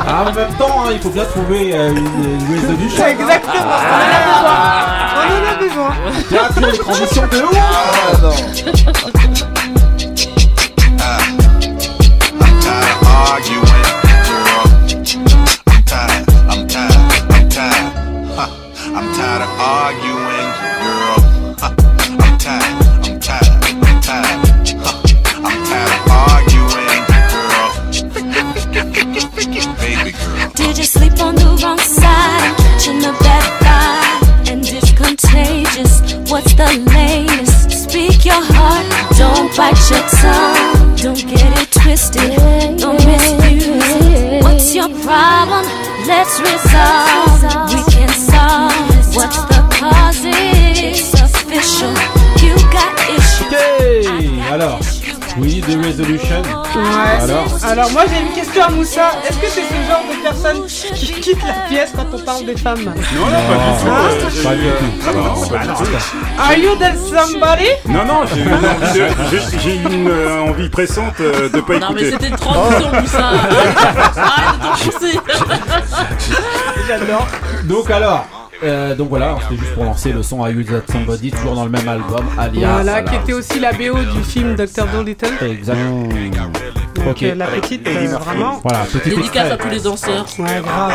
Ah, 0.07 0.23
en 0.27 0.31
même 0.33 0.53
temps, 0.57 0.83
hein, 0.85 0.89
il 0.91 0.99
faut 0.99 1.09
bien 1.09 1.25
trouver 1.25 1.71
euh, 1.73 1.89
une, 1.89 2.53
résolution. 2.53 3.03
Exactement. 3.05 3.55
On 3.55 3.59
en 3.65 3.91
a 3.91 3.93
besoin. 4.37 4.59
On 5.17 5.21
en 5.33 5.43
a 5.49 5.55
besoin. 5.59 5.91
Tu 6.29 6.37
as 6.37 6.49
toujours 6.53 6.71
les 6.71 6.77
transitions 6.77 7.27
de 7.27 7.37
ouf. 7.43 7.55
arguing, 19.65 20.49
girl. 20.83 21.17
I'm 21.59 22.37
tired, 22.37 23.07
I'm 23.07 23.19
tired, 23.19 23.65
I'm 23.83 23.99
tired. 23.99 24.39
I'm 25.41 25.59
tired 25.65 26.01
arguing, 26.05 27.01
girl. 27.09 27.69
Baby 29.81 30.11
girl. 30.11 30.51
Did 30.53 30.77
you 30.77 30.83
sleep 30.83 31.19
on 31.19 31.33
the 31.33 31.49
wrong 31.63 31.79
side? 31.79 32.53
Catching 32.57 33.03
a 33.05 33.13
bad 33.25 33.47
vibe, 33.63 34.51
and 34.51 34.61
it's 34.63 34.91
contagious. 34.91 36.13
What's 36.29 36.53
the 36.53 36.69
latest? 36.93 37.89
Speak 37.89 38.23
your 38.23 38.43
heart, 38.53 38.85
don't 39.17 39.49
bite 39.57 39.81
your 39.89 40.05
tongue. 40.21 40.95
Don't 40.95 41.25
get 41.27 41.49
it 41.59 41.71
twisted, 41.71 42.37
don't 42.77 43.03
misuse 43.03 43.81
it. 44.13 44.43
What's 44.43 44.75
your 44.75 44.89
problem? 45.01 45.65
Let's 46.05 46.39
resolve. 46.39 47.41
We 47.73 47.81
can 47.91 48.09
solve. 48.09 48.74
What's 49.15 49.37
the 49.45 49.61
cause? 49.79 50.21
It's 50.25 51.13
official. 51.13 51.91
You 52.43 52.55
got 52.71 52.93
issues. 53.09 53.47
Ok, 53.47 54.51
alors, 54.51 54.79
we 55.37 55.55
need 55.55 55.65
the 55.65 55.77
resolution. 55.83 56.41
Ouais. 56.75 57.23
Alors, 57.23 57.45
Alors 57.63 57.91
moi 57.91 58.03
j'ai 58.11 58.21
une 58.21 58.33
question 58.33 58.63
à 58.63 58.69
Moussa. 58.69 59.11
Est-ce 59.27 59.37
que 59.37 59.47
c'est 59.47 59.61
ce 59.61 59.73
genre 59.89 60.03
de 60.09 60.21
personne 60.23 60.65
qui 60.95 61.07
quitte 61.21 61.43
la 61.43 61.53
pièce 61.69 61.91
quand 61.95 62.05
on 62.13 62.19
parle 62.19 62.45
des 62.45 62.57
femmes? 62.57 62.83
Non, 62.83 62.91
non, 63.25 63.41
pas 63.47 63.55
du 63.55 63.79
tout. 63.79 63.87
Euh, 63.87 64.43
pas 64.43 64.55
du 64.55 64.65
euh, 64.67 64.71
tout. 64.79 65.05
non, 65.05 65.23
non, 65.23 65.23
Non, 65.35 65.47
pas 65.47 65.57
bah 65.57 65.61
du 65.61 65.67
non, 65.67 65.73
tout. 65.75 66.41
Are 66.41 66.53
you 66.57 66.75
that 66.75 66.95
somebody? 66.97 67.69
Non, 67.87 68.05
non, 68.05 68.21
j'ai 68.33 68.41
eu 68.41 68.43
une 68.43 68.53
envie, 68.53 68.99
de- 68.99 69.09
j'ai- 69.31 69.59
j'ai 69.59 69.75
eu 69.75 69.83
une 69.93 70.09
euh, 70.09 70.41
envie 70.49 70.69
pressante 70.69 71.19
euh, 71.21 71.49
de 71.49 71.61
pas 71.61 71.79
Non, 71.79 71.87
mais 71.93 72.01
écouter. 72.01 72.11
c'était 72.11 72.27
une 72.27 72.35
transition, 72.35 72.91
Moussa. 73.01 73.29
Arrête 74.17 74.59
de 74.59 74.65
t'enfoncer. 74.67 75.19
J'adore. 76.87 77.27
donc 77.63 77.89
alors, 77.89 78.25
euh, 78.65 78.95
donc 78.95 79.09
voilà, 79.09 79.37
c'était 79.43 79.61
juste 79.61 79.73
pour 79.73 79.83
lancer 79.85 80.11
le 80.11 80.23
son 80.23 80.45
I 80.45 80.51
Use 80.51 80.67
That 80.67 80.91
Somebody, 80.91 81.31
toujours 81.31 81.55
dans 81.55 81.65
le 81.65 81.71
même 81.71 81.87
album, 81.87 82.25
Alia. 82.37 82.73
Voilà, 82.73 83.01
qui 83.03 83.15
était 83.15 83.33
aussi 83.33 83.59
la 83.59 83.71
BO 83.73 83.97
du 84.13 84.23
film 84.23 84.55
Dr. 84.55 84.85
Dolittle. 84.91 85.27
Exactement. 85.41 86.03
Donc 86.95 87.07
Ok. 87.11 87.23
euh, 87.23 87.35
la 87.35 87.47
petite, 87.47 87.87
euh, 87.87 88.17
vraiment. 88.17 88.59
Voilà, 88.63 88.85
petit 88.85 89.09
Dédicace 89.09 89.51
à 89.51 89.57
tous 89.57 89.69
les 89.69 89.79
danseurs. 89.79 90.25
Ouais, 90.39 90.61
grave. 90.63 90.91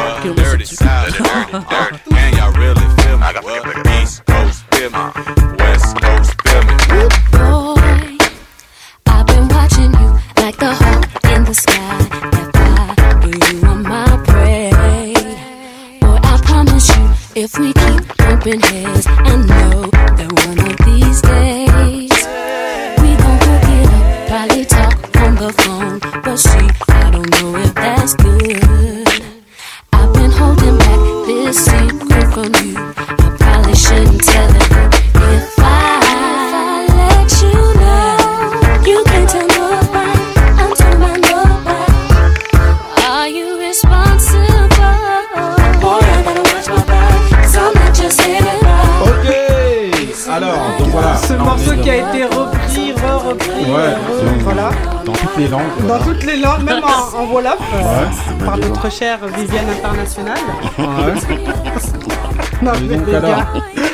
Wolof, 57.30 57.56
euh, 57.74 57.78
Ouais. 57.78 58.44
par 58.44 58.56
notre 58.56 58.90
chère 58.90 59.18
Viviane 59.36 59.66
Internationale. 59.70 60.38
Ouais. 60.78 61.36
Non, 62.62 62.72
Et 62.74 62.80
mais 62.82 62.96
donc 62.96 63.06
les 63.06 63.14
alors 63.14 63.30
gars. 63.30 63.46
Ouais. 63.54 63.89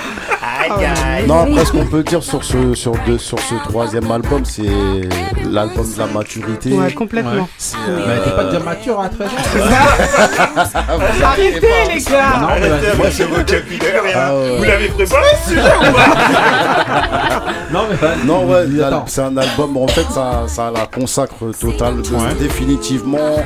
Non, 1.26 1.40
après, 1.42 1.64
ce 1.64 1.72
qu'on 1.72 1.86
peut 1.86 2.02
dire 2.02 2.22
sur 2.22 2.42
ce, 2.44 2.74
sur, 2.74 2.92
deux- 3.06 3.18
sur 3.18 3.38
ce 3.38 3.54
troisième 3.68 4.10
album, 4.10 4.44
c'est 4.44 4.62
l'album 5.50 5.86
de 5.92 5.98
la 5.98 6.06
maturité. 6.06 6.72
Ouais, 6.72 6.92
complètement. 6.92 7.48
C'est, 7.58 7.76
euh, 7.88 8.24
t'es 8.24 8.30
pas 8.30 8.44
déjà 8.44 8.58
mature 8.60 9.00
à 9.00 9.08
13 9.08 9.28
ans 9.28 9.32
Arrêtez 11.24 11.60
les 11.94 12.00
gars 12.02 12.40
Non, 12.40 12.48
mais 12.60 12.66
avec 13.02 13.12
ce 13.12 13.22
vocabulaire. 13.24 14.02
Ah 14.14 14.34
ouais. 14.36 14.56
Vous 14.58 14.64
l'avez 14.64 14.88
préparé 14.88 15.26
ce 15.44 15.48
sujet 15.50 15.60
ou 15.60 15.92
pas 15.92 17.44
Non, 17.72 17.80
mais. 17.90 18.24
Non, 18.24 18.44
ouais, 18.46 18.64
c'est 19.06 19.22
un 19.22 19.36
album, 19.36 19.76
en 19.76 19.88
fait, 19.88 20.06
ça, 20.12 20.44
ça 20.46 20.70
la 20.70 20.86
consacre 20.86 21.52
total, 21.58 21.94
Ouais. 22.00 22.34
définitivement. 22.38 23.36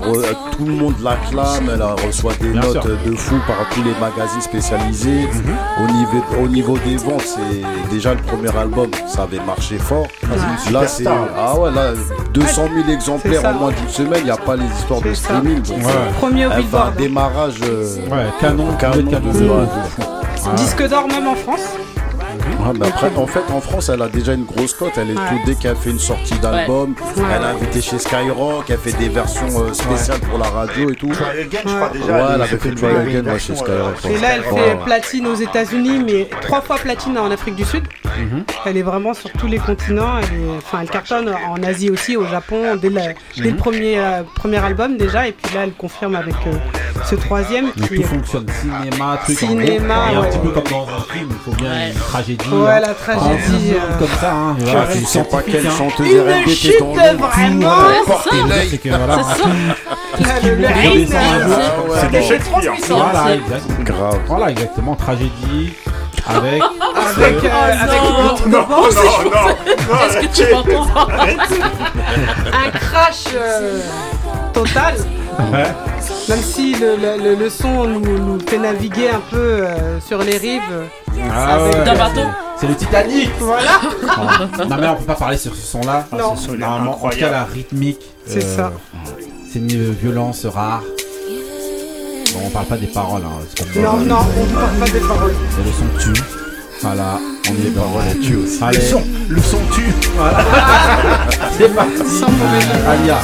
Tout 0.00 0.64
le 0.66 0.72
monde 0.72 0.94
l'acclame, 1.02 1.70
elle 1.72 1.82
reçoit 2.06 2.32
des 2.40 2.48
Bien 2.50 2.60
notes 2.60 2.72
sûr. 2.72 2.84
de 2.84 3.16
fou 3.16 3.36
par 3.46 3.56
tous 3.70 3.82
les 3.82 3.94
magazines 4.00 4.40
spécialisés. 4.40 5.28
Mhm. 5.32 5.84
au, 5.84 5.92
niveau, 5.92 6.24
au 6.44 6.48
niveau 6.48 6.78
des 6.78 6.96
ventes, 6.96 7.22
c'est 7.26 7.62
déjà 7.90 8.14
le 8.14 8.20
premier 8.20 8.54
album, 8.56 8.90
ça 9.06 9.22
avait 9.22 9.40
marché 9.40 9.78
fort. 9.78 10.06
une 10.66 10.72
Là, 10.72 10.86
c'est 10.86 11.04
ah 11.06 11.58
ouais, 11.58 11.70
là, 11.72 11.92
200 12.32 12.62
000 12.74 12.84
C'est 12.86 12.92
exemplaires 12.92 13.40
ça. 13.42 13.50
en 13.50 13.54
moins 13.54 13.72
d'une 13.72 13.88
semaine, 13.88 14.20
il 14.20 14.24
n'y 14.24 14.30
a 14.30 14.36
pas 14.36 14.56
les 14.56 14.66
histoires 14.78 15.00
de 15.00 15.14
streaming. 15.14 15.60
donc, 15.62 15.78
Ouais. 15.78 15.92
Premier 16.20 16.46
au 16.46 16.50
elle 16.52 16.64
un 16.74 16.90
démarrage 16.96 17.54
euh, 17.62 17.84
Ouais, 18.10 18.26
canon, 18.40 18.66
canon 18.78 18.92
canon, 18.94 19.02
de, 19.02 19.10
canon. 19.10 19.28
ouais, 19.54 19.62
de 19.62 19.88
fou. 19.88 20.02
Ouais. 20.50 20.54
Disque 20.56 20.88
d'or 20.88 21.06
même 21.08 21.26
en 21.28 21.34
France. 21.34 21.60
Ouais, 22.60 22.72
mais 22.78 22.86
après, 22.86 23.10
en 23.16 23.26
fait, 23.26 23.42
en 23.52 23.60
France, 23.60 23.88
elle 23.88 24.02
a 24.02 24.08
déjà 24.08 24.32
une 24.34 24.44
grosse 24.44 24.72
cote. 24.74 24.92
Elle 24.96 25.10
est 25.10 25.14
Ouais. 25.14 25.28
tout 25.30 25.38
dès 25.46 25.54
qu'elle 25.54 25.76
fait 25.76 25.90
une 25.90 25.98
sortie 25.98 26.38
d'album. 26.38 26.94
Ouais. 27.16 27.22
Elle 27.36 27.44
a 27.44 27.48
invité 27.50 27.80
chez 27.80 27.98
Skyrock. 27.98 28.68
Elle 28.68 28.78
fait 28.78 28.92
des 28.98 29.08
versions 29.08 29.46
euh, 29.62 29.72
spéciales 29.72 30.20
pour 30.20 30.38
la 30.38 30.48
radio 30.48 30.90
et 30.90 30.94
tout. 30.94 31.08
Try 31.08 31.40
Again, 31.42 31.58
je 31.64 31.68
crois 31.74 31.90
Ouais. 31.92 31.98
déjà. 31.98 32.12
Ouais, 32.12 32.32
elle 32.34 32.42
avait 32.42 32.56
fait 32.56 32.68
une 32.68 32.74
Try 32.74 32.86
Again 32.96 33.30
ouais, 33.32 33.38
chez 33.38 33.52
euh, 33.52 33.56
Skyrock. 33.56 34.04
Et 34.04 34.08
ouais. 34.08 34.20
là, 34.20 34.28
elle 34.36 34.42
fait 34.42 34.52
Ouais. 34.52 34.78
platine 34.84 35.26
aux 35.26 35.34
États-Unis, 35.34 36.02
mais 36.04 36.28
trois 36.42 36.60
fois 36.60 36.76
platine 36.76 37.18
en 37.18 37.30
Afrique 37.30 37.56
du 37.56 37.64
Sud. 37.64 37.84
Mhm. 38.18 38.44
Elle 38.64 38.76
est 38.78 38.82
vraiment 38.82 39.12
sur 39.14 39.30
tous 39.32 39.46
les 39.46 39.58
continents. 39.58 40.18
Elle, 40.18 40.24
est- 40.24 40.56
enfin, 40.58 40.78
elle 40.82 40.90
cartonne 40.90 41.30
en 41.48 41.62
Asie 41.62 41.90
aussi, 41.90 42.16
au 42.16 42.26
Japon, 42.26 42.76
dès, 42.80 42.88
la- 42.90 43.12
dès 43.36 43.50
le 43.50 43.56
premier, 43.56 43.98
euh, 43.98 44.22
premier 44.34 44.58
album 44.58 44.96
déjà. 44.96 45.28
Et 45.28 45.32
puis 45.32 45.54
là, 45.54 45.62
elle 45.64 45.72
confirme 45.72 46.14
avec 46.14 46.34
euh, 46.46 46.52
ce 47.04 47.14
troisième 47.14 47.66
Mais 47.76 47.88
qui 47.88 47.94
tout 47.96 48.02
fonctionne, 48.04 48.46
cinéma, 48.60 49.18
truc 49.22 49.36
en 49.42 49.46
Cinéma, 49.48 49.94
gros. 49.94 50.14
Et 50.14 50.16
un 50.26 50.30
petit 50.30 50.38
peu 50.38 50.48
comme 50.50 50.64
dans 50.70 50.86
un 50.88 51.12
film, 51.12 51.28
il 51.30 51.36
faut 51.44 51.56
bien 51.56 51.88
une 51.88 51.94
tragédie. 51.94 52.35
Ouais, 52.52 52.70
hein. 52.70 52.80
la 52.80 52.94
tragédie. 52.94 53.72
euh, 53.74 53.98
comme 53.98 54.08
ça, 54.20 54.32
hein. 54.32 54.56
Voilà, 54.58 54.86
sais 55.04 55.24
pas 55.24 55.42
quelle 55.42 55.70
chanteuse 55.70 56.06
Une 56.06 56.20
R&B 56.20 56.48
chute 56.48 56.72
t'es 56.72 56.78
tombée. 56.78 57.00
vraiment. 57.18 57.70
C'est 58.24 58.30
ça. 58.30 58.46
l'œil, 58.48 58.68
c'est 58.70 58.78
que 58.78 58.88
voilà. 58.88 59.18
C'est 62.00 62.08
puissant. 62.60 62.96
Voilà, 62.98 63.34
exactement. 63.34 63.84
Grave. 63.84 64.18
Voilà, 64.26 64.50
exactement. 64.50 64.94
Tragédie 64.96 65.72
avec. 66.28 66.62
Avec, 66.62 67.44
euh, 67.44 67.72
avec 67.82 68.02
non. 68.02 68.22
notre 68.24 68.48
Non, 68.48 68.62
devant, 68.62 68.82
c'est 68.90 69.04
non, 69.04 69.30
non, 69.30 69.30
non. 69.30 69.96
Est-ce 70.08 70.18
que 70.18 70.44
tu 70.44 70.54
m'entends? 70.54 71.08
Un 71.08 72.70
crash 72.70 73.24
euh, 73.34 73.80
total. 74.52 74.94
Même 76.28 76.42
si 76.42 76.74
le, 76.74 76.96
le- 76.96 77.22
le- 77.22 77.34
le 77.36 77.50
son 77.50 77.84
nous, 77.86 78.00
nous 78.00 78.38
fait 78.40 78.58
naviguer 78.58 79.10
un 79.10 79.20
peu 79.30 79.36
euh, 79.38 80.00
sur 80.00 80.18
les 80.22 80.36
rives. 80.38 80.60
Ah 81.32 81.54
Avec 81.54 81.74
ouais, 81.74 81.84
d'un 81.84 81.92
c'est- 81.92 81.98
bateau. 81.98 82.28
C'est 82.58 82.66
le 82.68 82.74
Titanic. 82.74 83.30
Voilà. 83.38 83.80
non 84.68 84.76
mais 84.80 84.88
on 84.88 84.96
peut 84.96 85.04
pas 85.04 85.14
parler 85.14 85.36
sur 85.36 85.54
ce 85.54 85.60
son-là. 85.66 86.06
Non. 86.12 86.34
son, 86.36 86.54
Normalement, 86.54 87.04
en 87.04 87.08
tout 87.10 87.18
cas 87.18 87.30
la 87.30 87.44
rythmique. 87.44 88.00
C'est 88.26 88.40
ça. 88.40 88.72
C'est 89.52 89.58
une 89.60 89.70
euh, 89.72 89.92
violence 90.02 90.46
rare. 90.46 90.82
Bon, 92.34 92.40
on 92.46 92.50
parle 92.50 92.66
pas 92.66 92.76
des 92.76 92.86
paroles. 92.88 93.22
Hein, 93.24 93.44
c'est 93.54 93.72
comme 93.72 93.82
Non, 93.82 93.96
non, 93.98 94.16
on 94.38 94.44
ne 94.46 94.52
parle 94.60 94.76
pas 94.80 94.88
des 94.88 95.00
paroles. 95.00 95.32
Et 95.32 95.64
le 95.64 95.72
son 95.72 96.12
tue. 96.12 96.22
Voilà, 96.82 97.18
on 97.48 97.52
est 97.66 97.70
dans 97.70 97.84
le 98.14 98.20
tue 98.20 98.36
aussi. 98.36 98.58
Allez, 98.62 98.78
Le 98.78 98.82
son, 98.84 99.02
le 99.28 99.40
son 99.40 99.58
tue. 99.74 99.94
voilà. 100.16 100.38
c'est 101.58 101.74
parti. 101.74 101.92
Sans 101.98 102.30
mauvais 102.30 102.60
jeu. 102.60 102.88
Alia. 102.88 103.18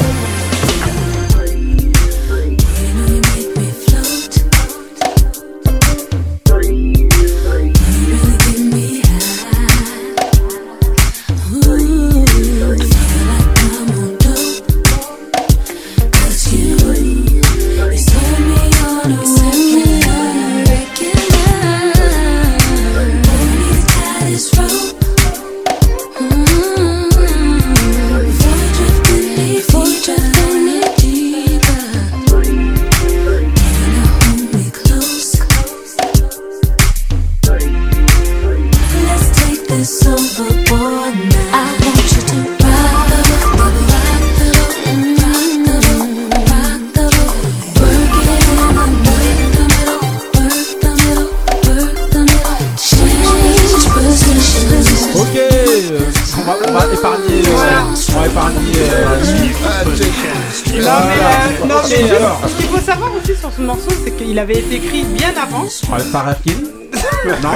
Qu'il 64.33 64.39
avait 64.39 64.59
été 64.61 64.77
écrit 64.77 65.03
bien 65.05 65.29
avant. 65.37 65.67
Par 66.11 66.25
Rafkin 66.25 66.53
Non. 67.43 67.51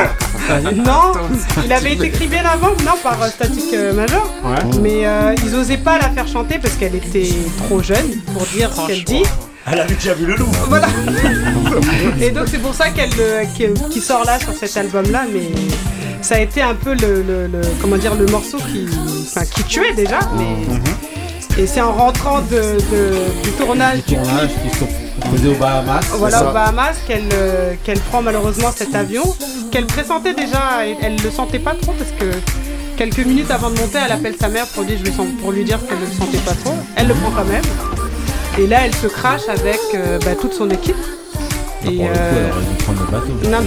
Non, 0.84 1.12
il 1.64 1.72
avait 1.72 1.94
été 1.94 2.06
écrit 2.06 2.26
bien 2.26 2.44
avant, 2.44 2.68
non, 2.84 2.92
par 3.02 3.20
euh, 3.22 3.28
Static 3.28 3.64
euh, 3.72 3.94
Major. 3.94 4.30
Ouais. 4.44 4.78
Mais 4.82 5.06
euh, 5.06 5.34
ils 5.44 5.54
osaient 5.54 5.78
pas 5.78 5.98
la 5.98 6.10
faire 6.10 6.28
chanter 6.28 6.58
parce 6.58 6.74
qu'elle 6.74 6.94
était 6.94 7.28
trop 7.66 7.82
jeune 7.82 8.20
pour 8.34 8.42
dire 8.46 8.70
ce 8.74 8.86
qu'elle 8.86 9.04
dit. 9.04 9.22
Elle 9.70 9.80
avait 9.80 9.94
déjà 9.94 10.12
vu 10.14 10.26
le 10.26 10.36
loup. 10.36 10.48
Voilà. 10.68 10.86
Et 12.20 12.30
donc 12.30 12.46
c'est 12.48 12.58
pour 12.60 12.74
ça 12.74 12.90
qu'elle 12.90 13.10
euh, 13.18 13.44
qu'elle- 13.56 13.72
qui 13.90 14.00
sort 14.00 14.24
là 14.26 14.38
sur 14.38 14.52
cet 14.52 14.76
album-là, 14.76 15.22
mais 15.32 15.48
ça 16.22 16.34
a 16.36 16.40
été 16.40 16.60
un 16.62 16.74
peu 16.74 16.92
le, 16.94 17.22
le- 17.22 17.46
le- 17.46 17.60
comment 17.80 17.96
dire 17.96 18.14
le 18.14 18.26
morceau 18.26 18.58
qui, 18.58 18.86
enfin, 19.26 19.44
qui 19.46 19.64
tuait 19.64 19.94
déjà. 19.94 20.18
Mais 20.36 21.62
et 21.62 21.66
c'est 21.66 21.80
en 21.80 21.92
rentrant 21.92 22.40
de, 22.42 22.56
de- 22.92 23.42
du 23.42 23.50
tournage 23.58 24.00
faisés 25.30 25.48
aux 25.48 25.54
Bahamas. 25.54 26.00
voilà 26.18 26.48
aux. 26.48 26.52
Bahamas 26.52 26.96
qu'elle 27.06 27.28
euh, 27.32 27.74
qu'elle 27.84 28.00
prend 28.00 28.22
malheureusement 28.22 28.70
cet 28.74 28.94
avion 28.94 29.24
qu'elle 29.70 29.86
pressentait 29.86 30.34
déjà 30.34 30.86
elle 31.02 31.16
le 31.16 31.30
sentait 31.30 31.58
pas 31.58 31.74
trop 31.74 31.92
parce 31.92 32.10
que 32.12 32.36
quelques 32.96 33.24
minutes 33.26 33.50
avant 33.50 33.70
de 33.70 33.78
monter 33.78 33.98
elle 34.04 34.12
appelle 34.12 34.36
sa 34.40 34.48
mère 34.48 34.66
pour 34.68 34.84
lui, 34.84 34.96
pour 35.40 35.52
lui 35.52 35.64
dire 35.64 35.78
qu'elle 35.86 35.98
ne 36.00 36.06
le 36.06 36.12
sentait 36.12 36.38
pas 36.38 36.54
trop 36.54 36.74
elle 36.96 37.08
le 37.08 37.14
prend 37.14 37.30
quand 37.30 37.44
même 37.44 37.64
et 38.58 38.66
là 38.66 38.78
elle 38.84 38.94
se 38.94 39.06
crache 39.06 39.48
avec 39.48 39.80
euh, 39.94 40.18
bah, 40.24 40.34
toute 40.40 40.54
son 40.54 40.70
équipe 40.70 40.96
Pour 41.82 41.92
et 41.92 41.96
le 41.96 42.02
coup, 42.02 42.08
euh, 42.14 42.46
elle 42.46 42.52
aurait 42.52 42.64
dû 42.64 42.84
prendre 42.84 43.00
le 43.00 43.10
bateau. 43.10 43.50
non, 43.50 43.66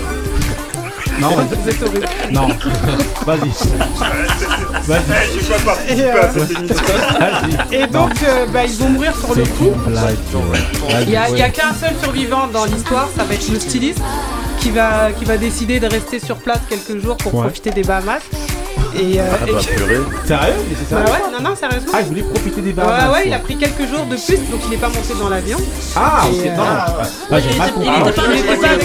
Non, 1.19 1.29
vous 1.63 1.69
êtes 1.69 1.81
horrible. 1.83 2.07
non. 2.31 2.47
Vas-y. 3.25 3.49
Vas-y. 4.87 5.39
Je 5.39 5.45
peux 5.45 5.53
pas 5.53 5.59
participer 5.73 6.01
Et, 6.01 6.05
euh, 6.05 6.21
à 6.23 6.31
cette 6.31 6.51
émission. 6.57 6.85
et 7.71 7.87
donc 7.87 8.11
euh, 8.23 8.45
bah, 8.53 8.63
ils 8.65 8.75
vont 8.77 8.89
mourir 8.89 9.13
sur 9.17 9.35
le 9.35 9.43
coup. 9.43 9.71
Il 11.01 11.09
y 11.09 11.15
a, 11.17 11.29
il 11.29 11.37
y 11.37 11.41
a 11.41 11.49
qu'un 11.49 11.73
seul 11.73 11.91
survivant 12.01 12.47
dans 12.47 12.65
l'histoire, 12.65 13.07
ça 13.15 13.23
va 13.23 13.33
être 13.33 13.49
le 13.49 13.59
styliste 13.59 14.01
qui 14.59 14.71
va, 14.71 15.11
qui 15.17 15.25
va 15.25 15.37
décider 15.37 15.79
de 15.79 15.87
rester 15.87 16.19
sur 16.19 16.35
place 16.37 16.59
quelques 16.69 17.01
jours 17.01 17.17
pour 17.17 17.33
Ouais. 17.35 17.41
profiter 17.43 17.69
des 17.71 17.83
Bahamas. 17.83 18.19
Et, 18.99 19.19
euh, 19.19 19.23
Ah 19.31 19.47
et 19.47 19.51
bah 19.53 19.59
que- 19.59 19.73
purée. 19.75 19.99
Sérieux? 20.25 20.53
Mais 20.69 20.75
c'est 20.77 20.95
Bah 20.95 21.05
sérieux 21.05 21.23
ouais, 21.23 21.31
non, 21.41 21.49
non, 21.49 21.55
sérieusement. 21.55 21.91
Ah, 21.93 22.01
il 22.01 22.07
voulait 22.07 22.21
profiter 22.23 22.61
des 22.61 22.73
Bahamas. 22.73 23.07
Ouais, 23.07 23.13
ouais, 23.13 23.23
il 23.27 23.33
a 23.33 23.39
pris 23.39 23.55
quelques 23.57 23.87
jours 23.87 24.05
de 24.05 24.15
plus, 24.15 24.37
donc 24.51 24.59
il 24.65 24.69
n'est 24.71 24.77
pas 24.77 24.87
monté 24.89 25.13
dans 25.19 25.29
l'avion. 25.29 25.57
Ah, 25.95 26.23
Et, 26.27 26.39
ok, 26.39 26.45
euh. 26.45 26.49
Ah, 26.59 27.39
j'ai 27.39 27.57
mal 27.57 27.71
compris. 27.73 27.89
il 27.95 28.01
était 28.01 28.11
pas 28.11 28.21
Il 28.33 28.39
était 28.39 28.55
pas 28.57 28.67
avec- 28.67 28.83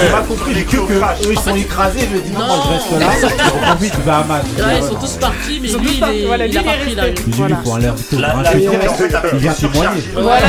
J'ai 0.00 0.10
mal 0.12 0.24
compris. 0.26 0.54
J'ai 0.54 0.64
cru 0.64 0.86
que 0.86 0.92
eux 0.94 1.32
ils 1.32 1.38
sont 1.38 1.54
écrasés. 1.56 2.00
Je 2.10 2.16
me 2.16 2.22
dis 2.22 2.30
non, 2.32 2.38
moi 2.46 2.56
je 2.64 2.68
reste 3.04 3.30
là. 3.30 3.76
Bahamas. 4.06 4.40
Ouais, 4.56 4.78
ils 4.78 4.84
sont 4.88 4.94
tous 4.94 5.12
partis, 5.20 5.60
mais 5.60 5.68
lui, 5.68 5.74
tous 5.74 5.92
il, 5.92 6.00
partis, 6.00 6.16
est- 6.22 6.26
voilà, 6.26 6.46
il 6.46 6.56
a 6.58 6.62
pris 6.62 6.94
l'avion. 6.94 7.14
Faut 7.64 7.72
un 7.74 7.78
l'air 7.78 7.94
vient 9.34 9.52
témoigner. 9.52 10.00
Voilà, 10.14 10.46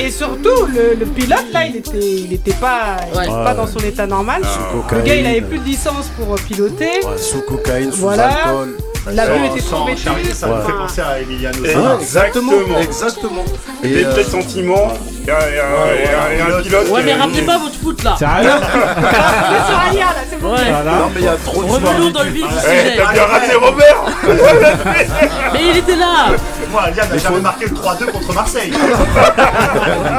et, 0.00 0.10
surtout, 0.10 0.66
le, 0.74 1.04
pilote 1.06 1.44
là, 1.52 1.64
il 1.66 1.76
était, 1.76 1.98
il 1.98 2.32
était 2.32 2.52
pas, 2.54 2.96
il 3.12 3.16
Ouais. 3.18 3.24
était 3.24 3.32
pas 3.32 3.54
dans 3.54 3.66
son 3.66 3.78
état 3.80 4.06
normal. 4.06 4.42
Le 4.92 5.00
gars, 5.02 5.14
il 5.14 5.26
avait 5.26 5.40
plus 5.40 5.58
de 5.58 5.64
licence 5.64 6.06
pour 6.18 6.34
euh, 6.34 6.38
piloter. 6.46 7.00
Ouais, 7.04 7.18
sous 7.18 7.40
cocaïne, 7.42 7.90
sous 7.92 7.98
Voilà. 8.00 8.28
Alcool. 8.44 8.76
L'avion 9.10 9.36
Sans- 9.38 9.54
était 9.54 9.60
sans 9.64 9.76
trop 9.86 9.96
charrier, 9.96 10.34
ça 10.34 10.46
me 10.48 10.52
Ouais. 10.54 10.58
fait 10.66 10.72
penser 10.72 11.00
à 11.00 11.20
Emiliano. 11.20 11.64
Exactement. 11.98 12.52
Exactement. 12.78 13.44
Des 13.82 13.88
Et, 14.00 14.04
euh, 14.04 14.12
pressentiments 14.12 14.92
et 15.26 15.30
un- 15.30 15.34
et 15.34 16.40
un- 16.58 16.62
pilote. 16.62 16.88
Ouais, 16.90 17.02
mais 17.04 17.14
ramenez 17.14 17.40
pas 17.42 17.56
votre 17.58 17.74
foot 17.76 18.02
là. 18.04 18.16
Sérieux 18.18 18.50
C'est 18.60 19.66
sur 19.66 19.78
Alia 19.88 20.04
là, 20.04 20.22
c'est 20.28 20.40
bon. 20.40 20.52
Ouais. 20.52 20.70
Non, 20.70 21.10
mais 21.14 21.20
il 21.20 21.24
y 21.24 21.28
a 21.28 21.36
trop 21.36 21.62
de 21.62 21.68
Revenons 21.70 22.10
dans 22.10 22.22
le 22.22 22.30
vif 22.30 22.46
du 22.46 22.54
sujet. 22.58 22.96
T'as 22.98 23.12
bien 23.12 23.24
raté 23.24 23.54
Robert 23.54 24.02
Mais 25.54 25.60
il 25.70 25.76
était 25.78 25.96
là. 25.96 26.26
Moi, 26.70 26.82
Alia 26.82 27.06
n'a 27.06 27.16
jamais 27.18 27.40
marqué 27.40 27.64
le 27.64 27.74
3-2 27.74 28.06
contre 28.06 28.34
Marseille. 28.34 28.72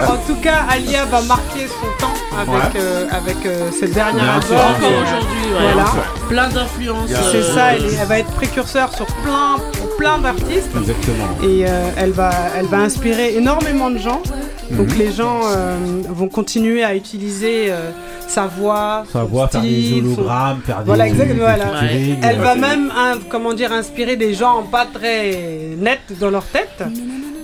En 0.07 0.17
tout 0.25 0.35
cas, 0.41 0.65
Alia 0.71 1.05
va 1.05 1.21
marquer 1.21 1.67
son 1.67 2.03
temps 2.03 2.13
avec, 2.35 2.75
euh, 2.75 3.05
avec 3.11 3.45
euh, 3.45 3.69
cette 3.77 3.93
dernière. 3.93 4.37
Encore 4.37 4.75
euh, 4.81 5.03
aujourd'hui. 5.03 5.51
Voilà. 5.51 5.85
Plein 6.29 6.47
d'influences. 6.49 7.09
C'est 7.31 7.41
ça, 7.41 7.73
elle, 7.73 8.07
va 8.07 8.19
être 8.19 8.31
précurseur 8.31 8.95
sur 8.95 9.07
plein, 9.07 9.57
plein 9.97 10.19
d'artistes. 10.19 10.69
Exactement. 10.77 11.27
Et 11.43 11.65
euh, 11.67 11.89
elle, 11.97 12.11
va, 12.11 12.29
elle 12.57 12.67
va 12.67 12.77
inspirer 12.77 13.35
énormément 13.35 13.89
de 13.89 13.97
gens. 13.97 14.21
Donc 14.71 14.95
les 14.95 15.11
gens 15.11 15.41
euh, 15.45 15.75
vont 16.07 16.27
continuer 16.29 16.83
à 16.83 16.95
utiliser 16.95 17.71
euh, 17.71 17.89
sa 18.27 18.45
voix, 18.45 19.03
son 19.11 19.23
voit 19.25 19.47
faire 19.47 19.61
des 19.61 19.99
son- 19.99 20.05
hologrammes, 20.19 20.61
faire 20.63 20.77
des. 20.79 20.85
Voilà, 20.85 21.07
exactement, 21.07 21.39
voilà. 21.39 21.65
Elle 22.21 22.37
va 22.37 22.53
même, 22.53 22.91
comment 23.29 23.53
dire, 23.53 23.71
inspirer 23.73 24.15
des 24.15 24.35
gens 24.35 24.61
pas 24.71 24.85
très 24.85 25.75
nets 25.79 25.99
dans 26.19 26.29
leur 26.29 26.45
tête. 26.45 26.83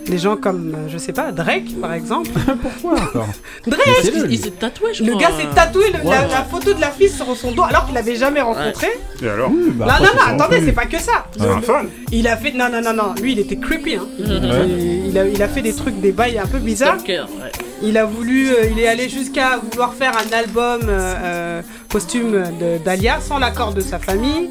Des 0.08 0.18
gens 0.20 0.38
comme, 0.38 0.74
euh, 0.76 0.88
je 0.88 0.98
sais 0.98 1.14
pas, 1.14 1.32
Drake 1.32 1.80
par 1.82 1.94
exemple. 1.94 2.30
Pourquoi 2.62 3.00
Drake 3.68 3.84
Il, 4.04 4.22
le- 4.22 4.32
il 4.32 4.40
s'est 4.40 4.52
tatoué, 4.52 4.94
je 4.94 5.04
Le 5.04 5.12
crois. 5.14 5.22
gars 5.24 5.32
s'est 5.38 5.56
tatoué 5.56 5.86
le- 5.92 6.10
la, 6.10 6.44
photo 6.44 6.74
de 6.74 6.82
la 6.82 6.92
fille 6.92 7.10
sur 7.10 7.36
son 7.36 7.52
dos 7.52 7.64
alors 7.64 7.86
qu'il 7.86 7.96
l'avait 7.96 8.16
jamais 8.16 8.42
rencontré. 8.42 8.88
Et 9.22 9.28
alors 9.28 9.50
Oui, 9.52 9.72
bah, 9.74 9.98
non, 10.00 10.06
non, 10.06 10.12
non, 10.38 10.44
attendez, 10.44 10.62
c'est 10.66 10.74
pas 10.74 10.86
que 10.86 11.00
ça. 11.00 11.26
C'est 11.38 11.48
un 11.48 11.62
fan 11.62 11.88
Il 12.12 12.28
a 12.28 12.38
fait. 12.38 12.52
Non, 12.52 12.70
non, 12.72 12.82
non, 12.82 12.94
non. 12.94 13.14
Lui, 13.22 13.32
il 13.34 13.40
était 13.40 13.56
creepy. 13.58 13.96
Hein. 13.96 14.06
Ouais. 14.20 14.68
Il, 14.68 15.08
il 15.08 15.18
a, 15.18 15.28
il 15.28 15.42
a 15.42 15.48
fait 15.48 15.62
des 15.62 15.74
trucs, 15.74 16.00
des 16.00 16.12
bails 16.12 16.38
un 16.38 16.46
peu 16.48 16.60
bizarres. 16.60 17.00
Stalker, 17.00 17.24
ouais. 17.42 17.52
Il 17.84 17.98
a 17.98 18.06
voulu. 18.06 18.50
euh, 18.50 18.66
il 18.72 18.80
est 18.80 18.88
allé 18.88 19.10
jusqu'à 19.10 19.58
vouloir 19.58 19.94
faire 19.94 20.14
un 20.18 20.38
album 20.38 20.82
euh, 20.88 21.14
euh, 21.24 21.62
costume 21.92 22.32
de- 22.60 22.78
d'Alia 22.84 23.20
sans 23.22 23.38
l'accord 23.38 23.74
de 23.74 23.82
sa 23.82 24.00
famille. 24.00 24.50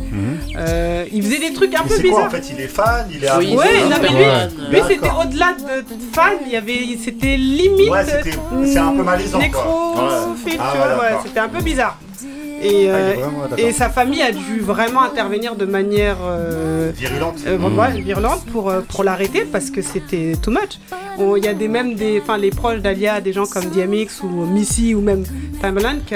Euh, 0.57 1.05
il 1.13 1.23
faisait 1.23 1.39
des 1.41 1.53
trucs 1.53 1.75
un 1.75 1.83
Mais 1.83 1.89
peu 1.97 2.09
quoi 2.09 2.25
en 2.25 2.27
bizarres. 2.27 2.31
fait 2.31 2.51
Il 2.55 2.61
est 2.61 2.69
fan, 2.69 3.07
il 3.11 3.25
est 3.25 3.31
Oui, 3.39 3.47
amoureux. 3.49 3.63
Ouais, 3.65 3.69
c'est 3.75 3.89
non, 3.89 3.97
mais 4.03 4.09
lui, 4.09 4.71
lui 4.77 4.83
c'était 4.89 5.11
au-delà 5.21 5.53
de 5.55 5.85
fan, 6.13 6.33
il 6.47 6.53
y 6.53 6.57
avait, 6.57 6.99
c'était 7.03 7.37
limite 7.37 7.91
Ouais, 7.91 8.05
c'était- 8.05 8.39
c'est 8.67 8.79
un 8.79 8.93
peu 8.93 9.03
malaisant, 9.03 9.39
Ah, 9.41 9.47
tu 9.47 9.57
ouais, 10.49 10.85
d'accord. 10.87 11.23
c'était 11.27 11.41
un 11.41 11.49
peu 11.49 11.63
bizarre. 11.63 11.99
Et, 12.63 12.89
Ah, 12.89 12.95
euh, 12.95 13.13
vraiment- 13.19 13.57
et 13.59 13.73
sa 13.73 13.91
famille 13.91 14.23
a 14.23 14.33
dû 14.33 14.61
vraiment 14.61 15.03
intervenir 15.03 15.55
de 15.55 15.65
manière 15.67 16.17
euh, 16.25 16.93
Virulente. 16.97 17.37
euh, 17.47 17.59
ouais, 17.59 18.01
virulente 18.01 18.45
pour, 18.53 18.71
euh, 18.71 18.81
pour 18.81 19.05
l'arrêter 19.05 19.45
parce 19.45 19.71
que 19.71 19.83
c'était 19.83 20.33
too 20.41 20.51
much. 20.51 20.79
Il 21.19 21.45
y 21.45 21.49
a 21.49 21.55
des 21.55 21.69
même 21.69 21.95
des, 21.95 22.21
enfin 22.23 22.39
les 22.39 22.51
proches 22.51 22.81
d'Alia, 22.81 23.21
des 23.21 23.33
gens 23.33 23.47
comme 23.47 23.67
DMX 23.67 24.23
ou 24.23 24.29
Missy 24.47 24.95
ou 24.95 25.01
même 25.01 25.25
Timbaland 25.61 25.99
qui, 26.07 26.15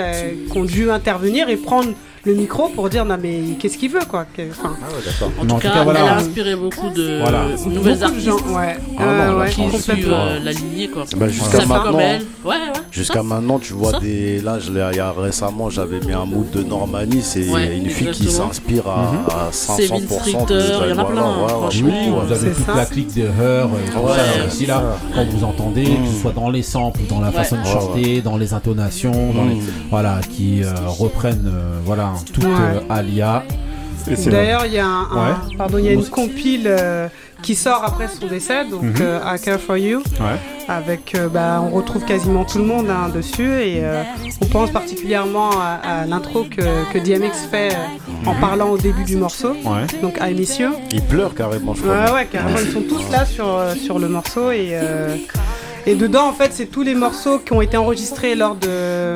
qui 0.51 0.59
ont 0.59 0.65
dû 0.65 0.90
intervenir 0.90 1.48
et 1.48 1.56
prendre 1.56 1.90
le 2.24 2.35
micro 2.35 2.69
pour 2.69 2.89
dire 2.89 3.05
non 3.05 3.16
mais 3.20 3.40
qu'est-ce 3.59 3.78
qu'il 3.78 3.90
veut 3.90 4.05
quoi. 4.09 4.24
que- 4.36 4.43
enfin, 4.51 4.70
En 4.70 5.45
tout 5.47 5.53
en 5.53 5.57
tout 5.57 5.61
cas, 5.62 5.70
cas, 5.70 5.85
voilà. 5.85 6.01
elle 6.01 6.09
a 6.09 6.16
inspiré 6.16 6.57
beaucoup 6.57 6.90
de 6.90 7.20
Voilà. 7.20 7.45
nouvelles 7.66 7.74
beaucoup 7.74 7.99
de 7.99 8.03
artistes 8.05 8.27
gens, 8.27 8.36
ouais, 8.57 8.77
Ah 8.99 9.03
Euh, 9.03 9.31
non, 9.32 9.39
ouais, 9.40 9.49
qui 9.51 9.61
franchement, 9.69 9.78
suivent 9.95 10.12
euh, 10.12 10.39
la 10.43 10.53
lignée 10.53 10.89
quoi. 10.89 11.05
Bah, 11.16 11.28
jusqu'à 11.28 11.65
maintenant. 11.66 11.93
Ouais, 11.99 12.19
ouais. 12.45 12.55
Jusqu'à 12.90 13.23
tu 13.61 13.73
vois 13.74 13.93
Ça. 13.93 14.01
des. 14.01 14.40
Là, 14.40 14.59
je 14.59 14.73
l'ai- 14.73 14.89
il 14.93 14.97
y 14.97 15.01
a 15.01 15.12
récemment, 15.12 15.70
j'avais 15.70 16.01
mis 16.01 16.12
un 16.12 16.24
mood 16.24 16.51
de 16.51 16.62
Normanie. 16.62 17.20
C'est 17.23 17.49
Ouais, 17.49 17.77
une 17.77 17.89
fille 17.89 18.11
qui 18.11 18.28
s'inspire 18.28 18.86
à, 18.89 19.11
à 19.49 19.51
500%. 19.53 19.77
Séville 19.77 20.07
de 20.47 20.85
il 20.85 20.90
y 20.90 20.93
en 20.93 20.99
a 20.99 21.05
plein, 21.05 21.23
ouais, 21.23 21.53
ouais. 21.53 21.82
Oui, 21.85 22.11
vous 22.27 22.32
avez 22.32 22.51
toute 22.51 22.66
la 22.74 22.85
clique 22.86 23.15
de 23.15 23.23
Her 23.23 23.65
et 23.66 23.90
tout 23.90 23.99
Ouais, 23.99 24.12
ça 24.16 24.40
ouais, 24.40 24.47
aussi 24.47 24.66
là, 24.66 24.82
quand 25.15 25.24
vous 25.27 25.45
entendez, 25.45 25.85
que 25.85 26.12
ce 26.15 26.20
soit 26.23 26.32
dans 26.32 26.51
les 26.51 26.62
samples, 26.62 27.01
dans 27.09 27.20
la 27.20 27.31
façon 27.31 27.57
de 27.57 27.61
Ouais, 27.62 27.66
chanter, 27.73 28.20
dans 28.20 28.36
les 28.36 28.53
intonations, 28.55 29.32
Mm. 29.32 29.61
voilà, 29.90 30.20
qui 30.35 30.62
euh, 30.65 30.73
reprennent 30.86 31.47
euh, 31.55 31.78
voilà 31.85 32.12
toute 32.24 32.45
Ouais. 32.45 32.51
euh, 32.51 32.81
Alia. 32.90 33.43
D'ailleurs, 34.27 34.65
il 34.65 34.73
y 34.73 34.78
a 34.78 34.86
un, 34.86 35.03
un- 35.11 35.15
Ouais. 35.31 35.57
pardon, 35.59 35.77
il 35.78 35.85
y 35.85 35.89
a 35.89 35.93
une 35.93 36.05
compile 36.07 36.65
euh, 36.66 37.09
qui 37.43 37.55
sort 37.55 37.82
après 37.85 38.09
son 38.09 38.27
décès, 38.27 38.65
donc 38.65 38.82
Mhm. 38.82 38.95
euh, 39.03 39.20
I 39.36 39.39
Care 39.39 39.61
for 39.61 39.77
You, 39.77 39.99
Ouais. 39.99 40.39
avec, 40.66 41.15
euh, 41.15 41.28
bah, 41.28 41.62
on 41.62 41.69
retrouve 41.74 42.05
quasiment 42.07 42.45
tout 42.47 42.57
le 42.59 42.65
monde 42.65 42.86
hein, 42.89 43.11
dessus 43.15 43.43
et 43.61 43.81
euh, 43.85 44.03
on 44.40 44.47
pense 44.47 44.70
particulièrement 44.70 45.51
à, 45.61 46.03
à 46.03 46.07
l'intro 46.07 46.45
que, 46.45 46.90
que 46.93 46.99
DMX 46.99 47.32
fait 47.51 47.74
euh, 47.74 48.28
en 48.28 48.32
Mhm. 48.35 48.40
parlant 48.40 48.69
au 48.70 48.78
début 48.78 49.05
du 49.05 49.16
morceau, 49.16 49.51
Ouais. 49.51 49.86
donc 50.01 50.19
I 50.23 50.32
Miss 50.32 50.59
You. 50.59 50.70
Il 50.90 51.03
pleure 51.03 51.35
carrément, 51.35 51.74
je 51.74 51.82
crois. 51.82 51.93
Ouais, 52.07 52.11
ouais, 52.12 52.27
carrément, 52.32 52.59
ils 52.65 52.73
sont 52.73 52.82
tous 52.89 53.11
là 53.12 53.27
sur, 53.27 53.47
sur 53.85 53.99
le 53.99 54.09
morceau 54.09 54.53
et, 54.53 54.70
euh, 54.73 55.16
et 55.86 55.95
dedans, 55.97 56.28
en 56.28 56.32
fait, 56.32 56.53
c'est 56.55 56.66
tous 56.66 56.82
les 56.82 56.95
morceaux 56.95 57.40
qui 57.40 57.53
ont 57.53 57.61
été 57.61 57.77
enregistrés 57.77 58.35
lors 58.35 58.55
de, 58.57 59.15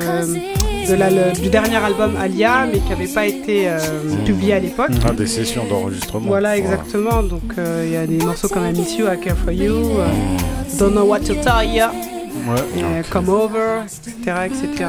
de 0.88 0.94
la- 0.94 1.10
le- 1.10 1.32
du 1.40 1.48
dernier 1.48 1.76
album 1.76 2.16
Alia, 2.20 2.66
mais 2.66 2.78
qui 2.78 2.88
n'avaient 2.90 3.06
pas 3.12 3.26
été 3.26 3.68
euh, 3.68 3.78
publiés 4.24 4.54
à 4.54 4.58
l'époque. 4.58 4.90
Ah, 5.06 5.12
des 5.12 5.26
sessions 5.26 5.64
d'enregistrement. 5.66 6.26
Voilà, 6.26 6.56
exactement. 6.56 7.22
Donc, 7.22 7.52
euh, 7.58 7.82
il 7.86 7.92
y 7.92 7.96
a 7.96 8.06
des 8.06 8.18
morceaux 8.24 8.48
comme 8.48 8.66
I 8.66 8.72
Miss 8.72 8.96
You, 8.98 9.06
I 9.06 9.18
Care 9.20 9.36
For 9.36 9.52
You, 9.52 9.74
euh, 9.98 10.06
Don't 10.78 10.92
Know 10.92 11.04
What 11.04 11.20
to 11.20 11.34
Tell 11.34 11.68
Ya, 11.72 11.92
Ouais. 12.34 12.82
euh, 12.82 13.02
Come 13.10 13.28
Over, 13.28 13.82
etc. 13.84 14.32
etc. 14.46 14.84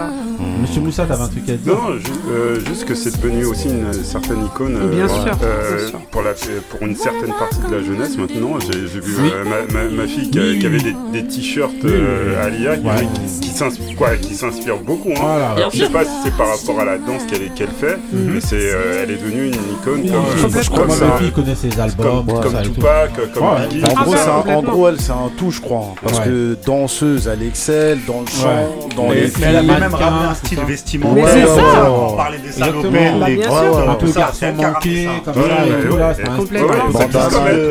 Monsieur 0.62 0.82
Moussa, 0.82 1.06
t'avais 1.06 1.24
un 1.24 1.28
truc 1.28 1.50
à 1.50 1.54
dire 1.54 1.74
Non, 1.74 1.98
ju- 1.98 2.04
euh, 2.32 2.60
juste 2.66 2.86
que 2.86 2.96
c'est 2.96 3.16
devenu 3.22 3.46
aussi 3.46 3.68
une 3.68 3.92
certaine 4.04 4.46
icône 4.46 4.78
euh, 4.78 4.88
Bien 4.96 5.08
sûr, 5.08 5.36
euh, 5.44 5.78
bien 5.78 5.88
sûr. 5.90 6.00
Pour, 6.10 6.22
la, 6.22 6.32
pour 6.70 6.82
une 6.88 6.96
certaine 6.96 7.34
partie 7.38 7.60
de 7.70 7.76
la 7.76 7.84
jeunesse 7.84 8.18
maintenant. 8.18 8.58
J'ai 8.60 8.80
vu 9.00 9.02
Oui. 9.20 9.32
euh, 9.34 9.44
ma, 9.44 9.74
ma- 9.84 9.90
ma 9.90 10.08
fille 10.08 10.30
qui, 10.30 10.40
Oui, 10.40 10.60
qui 10.60 10.68
oui, 10.68 10.76
avait 10.76 10.80
des, 10.84 11.22
des 11.22 11.28
t-shirts 11.28 11.72
euh, 11.86 12.30
oui. 12.30 12.36
Alia 12.36 12.78
qui, 12.78 12.86
Ouais. 12.88 13.08
qui, 13.42 13.48
s'inspire 13.50 13.96
quoi, 13.98 14.16
qui 14.16 14.36
s'inspire 14.36 14.78
beaucoup. 14.80 15.10
Hein. 15.12 15.20
Voilà. 15.56 15.70
Je 15.72 15.78
sais 15.84 15.90
pas 15.90 16.06
si 16.06 16.12
c'est 16.24 16.36
par 16.38 16.48
rapport 16.48 16.80
à 16.80 16.86
la 16.86 16.98
danse 16.98 17.24
qu'elle 17.30 17.68
fait, 17.68 18.00
mais 18.14 18.40
c'est 18.42 18.56
euh, 18.56 19.04
elle 19.04 19.12
est 19.12 19.18
devenue 19.18 19.48
une 19.48 19.54
icône 19.54 20.02
Oui, 20.04 20.12
comme, 20.12 20.50
je 20.62 20.70
comme, 20.70 20.78
crois 20.80 20.88
que 20.88 20.94
ça- 20.94 21.06
ma 21.08 21.18
fille 21.18 21.32
connaît 21.32 21.56
ses 21.56 21.80
albums, 21.80 22.26
comme. 22.26 22.62
Tupac, 22.64 23.12
comme 23.34 23.44
Ouais. 23.44 23.68
Biggie. 23.70 23.84
En 23.86 24.04
gros, 24.04 24.14
Ah, 24.16 24.18
c'est 24.44 24.52
un- 24.52 24.56
en 24.56 24.62
gros, 24.64 24.88
elle, 24.88 25.00
c'est 25.02 25.12
un 25.12 25.30
tout, 25.38 25.52
je 25.52 25.62
crois. 25.62 25.90
hein, 25.92 25.96
Parce 26.02 26.20
Ouais. 26.20 26.26
que 26.26 26.58
danseuse, 26.66 27.28
l'excel, 27.36 28.00
dans 28.08 28.22
le 28.22 28.28
chant, 28.28 28.88
dans 28.96 29.10
Mais- 29.10 29.16
les 29.16 29.22
mais 29.22 29.28
films. 29.28 29.48
elle 29.50 29.56
a 29.58 29.62
même 29.80 29.94
ramené 29.94 30.26
un 30.30 30.34
style 30.34 30.60
vestimentaire. 30.68 31.26
Mais 31.26 31.32
c'est 31.32 31.48
ça. 31.48 31.92
On 31.92 32.16
parlait 32.16 32.38
des 32.38 32.62
Un 32.62 33.94
peu 33.96 34.12
garçon 34.12 34.46
manqué, 34.56 35.10
comme 35.26 35.34
ça, 35.34 35.42
et 35.42 35.88
tout, 35.90 35.98
là, 35.98 36.14
Complètement. 36.38 36.70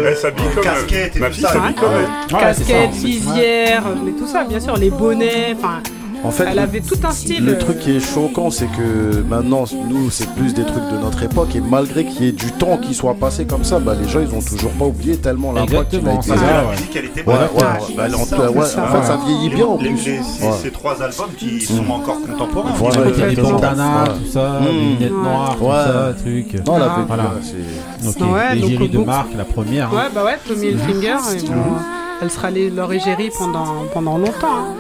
elle, 0.07 0.17
s'habille 0.17 0.45
comme 0.55 0.65
casquette 0.65 1.17
et 1.17 1.21
tout 1.21 1.41
ça. 1.41 1.53
Casquette, 2.29 2.95
ça. 2.95 2.99
visière, 3.07 3.83
mais 4.05 4.13
tout 4.13 4.27
ça, 4.27 4.45
bien 4.45 4.61
sûr, 4.61 4.77
les 4.77 4.91
bonnets, 4.91 5.55
enfin. 5.59 5.81
En 6.25 6.31
fait, 6.31 6.47
elle 6.51 6.59
avait 6.61 6.81
tout 6.81 6.99
un 7.03 7.11
style. 7.11 7.45
Le 7.45 7.59
truc 7.59 7.81
qui 7.81 7.91
est 7.97 8.01
choquant, 8.01 8.51
c'est 8.51 8.67
que 8.67 9.23
maintenant, 9.29 9.65
nous, 9.89 10.09
c'est 10.09 10.29
plus 10.35 10.55
des 10.55 10.63
trucs 10.65 10.89
de 10.93 10.97
notre 10.99 11.21
époque. 11.25 11.57
Et 11.57 11.61
malgré 11.61 12.05
qu'il 12.05 12.25
y 12.25 12.29
ait 12.29 12.33
du 12.33 12.53
temps 12.53 12.77
qui 12.77 12.95
soit 12.95 13.15
passé 13.15 13.45
comme 13.45 13.65
ça, 13.65 13.81
bah, 13.81 13.95
les 14.01 14.09
gens, 14.09 14.21
ils 14.21 14.33
ont 14.33 14.41
toujours 14.41 14.71
pas 14.73 14.85
oublié 14.85 15.17
tellement 15.17 15.51
l'impact 15.53 15.91
qu'il 15.99 16.09
a 16.09 16.15
été. 16.15 16.23
ça, 16.29 16.35
La 16.37 16.65
ouais. 16.65 16.71
musique, 16.73 16.95
elle 16.97 17.05
était 17.07 17.21
Ouais, 17.21 17.35
bonne. 17.35 17.97
Bah, 17.97 18.05
en, 18.15 18.25
Ça, 18.25 18.51
ouais, 18.51 18.67
c'est 18.67 18.79
en 18.81 18.87
ça. 18.87 18.87
fait, 19.01 19.07
ça 19.07 19.19
vieillit 19.27 19.51
bien 19.51 19.67
en 19.67 19.77
Les- 19.79 19.89
plus. 19.91 20.05
les- 20.07 20.23
ces- 20.23 20.45
Ouais. 20.47 20.53
Ces 20.63 20.71
trois 20.71 21.03
albums 21.03 21.31
qui 21.37 21.61
sont 21.61 21.91
encore 21.91 22.19
contemporains. 22.21 22.71
Voilà, 22.77 23.01
Avec 23.01 23.17
les 23.37 23.43
bandanas, 23.43 24.05
tout 24.09 24.31
ça, 24.31 24.61
Mmh. 24.61 24.65
les 24.65 24.73
lunettes 24.73 25.13
noires, 25.13 25.57
tout 25.59 25.65
ça, 25.67 26.13
truc. 26.23 26.67
Non, 26.67 26.79
la 26.79 26.85
Ah. 26.85 27.05
Voilà. 27.07 27.23
ouais, 27.25 27.29
c'est- 27.43 28.09
Ok, 28.09 28.17
Ouais, 28.33 28.55
donc, 28.61 28.63
l'égérie 28.71 28.89
de 28.89 28.99
marque, 28.99 29.35
la 29.37 29.45
première. 29.45 29.89
hein. 29.89 29.97
Ouais, 29.97 30.09
bah 30.15 30.25
ouais, 30.25 30.39
Tommy 30.47 30.67
Hilfiger, 30.69 31.09
et 31.09 31.43
bon, 31.49 31.55
elle 32.23 32.31
sera 32.31 32.51
les- 32.51 32.71
leur 32.71 32.93
égérie 32.93 33.31
pendant, 33.37 33.67
pendant 33.93 34.17
longtemps. 34.17 34.47
hein. 34.47 34.75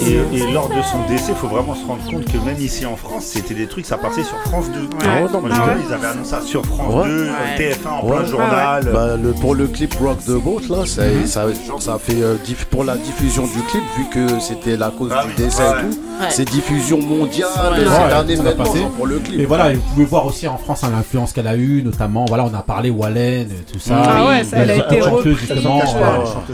Et, 0.00 0.04
et- 0.04 0.38
et 0.38 0.52
lors 0.52 0.68
de 0.68 0.80
son 0.82 0.98
décès, 1.08 1.32
il 1.32 1.34
faut 1.34 1.46
vraiment 1.48 1.74
se 1.74 1.84
rendre 1.86 2.02
compte 2.10 2.24
que 2.24 2.38
même 2.38 2.58
ici 2.58 2.86
en 2.86 2.96
France, 2.96 3.24
c'était 3.26 3.54
des 3.54 3.66
trucs, 3.66 3.84
ça 3.86 3.98
passait 3.98 4.22
sur 4.24 4.36
France 4.46 4.66
2. 4.72 4.88
Ah 5.02 5.04
ouais, 5.06 5.20
non, 5.32 5.40
Moi, 5.40 5.50
mais 5.50 5.54
je 5.54 5.60
ouais. 5.60 5.66
connais, 5.66 5.80
ils 5.88 5.92
avaient 5.94 6.06
annoncé 6.06 6.30
ça 6.30 6.40
sur 6.40 6.64
France 6.64 6.94
Ouais. 6.94 7.08
2, 7.08 7.24
Ouais. 7.24 7.56
TF1 7.58 7.90
en 7.90 8.06
Ouais. 8.06 8.16
plein 8.16 8.24
journal. 8.26 8.90
Bah, 8.92 9.08
le, 9.22 9.32
pour 9.32 9.54
le 9.54 9.66
clip 9.66 9.94
Rock 10.00 10.18
the 10.26 10.30
Boat, 10.32 10.60
là, 10.70 10.86
ça, 10.86 11.02
Mhm. 11.04 11.26
ça, 11.26 11.44
genre, 11.66 11.82
ça 11.82 11.94
a 11.94 11.98
fait 11.98 12.22
euh, 12.22 12.36
diff- 12.44 12.64
pour 12.66 12.84
la 12.84 12.96
diffusion 12.96 13.44
du 13.44 13.60
clip, 13.70 13.82
vu 13.98 14.04
que 14.10 14.38
c'était 14.40 14.76
la 14.76 14.90
cause 14.90 15.12
Ah 15.14 15.22
du 15.22 15.28
oui, 15.28 15.34
décès 15.36 15.62
ouais. 15.62 15.68
et 15.68 15.82
tout, 15.90 15.98
Ouais. 16.20 16.26
c'est 16.30 16.44
diffusion 16.48 16.98
mondiale, 17.00 17.48
Ouais, 17.72 17.84
c'est 17.84 18.12
un 18.14 18.26
événement 18.26 18.64
genre, 18.64 18.90
pour 18.96 19.06
le 19.06 19.18
clip. 19.18 19.38
Et 19.40 19.44
voilà, 19.44 19.72
et 19.72 19.74
vous 19.74 19.82
pouvez 19.92 20.04
voir 20.06 20.24
aussi 20.26 20.48
en 20.48 20.56
France 20.56 20.82
hein, 20.84 20.90
l'influence 20.94 21.32
qu'elle 21.32 21.46
a 21.48 21.56
eue, 21.56 21.82
notamment, 21.84 22.24
voilà, 22.26 22.44
on 22.50 22.54
a 22.54 22.62
parlé 22.62 22.88
Wallen, 22.90 23.48
tout 23.70 23.78
ça. 23.78 24.02
Ah 24.02 24.26
ouais, 24.26 24.44
ça, 24.44 24.56
elle 24.58 24.70
a 24.70 24.76
La 24.78 24.84
été 24.86 25.00
reprise. 25.02 25.36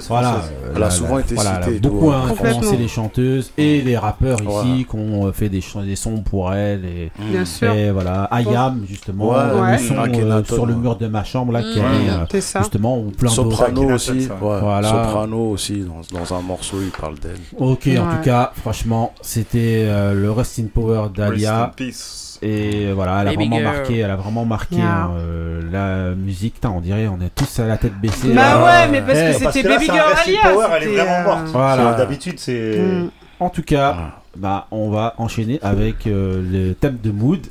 voilà. 0.08 0.31
Voilà, 0.32 0.44
euh, 0.44 0.72
Elle 0.76 0.82
a 0.82 0.84
la- 0.86 0.90
souvent 0.90 1.14
la- 1.16 1.20
été 1.20 1.34
voilà, 1.34 1.62
citée 1.62 1.78
beaucoup 1.80 2.08
ouais. 2.10 2.14
influencé 2.14 2.76
les 2.76 2.88
chanteuses 2.88 3.52
et 3.58 3.80
les 3.82 3.96
rappeurs 3.96 4.38
ici 4.42 4.86
qui 4.88 4.96
ont 4.96 5.26
euh, 5.26 5.32
fait 5.32 5.48
des, 5.48 5.62
des 5.84 5.96
sons 5.96 6.18
pour 6.22 6.52
elle. 6.54 6.84
Et, 6.84 7.10
Bien 7.30 7.44
sûr. 7.44 7.72
voilà, 7.92 8.24
Ayam, 8.24 8.84
justement, 8.88 9.28
Ouais, 9.30 9.60
ouais. 9.60 9.72
le 9.72 9.78
son 9.78 9.94
euh, 9.98 10.44
sur 10.44 10.66
le 10.66 10.74
mur 10.74 10.96
de 10.96 11.06
ma 11.06 11.24
chambre, 11.24 11.52
là, 11.52 11.62
qui 11.62 11.78
Mm. 11.78 11.84
avait 11.84 12.36
euh, 12.38 12.40
justement 12.60 12.98
ou 12.98 13.10
plein 13.10 13.28
d'autres. 13.34 13.50
Soprano 13.56 13.94
aussi, 13.94 14.10
ouais. 14.12 14.28
Voilà. 14.40 14.88
Soprano 14.88 15.50
aussi, 15.50 15.80
dans, 15.80 16.18
dans 16.18 16.34
un 16.34 16.40
morceau, 16.42 16.78
il 16.82 16.90
parle 16.90 17.18
d'elle. 17.18 17.38
Ok, 17.58 17.88
en 17.98 18.16
tout 18.16 18.22
cas, 18.24 18.52
franchement, 18.60 19.12
c'était 19.20 19.84
euh, 19.86 20.14
le 20.14 20.30
Rest 20.30 20.58
in 20.58 20.64
Power 20.72 20.98
Rest 21.00 21.18
in 21.18 21.28
d'Alia. 21.30 21.72
peace. 21.76 22.31
Et 22.44 22.86
euh, 22.86 22.92
voilà, 22.92 23.20
elle 23.22 23.28
a 23.28 23.30
Baby 23.30 23.48
vraiment 23.48 23.56
girl. 23.58 23.76
marqué, 23.76 23.98
elle 23.98 24.10
a 24.10 24.16
vraiment 24.16 24.44
marqué 24.44 24.74
Yeah. 24.76 24.84
hein, 25.04 25.10
euh, 25.16 25.60
la 25.70 26.14
musique. 26.16 26.56
On 26.64 26.80
dirait, 26.80 27.06
on 27.06 27.20
est 27.24 27.32
tous 27.34 27.60
à 27.60 27.66
la 27.68 27.76
tête 27.76 27.94
baissée. 28.00 28.32
Bah 28.34 28.42
là. 28.42 28.64
ouais, 28.64 28.88
mais 28.90 29.00
parce 29.00 29.18
Eh, 29.18 29.32
que 29.38 29.42
Parce 29.44 29.54
c'était 29.54 29.68
Baby 29.68 29.84
Girl 29.84 30.08
Rest 30.08 30.28
in 30.28 30.30
Alia. 30.30 30.40
Power, 30.52 30.66
elle 30.76 30.82
est 30.82 30.96
vraiment 30.96 31.12
euh, 31.12 31.24
morte. 31.24 31.46
Voilà. 31.52 31.92
C'est- 31.92 31.98
D'habitude, 31.98 32.34
c'est. 32.38 32.78
Mm. 32.80 33.10
En 33.38 33.48
tout 33.50 33.62
cas, 33.62 33.96
bah, 34.36 34.66
on 34.72 34.90
va 34.90 35.14
enchaîner 35.18 35.60
avec 35.62 36.06
euh, 36.08 36.42
le 36.50 36.74
thème 36.74 36.98
de 37.02 37.10
mood. 37.12 37.46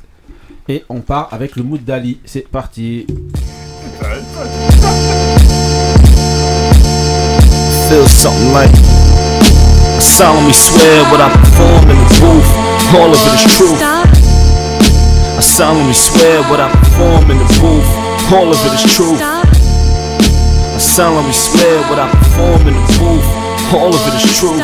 Et 0.68 0.84
on 0.90 1.00
part 1.00 1.28
avec 1.32 1.56
le 1.56 1.62
mood 1.62 1.82
d'Ali. 1.84 2.18
C'est 2.26 2.46
parti. 2.48 3.06
Feel 7.88 8.06
something 8.08 8.52
like 8.52 8.70
I 8.72 10.00
solemnly 10.00 10.52
swear 10.54 11.02
what 11.10 11.20
I 11.20 11.28
perform 11.30 11.90
in 11.90 11.96
the 11.96 12.20
booth, 12.20 12.94
all 12.94 13.10
of 13.10 13.20
it 13.20 13.46
is 13.46 13.56
true. 13.56 13.76
I 15.42 15.44
solemnly 15.44 15.92
swear 15.92 16.40
what 16.44 16.60
I 16.60 16.70
perform 16.70 17.28
in 17.32 17.38
the 17.38 17.44
booth, 17.58 18.32
all 18.32 18.46
of 18.46 18.64
it 18.64 18.74
is 18.78 18.94
true. 18.94 19.18
I 19.18 20.78
solemnly 20.78 21.32
swear 21.32 21.82
what 21.90 21.98
I 21.98 22.08
perform 22.12 22.68
in 22.68 22.74
the 22.74 22.86
booth, 22.96 23.74
all 23.74 23.90
of 23.92 24.00
it 24.06 24.22
is 24.22 24.38
true. 24.38 24.54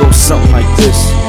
Goes 0.00 0.16
something 0.16 0.52
like 0.52 0.74
this. 0.78 1.21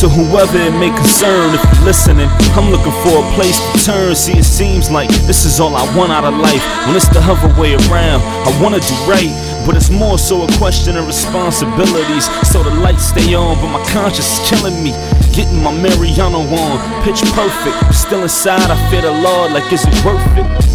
To 0.00 0.08
whoever 0.08 0.58
it 0.58 0.72
may 0.78 0.90
concern, 0.90 1.54
if 1.54 1.62
you're 1.64 1.84
listening, 1.84 2.28
I'm 2.58 2.70
looking 2.70 2.92
for 3.02 3.24
a 3.24 3.26
place 3.34 3.56
to 3.72 3.84
turn. 3.84 4.14
See, 4.14 4.36
it 4.36 4.44
seems 4.44 4.90
like 4.90 5.08
this 5.24 5.44
is 5.44 5.60
all 5.60 5.74
I 5.76 5.84
want 5.96 6.12
out 6.12 6.24
of 6.24 6.34
life. 6.34 6.62
When 6.86 6.96
it's 6.96 7.08
the 7.08 7.20
other 7.20 7.48
way 7.60 7.74
around, 7.74 8.20
I 8.20 8.50
wanna 8.62 8.80
do 8.80 8.94
right. 9.08 9.32
But 9.64 9.76
it's 9.76 9.88
more 9.88 10.18
so 10.18 10.42
a 10.42 10.48
question 10.58 10.98
of 10.98 11.06
responsibilities. 11.06 12.28
So 12.50 12.62
the 12.62 12.74
lights 12.84 13.04
stay 13.04 13.34
on, 13.34 13.56
but 13.56 13.68
my 13.68 13.82
conscience 13.88 14.38
is 14.38 14.50
killing 14.50 14.82
me. 14.82 14.90
Getting 15.32 15.62
my 15.62 15.72
Mariano 15.72 16.40
on, 16.40 17.02
pitch 17.02 17.22
perfect. 17.32 17.94
Still 17.94 18.22
inside, 18.22 18.70
I 18.70 18.76
fear 18.90 19.02
the 19.02 19.10
Lord, 19.10 19.52
like, 19.52 19.72
is 19.72 19.84
it 19.86 20.04
worth 20.04 20.20
it? 20.36 20.73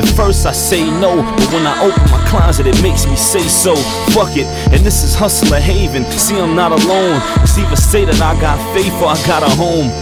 At 0.00 0.08
first 0.16 0.46
I 0.46 0.52
say 0.52 0.80
no, 0.80 1.20
but 1.20 1.52
when 1.52 1.66
I 1.66 1.76
open 1.84 2.00
my 2.10 2.24
closet, 2.26 2.66
it 2.66 2.80
makes 2.80 3.04
me 3.04 3.16
say 3.16 3.42
so. 3.42 3.76
Fuck 4.16 4.34
it, 4.34 4.46
and 4.72 4.80
this 4.80 5.04
is 5.04 5.14
Hustler 5.14 5.60
Haven. 5.60 6.06
See, 6.12 6.40
I'm 6.40 6.56
not 6.56 6.72
alone. 6.72 7.20
It's 7.44 7.58
either 7.58 7.76
say 7.76 8.06
that 8.06 8.16
I 8.16 8.32
got 8.40 8.56
faith 8.72 8.94
or 9.02 9.12
I 9.12 9.20
got 9.26 9.42
a 9.42 9.50
home. 9.60 9.92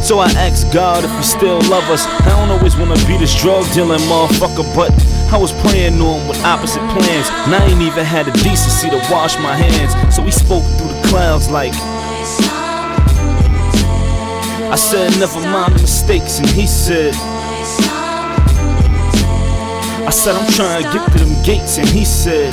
So 0.00 0.18
I 0.18 0.32
ask 0.40 0.64
God 0.72 1.04
if 1.04 1.10
He 1.18 1.22
still 1.22 1.60
love 1.68 1.84
us. 1.92 2.06
I 2.24 2.32
don't 2.40 2.56
always 2.56 2.74
wanna 2.78 2.96
be 3.04 3.18
this 3.18 3.38
drug 3.38 3.70
dealing 3.74 4.00
motherfucker, 4.08 4.64
but 4.74 4.88
I 5.30 5.36
was 5.36 5.52
praying 5.60 5.98
to 5.98 6.04
Him 6.04 6.26
with 6.26 6.42
opposite 6.42 6.80
plans, 6.96 7.28
and 7.44 7.54
I 7.54 7.66
ain't 7.68 7.82
even 7.82 8.02
had 8.02 8.24
the 8.24 8.32
decency 8.40 8.88
to 8.88 8.96
wash 9.12 9.36
my 9.40 9.52
hands. 9.54 9.92
So 10.16 10.22
He 10.22 10.30
spoke 10.30 10.64
through 10.80 10.88
the 10.88 11.08
clouds 11.08 11.50
like. 11.50 11.74
I 14.72 14.76
said, 14.76 15.12
never 15.20 15.40
mind 15.40 15.74
the 15.74 15.82
mistakes, 15.82 16.38
and 16.38 16.48
He 16.48 16.66
said. 16.66 17.12
I 20.06 20.10
said, 20.10 20.36
I'm 20.36 20.52
trying 20.52 20.82
to 20.82 20.92
get 20.92 21.12
to 21.12 21.24
them 21.24 21.42
gates, 21.42 21.78
and 21.78 21.88
he 21.88 22.04
said, 22.04 22.52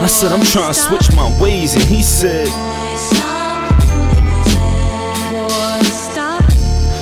I 0.00 0.06
said, 0.08 0.32
I'm 0.32 0.44
trying 0.44 0.72
to 0.72 0.78
switch 0.78 1.14
my 1.14 1.40
ways, 1.40 1.74
and 1.74 1.84
he 1.84 2.02
said, 2.02 2.48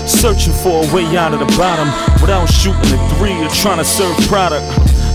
Searching 0.07 0.53
for 0.53 0.85
a 0.85 0.95
way 0.95 1.17
out 1.17 1.33
of 1.33 1.41
the 1.41 1.57
bottom 1.57 1.89
without 2.21 2.47
shooting 2.47 2.81
a 2.81 3.09
three 3.17 3.33
or 3.43 3.49
trying 3.49 3.79
to 3.79 3.85
serve 3.85 4.17
product. 4.29 4.67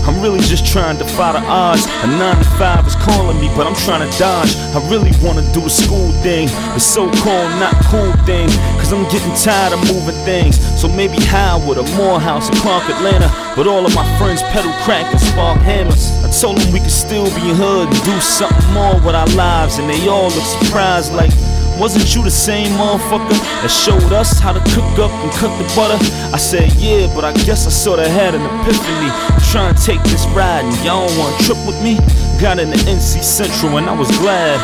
I'm 0.04 0.20
really 0.20 0.40
just 0.40 0.66
trying 0.66 0.98
to 0.98 1.04
defy 1.04 1.32
the 1.32 1.42
odds. 1.46 1.86
A 2.02 2.06
9 2.06 2.36
to 2.36 2.44
5 2.58 2.86
is 2.86 2.96
calling 2.96 3.40
me, 3.40 3.48
but 3.56 3.66
I'm 3.66 3.74
trying 3.86 4.02
to 4.02 4.18
dodge. 4.18 4.56
I 4.74 4.80
really 4.90 5.12
wanna 5.22 5.42
do 5.52 5.60
the 5.60 5.70
school 5.70 6.10
thing, 6.26 6.48
the 6.74 6.80
so 6.80 7.06
called 7.22 7.50
not 7.62 7.74
cool 7.86 8.12
thing. 8.26 8.48
Cause 8.78 8.92
I'm 8.92 9.04
getting 9.10 9.34
tired 9.38 9.72
of 9.72 9.80
moving 9.86 10.18
things. 10.24 10.58
So 10.80 10.88
maybe 10.88 11.22
Howard 11.30 11.78
or 11.78 11.86
Morehouse 11.94 12.50
or 12.50 12.56
Clark 12.60 12.88
Atlanta. 12.90 13.30
But 13.54 13.66
all 13.66 13.86
of 13.86 13.94
my 13.94 14.06
friends 14.18 14.42
pedal 14.50 14.72
crack 14.82 15.06
and 15.12 15.20
spark 15.20 15.58
hammers. 15.60 16.10
I 16.24 16.30
told 16.30 16.58
them 16.58 16.72
we 16.72 16.80
could 16.80 16.90
still 16.90 17.26
be 17.36 17.54
hood 17.54 17.88
and 17.88 18.04
do 18.04 18.18
something 18.20 18.72
more 18.72 18.96
with 19.06 19.14
our 19.14 19.28
lives. 19.36 19.78
And 19.78 19.88
they 19.88 20.08
all 20.08 20.30
look 20.30 20.44
surprised 20.60 21.12
like, 21.12 21.30
wasn't 21.78 22.14
you 22.14 22.22
the 22.22 22.30
same 22.30 22.68
motherfucker 22.78 23.38
that 23.62 23.70
showed 23.70 24.12
us 24.12 24.38
how 24.38 24.52
to 24.52 24.60
cook 24.74 24.98
up 24.98 25.10
and 25.10 25.32
cut 25.32 25.50
the 25.58 25.64
butter? 25.74 25.98
I 26.32 26.38
said, 26.38 26.72
yeah, 26.74 27.12
but 27.14 27.24
I 27.24 27.32
guess 27.44 27.66
I 27.66 27.70
sorta 27.70 28.08
had 28.08 28.34
an 28.34 28.42
epiphany. 28.42 29.41
Trying 29.52 29.74
to 29.74 29.82
take 29.82 30.02
this 30.04 30.24
ride 30.28 30.64
and 30.64 30.74
y'all 30.82 31.06
wanna 31.18 31.36
trip 31.44 31.58
with 31.66 31.76
me? 31.82 31.98
Got 32.40 32.58
into 32.58 32.78
NC 32.88 33.22
Central 33.22 33.76
and 33.76 33.86
I 33.86 33.92
was 33.92 34.08
glad. 34.16 34.58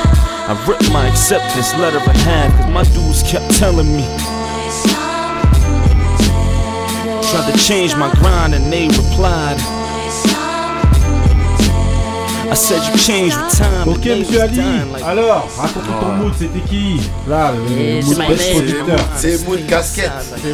I 0.49 0.55
ripped 0.67 0.91
my 0.91 1.07
acceptance 1.07 1.75
letter 1.75 1.99
in 1.99 2.17
half 2.17 2.51
cause 2.59 2.73
my 2.73 2.85
dudes 2.95 3.23
kept 3.23 3.55
telling 3.59 3.95
me. 3.95 4.05
Tried 7.31 7.53
to 7.53 7.59
change 7.59 7.95
my 7.97 8.11
grind 8.15 8.55
and 8.55 8.73
they 8.73 8.89
replied. 8.89 9.78
Ok, 13.87 14.07
monsieur 14.07 14.43
Ali, 14.43 14.61
alors, 15.07 15.49
raconte 15.57 16.01
ton 16.01 16.13
mood, 16.13 16.33
c'était 16.39 16.61
qui? 16.61 17.01
Là, 17.29 17.53
le 17.53 18.03
mood 18.05 18.19
best 18.29 18.53
producteur. 18.53 18.99
C'est 19.17 19.47
Mood 19.47 19.67
Casquette. 19.67 20.11
C'est 20.43 20.53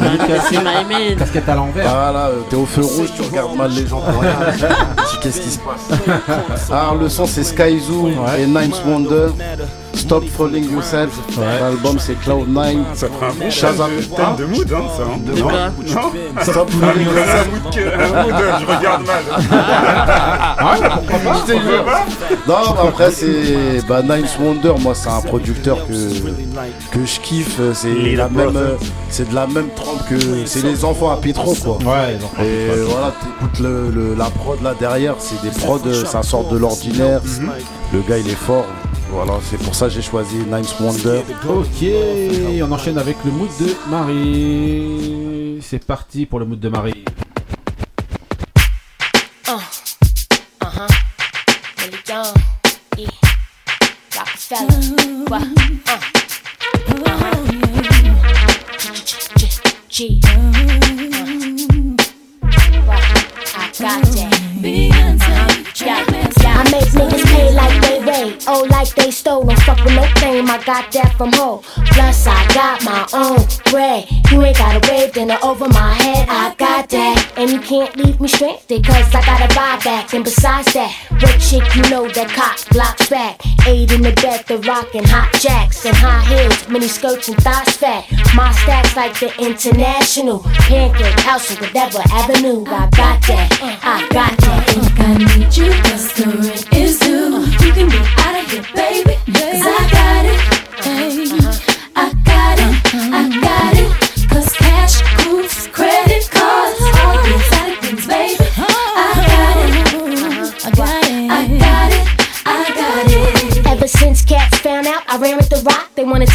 man. 0.63 1.15
Casquette 1.17 1.49
à 1.49 1.55
l'envers. 1.55 1.89
Voilà, 1.89 2.27
euh, 2.27 2.41
t'es 2.49 2.55
au 2.55 2.65
feu 2.65 2.81
rouge, 2.81 3.09
tu 3.15 3.21
regardes 3.21 3.55
mal 3.55 3.71
les 3.71 3.87
gens 3.87 4.01
pour 4.01 4.21
rien. 4.21 4.35
Tu 4.55 5.17
dis, 5.17 5.19
Qu'est-ce 5.21 5.41
qui 5.41 5.51
se 5.51 5.59
passe? 5.59 6.69
Alors, 6.71 6.95
le 6.95 7.09
son, 7.09 7.25
c'est 7.25 7.43
Sky 7.43 7.79
Zoo 7.79 8.09
et 8.37 8.45
Ninth 8.45 8.81
Wonder. 8.85 9.27
Stop 10.05 10.23
Falling 10.37 10.71
Yourself. 10.71 11.09
L'album 11.59 11.97
c'est 11.97 12.13
Cloud9. 12.23 12.75
Ça 12.93 13.07
fera 13.07 13.27
un 13.31 13.33
bon 13.33 13.49
Shazam. 13.49 13.89
de- 13.97 14.01
thème 14.03 14.35
de 14.37 14.45
mood, 14.45 14.71
hein, 14.71 14.83
ça. 14.95 15.03
hein. 15.03 15.17
De 15.25 15.31
Non, 15.39 15.47
non. 15.49 16.43
Stop 16.43 16.69
Un 16.75 16.85
Falling 16.85 17.05
mood- 17.07 17.15
Yourself. 17.15 17.47
un 17.47 17.49
mood 17.49 17.73
que- 17.73 17.79
un 18.03 18.23
mood, 18.23 18.33
euh, 18.33 18.51
je 18.59 18.65
regarde 18.77 19.05
mal. 19.05 19.23
Ah 20.59 20.77
ouais, 20.79 20.89
pourquoi 20.93 21.19
pas 21.33 21.39
Je 21.47 21.53
te 21.53 21.59
jure. 21.59 21.85
Non, 22.47 22.55
mais 22.83 22.87
après 22.89 23.11
c'est 23.11 23.87
bah, 23.87 24.01
Nines 24.03 24.27
Wonder, 24.39 24.73
moi 24.79 24.93
c'est 24.93 25.09
un 25.09 25.21
producteur 25.21 25.87
que, 25.87 25.93
que 26.91 27.05
je 27.05 27.19
kiffe, 27.21 27.59
c'est 27.73 27.87
Little 27.89 28.17
la 28.17 28.29
même 28.29 28.51
Brother. 28.51 28.61
euh, 28.61 28.77
c'est 29.09 29.29
de 29.29 29.33
la 29.35 29.47
même 29.47 29.69
trempe 29.75 30.07
que 30.07 30.15
c'est 30.45 30.63
les 30.63 30.85
enfants 30.85 31.09
à 31.11 31.17
Pitro 31.17 31.55
quoi. 31.55 31.77
Ouais, 31.83 32.17
les 32.39 32.45
Et 32.45 32.69
voilà, 32.87 33.11
t'écoutes 33.21 33.59
le, 33.59 33.89
le- 33.89 34.13
la 34.15 34.25
prod 34.29 34.61
là 34.61 34.75
derrière, 34.79 35.15
c'est 35.17 35.41
des 35.41 35.49
prods, 35.49 35.79
euh, 35.87 36.05
ça 36.05 36.21
sort 36.21 36.43
de 36.47 36.57
l'ordinaire. 36.57 37.21
Le 37.93 38.01
gars 38.01 38.17
il 38.19 38.29
est 38.29 38.35
fort. 38.35 38.65
Voilà, 39.15 39.39
c'est 39.41 39.57
pour 39.57 39.73
ça 39.73 39.87
que 39.87 39.93
j'ai 39.93 40.01
choisi 40.01 40.35
Nines 40.39 40.65
Wonder. 40.81 41.21
Ok, 41.47 41.85
on 42.61 42.71
enchaîne 42.73 42.97
avec 42.97 43.15
le 43.23 43.31
mood 43.31 43.47
de 43.61 43.89
Marie. 43.89 45.59
C'est 45.61 45.85
parti 45.85 46.25
pour 46.25 46.39
le 46.39 46.45
mood 46.45 46.59
de 46.59 46.67
Marie. 46.67 47.05
Oh 68.47 68.67
like 68.69 68.93
they 68.95 69.11
stole. 69.11 69.43
Don't 69.43 69.59
fuck 69.61 69.83
with 69.83 69.95
no 69.95 70.03
fame, 70.19 70.49
I 70.49 70.61
got 70.63 70.91
that 70.91 71.15
from 71.17 71.31
Ho. 71.33 71.61
Plus 71.91 72.27
I 72.27 72.45
got 72.53 72.83
my 72.83 73.07
own 73.13 73.39
bread. 73.71 74.07
You 74.31 74.41
ain't 74.41 74.57
gotta 74.57 74.81
wave 74.91 75.13
dinner 75.13 75.37
over 75.43 75.67
my 75.69 75.93
head, 75.93 76.27
I 76.29 76.53
got 76.55 76.89
that. 76.89 77.33
And 77.37 77.49
you 77.49 77.59
can't 77.59 77.95
leave 77.95 78.19
me 78.19 78.27
stranded, 78.27 78.85
cause 78.85 79.13
I 79.13 79.21
gotta 79.25 79.53
buy 79.55 79.79
back. 79.83 80.13
And 80.13 80.23
besides 80.23 80.73
that, 80.73 80.91
what 81.21 81.39
chick 81.39 81.63
you 81.75 81.83
know 81.89 82.07
that 82.09 82.29
cock 82.29 82.57
blocks 82.69 83.09
back? 83.09 83.39
Eight 83.67 83.91
in 83.91 84.01
the 84.01 84.13
bed, 84.21 84.45
the 84.47 84.57
rockin' 84.59 85.05
hot 85.05 85.31
jacks 85.39 85.85
and 85.85 85.95
high 85.95 86.23
heels, 86.25 86.67
mini 86.69 86.87
skirts 86.87 87.29
and 87.29 87.37
thighs 87.37 87.77
fat. 87.77 88.05
My 88.35 88.51
stacks 88.51 88.95
like 88.95 89.19
the 89.19 89.33
international 89.41 90.39
pancake 90.69 91.19
house 91.21 91.51
or 91.51 91.61
whatever 91.61 91.99
avenue. 92.11 92.63
I 92.67 92.89
got 92.89 93.21
that, 93.27 93.79
I 93.83 94.07
got 94.09 94.37
that. 94.37 94.67
Think 94.69 94.99
I 94.99 95.17
need 95.17 95.57
you, 95.57 95.71
be 98.47 98.57
out 98.57 98.59
of 98.59 98.65
here, 98.65 98.75
baby, 98.75 99.14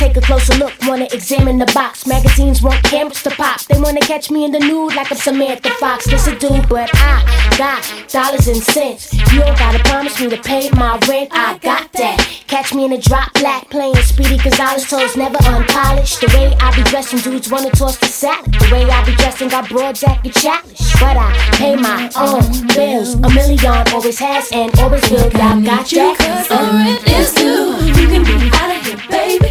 take 0.01 0.17
a 0.17 0.21
closer 0.23 0.55
look, 0.55 0.73
wanna 0.87 1.07
examine 1.13 1.59
the 1.59 1.71
box. 1.75 2.07
Magazines 2.07 2.63
want 2.63 2.83
cameras 2.85 3.23
to 3.23 3.31
pop, 3.31 3.61
they 3.65 3.79
wanna 3.79 4.01
catch 4.01 4.31
me 4.31 4.47
in 4.47 4.51
the 4.51 4.59
nude 4.59 4.95
like 4.97 5.13
I'm 5.13 5.19
Samantha 5.19 5.69
Fox. 5.79 6.07
This 6.07 6.27
a 6.27 6.35
dude, 6.39 6.67
but 6.71 6.89
I 6.95 7.55
got 7.59 7.85
dollars 8.09 8.49
and 8.49 8.63
cents. 8.63 9.13
You 9.13 9.41
don't 9.41 9.59
gotta 9.59 9.79
promise 9.91 10.19
me 10.19 10.31
to 10.31 10.39
pay 10.39 10.71
my 10.71 10.99
rent, 11.07 11.29
I 11.33 11.59
got 11.59 11.93
that. 11.93 12.17
Catch 12.47 12.73
me 12.73 12.87
in 12.87 12.93
a 12.95 12.99
drop 12.99 13.35
black, 13.35 13.69
playing 13.69 13.95
Speedy 13.97 14.39
Gonzales 14.39 14.89
toes, 14.89 15.19
never 15.19 15.37
unpolished. 15.45 16.23
The 16.23 16.29
way 16.29 16.57
I 16.61 16.75
be 16.75 16.83
dressing, 16.85 17.19
dudes 17.19 17.51
wanna 17.51 17.71
toss 17.71 17.99
the 17.99 18.07
salad. 18.07 18.51
The 18.55 18.69
way 18.73 18.89
I 18.89 19.05
be 19.05 19.13
dressing, 19.17 19.49
got 19.49 19.69
broad 19.69 19.97
jacket 19.97 20.35
challenge. 20.35 20.79
But 20.95 21.19
I 21.19 21.29
pay 21.61 21.77
my 21.77 22.11
own 22.17 22.67
bills, 22.75 23.15
a 23.17 23.29
million 23.29 23.85
always 23.93 24.19
has 24.19 24.51
and 24.51 24.75
always 24.81 25.09
will. 25.11 25.31
Y'all 25.33 25.61
got 25.61 25.93
you, 25.93 25.99
that? 25.99 26.17
cause 26.19 26.49
the 26.49 26.57
rent 26.57 27.07
is 27.07 27.35
due. 27.35 27.77
You 28.01 28.09
can 28.09 28.25
be 28.25 28.51
out 28.57 28.75
of 28.75 28.87
here, 28.87 29.01
baby, 29.11 29.51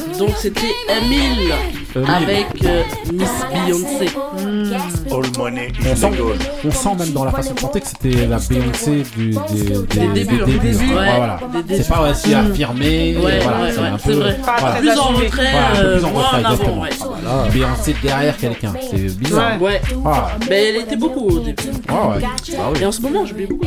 Donc 0.21 0.35
c'était 0.37 0.75
Emile 0.87 1.51
avec 2.07 2.45
euh, 2.63 2.83
Miss 3.11 3.29
Beyoncé. 3.51 4.09
All 5.11 5.23
money 5.37 5.67
on 5.89 5.95
sent, 5.95 6.09
legal. 6.11 6.37
on 6.63 6.71
sent 6.71 6.89
même 6.99 7.09
dans 7.11 7.25
la 7.25 7.31
façon 7.31 7.53
de 7.55 7.59
chanter 7.59 7.81
que 7.81 7.87
c'était 7.87 8.27
la 8.27 8.37
Beyoncé 8.37 9.03
du, 9.17 9.31
des, 9.31 9.63
des, 9.63 9.99
Des 9.99 10.07
débuts, 10.13 10.43
des 10.45 10.59
débuts. 10.59 10.93
Ouais, 10.93 10.95
Ouais, 10.95 11.15
voilà. 11.17 11.39
C'est 11.69 11.87
pas 11.89 12.11
aussi 12.11 12.29
Mm. 12.35 12.51
affirmé. 12.51 13.17
Ouais, 13.17 13.39
voilà, 13.41 13.61
ouais, 13.63 13.71
c'est 13.73 13.79
ouais, 13.81 13.87
un 13.87 13.97
c'est 13.97 14.09
peu. 14.09 14.13
vrai. 14.13 14.37
Voilà. 14.59 14.75
Plus 14.75 14.99
en 14.99 15.03
retrait, 15.07 15.47
euh, 15.77 15.95
plus 15.97 16.05
en 16.05 16.11
moins 16.11 16.23
retrait, 16.23 16.39
exactement. 16.41 16.85
Voilà. 17.23 17.49
Beyoncé 17.49 17.95
derrière 18.03 18.37
quelqu'un, 18.37 18.73
c'est 18.91 19.17
bizarre. 19.17 19.59
Ouais. 19.59 19.81
Ah. 20.05 20.29
Mais 20.49 20.69
elle 20.69 20.75
était 20.83 20.97
beaucoup 20.97 21.27
au 21.29 21.39
début. 21.39 21.63
Ouais, 21.63 22.15
ouais. 22.17 22.27
Ah 22.59 22.69
oui. 22.71 22.79
Et 22.79 22.85
en 22.85 22.91
ce 22.91 23.01
moment, 23.01 23.25
je 23.25 23.33
beaucoup. 23.33 23.65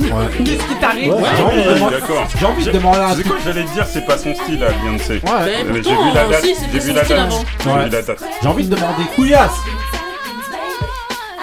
Ouais. 0.00 0.08
Qu'est-ce 0.44 0.66
qui 0.68 0.74
t'arrive 0.80 1.12
Ouais, 1.14 1.22
j'ai 1.36 1.42
envie 1.42 1.56
de 1.56 1.68
Ouais, 1.68 1.74
demander- 1.74 1.94
D'accord. 2.00 2.26
J'ai 2.38 2.46
envie 2.46 2.64
de 2.64 2.70
demander 2.70 2.98
un 2.98 3.08
C'est 3.08 3.14
truc. 3.14 3.26
quoi 3.28 3.36
que 3.36 3.42
j'allais 3.44 3.64
te 3.64 3.70
dire? 3.72 3.86
C'est 3.86 4.06
pas 4.06 4.18
son 4.18 4.34
style, 4.34 4.64
à 4.64 4.70
Beyoncé. 4.70 5.14
Ouais. 5.14 5.20
Euh, 5.30 5.62
Mais 5.68 5.74
J'ai 5.82 5.82
pourtant, 5.82 6.08
vu 6.08 6.14
la 6.14 6.24
date. 6.28 6.42
aussi, 6.42 6.54
c'était 6.54 6.72
J'ai 6.72 6.78
vu 6.80 6.92
la 6.92 7.02
date. 7.04 7.08
J'ai 7.08 7.68
Ouais. 7.70 7.74
vu 7.84 7.90
la 7.90 8.02
date. 8.02 8.24
J'ai 8.42 8.48
envie 8.48 8.64
de 8.66 8.74
demander 8.74 9.04
Couillasse 9.14 9.50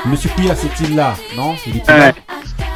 Monsieur 0.05 0.29
Couillasse 0.29 0.63
est-il 0.63 0.95
là? 0.95 1.13
Non 1.35 1.55
Il 1.67 1.77
est 1.77 1.83
plus 1.85 1.93
là 1.97 2.05
Ouais. 2.07 2.13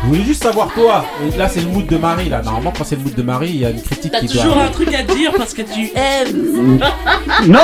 Je 0.03 0.07
voulais 0.09 0.23
juste 0.25 0.43
savoir 0.43 0.67
toi, 0.73 1.05
et 1.33 1.37
là 1.37 1.47
c'est 1.47 1.61
le 1.61 1.67
mood 1.67 1.85
de 1.87 1.95
Marie 1.95 2.27
là, 2.27 2.41
normalement 2.41 2.73
quand 2.77 2.83
c'est 2.83 2.97
le 2.97 3.03
mood 3.03 3.15
de 3.15 3.23
Marie 3.23 3.47
il 3.51 3.57
y 3.61 3.65
a 3.65 3.69
une 3.69 3.81
critique 3.81 4.11
T'as 4.11 4.19
qui 4.19 4.27
doit 4.27 4.43
toujours 4.43 4.57
un 4.57 4.67
truc 4.67 4.93
à 4.93 5.01
dire 5.01 5.31
parce 5.37 5.53
que 5.53 5.61
tu 5.61 5.91
aimes. 5.95 6.79
Non 7.47 7.59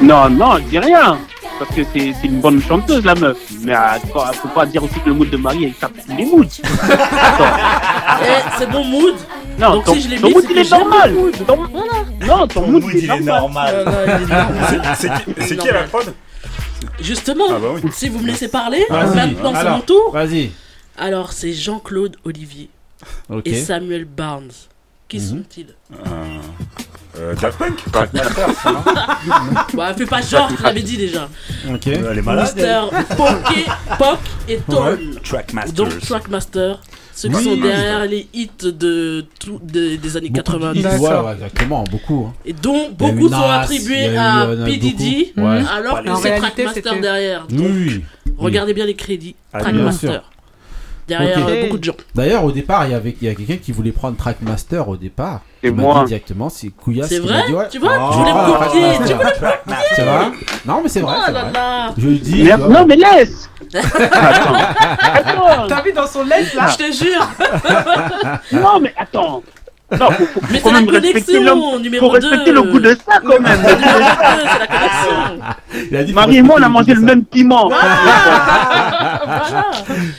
Non, 0.00 0.30
non, 0.30 0.56
je 0.58 0.62
dis 0.62 0.78
rien 0.78 1.18
Parce 1.60 1.74
que 1.76 1.82
c'est 1.92 2.14
c'est 2.20 2.26
une 2.26 2.40
bonne 2.40 2.60
chanteuse, 2.62 3.04
la 3.04 3.14
meuf. 3.14 3.36
Mais 3.60 3.76
euh, 3.76 3.80
quoi, 4.12 4.32
faut 4.32 4.48
pas 4.48 4.64
dire 4.66 4.82
aussi 4.82 4.98
que 5.00 5.08
le 5.10 5.14
mood 5.14 5.28
de 5.30 5.36
Marie, 5.36 5.64
elle 5.66 5.74
tape 5.74 5.92
tous 6.06 6.16
les 6.16 6.24
moods. 6.24 6.44
Eh, 8.22 8.42
c'est 8.58 8.68
bon 8.70 8.84
mood. 8.84 9.14
Non, 9.58 9.74
Donc 9.74 9.84
ton, 9.84 9.94
si 9.94 10.02
je 10.02 10.08
l'ai 10.10 10.18
ton 10.20 10.28
mis, 10.28 10.34
mood, 10.34 10.44
il 10.50 10.58
est 10.58 10.70
normal. 10.70 11.10
le 11.14 11.18
mood. 11.20 11.46
Ton- 11.46 12.26
Non, 12.26 12.46
ton, 12.48 12.66
mood, 12.66 12.82
mood, 12.82 12.92
il 12.94 12.98
est 12.98 13.02
il 13.04 13.10
est 13.10 13.20
normal. 13.20 13.84
C'est- 14.96 15.56
qui- 15.56 15.68
à 15.68 15.72
la 15.72 15.82
prod 15.84 16.12
Justement, 17.00 17.44
Ah 17.50 17.58
bah 17.58 17.68
oui. 17.74 17.90
si 17.92 18.08
vous 18.08 18.18
me 18.20 18.26
laissez 18.26 18.48
parler, 18.48 18.84
maintenant 18.90 19.52
c'est 19.54 19.70
mon 19.70 19.80
tour. 19.80 20.10
Vas-y. 20.12 20.50
Alors 20.98 21.32
c'est 21.32 21.52
Jean-Claude 21.52 22.16
Olivier 22.24 22.68
et 23.44 23.54
Samuel 23.54 24.04
Barnes. 24.06 24.50
Qui 25.08 25.18
Mhm. 25.18 25.24
sont-ils? 25.28 25.74
Euh, 27.18 27.34
Daft 27.34 27.58
Punk 27.58 27.78
Bah 29.74 29.94
fais 29.96 30.06
pas 30.06 30.20
genre, 30.22 30.48
tu 30.56 30.62
l'avais 30.62 30.82
dit 30.82 30.96
déjà. 30.96 31.28
Ok. 31.72 31.86
Elle 31.88 32.18
est 32.18 32.22
malade. 32.22 32.52
Mister 32.54 32.80
Poké, 33.16 33.64
Pok 33.98 34.18
et 34.48 34.58
Tone. 34.58 35.18
Trackmasters. 35.22 35.72
Donc 35.74 35.98
Trackmaster, 36.00 36.80
ceux 37.14 37.28
qui 37.28 37.34
Oui. 37.36 37.44
sont 37.44 37.56
derrière 37.56 38.06
les 38.06 38.28
hits 38.32 38.50
de 38.62 39.24
tout, 39.38 39.60
de- 39.62 39.96
des 39.96 40.16
années 40.16 40.28
Beaucoup 40.30 40.58
de 40.58 40.58
90. 40.58 40.80
hits, 40.80 40.98
ouais, 40.98 41.08
ouais, 41.08 41.32
exactement, 41.34 41.84
beaucoup. 41.84 42.26
hein. 42.28 42.34
Et 42.46 42.52
eu 42.52 42.90
beaucoup 42.96 43.28
sont 43.28 43.30
Nas, 43.30 43.66
il 43.70 43.74
y 43.74 43.78
attribués 43.78 44.04
a 44.06 44.12
eu, 44.12 44.16
à 44.16 44.42
euh, 44.46 44.64
P. 44.64 44.76
Diddy, 44.76 45.32
beaucoup. 45.36 45.48
Ouais. 45.48 45.62
alors 45.70 46.02
que 46.02 46.08
En 46.10 46.16
c'est 46.16 46.28
réalité, 46.30 46.62
Trackmaster 46.64 46.82
c'était- 46.84 47.00
derrière. 47.00 47.46
Oui, 47.50 47.56
Donc, 47.56 47.66
oui. 47.72 48.04
regardez 48.38 48.72
bien 48.74 48.86
les 48.86 48.94
crédits. 48.94 49.34
Ah, 49.52 49.58
bien 49.58 49.64
Trackmaster. 49.72 50.22
Derrière 51.08 51.38
euh, 51.48 51.62
beaucoup 51.64 51.78
de 51.78 51.84
gens. 51.84 51.94
D'ailleurs, 52.14 52.44
au 52.44 52.52
départ, 52.52 52.86
il 52.86 52.92
y 52.92 52.94
avait 52.94 53.16
il 53.20 53.28
y 53.28 53.30
a 53.30 53.34
quelqu'un 53.34 53.56
qui 53.56 53.72
voulait 53.72 53.92
prendre 53.92 54.16
Trackmaster 54.16 54.88
au 54.88 54.96
départ. 54.96 55.40
M'a 55.62 55.70
moi. 55.72 56.00
dit 56.00 56.08
directement, 56.08 56.48
c'est 56.48 56.68
Couillasse. 56.68 57.08
C'est 57.08 57.18
vrai 57.18 57.44
dit, 57.46 57.52
ouais. 57.52 57.68
Tu 57.70 57.78
vois, 57.78 57.98
Oh, 58.00 58.10
tu 58.12 58.18
voulais 58.18 58.32
me 58.32 58.38
ah, 58.38 58.58
copier. 58.64 58.82
Tu 58.96 59.02
voulais 59.02 59.14
me 59.14 59.30
copier. 59.30 59.76
C'est 59.94 60.02
vrai 60.04 60.30
Non, 60.64 60.80
mais 60.82 60.88
c'est 60.88 61.00
vrai. 61.00 61.16
Oh 61.18 61.32
là 61.32 61.42
vrai. 61.42 61.52
là. 61.52 61.94
Je 61.98 62.06
le 62.06 62.16
dis. 62.16 62.42
Mais- 62.44 62.56
non, 62.56 62.86
mais 62.86 62.96
laisse 62.96 63.50
Attends. 63.74 64.54
Attends. 65.00 65.66
T'as 65.68 65.82
vu 65.82 65.92
dans 65.92 66.06
son 66.06 66.24
laisse 66.24 66.54
là 66.54 66.68
Je 66.68 66.76
te 66.76 66.92
jure. 66.92 67.28
Non, 68.52 68.80
mais 68.80 68.94
attends 68.96 69.42
non, 69.98 70.10
faut, 70.10 70.24
faut, 70.34 70.40
Mais 70.50 70.56
c'est 70.58 70.62
quand 70.62 70.72
la 70.72 70.80
même 70.80 70.90
respecter 70.90 71.32
connexion, 71.32 71.78
numéro 71.80 72.06
Faut 72.06 72.12
respecter 72.12 72.44
deux. 72.50 72.52
le 72.54 72.62
goût 72.62 72.80
de 72.80 72.90
ça 72.90 73.20
quand 73.22 73.40
même. 73.40 73.58
C'est 73.64 73.80
la 74.58 74.66
connexion. 74.66 76.14
Marie 76.14 76.36
et 76.36 76.42
moi, 76.42 76.56
on 76.58 76.62
a 76.62 76.68
mangé 76.68 76.94
le 76.94 77.00
même 77.00 77.24
piment. 77.24 77.68
Voilà. 77.68 77.80
ça. 79.48 79.66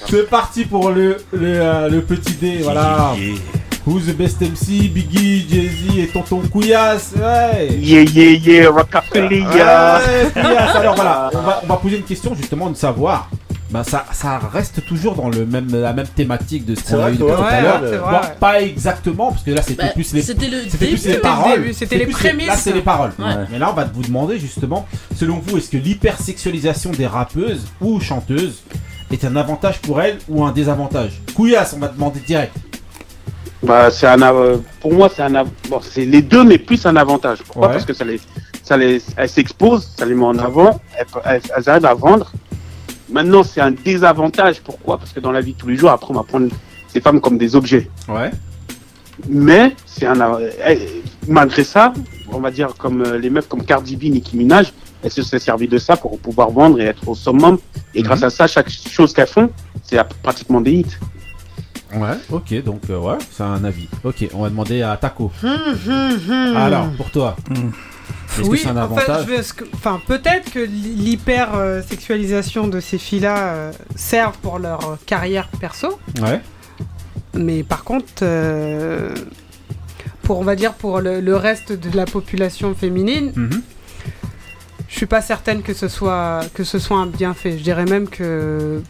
C'est 0.09 0.29
parti 0.29 0.65
pour 0.65 0.89
le, 0.89 1.17
le, 1.31 1.39
euh, 1.61 1.89
le 1.89 2.01
petit 2.01 2.33
dé. 2.33 2.59
Voilà. 2.63 3.13
Who's 3.87 4.05
the 4.05 4.15
best 4.15 4.39
MC, 4.41 4.89
Biggie, 4.93 5.47
Jay-Z 5.49 5.97
et 5.97 6.07
Tonton 6.07 6.41
Couillasse 6.51 7.13
Ouais 7.17 7.67
Yeah, 7.79 8.03
yeah, 8.03 8.31
yeah, 8.37 8.69
Rockafeller. 8.69 9.41
Ouais, 9.41 10.31
Couillasse. 10.33 10.75
Alors 10.75 10.95
voilà, 10.95 11.29
on 11.33 11.41
va, 11.41 11.61
on 11.63 11.67
va 11.67 11.75
poser 11.77 11.97
une 11.97 12.03
question 12.03 12.35
justement 12.35 12.69
de 12.69 12.75
savoir. 12.75 13.27
Ben 13.71 13.83
ça, 13.85 14.05
ça 14.11 14.37
reste 14.37 14.85
toujours 14.85 15.15
dans 15.15 15.29
le 15.29 15.45
même, 15.45 15.67
la 15.71 15.93
même 15.93 16.07
thématique 16.07 16.65
de 16.65 16.75
ce 16.75 16.83
qu'on 16.83 17.01
a 17.01 17.09
eu 17.09 17.15
tout 17.17 17.29
à 17.29 17.61
l'heure. 17.61 17.81
Bon, 17.81 18.19
pas 18.39 18.61
exactement, 18.61 19.31
parce 19.31 19.43
que 19.43 19.51
là 19.51 19.61
c'était 19.61 19.83
Bah, 19.85 19.89
plus 19.93 20.13
les, 20.13 20.21
c'était 20.21 20.49
le 20.49 20.57
c'était 20.69 20.87
plus 20.87 21.05
les 21.05 21.17
paroles. 21.17 21.73
c'était 21.73 21.97
les 21.97 22.05
prémices. 22.07 22.47
Là 22.47 22.57
c'est 22.57 22.73
les 22.73 22.81
paroles. 22.81 23.11
Ouais. 23.17 23.45
Mais 23.49 23.59
là 23.59 23.69
on 23.71 23.73
va 23.73 23.85
vous 23.85 24.01
demander 24.01 24.39
justement, 24.39 24.85
selon 25.15 25.39
vous, 25.39 25.57
est-ce 25.57 25.69
que 25.69 25.77
l'hypersexualisation 25.77 26.91
des 26.91 27.07
rappeuses 27.07 27.65
ou 27.79 28.01
chanteuses 28.01 28.61
est 29.09 29.23
un 29.23 29.35
avantage 29.37 29.79
pour 29.79 30.01
elles 30.01 30.17
ou 30.27 30.43
un 30.43 30.51
désavantage? 30.51 31.21
Couillasse, 31.33 31.73
on 31.73 31.79
va 31.79 31.87
demander 31.87 32.19
direct. 32.19 32.53
Bah, 33.63 33.89
c'est 33.89 34.07
un, 34.07 34.21
av- 34.21 34.59
pour 34.81 34.91
moi, 34.93 35.09
c'est 35.15 35.21
un, 35.21 35.35
av- 35.35 35.47
bon, 35.69 35.79
c'est 35.81 36.03
les 36.05 36.21
deux, 36.21 36.43
mais 36.43 36.57
plus 36.57 36.85
un 36.85 36.95
avantage. 36.97 37.37
Pourquoi? 37.43 37.67
Ouais. 37.67 37.73
Parce 37.73 37.85
que 37.85 37.93
ça 37.93 38.03
les, 38.03 38.19
ça 38.63 38.75
les, 38.75 39.01
elles 39.15 39.29
s'exposent, 39.29 39.87
ça 39.97 40.05
les 40.05 40.15
met 40.15 40.25
en 40.25 40.37
avant, 40.39 40.81
elles, 40.97 41.05
elles- 41.25 41.41
elles 41.55 41.69
arrivent 41.69 41.85
à 41.85 41.93
vendre. 41.93 42.31
Maintenant, 43.11 43.43
c'est 43.43 43.61
un 43.61 43.71
désavantage. 43.71 44.61
Pourquoi? 44.61 44.97
Parce 44.97 45.11
que 45.11 45.19
dans 45.19 45.31
la 45.31 45.41
vie 45.41 45.53
de 45.53 45.57
tous 45.57 45.67
les 45.67 45.75
jours, 45.75 45.89
après, 45.91 46.11
on 46.11 46.15
va 46.15 46.23
prendre 46.23 46.49
ces 46.87 47.01
femmes 47.01 47.19
comme 47.21 47.37
des 47.37 47.55
objets. 47.55 47.89
Ouais. 48.07 48.31
Mais 49.29 49.75
c'est 49.85 50.05
un, 50.07 50.37
elles- 50.63 50.81
malgré 51.27 51.63
ça, 51.63 51.93
on 52.31 52.39
va 52.39 52.49
dire 52.51 52.73
comme 52.77 53.01
euh, 53.03 53.17
les 53.19 53.29
meufs 53.29 53.47
comme 53.47 53.63
Cardi 53.63 53.95
B, 53.95 54.03
Nicki 54.05 54.35
Minaj, 54.37 54.73
elles 55.03 55.11
se 55.11 55.21
sont 55.21 55.37
servies 55.39 55.67
de 55.67 55.77
ça 55.77 55.95
pour 55.97 56.17
pouvoir 56.19 56.49
vendre 56.51 56.79
et 56.79 56.85
être 56.85 57.07
au 57.07 57.15
summum. 57.15 57.57
Et 57.93 58.01
grâce 58.01 58.23
à 58.23 58.29
ça, 58.29 58.47
chaque 58.47 58.69
chose 58.69 59.13
qu'elles 59.13 59.27
font, 59.27 59.49
c'est 59.83 59.99
pratiquement 60.23 60.61
des 60.61 60.71
hits. 60.71 60.85
Ouais, 61.93 62.17
ok, 62.31 62.63
donc 62.63 62.81
euh, 62.89 62.97
ouais, 62.99 63.17
c'est 63.31 63.43
un 63.43 63.63
avis. 63.65 63.89
Ok, 64.03 64.25
on 64.33 64.43
va 64.43 64.49
demander 64.49 64.81
à 64.81 64.95
Taco. 64.95 65.29
Hum, 65.43 65.49
hum, 65.87 66.19
hum. 66.29 66.55
Alors, 66.55 66.89
pour 66.91 67.11
toi, 67.11 67.35
est-ce 68.39 68.49
oui, 68.49 68.57
que 68.57 68.63
c'est 68.63 68.69
un 68.69 68.77
en 68.77 68.95
fait, 68.95 69.01
avantage 69.09 69.25
je 69.27 69.31
veux- 69.35 69.43
ce 69.43 69.53
que- 69.53 69.65
enfin, 69.73 70.01
peut-être 70.07 70.51
que 70.51 70.59
l'hyper-sexualisation 70.59 72.67
de 72.67 72.79
ces 72.79 72.97
filles-là 72.97 73.37
euh, 73.37 73.71
servent 73.95 74.37
pour 74.37 74.59
leur 74.59 74.91
euh, 74.91 74.95
carrière 75.05 75.47
perso, 75.59 75.99
Ouais. 76.21 76.39
mais 77.33 77.63
par 77.63 77.83
contre, 77.83 78.05
euh, 78.23 79.13
pour 80.23 80.39
on 80.39 80.43
va 80.43 80.55
dire 80.55 80.73
pour 80.73 81.01
le, 81.01 81.19
le 81.19 81.35
reste 81.35 81.71
de 81.73 81.95
la 81.95 82.05
population 82.05 82.73
féminine, 82.75 83.33
Mhm. 83.35 83.61
je 84.87 84.95
suis 84.95 85.05
pas 85.05 85.21
certaine 85.21 85.61
que 85.61 85.73
ce 85.73 85.87
soit 85.87 86.41
que 86.53 86.63
ce 86.63 86.79
soit 86.79 86.97
un 86.97 87.07
bienfait. 87.07 87.57
Je 87.57 87.63
dirais 87.63 87.85
même 87.85 88.07
que 88.07 88.81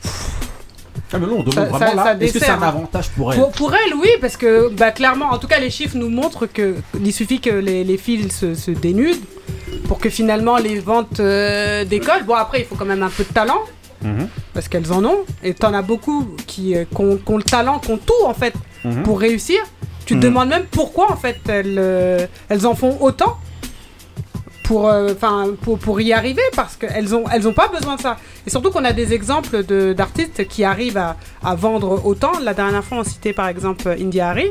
Ah, 1.14 1.18
mais 1.20 1.28
non, 1.28 1.38
on 1.40 1.44
demande 1.44 1.54
Ça- 1.54 1.66
vraiment 1.66 1.80
ça- 1.90 1.94
là, 1.96 2.04
ça 2.04 2.18
est-ce 2.20 2.34
que 2.34 2.40
c'est 2.40 2.50
un 2.50 2.62
avantage 2.62 3.10
pour 3.10 3.34
elle 3.34 3.40
Pour, 3.40 3.52
pour 3.52 3.74
elle, 3.74 3.94
oui, 3.96 4.10
parce 4.22 4.38
que 4.38 4.70
bah, 4.74 4.92
clairement, 4.92 5.26
en 5.32 5.38
tout 5.38 5.48
cas, 5.48 5.60
les 5.60 5.70
chiffres 5.70 5.98
nous 5.98 6.10
montrent 6.10 6.46
que 6.46 6.76
il 7.04 7.14
suffit 7.14 7.40
que 7.42 7.50
les, 7.50 7.84
les 7.84 7.98
filles 7.98 8.32
se, 8.32 8.56
se 8.56 8.72
dénudent 8.72 9.20
pour 9.88 10.00
que 10.00 10.10
finalement 10.10 10.58
les 10.58 10.80
ventes 10.80 11.20
euh, 11.20 11.84
décollent. 11.86 12.24
Bon, 12.26 12.36
après, 12.36 12.62
il 12.62 12.66
faut 12.66 12.76
quand 12.76 12.86
même 12.86 13.04
un 13.04 13.10
peu 13.10 13.24
de 13.24 13.34
talent, 13.34 13.60
Mhm. 14.04 14.28
parce 14.54 14.68
qu'elles 14.68 14.92
en 14.94 15.04
ont. 15.04 15.20
Et 15.44 15.54
t'en 15.54 15.74
as 15.74 15.82
beaucoup 15.82 16.28
qui, 16.48 16.76
euh, 16.76 16.86
ont 16.98 17.38
le 17.38 17.44
talent, 17.44 17.80
qui 17.80 17.92
ont 17.92 17.98
tout 18.00 18.26
en 18.26 18.34
fait 18.34 18.54
Mhm. 18.86 19.04
pour 19.04 19.20
réussir. 19.20 19.60
Tu 20.06 20.14
te 20.14 20.18
Mhm. 20.18 20.24
demandes 20.24 20.50
même 20.50 20.66
pourquoi 20.72 21.12
en 21.12 21.16
fait 21.18 21.38
elles, 21.48 21.76
euh, 21.78 22.26
elles 22.50 22.66
en 22.66 22.74
font 22.74 22.98
autant 23.02 23.38
pour, 24.72 24.88
euh, 24.88 25.14
pour, 25.62 25.78
pour 25.78 26.00
y 26.00 26.14
arriver 26.14 26.42
parce 26.56 26.78
qu'elles 26.78 27.14
ont, 27.14 27.26
elles 27.30 27.46
ont 27.46 27.52
pas 27.54 27.68
besoin 27.68 27.98
de 27.98 28.02
ça. 28.02 28.16
Et 28.48 28.50
surtout 28.50 28.72
qu'on 28.72 28.86
a 28.86 28.94
des 28.94 29.12
exemples 29.14 29.66
de- 29.66 29.92
d'artistes 29.92 30.48
qui 30.48 30.64
arrivent 30.64 30.98
à, 30.98 31.18
à 31.44 31.56
vendre 31.56 32.06
autant. 32.06 32.32
La 32.42 32.54
dernière 32.54 32.82
fois, 32.84 33.00
on 33.00 33.04
citait 33.04 33.34
par 33.34 33.50
exemple 33.50 33.90
India 34.00 34.30
Harry 34.30 34.50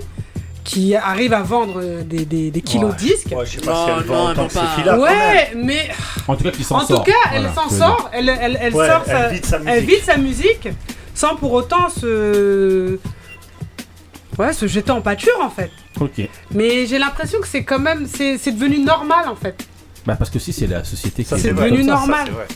qui 0.62 0.94
arrive 0.94 1.32
à 1.32 1.40
vendre 1.40 2.02
des, 2.02 2.26
des- 2.26 2.50
des 2.50 2.60
kilos 2.60 2.90
Ouais. 2.90 2.96
de 2.96 3.00
disques. 3.00 3.28
Ouais, 3.34 3.46
je 3.46 3.52
sais 3.52 3.60
pas 3.64 3.72
Oh, 3.74 3.84
si 3.86 3.90
elle 3.98 4.04
vend 4.04 4.30
autant 4.30 4.46
que 4.46 4.52
ces 4.52 4.58
filles-là. 4.74 4.98
Ouais, 4.98 5.52
mais 5.56 5.88
En 6.28 6.36
tout 6.36 6.44
cas, 6.44 6.50
qui 6.50 6.64
s'en 6.64 6.76
en 6.76 6.86
sort. 6.86 7.02
tout 7.02 7.10
cas, 7.10 7.16
elle 7.32 7.46
Voilà, 7.46 7.54
s'en 7.54 7.70
sort, 7.70 8.10
elle, 8.12 8.28
elle, 8.28 8.58
elle 8.60 8.74
Ouais, 8.74 8.86
sort 8.88 9.02
elle 9.06 9.12
sa, 9.16 9.28
vide 9.28 9.46
sa 9.46 9.56
elle 9.56 9.64
musique. 9.84 9.88
vide 9.88 10.04
sa 10.04 10.16
musique 10.18 10.68
sans 11.14 11.34
pour 11.36 11.52
autant 11.54 11.88
se. 11.88 12.98
Ouais, 14.38 14.52
se 14.52 14.66
jeter 14.66 14.90
en 14.92 15.00
pâture 15.00 15.38
en 15.40 15.50
fait. 15.50 15.70
Ok. 15.98 16.28
Mais 16.52 16.84
j'ai 16.86 16.98
l'impression 16.98 17.40
que 17.40 17.48
c'est 17.48 17.64
quand 17.64 17.78
même. 17.78 18.06
C'est 18.06 18.36
c'est 18.36 18.52
devenu 18.52 18.78
normal 18.80 19.28
en 19.28 19.36
fait. 19.36 19.66
Bah, 20.10 20.16
parce 20.18 20.30
que 20.30 20.38
si, 20.40 20.52
c'est 20.52 20.66
la 20.66 20.82
société 20.82 21.22
qui 21.22 21.28
Ça, 21.28 21.36
est 21.36 21.40
C'est 21.40 21.50
vrai. 21.52 21.70
devenu 21.70 21.84
Ça, 21.84 21.90
ça, 21.90 21.94
normal. 21.98 22.20
c'est 22.26 22.32
vrai. 22.32 22.46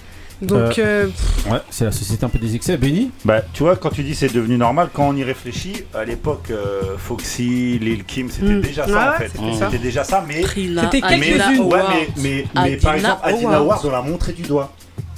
Donc, 0.43 0.79
euh, 0.81 1.07
Ouais, 1.49 1.59
c'est 1.71 1.85
la 1.85 1.93
société 1.93 2.25
un 2.25 2.29
peu 2.29 2.39
des 2.41 2.57
excès. 2.57 2.77
Benny 2.77 3.13
Bah, 3.25 3.43
tu 3.53 3.63
vois, 3.63 3.77
quand 3.77 3.91
tu 3.91 4.03
dis 4.03 4.17
c'est 4.17 4.33
devenu 4.35 4.57
normal, 4.59 4.89
quand 4.93 5.09
on 5.09 5.15
y 5.15 5.23
réfléchit, 5.23 5.85
à 5.95 6.05
l'époque, 6.05 6.49
euh, 6.51 6.97
Foxy, 6.99 7.79
Lil 7.79 8.03
Kim, 8.05 8.29
c'était 8.29 8.47
Mm. 8.55 8.61
déjà 8.61 8.87
ça 8.89 8.93
Ah 8.97 9.09
en 9.09 9.13
ouais, 9.13 9.19
fait. 9.29 9.33
c'était 9.37 9.57
ça. 9.59 9.67
C'était 9.71 9.83
déjà 9.83 10.03
ça, 10.05 10.25
mais. 10.27 10.43
C'était 10.43 11.01
mais 11.03 11.21
quelques-unes. 11.21 11.61
ouais, 11.61 11.81
mais, 11.89 12.09
mais, 12.17 12.47
mais 12.71 12.77
par 12.79 12.95
exemple, 12.95 13.21
Adina. 13.23 13.63
Ward, 13.63 13.81
on 13.85 13.91
l'a 13.91 14.03
montré 14.03 14.33
du 14.33 14.43
doigt. 14.43 14.73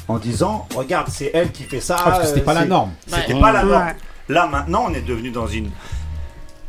En 0.09 0.19
disant, 0.19 0.69
regarde, 0.77 1.09
c'est 1.11 1.31
elle 1.35 1.51
qui 1.51 1.63
fait 1.65 1.81
ça. 1.81 1.97
Ah, 1.99 2.03
parce 2.05 2.21
que 2.21 2.27
c'était 2.27 2.41
pas 2.43 2.55
la 2.55 2.67
norme. 2.67 2.91
C'était 3.07 3.33
Ouais. 3.35 3.41
pas 3.41 3.53
la 3.53 3.65
norme. 3.65 3.87
Ouais. 3.87 3.97
Là, 4.29 4.47
maintenant, 4.47 4.87
on 4.91 4.95
est 4.95 5.01
devenu 5.07 5.31
dans 5.31 5.47
une. 5.47 5.71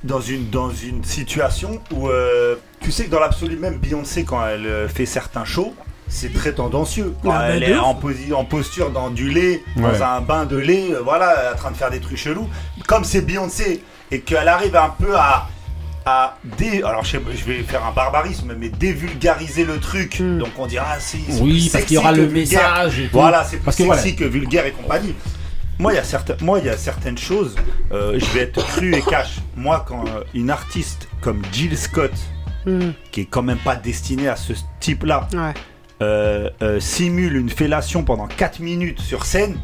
Dans 0.03 0.21
une, 0.21 0.49
dans 0.51 0.69
une 0.69 1.03
situation 1.03 1.81
où 1.91 2.07
euh, 2.07 2.55
tu 2.81 2.91
sais 2.91 3.05
que 3.05 3.09
dans 3.11 3.19
l'absolu 3.19 3.57
même 3.57 3.77
Beyoncé 3.77 4.23
quand 4.25 4.45
elle 4.45 4.65
euh, 4.67 4.87
fait 4.87 5.07
certains 5.07 5.43
shows 5.45 5.73
c'est 6.07 6.31
très 6.31 6.53
tendancieux 6.53 7.13
quand 7.23 7.31
Ah, 7.31 7.39
bah, 7.39 7.49
elle 7.49 7.63
est 7.63 7.75
en, 7.77 7.93
posi- 7.95 8.31
en 8.33 8.45
posture 8.45 8.91
dans 8.91 9.09
du 9.09 9.29
lait 9.29 9.63
Ouais. 9.75 9.81
dans 9.81 10.03
un 10.03 10.21
bain 10.21 10.45
de 10.45 10.55
lait 10.55 10.91
euh, 10.93 11.01
voilà 11.03 11.51
en 11.53 11.57
train 11.57 11.71
de 11.71 11.75
faire 11.77 11.89
des 11.89 11.99
trucs 11.99 12.17
chelous 12.17 12.47
comme 12.87 13.03
c'est 13.03 13.21
Beyoncé 13.21 13.83
et 14.11 14.21
qu'elle 14.21 14.47
arrive 14.47 14.75
un 14.75 14.89
peu 14.89 15.15
à 15.17 15.47
à 16.05 16.37
dé... 16.57 16.83
alors 16.83 17.03
je, 17.03 17.11
sais 17.11 17.19
pas, 17.19 17.31
je 17.35 17.43
vais 17.43 17.63
faire 17.63 17.83
un 17.85 17.91
barbarisme 17.91 18.53
mais 18.57 18.69
dévulgariser 18.69 19.65
le 19.65 19.79
truc 19.79 20.19
Hmm. 20.19 20.37
donc 20.37 20.49
on 20.57 20.67
dira 20.67 20.85
ah 20.93 20.99
si 20.99 21.19
c'est 21.27 21.41
Oui, 21.41 21.53
plus 21.53 21.59
parce 21.63 21.71
sexy 21.71 21.85
qu'il 21.87 21.95
y 21.95 21.97
aura 21.97 22.11
que 22.13 22.17
le 22.17 22.25
vulgaire. 22.27 22.61
message 22.75 22.99
et 22.99 23.03
tout. 23.07 23.09
voilà 23.13 23.43
c'est 23.43 23.57
plus 23.57 23.65
Parce 23.65 23.75
que 23.77 23.83
sexy 23.83 24.11
voilà. 24.11 24.15
que 24.15 24.23
vulgaire 24.25 24.65
et 24.67 24.71
compagnie 24.71 25.15
moi, 25.79 25.93
il 25.93 25.95
y 25.95 25.99
a 25.99 26.03
certaines, 26.03 26.37
moi, 26.41 26.59
il 26.59 26.65
y 26.65 26.69
a 26.69 26.77
certaines 26.77 27.17
choses. 27.17 27.55
euh, 27.91 28.19
je 28.19 28.25
vais 28.33 28.41
être 28.41 28.65
cru 28.65 28.93
et 28.95 29.01
cash. 29.01 29.37
Moi, 29.55 29.83
quand 29.87 30.05
euh, 30.07 30.23
une 30.33 30.49
artiste 30.49 31.07
comme 31.21 31.41
Jill 31.51 31.77
Scott, 31.77 32.11
hmm, 32.65 32.89
qui 33.11 33.21
est 33.21 33.25
quand 33.25 33.43
même 33.43 33.57
pas 33.59 33.75
destinée 33.75 34.27
à 34.27 34.35
ce 34.35 34.53
type-là, 34.79 35.27
ouais. 35.33 35.53
euh, 36.01 36.49
euh, 36.61 36.79
simule 36.79 37.35
une 37.37 37.49
fellation 37.49 38.03
pendant 38.03 38.27
4 38.27 38.59
minutes 38.59 38.99
sur 39.01 39.25
scène, 39.25 39.57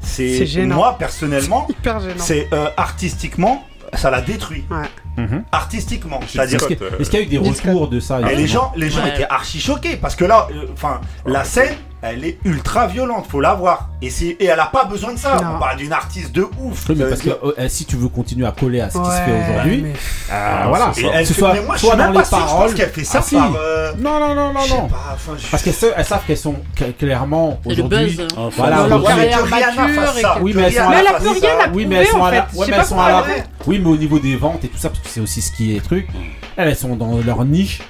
C'est 0.00 0.46
moi 0.66 0.96
personnellement, 0.98 1.66
c'est 2.16 2.48
euh, 2.52 2.68
artistiquement, 2.76 3.64
ça 3.94 4.10
la 4.10 4.20
détruit. 4.20 4.64
Ouais. 4.70 4.88
Mhm. 5.24 5.44
Artistiquement, 5.52 6.20
c'est-à-dire 6.26 6.56
Est-ce 6.58 6.74
Scott, 6.74 6.90
que- 6.96 7.00
est-ce 7.00 7.08
qu'il 7.10 7.18
y 7.20 7.22
a 7.22 7.26
eu 7.26 7.28
des 7.28 7.38
retours 7.38 7.88
de 7.88 8.00
ça 8.00 8.20
et 8.30 8.34
les 8.34 8.46
gens, 8.48 8.72
les 8.76 8.90
gens 8.90 9.02
Ouais. 9.04 9.10
étaient 9.14 9.26
archi 9.28 9.60
choqués 9.60 9.96
parce 9.96 10.16
que 10.16 10.24
là, 10.24 10.48
euh, 10.50 10.66
enfin, 10.72 11.00
la 11.24 11.44
scène, 11.44 11.74
elle 12.06 12.24
est 12.24 12.38
ultra 12.44 12.86
violente, 12.86 13.26
faut 13.30 13.40
la 13.40 13.54
voir. 13.54 13.88
Et, 14.02 14.10
c'est- 14.10 14.36
et 14.38 14.44
elle 14.44 14.60
a 14.60 14.66
pas 14.66 14.84
besoin 14.84 15.14
de 15.14 15.18
ça. 15.18 15.36
Non. 15.36 15.56
On 15.56 15.58
parle 15.58 15.78
d'une 15.78 15.92
artiste 15.92 16.32
de 16.32 16.42
ouf. 16.60 16.84
Oui, 16.90 16.96
mais 16.98 17.06
parce 17.08 17.22
veut 17.22 17.32
que 17.32 17.60
euh, 17.60 17.68
si 17.68 17.86
tu 17.86 17.96
veux 17.96 18.08
continuer 18.08 18.46
à 18.46 18.52
coller 18.52 18.80
à 18.82 18.90
ce 18.90 18.98
qui 18.98 19.04
se 19.06 19.10
fait 19.10 19.32
aujourd'hui, 19.48 19.82
mais- 19.82 19.92
euh, 20.30 20.64
voilà, 20.68 20.92
Et 20.96 21.04
elle 21.06 21.20
que 21.22 21.28
ce 21.28 21.32
fait- 21.32 21.38
soit, 21.40 21.54
mais 21.54 21.62
moi, 21.62 21.76
je 21.76 21.80
soit 21.80 21.90
suis 21.90 21.98
dans 21.98 22.04
même 22.04 22.12
les 22.12 22.24
sûr, 22.24 22.38
je 22.38 22.44
paroles. 22.44 22.66
pense 22.66 22.74
qu'elle 22.74 22.90
fait 22.90 23.04
ça 23.04 23.18
Ah, 23.20 23.22
si. 23.22 23.34
par, 23.36 23.52
euh, 23.56 23.92
Non, 23.98 24.20
non, 24.20 24.34
non, 24.34 24.52
non, 24.52 24.60
je 24.60 24.74
non. 24.74 24.88
pas, 24.88 25.16
je- 25.38 25.46
Parce 25.50 25.62
qu'elles 25.62 25.72
sa- 25.72 25.86
elles 25.96 26.04
savent 26.04 26.22
qu'elles 26.26 26.36
sont 26.36 26.56
cla- 26.76 26.92
clairement 26.92 27.58
aujourd'hui. 27.64 28.18
hein. 28.36 28.48
Voilà, 28.56 28.86
leur 28.86 29.02
carrière 29.04 29.46
mature 29.46 30.38
Oui, 30.42 30.52
mais 30.54 30.62
elles 30.62 30.72
sont 30.74 30.80
à 30.82 30.88
Mais 30.90 30.96
elle 31.00 31.06
a 31.06 31.10
fasse 31.12 31.22
plus 31.22 31.40
ça. 31.40 31.46
rien 31.46 31.64
à 31.64 31.68
Oui, 31.72 31.86
mais 31.86 31.96
elles 31.96 32.06
sont 32.06 32.24
à 32.24 32.30
la... 32.30 32.46
Je 32.52 32.56
sais 32.58 32.70
mais 32.70 32.76
elles 32.76 32.84
sont 32.84 33.00
à 33.00 33.08
la... 33.08 33.24
Oui, 33.66 33.78
mais 33.82 33.88
au 33.90 33.96
niveau 33.96 34.18
des 34.18 34.36
ventes 34.36 34.62
et 34.64 34.68
tout 34.68 34.76
ça, 34.78 34.90
parce 34.90 35.00
que 35.00 35.08
c'est 35.08 35.20
aussi 35.20 35.40
ce 35.40 35.52
qui 35.52 35.74
est 35.74 35.80
truc. 35.80 36.06
Elles 36.56 36.76
sont 36.76 36.94
dans 36.96 37.18
leur 37.24 37.44
niche, 37.44 37.80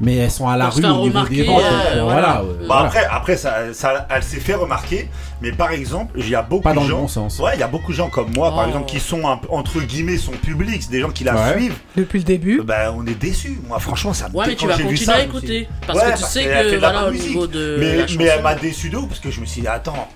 mais 0.00 0.16
elles 0.16 0.30
sont 0.30 0.48
à 0.48 0.56
la 0.56 0.68
rue 0.70 0.84
au 0.84 1.02
niveau 1.08 1.22
des 1.24 1.42
ventes. 1.42 1.60
euh, 1.62 1.96
euh, 1.98 2.02
voilà. 2.04 2.20
voilà. 2.20 2.40
euh, 2.40 2.42
Bah 2.60 2.64
voilà. 2.68 2.82
après, 2.86 3.06
après 3.10 3.36
ça, 3.36 3.72
ça- 3.72 4.06
elle 4.10 4.22
s'est 4.22 4.40
fait 4.40 4.54
remarquer, 4.54 5.08
mais 5.42 5.52
par 5.52 5.72
exemple, 5.72 6.14
il 6.18 6.28
y 6.28 6.34
a 6.34 6.42
beaucoup 6.42 6.62
Pas 6.62 6.72
dans 6.74 6.82
de 6.82 6.86
le 6.86 6.90
gens. 6.92 7.00
bon 7.02 7.08
sens. 7.08 7.38
Ouais, 7.40 7.50
il 7.54 7.60
y 7.60 7.62
a 7.62 7.68
beaucoup 7.68 7.90
de 7.92 7.96
gens 7.96 8.08
comme 8.08 8.30
moi, 8.34 8.50
par 8.50 8.64
Oh. 8.64 8.68
exemple, 8.68 8.86
qui 8.86 9.00
sont 9.00 9.26
un 9.28 9.36
peu- 9.38 9.48
entre 9.50 9.80
guillemets 9.80 10.16
son 10.18 10.32
public, 10.32 10.82
c'est 10.82 10.90
des 10.90 11.00
gens 11.00 11.10
qui 11.10 11.24
la 11.24 11.34
Ouais. 11.34 11.56
suivent. 11.58 11.76
Depuis 11.96 12.18
le 12.18 12.24
début. 12.24 12.62
Bah, 12.62 12.92
on 12.96 13.06
est 13.06 13.18
déçus. 13.18 13.58
Moi, 13.66 13.78
franchement, 13.80 14.12
ça 14.12 14.28
me 14.28 14.34
Ouais, 14.36 14.46
mais 14.48 14.54
tu 14.54 14.66
vas 14.66 14.74
continuer 14.74 14.96
ça, 14.96 15.14
à 15.16 15.20
écouter. 15.22 15.68
Parce 15.86 15.98
Ouais, 15.98 16.04
que 16.06 16.14
tu 16.14 16.20
parce 16.20 16.32
sais 16.32 16.44
que 16.44 16.76
voilà, 16.78 17.08
au 17.08 17.12
niveau 17.12 17.46
de 17.46 17.76
mais, 17.80 17.96
la 17.96 18.06
mais 18.18 18.24
elle 18.24 18.42
m'a 18.42 18.54
déçu 18.54 18.90
de 18.90 18.96
ouf 18.96 19.08
parce 19.08 19.20
que 19.20 19.30
je 19.30 19.40
me 19.40 19.46
suis 19.46 19.62
dit, 19.62 19.66
attends, 19.68 20.08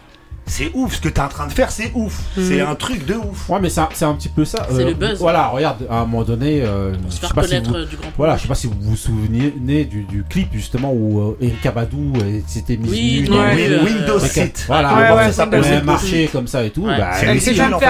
c'est 0.47 0.71
ouf, 0.75 0.97
ce 0.97 1.01
que 1.01 1.09
t'es 1.09 1.21
en 1.21 1.29
train 1.29 1.47
de 1.47 1.53
faire, 1.53 1.71
c'est 1.71 1.91
ouf. 1.95 2.21
Mhm. 2.37 2.45
C'est 2.49 2.61
un 2.61 2.75
truc 2.75 3.07
de 3.07 3.15
ouf. 3.15 3.49
Ouais, 3.49 3.59
mais 3.61 3.71
c'est 3.71 3.81
un, 3.81 3.89
c'est 3.95 4.05
un 4.05 4.15
petit 4.15 4.29
peu 4.29 4.45
ça. 4.45 4.67
C'est 4.71 4.85
le 4.85 4.95
buzz. 4.95 5.19
Voilà, 5.19 5.49
regarde, 5.49 5.87
à 5.89 5.99
un 6.01 6.05
moment 6.05 6.25
donné, 6.25 6.63
euh, 6.63 6.93
je 7.09 7.15
sais 7.15 7.21
pas 7.21 7.43
si 7.43 7.49
connaître 7.51 7.71
vous- 7.71 7.77
euh, 7.77 7.81
du 7.87 7.97
grand 7.97 8.03
public. 8.03 8.15
Voilà, 8.19 8.37
je 8.37 8.43
sais 8.43 8.49
pas 8.49 8.55
si 8.55 8.67
vous 8.67 8.75
vous 8.81 8.97
souvenez 8.97 9.85
du, 9.85 10.03
du 10.03 10.25
clip 10.25 10.49
justement 10.53 10.93
où 10.93 11.21
euh, 11.21 11.37
Erika 11.41 11.71
Badou 11.71 12.13
euh, 12.21 12.41
s'était 12.47 12.77
mise 12.77 12.91
Oui, 12.91 13.21
nue 13.23 13.29
non, 13.29 13.37
dans- 13.37 13.43
euh, 13.45 13.85
Windows 13.85 14.19
avec 14.19 14.39
un- 14.39 14.43
Seat. 14.45 14.65
Voilà, 14.67 14.95
Ouais, 14.95 15.17
ouais, 15.27 15.33
ça 15.33 15.49
Seat. 15.51 15.85
marché 15.85 16.29
comme 16.33 16.47
ça 16.47 16.65
et 16.65 16.71
tout. 16.71 16.83
Ouais. 16.83 16.99
Bah, 16.99 17.13
C'est 17.39 17.55
jamais 17.55 17.75
en 17.75 17.79
fait 17.81 17.87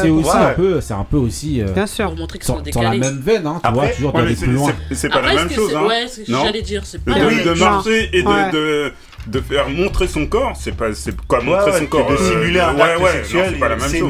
c'est 0.00 0.08
euh, 0.08 0.12
aussi 0.12 0.28
ouais. 0.30 0.36
un 0.36 0.54
peu, 0.54 0.80
c'est 0.80 0.94
un 0.94 1.04
peu 1.04 1.16
aussi 1.18 1.60
euh, 1.60 1.66
Bien 1.72 1.86
sûr. 1.86 2.06
Pour 2.06 2.16
montrer 2.16 2.38
dans, 2.38 2.44
sont 2.46 2.52
dans 2.54 2.58
la 2.58 2.64
décalés. 2.64 2.98
même 2.98 3.20
veine, 3.20 3.46
hein, 3.46 3.60
tu 3.64 3.72
vois, 3.72 3.88
toujours 3.88 4.12
d'aller 4.12 4.34
plus 4.34 4.52
loin. 4.52 4.72
c'est- 4.92 5.08
pas 5.08 5.20
la 5.20 5.34
même 5.34 5.48
que 5.48 5.54
chose, 5.54 5.70
c'est- 5.70 5.76
hein. 5.76 5.86
Ouais, 5.86 6.04
c'est 6.08 6.24
ce 6.24 6.32
que 6.32 6.38
j'allais 6.38 6.62
dire. 6.62 6.82
C'est 6.84 6.98
De, 6.98 7.04
pas 7.04 7.12
Mais 7.14 7.20
la 7.20 7.26
oui, 7.26 7.42
de 7.44 7.48
même 7.50 7.58
non. 7.58 7.64
marcher 7.70 8.10
et 8.16 8.22
de 8.22 8.92
de 9.26 9.40
faire 9.40 9.68
montrer 9.68 10.08
son 10.08 10.26
corps, 10.26 10.52
c'est 10.58 10.76
pas 10.76 10.92
c'est 10.94 11.14
quoi 11.26 11.40
montrer 11.40 11.78
son 11.78 11.86
corps 11.86 12.08
de 12.08 12.14
euh, 12.14 12.30
simuler 12.30 12.60
un 12.60 12.74
ouais, 12.74 13.12
sexuel, 13.12 13.56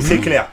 c'est 0.00 0.18
clair. 0.18 0.48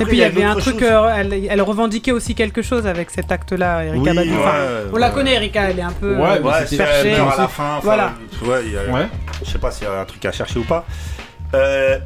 Et 0.00 0.04
puis 0.04 0.18
il 0.18 0.20
y, 0.20 0.24
avait 0.24 0.44
un 0.44 0.56
truc, 0.56 0.82
euh, 0.82 1.08
elle, 1.16 1.62
revendiquait 1.62 2.12
aussi 2.12 2.34
quelque 2.34 2.60
chose 2.60 2.86
avec 2.86 3.10
cet 3.10 3.32
acte-là, 3.32 3.84
Erika 3.84 4.12
oui, 4.12 4.30
on 4.92 4.96
la 4.96 5.10
connaît, 5.10 5.34
Erika, 5.34 5.70
elle 5.70 5.78
est 5.78 5.82
un 5.82 5.92
peu 5.92 6.16
ouais, 6.16 6.40
euh, 6.44 6.66
cherchée. 6.66 7.14
à 7.14 7.36
la 7.36 7.48
fin. 7.48 7.80
Voilà. 7.82 8.12
Je 8.42 9.50
sais 9.50 9.58
pas 9.58 9.70
s'il 9.70 9.86
y 9.86 9.90
a 9.90 10.00
un 10.00 10.04
truc 10.04 10.24
à 10.26 10.32
chercher 10.32 10.58
ou 10.58 10.64
pas. 10.64 10.84
Euh, 11.54 11.98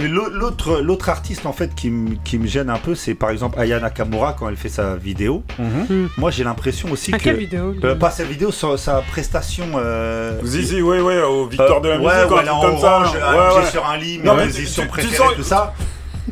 l'autre, 0.00 0.80
l'autre 0.80 1.08
artiste 1.08 1.46
en 1.46 1.52
fait 1.52 1.74
qui, 1.74 1.92
qui 2.24 2.38
me 2.38 2.46
gêne 2.46 2.70
un 2.70 2.78
peu, 2.78 2.94
c'est 2.94 3.14
par 3.14 3.30
exemple 3.30 3.58
Aya 3.58 3.80
Nakamura 3.80 4.34
quand 4.38 4.48
elle 4.48 4.56
fait 4.56 4.68
sa 4.68 4.96
vidéo. 4.96 5.42
Mhm. 5.58 5.86
Hmm. 5.88 6.08
Moi 6.16 6.30
j'ai 6.30 6.44
l'impression 6.44 6.90
aussi 6.90 7.12
que. 7.12 7.18
Quelle 7.18 7.36
vidéo 7.36 7.74
euh, 7.84 7.94
Pas 7.94 8.10
sa 8.10 8.24
vidéo, 8.24 8.50
sa, 8.50 8.76
sa 8.76 9.00
prestation. 9.02 9.64
Euh, 9.76 10.40
Zizi, 10.44 10.82
ouais, 10.82 11.00
ouais, 11.00 11.22
au 11.22 11.46
Victoire 11.46 11.78
euh, 11.78 11.80
de 11.80 11.88
la 11.88 11.98
musique, 11.98 12.12
ouais, 12.12 12.38
elle 12.40 12.46
est 12.46 12.50
en 12.50 12.60
comme 12.60 12.74
orange, 12.74 13.12
ça, 13.12 13.70
sur 13.70 13.86
un 13.86 13.96
lit, 13.96 14.18
mais 14.18 14.26
non, 14.26 14.36
mais 14.36 14.50
tu, 14.50 14.64
tu, 14.64 15.06
tout 15.36 15.42
ça. 15.42 15.74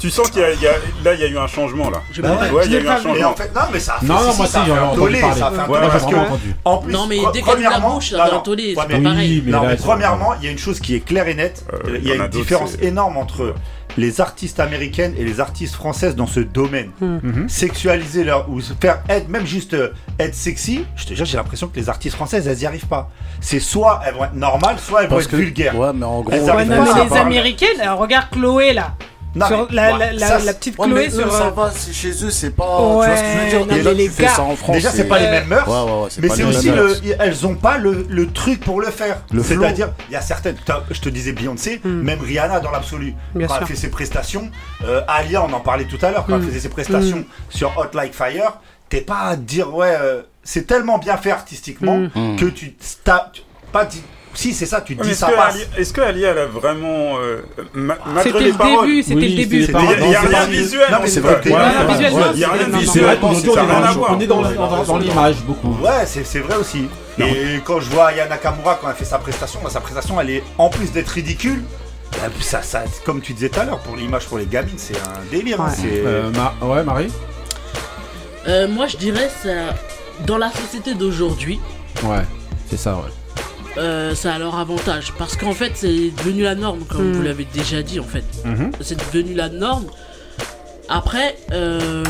Tu 0.01 0.11
sens 0.11 0.31
qu'il 0.31 0.41
y 0.41 0.45
a, 0.45 0.49
là, 1.05 1.15
il 1.15 1.21
y 1.21 1.25
a 1.25 1.27
eu 1.29 1.39
un 1.39 1.47
changement 1.47 1.91
là. 1.91 2.03
Bah 2.19 2.39
ouais. 2.41 2.51
Ouais, 2.51 2.63
il 2.67 2.73
y 2.73 2.77
a 2.77 2.81
eu 2.81 2.89
un 2.89 2.97
changement. 2.97 3.35
non, 3.55 3.61
mais 3.73 3.79
ça 3.81 3.95
a 3.97 3.99
fait, 4.01 4.07
Non, 4.07 4.15
moi 4.37 4.47
ça 4.47 4.61
a 4.61 4.65
fait 4.65 4.71
j'en 4.71 4.75
ai 4.75 4.79
un 4.79 4.83
entendu 4.85 5.01
tollé, 5.01 5.21
parler. 5.21 5.39
ça 5.41 5.47
a 5.47 5.51
fait 5.51 6.15
un 6.17 6.39
En 6.65 6.79
plus, 6.79 6.93
Non, 6.93 7.07
mais 7.07 7.19
dès 7.33 7.41
la 7.41 7.45
premièrement- 7.47 7.95
bouche, 7.95 8.11
ça 8.11 8.43
tollé, 8.45 8.75
non, 9.47 9.63
mais 9.67 9.77
premièrement, 9.77 10.35
il 10.41 10.45
y 10.45 10.49
a 10.49 10.51
une 10.51 10.59
chose 10.59 10.81
qui 10.81 10.95
est 10.95 11.01
claire 11.01 11.29
et 11.29 11.35
nette. 11.35 11.65
Euh, 11.73 11.99
il 11.99 12.09
y 12.09 12.13
a 12.13 12.17
une 12.17 12.29
différence 12.29 12.77
énorme 12.81 13.17
entre 13.17 13.55
les 13.99 14.21
artistes 14.23 14.59
américaines 14.61 15.15
et 15.19 15.25
les 15.25 15.41
artistes 15.41 15.75
françaises 15.75 16.17
dans 16.17 16.27
ce 16.27 16.41
domaine. 16.41 16.91
Hmm. 17.01 17.19
Mhm. 17.23 17.49
Sexualiser 17.49 18.25
leur 18.25 18.49
ou 18.49 18.61
faire 18.81 19.03
être 19.09 19.29
même 19.29 19.47
juste 19.47 19.75
euh, 19.75 19.93
être 20.19 20.35
sexy, 20.35 20.87
je 20.97 21.05
te 21.07 21.15
jure, 21.15 21.27
j'ai 21.27 21.37
l'impression 21.37 21.69
que 21.69 21.77
les 21.79 21.89
artistes 21.91 22.17
françaises, 22.17 22.47
elles 22.49 22.57
n'y 22.57 22.67
arrivent 22.67 22.87
pas. 22.87 23.11
C'est 23.41 23.61
soit 23.61 24.01
elles 24.07 24.15
vont 24.15 24.25
être 24.25 24.35
normales, 24.35 24.77
soit 24.79 25.03
elles 25.03 25.11
vont 25.11 25.21
être 25.21 25.35
vulgaires. 25.35 25.77
Ouais, 25.77 25.91
mais 25.95 26.07
en 26.07 26.23
gros, 26.23 26.33
Ouais, 26.33 26.41
non, 26.41 26.55
mais 26.57 26.65
les. 27.11 27.17
Américaines, 27.17 27.83
regarde 27.99 28.27
Chloé 28.31 28.73
là. 28.73 28.95
Non, 29.35 29.47
sur 29.47 29.69
la, 29.71 30.13
la, 30.13 30.39
la, 30.39 30.55
petite 30.55 30.77
Chloé 30.77 31.11
sur. 31.11 31.33
Ça 31.33 31.47
euh, 31.47 31.51
va, 31.51 31.73
chez 31.93 32.11
eux, 32.25 32.31
c'est 32.31 32.51
pas. 32.51 32.81
Ouais, 32.83 33.07
tu 33.07 33.09
vois 33.09 33.17
ce 33.17 33.23
que 33.23 33.51
je 33.51 33.89
veux 33.89 33.95
dire 33.95 34.73
Déjà, 34.73 34.91
c'est 34.91 35.09
pas 35.09 35.19
les 35.19 35.31
mêmes 35.31 35.49
mœurs. 35.49 35.69
mais 36.21 36.29
c'est 36.29 36.45
aussi 36.45 36.71
le. 36.71 36.95
Elles 37.19 37.47
ont 37.47 37.55
pas 37.55 37.79
le, 37.79 38.07
le 38.09 38.31
truc 38.31 38.61
pour 38.61 38.81
le 38.81 38.91
faire. 38.91 39.23
C'est-à-dire, 39.43 39.93
il 40.09 40.13
y 40.13 40.17
a 40.17 40.21
certaines. 40.21 40.57
Je 40.91 41.01
te 41.01 41.09
disais 41.09 41.33
Beyoncé, 41.33 41.81
hmm. 41.83 41.89
même 41.89 42.21
Rihanna 42.21 42.61
dans 42.61 42.71
l'absolu. 42.71 43.15
Quand 43.35 43.41
sûr. 43.41 43.57
elle 43.61 43.67
fait 43.67 43.77
ses 43.77 43.91
prestations, 43.91 44.51
euh, 44.85 45.03
Alia, 45.09 45.43
on 45.43 45.53
en 45.53 45.61
parlait 45.61 45.85
tout 45.85 45.99
à 46.03 46.11
l'heure, 46.11 46.27
quand 46.27 46.37
elle 46.37 46.43
hmm. 46.43 46.49
faisait 46.49 46.61
ses 46.61 46.69
prestations 46.69 47.19
hmm. 47.19 47.25
sur 47.51 47.77
Hot 47.79 47.95
Like 47.95 48.15
Fire, 48.15 48.59
t'es 48.89 49.01
pas 49.01 49.21
à 49.21 49.37
dire, 49.37 49.75
ouais, 49.75 49.97
euh, 49.99 50.23
c'est 50.45 50.67
tellement 50.67 50.99
bien 50.99 51.17
fait 51.17 51.31
artistiquement 51.31 52.09
que 52.39 52.47
tu. 52.47 52.75
Pas 53.73 53.87
dit 53.87 54.03
si 54.35 54.55
c'est 54.55 54.67
ça, 54.67 54.81
tu 54.81 54.97
te 54.97 55.03
dis 55.03 55.15
ça 55.15 55.29
passe. 55.29 55.57
Est-ce 55.77 55.93
qu'Ali, 55.93 56.23
elle 56.23 56.39
a 56.39 56.47
vraiment 56.47 57.19
euh, 57.19 57.43
ah. 57.57 57.69
le 58.15 58.23
C'était 58.23 58.41
le 58.41 58.53
début, 58.53 59.03
c'était 59.03 59.21
le 59.21 59.37
début. 59.37 59.65
Il 59.65 60.09
n'y 60.09 60.15
a 60.15 60.21
rien 60.21 60.47
visuel. 60.47 60.87
Non 60.91 60.99
c'est 61.07 61.21
vrai. 61.21 61.41
Il 61.45 61.51
n'y 61.51 62.45
a 62.45 62.51
rien 62.51 62.79
visuel. 62.79 63.19
On 63.23 64.21
est 64.21 64.27
dans 64.27 64.99
l'image 64.99 65.37
beaucoup. 65.43 65.77
Ouais, 65.83 66.07
c'est 66.07 66.41
vrai 66.41 66.57
aussi. 66.57 66.87
Et 67.19 67.61
quand 67.65 67.81
je 67.81 67.91
vois 67.91 68.07
Aya 68.07 68.27
Nakamura 68.27 68.79
quand 68.81 68.89
elle 68.89 68.97
fait 68.97 69.05
sa 69.05 69.19
prestation, 69.19 69.61
bah, 69.63 69.71
sa 69.71 69.81
prestation 69.81 70.21
elle 70.21 70.31
est 70.31 70.45
en 70.59 70.71
plus 70.71 70.93
d'être 70.93 71.11
ridicule, 71.11 71.63
bah, 72.13 72.29
ça, 72.41 72.63
ça, 72.63 72.85
comme 73.05 73.21
tu 73.21 73.33
disais 73.33 73.49
tout 73.49 73.61
à 73.61 73.65
l'heure, 73.65 73.81
pour 73.81 73.97
l'image 73.97 74.27
pour 74.27 74.39
les 74.39 74.47
gamines, 74.47 74.77
c'est 74.77 74.97
un 74.97 75.31
délire. 75.31 75.61
Hein, 75.61 75.73
ouais, 75.83 76.03
euh, 76.05 76.31
ouais 76.63 76.83
Marie 76.85 77.09
euh, 78.49 78.69
Moi, 78.69 78.87
je 78.87 78.97
dirais, 78.97 79.31
ça... 79.43 79.75
dans 80.27 80.39
la 80.39 80.51
société 80.51 80.95
d'aujourd'hui. 80.95 81.59
Ouais, 82.03 82.23
c'est 82.69 82.77
ça, 82.77 82.97
ouais. 82.97 83.11
Euh, 83.79 84.15
ça 84.15 84.35
a 84.35 84.39
leur 84.39 84.59
avantage. 84.59 85.13
Parce 85.19 85.37
qu'en 85.37 85.53
fait, 85.53 85.73
c'est 85.75 86.11
devenu 86.11 86.43
la 86.43 86.55
norme, 86.55 86.85
comme 86.85 87.13
vous 87.13 87.21
hmm. 87.21 87.25
l'avez 87.25 87.47
déjà 87.53 87.83
dit, 87.83 88.01
en 88.01 88.05
fait. 88.05 88.25
Mhm. 88.45 88.73
C'est 88.81 88.99
devenu 88.99 89.35
la 89.35 89.49
norme. 89.49 89.87
Après, 90.89 91.37
euh, 91.53 92.05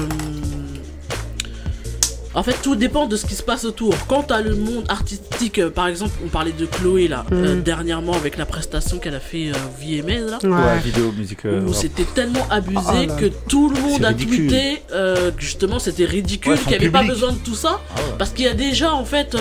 en 2.35 2.43
fait, 2.43 2.57
tout 2.63 2.77
dépend 2.77 3.07
de 3.07 3.17
ce 3.17 3.27
qui 3.27 3.35
se 3.35 3.43
passe 3.43 3.65
autour. 3.65 3.95
Quant 4.07 4.25
à 4.31 4.41
le 4.41 4.55
monde 4.55 4.85
artistique, 4.89 5.59
euh, 5.59 5.69
par 5.69 5.87
exemple, 5.87 6.13
on 6.25 6.29
parlait 6.29 6.53
de 6.53 6.65
Chloé 6.65 7.07
là, 7.07 7.27
euh, 7.33 7.57
mm. 7.57 7.63
dernièrement 7.63 8.15
avec 8.15 8.39
la 8.39 8.47
prestation 8.47 8.99
qu'elle 8.99 9.15
a 9.15 9.21
fait 9.21 9.51
euh, 9.51 9.53
VMA 9.79 10.31
là. 10.31 10.39
Ouais. 10.43 10.79
vidéo, 10.83 11.13
musique. 11.13 11.45
Où 11.45 11.73
c'était 11.75 12.05
tellement 12.05 12.47
abusé 12.51 13.09
oh 13.09 13.21
que 13.21 13.27
tout 13.49 13.69
le 13.69 13.81
monde 13.81 14.05
a 14.05 14.15
tweeté 14.15 14.83
euh, 14.93 15.31
justement 15.39 15.79
c'était 15.79 16.07
ridicule, 16.07 16.59
qu'il 16.59 16.69
n'y 16.69 16.77
avait 16.77 16.91
pas 16.91 17.03
besoin 17.03 17.33
de 17.33 17.39
tout 17.39 17.55
ça. 17.55 17.81
Parce 18.19 18.31
qu'il 18.31 18.47
y 18.47 18.49
a 18.49 18.55
déjà, 18.55 18.95
en 18.95 19.05
fait, 19.05 19.37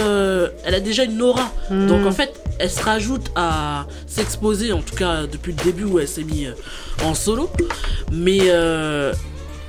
elle 0.65 0.75
a 0.75 0.79
déjà 0.79 1.03
une 1.03 1.21
aura. 1.21 1.51
Mm. 1.69 1.87
Donc 1.87 2.05
en 2.05 2.11
fait, 2.11 2.33
elle 2.59 2.69
se 2.69 2.83
rajoute 2.83 3.31
à 3.35 3.87
s'exposer, 4.05 4.73
en 4.73 4.81
tout 4.81 4.95
cas 4.95 5.27
depuis 5.31 5.53
le 5.53 5.63
début 5.63 5.85
où 5.85 5.99
elle 5.99 6.07
s'est 6.07 6.23
mise 6.23 6.53
en 7.05 7.13
solo. 7.13 7.49
Mais 8.11 8.51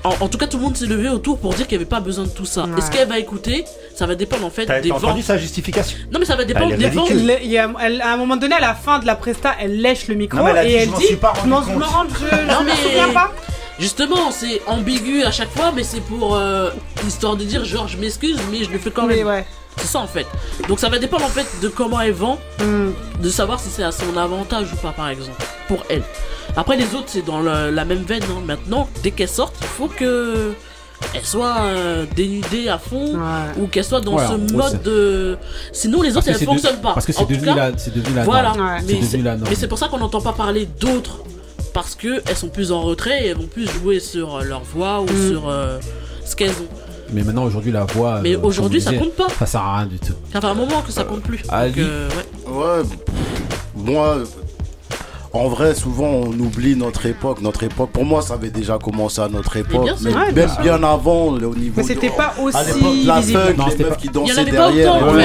en, 0.05 0.29
tout 0.29 0.39
cas, 0.39 0.47
tout 0.49 0.57
le 0.57 0.65
monde 0.65 0.77
s'est 0.77 0.87
levé 0.87 1.09
autour 1.09 1.39
pour 1.39 1.55
dire 1.55 1.67
qu'il 1.67 1.79
n'y 1.79 1.83
avait 1.83 1.89
pas 1.89 2.01
besoin 2.01 2.25
de 2.25 2.31
tout 2.31 2.45
ça. 2.45 2.67
Est-ce 2.77 2.91
qu'elle 2.91 3.09
va 3.09 3.19
écouter 3.19 3.65
Ça 3.95 4.07
va 4.07 4.15
dépendre 4.15 4.45
en 4.47 4.51
fait 4.51 4.67
des 4.83 4.91
ventes. 4.91 5.05
entendu 5.05 5.23
sa 5.23 5.39
justification? 5.39 5.99
Non, 6.13 6.19
mais 6.19 6.25
ça 6.25 6.37
va 6.37 6.45
dépendre 6.45 6.77
des 6.77 6.89
ventes. 6.89 7.11
À 7.11 8.13
un 8.13 8.17
moment 8.17 8.37
donné, 8.37 8.55
à 8.55 8.61
la 8.61 8.75
fin 8.75 8.99
de 8.99 9.07
la 9.07 9.15
presta, 9.15 9.55
elle 9.61 9.81
lèche 9.81 10.09
le 10.09 10.15
micro 10.15 10.47
et 10.49 10.73
elle 10.73 10.91
dit 10.91 11.07
Je 11.11 11.49
m'en 11.49 11.61
rends, 11.61 12.07
je 12.09 12.65
me 12.65 12.77
souviens 12.77 13.09
pas. 13.13 13.33
Justement, 13.79 14.31
c'est 14.31 14.61
ambigu 14.67 15.23
à 15.25 15.31
chaque 15.31 15.51
fois, 15.51 15.73
mais 15.75 15.83
c'est 15.83 16.01
pour 16.01 16.37
euh, 16.37 16.71
histoire 17.07 17.37
de 17.37 17.45
dire 17.45 17.65
genre 17.65 17.89
je 17.89 17.97
m'excuse, 17.97 18.37
mais 18.51 18.65
je 18.65 18.71
le 18.71 18.79
fais 18.79 18.91
quand 18.91 19.07
même. 19.07 19.45
C'est 19.77 19.87
ça 19.87 20.01
en 20.01 20.07
fait. 20.07 20.27
Donc 20.69 20.79
ça 20.79 20.89
va 20.89 20.99
dépendre 20.99 21.25
en 21.25 21.29
fait 21.29 21.47
de 21.63 21.69
comment 21.69 22.01
elle 22.01 22.13
vend, 22.13 22.39
hmm. 22.61 22.91
de 23.23 23.29
savoir 23.31 23.59
si 23.59 23.71
c'est 23.71 23.83
à 23.83 23.91
son 23.91 24.17
avantage 24.17 24.73
ou 24.73 24.77
pas, 24.77 24.93
par 24.93 25.09
exemple, 25.09 25.43
pour 25.67 25.83
elle. 25.89 26.03
Après, 26.57 26.77
les 26.77 26.95
autres, 26.95 27.09
c'est 27.09 27.25
dans 27.25 27.41
la, 27.41 27.85
même 27.85 28.03
veine. 28.03 28.23
Hein. 28.25 28.43
Maintenant, 28.45 28.89
dès 29.03 29.11
qu'elles 29.11 29.29
sortent, 29.29 29.57
il 29.61 29.67
faut 29.67 29.89
que 29.89 30.53
elle 31.15 31.25
soit 31.25 31.63
euh, 31.63 32.07
à 32.71 32.79
fond 32.79 33.19
ou 33.59 33.67
qu'elles 33.67 33.85
soient 33.85 34.01
dans 34.01 34.19
ce 34.19 34.53
mode 34.53 34.83
de 34.83 35.37
sinon 35.73 36.01
les 36.01 36.17
autres 36.17 36.29
elles 36.29 36.41
ne 36.41 36.47
fonctionnent 36.47 36.81
pas. 36.81 36.95
parce 36.95 37.07
que 37.07 37.13
c'est 37.13 37.29
devenu, 37.29 37.47
devenu, 37.47 38.15
la 38.15 38.25
voilà. 38.25 38.53
norme. 38.55 39.41
Mais 39.49 39.55
c'est 39.57 39.67
pour 39.67 39.79
ça 39.79 39.89
qu'on 39.89 39.99
n'entend 39.99 40.21
pas 40.21 40.33
parler 40.33 40.69
d'autres 40.81 41.19
parce 41.73 41.95
que 41.95 42.23
elles 42.27 42.37
sont 42.37 42.49
plus 42.49 42.73
en 42.73 42.83
retrait 42.83 43.25
et 43.25 43.29
elles 43.29 43.37
vont 43.37 43.47
plus 43.47 43.69
jouer 43.69 44.01
sur 44.01 44.37
euh, 44.37 44.45
leur 44.45 44.63
voix 44.63 45.01
ou 45.01 45.05
mm. 45.07 45.29
sur 45.29 45.49
euh, 45.49 45.79
ce 46.25 46.37
qu'elles 46.37 46.51
ont. 46.51 46.69
Mais 47.13 47.23
maintenant 47.23 47.45
aujourd'hui 47.45 47.73
la 47.73 47.85
voix 47.85 48.21
mais 48.23 48.37
euh, 48.37 48.41
aujourd'hui 48.43 48.81
ça 48.81 48.93
compte 48.95 49.15
pas. 49.15 49.29
ça 49.39 49.47
sert 49.47 49.61
à 49.61 49.79
rien 49.79 49.87
du 49.87 49.99
tout. 49.99 50.15
Ça 50.33 50.41
fait 50.41 50.47
un 50.47 50.55
moment 50.55 50.83
que 50.83 50.93
ça 50.93 51.05
compte 51.05 51.23
plus. 51.23 51.43
Donc, 51.43 51.53
ouais. 51.53 52.53
ouais 52.53 52.83
moi 53.75 54.19
en 55.35 55.49
vrai, 55.49 55.75
souvent, 55.75 56.09
on 56.09 56.33
oublie 56.33 56.77
notre 56.77 57.07
époque. 57.07 57.41
Notre 57.41 57.63
époque, 57.63 57.91
pour 57.91 58.05
moi, 58.05 58.21
ça 58.21 58.35
avait 58.35 58.51
déjà 58.51 58.79
commencé 58.79 59.21
à 59.21 59.29
notre 59.29 59.57
époque. 59.57 59.85
Bien, 59.85 59.97
mais 60.35 60.47
bien 60.61 60.83
avant, 60.83 61.29
au 61.29 61.55
niveau. 61.55 61.75
Mais 61.77 61.83
c'était 61.83 62.11
pas 62.11 62.35
aussi. 62.41 62.57
À 62.57 62.65
l'époque, 62.65 62.93
la 63.05 63.23
funk, 63.23 63.55
les 63.57 63.77
meufs 63.77 63.89
pas... 63.89 63.97
qui 63.97 64.09
dansaient 64.09 64.45
derrière. 64.45 64.95
Il 65.09 65.17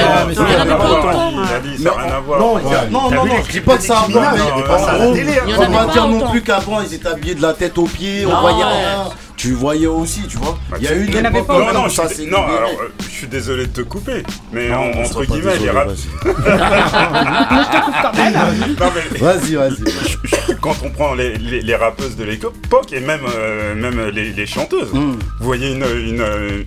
n'y. 1.78 1.84
Non, 1.84 2.58
non, 2.90 3.10
non, 3.10 3.34
je 3.46 3.52
dis 3.52 3.60
pas 3.60 3.76
que 3.76 3.82
ça 3.82 3.98
a 3.98 4.04
En 4.04 4.08
gros, 4.08 4.20
on 4.20 5.70
va 5.70 5.92
dire 5.92 6.08
non 6.08 6.30
plus 6.30 6.42
qu'avant, 6.42 6.80
ils 6.80 6.94
étaient 6.94 7.08
habillés 7.08 7.34
de 7.34 7.42
la 7.42 7.52
tête 7.52 7.76
aux 7.76 7.84
pieds. 7.84 8.24
On 8.26 8.40
voyait 8.40 8.64
rien 8.64 9.10
tu 9.38 9.52
voyais 9.52 9.86
aussi, 9.86 10.22
tu 10.28 10.36
vois. 10.36 10.58
Bah, 10.68 10.76
Il 10.80 10.84
y 10.84 10.88
a 10.88 10.96
eu 10.96 11.06
des 11.06 11.22
pas 11.22 11.30
Non, 11.48 11.72
non, 11.72 11.88
ça, 11.88 12.08
je, 12.08 12.24
non 12.24 12.44
alors, 12.44 12.72
euh, 12.82 12.88
je 13.08 13.14
suis 13.14 13.28
désolé 13.28 13.66
de 13.66 13.72
te 13.72 13.82
couper, 13.82 14.24
mais 14.52 14.68
non, 14.68 14.90
entre 15.00 15.24
guillemets, 15.24 15.52
désolé, 15.52 15.64
les 15.64 15.70
rap. 15.70 15.88
Vas-y, 19.20 19.54
vas-y. 19.54 19.84
Quand 20.60 20.74
on 20.84 20.90
prend 20.90 21.14
les, 21.14 21.76
rappeuses 21.76 22.16
de 22.16 22.24
l'époque 22.24 22.92
et 22.92 22.98
même, 22.98 23.20
euh, 23.32 23.76
même 23.76 24.08
les, 24.08 24.46
chanteuses, 24.46 24.92
hmm. 24.92 25.12
vous 25.38 25.46
voyez 25.46 25.70
une, 25.72 25.84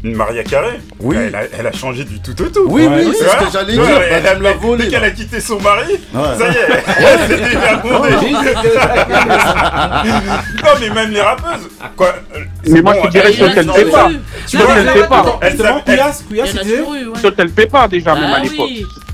une, 0.03 0.15
Maria 0.15 0.45
Carré, 0.45 0.79
oui. 1.01 1.17
elle, 1.17 1.35
a, 1.67 1.73
changé 1.73 2.05
du 2.05 2.21
tout 2.21 2.41
au 2.41 2.47
tout. 2.47 2.63
Oui, 2.67 2.87
oui, 2.89 3.13
c'est 3.17 3.27
ce 3.27 3.35
que 3.45 3.51
j'allais 3.51 3.73
dire. 3.73 3.83
Elle 4.09 4.27
a, 4.27 4.35
la 4.35 4.53
volée, 4.53 4.85
dès 4.85 4.91
qu'elle 4.91 5.03
a 5.03 5.11
quitté 5.11 5.41
son 5.41 5.59
mari, 5.59 5.99
ça 6.13 6.47
y 6.47 6.55
est, 6.55 6.69
elle 6.97 7.27
s'est 7.27 7.41
Non, 10.63 10.71
mais 10.79 10.89
même 10.89 11.11
les 11.11 11.21
rappeuses, 11.21 11.67
quoi. 11.97 12.15
Euh, 12.35 12.43
mais 12.67 12.81
moi, 12.81 12.95
je 12.95 13.07
te 13.07 13.11
dirais 13.11 13.33
Sotel 13.33 13.65
Pepa. 13.67 14.09
Sotel 14.45 14.93
Pepa. 14.93 15.25
Justement, 15.49 15.81
Couillasse, 15.81 16.23
il 16.31 17.87
déjà, 17.89 18.15
même 18.15 18.23
à 18.23 18.35
ah 18.35 18.39
l'époque. 18.39 18.69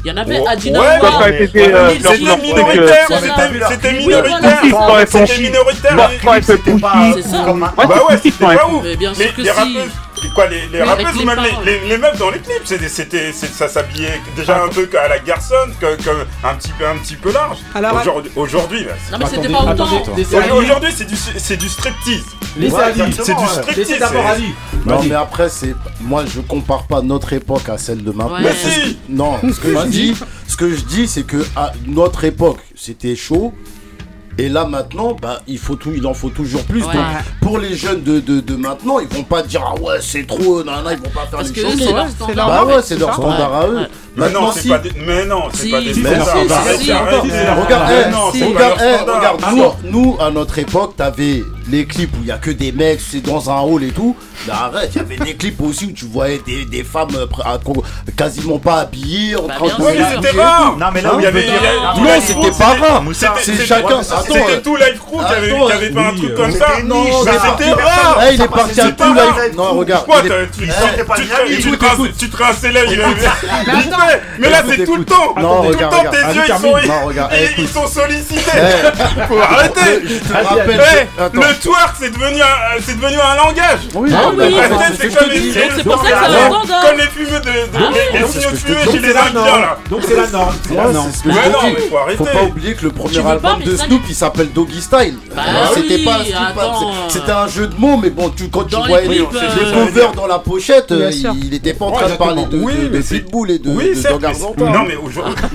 Il 0.05 0.11
y 0.11 0.13
en 0.13 0.17
avait 0.17 0.45
à 0.47 0.55
Dynamo. 0.55 0.85
Euh, 0.85 1.89
c'était 2.01 2.37
minoritaire, 2.37 3.07
c'était 3.69 3.93
minoritaire. 3.93 4.57
C'était 4.87 5.37
minoritaire. 5.39 6.09
C'était 6.41 6.71
c'était 8.21 8.45
pas 8.45 8.67
ouf. 8.69 8.83
Mais 8.83 8.95
bien 8.95 9.13
sûr 9.13 9.33
que 9.33 9.43
si. 9.43 9.77
Quoi, 10.33 10.47
les, 10.47 10.67
les 10.67 10.81
rappeuses 10.83 11.21
ou 11.21 11.25
même 11.25 11.39
les, 11.65 11.79
les, 11.87 11.97
meufs 11.97 12.17
dans 12.17 12.29
les 12.29 12.39
clips, 12.39 12.65
c'était, 12.87 13.31
ça 13.31 13.67
s'habillait 13.67 14.19
déjà 14.35 14.59
ah. 14.61 14.65
un 14.65 14.69
peu 14.69 14.87
à 14.97 15.07
la 15.07 15.19
garçonne, 15.19 15.71
un, 16.43 16.55
petit 16.55 16.71
peu, 16.77 16.87
un 16.87 16.97
petit 16.97 17.15
peu 17.15 17.31
large. 17.31 17.57
Aujourd'hui, 18.35 18.85
bah, 18.85 19.19
aujourd'hui. 19.73 20.25
Aujourd'hui, 20.51 20.89
c'est 20.95 21.05
du, 21.05 21.15
c'est 21.15 21.57
du 21.57 21.69
striptease. 21.69 22.25
C'est 22.55 23.35
du 23.35 23.47
striptease. 23.47 23.99
d'abord 23.99 24.35
Non, 24.85 25.03
mais 25.03 25.15
après, 25.15 25.49
c'est, 25.49 25.75
moi, 26.01 26.23
je 26.25 26.41
compare 26.41 26.87
pas 26.87 27.01
notre 27.01 27.33
époque 27.33 27.69
à 27.69 27.77
celle 27.77 28.03
de 28.03 28.11
ma 28.11 28.25
ouais. 28.25 28.51
Non, 29.09 29.39
ce 29.41 29.59
que 29.59 29.73
je 29.73 29.87
dis, 29.87 30.15
ce 30.47 30.55
que 30.55 30.73
je 30.73 30.83
dis, 30.83 31.07
c'est 31.07 31.23
que 31.23 31.45
à 31.55 31.73
notre 31.85 32.23
époque, 32.23 32.59
c'était 32.75 33.15
chaud. 33.15 33.53
Et 34.39 34.49
là 34.49 34.65
maintenant, 34.65 35.15
bah, 35.19 35.41
il, 35.47 35.57
faut 35.57 35.75
tout, 35.75 35.91
il 35.95 36.05
en 36.05 36.13
faut 36.13 36.29
toujours 36.29 36.63
plus. 36.63 36.83
Pour 37.41 37.57
les 37.57 37.75
jeunes 37.75 38.03
de, 38.03 38.19
de, 38.19 38.39
de, 38.39 38.55
maintenant, 38.55 38.99
ils 38.99 39.07
vont 39.07 39.23
pas 39.23 39.41
dire 39.41 39.63
ah 39.65 39.79
ouais 39.81 39.97
c'est 39.99 40.27
trop, 40.27 40.63
nanana, 40.63 40.93
ils 40.93 40.99
vont 40.99 41.09
pas 41.09 41.25
faire 41.25 41.39
Parce 41.39 41.51
les 41.51 41.61
choses. 41.61 41.75
C'est 41.77 41.85
leur, 41.91 42.05
bah 42.05 42.09
standard, 42.09 42.47
bah 42.47 42.65
ouais, 42.65 42.97
leur 42.97 43.13
standard 43.13 43.53
à 43.55 43.67
eux. 43.67 43.87
Maintenant, 44.17 44.51
c'est 44.51 44.67
pas 44.67 44.81
mais 45.05 45.25
non, 45.25 45.43
c'est 45.53 45.69
pas 45.69 45.79
des 45.79 45.93
Regarde, 49.13 49.41
nous, 49.83 50.17
à 50.19 50.31
notre 50.31 50.57
époque, 50.57 50.95
t'avais 50.97 51.43
les 51.69 51.85
clips 51.85 52.13
où 52.13 52.21
il 52.21 52.27
y 52.27 52.31
a 52.31 52.37
que 52.37 52.51
des 52.51 52.71
mecs, 52.71 52.99
c'est 53.01 53.21
dans 53.21 53.49
un 53.49 53.59
hall 53.59 53.83
et 53.83 53.91
tout. 53.91 54.15
Mais 54.45 54.53
arrête, 54.53 54.89
il 54.93 54.97
y 54.97 54.99
avait 55.01 55.17
des 55.17 55.35
clips 55.35 55.61
aussi 55.61 55.85
où 55.85 55.91
tu 55.91 56.05
voyais 56.05 56.41
des, 56.45 56.65
des 56.65 56.83
femmes 56.83 57.09
euh, 57.15 57.25
quasiment 58.15 58.59
pas 58.59 58.81
habillées, 58.81 59.35
en 59.35 59.47
bah, 59.47 59.55
train 59.55 59.65
de 59.67 60.23
c'était 60.25 60.39
rare. 60.39 60.77
Non, 60.77 60.85
mais 60.93 61.01
là, 61.01 61.11
il 61.17 61.23
y 61.23 61.25
avait 61.25 61.45
Non, 61.45 62.21
c'était 62.21 62.51
pas 62.51 62.75
rare. 62.75 63.03
C'est 63.13 63.65
chacun. 63.65 64.01
C'était 64.03 64.61
tout 64.61 64.75
live 64.75 64.99
crew 64.99 65.25
qui 65.25 65.73
avait 65.73 65.89
pas 65.91 66.07
un 66.07 66.15
truc 66.15 66.35
comme 66.35 66.51
ça. 66.51 66.67
Non, 66.85 67.03
c'était 67.23 67.71
rare. 67.71 68.19
Il 68.31 68.41
est 68.41 68.47
parti 68.47 68.81
à 68.81 68.91
tout 68.91 69.13
live. 69.13 69.55
Non, 69.55 69.73
regarde. 69.73 70.05
Eh, 71.49 71.57
tu 71.57 72.29
te 72.29 72.37
rinces 72.37 72.63
les 72.63 72.71
lèvres. 72.71 72.91
Mais 73.67 73.73
attends, 73.73 74.06
mais 74.39 74.49
là, 74.49 74.63
c'est 74.67 74.85
tout 74.85 74.95
le 74.95 75.05
temps. 75.05 75.35
Non, 75.39 75.61
regarde, 75.61 75.93
tout 75.93 76.01
le 76.01 76.05
temps, 76.05 76.11
tes 76.11 76.35
yeux, 76.35 76.43
ils 76.47 76.61
sont, 76.61 76.87
non, 76.87 77.05
regarde, 77.05 77.31
sollicités. 77.87 78.51
Faut 79.27 79.39
arrêter. 79.39 79.81
Eh, 80.03 81.23
le 81.33 81.61
twerk, 81.61 81.95
c'est 81.99 82.11
devenu, 82.11 82.41
un, 82.41 82.77
devenu 82.79 83.17
un 83.19 83.35
langage. 83.35 83.79
Oui, 83.95 84.11
ah, 84.13 84.31
c'est 84.99 85.13
comme, 85.15 85.29
les... 85.29 85.51
comme 85.83 86.97
les 86.97 87.07
fumeux 87.07 87.39
de... 87.39 88.17
les 88.17 88.27
signaux 88.27 88.51
de 88.51 88.55
fumée 88.55 88.83
chez 88.91 88.99
les 88.99 89.15
Indiens, 89.15 89.59
là. 89.59 89.77
Donc 89.89 90.01
c'est 90.07 90.15
la 90.15 90.27
norme 90.27 90.55
C'est 90.63 90.75
la 90.75 91.49
norme 91.49 91.75
Faut 92.17 92.25
pas 92.25 92.43
oublier 92.43 92.75
que 92.75 92.83
le 92.83 92.91
premier 92.91 93.25
album 93.25 93.61
de 93.63 93.75
Snoop, 93.75 94.01
il 94.07 94.15
s'appelle 94.15 94.51
Doggy 94.51 94.81
Style. 94.81 95.17
C'était 95.73 96.03
pas 96.03 96.17
hein. 96.17 96.83
C'était 97.09 97.31
un 97.31 97.47
jeu 97.47 97.67
de 97.67 97.75
mots, 97.75 97.97
mais 97.97 98.09
bon, 98.09 98.31
quand 98.51 98.65
tu 98.65 98.75
voyais 98.75 99.07
les 99.07 99.19
covers 99.19 100.13
dans 100.13 100.27
la 100.27 100.39
pochette, 100.39 100.91
euh, 100.91 101.11
il 101.41 101.53
était 101.53 101.73
pas 101.73 101.85
en 101.85 101.91
train 101.91 102.09
de 102.09 102.15
parler 102.15 102.45
de 102.45 103.01
Pitbull 103.01 103.51
et 103.51 103.59
de... 103.59 103.69
Oui, 103.69 103.91
certes, 104.01 104.23
mais 104.57 104.69
non 104.69 104.83
mais 104.87 104.95
aujourd'hui 104.95 105.35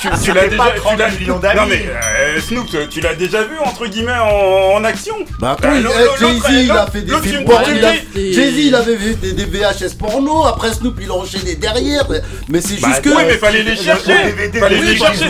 tu, 0.00 0.08
tu, 0.08 0.20
tu, 0.22 0.32
l'as 0.32 0.48
déjà 0.48 0.70
30 0.76 1.20
millions 1.20 1.38
d'amis. 1.38 1.60
Non 1.60 1.66
mais 1.68 1.86
euh, 1.86 2.40
Snoop, 2.40 2.66
tu 2.90 3.00
l'as 3.00 3.14
déjà 3.14 3.42
vu 3.42 3.58
entre 3.64 3.86
guillemets 3.86 4.12
en, 4.12 4.76
en 4.76 4.84
action. 4.84 5.14
Bah 5.38 5.52
attends, 5.52 5.68
euh, 5.68 6.16
Jay-Z 6.18 6.64
il 6.64 6.70
a 6.70 6.86
fait 6.86 7.02
des 7.02 7.16
films 7.16 7.44
porno. 7.44 7.66
Jay-Z 8.14 8.58
il 8.58 8.74
avait 8.74 8.96
fait 8.96 9.14
des, 9.14 9.32
des, 9.32 9.44
VHS 9.44 9.94
porno. 9.98 10.44
Après 10.44 10.72
Snoop 10.72 10.98
il 11.00 11.10
a 11.10 11.14
enchaîné 11.14 11.54
derrière. 11.54 12.06
Mais 12.48 12.60
c'est 12.60 12.80
bah, 12.80 12.88
juste 12.88 13.02
que. 13.02 13.10
Oui 13.10 13.22
mais 13.26 13.38
fallait 13.38 13.62
les 13.62 13.72
euh, 13.72 13.82
chercher. 13.82 14.14
Fallait 14.58 14.80
les 14.80 14.96
chercher. 14.96 15.26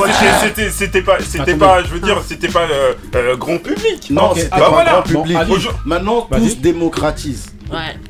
C'était 0.70 1.02
pas, 1.02 1.18
c'était 1.20 1.54
pas, 1.54 1.82
je 1.82 1.88
veux 1.88 2.00
dire, 2.00 2.22
c'était 2.26 2.48
pas 2.48 2.66
euh, 2.70 2.94
euh, 3.14 3.36
grand 3.36 3.58
public. 3.58 4.08
Non, 4.10 4.32
c'était 4.34 4.48
pas 4.48 4.84
grand 4.84 5.02
public. 5.02 5.38
Maintenant 5.84 6.26
tout 6.30 6.48
se 6.48 6.56
démocratise. 6.56 7.46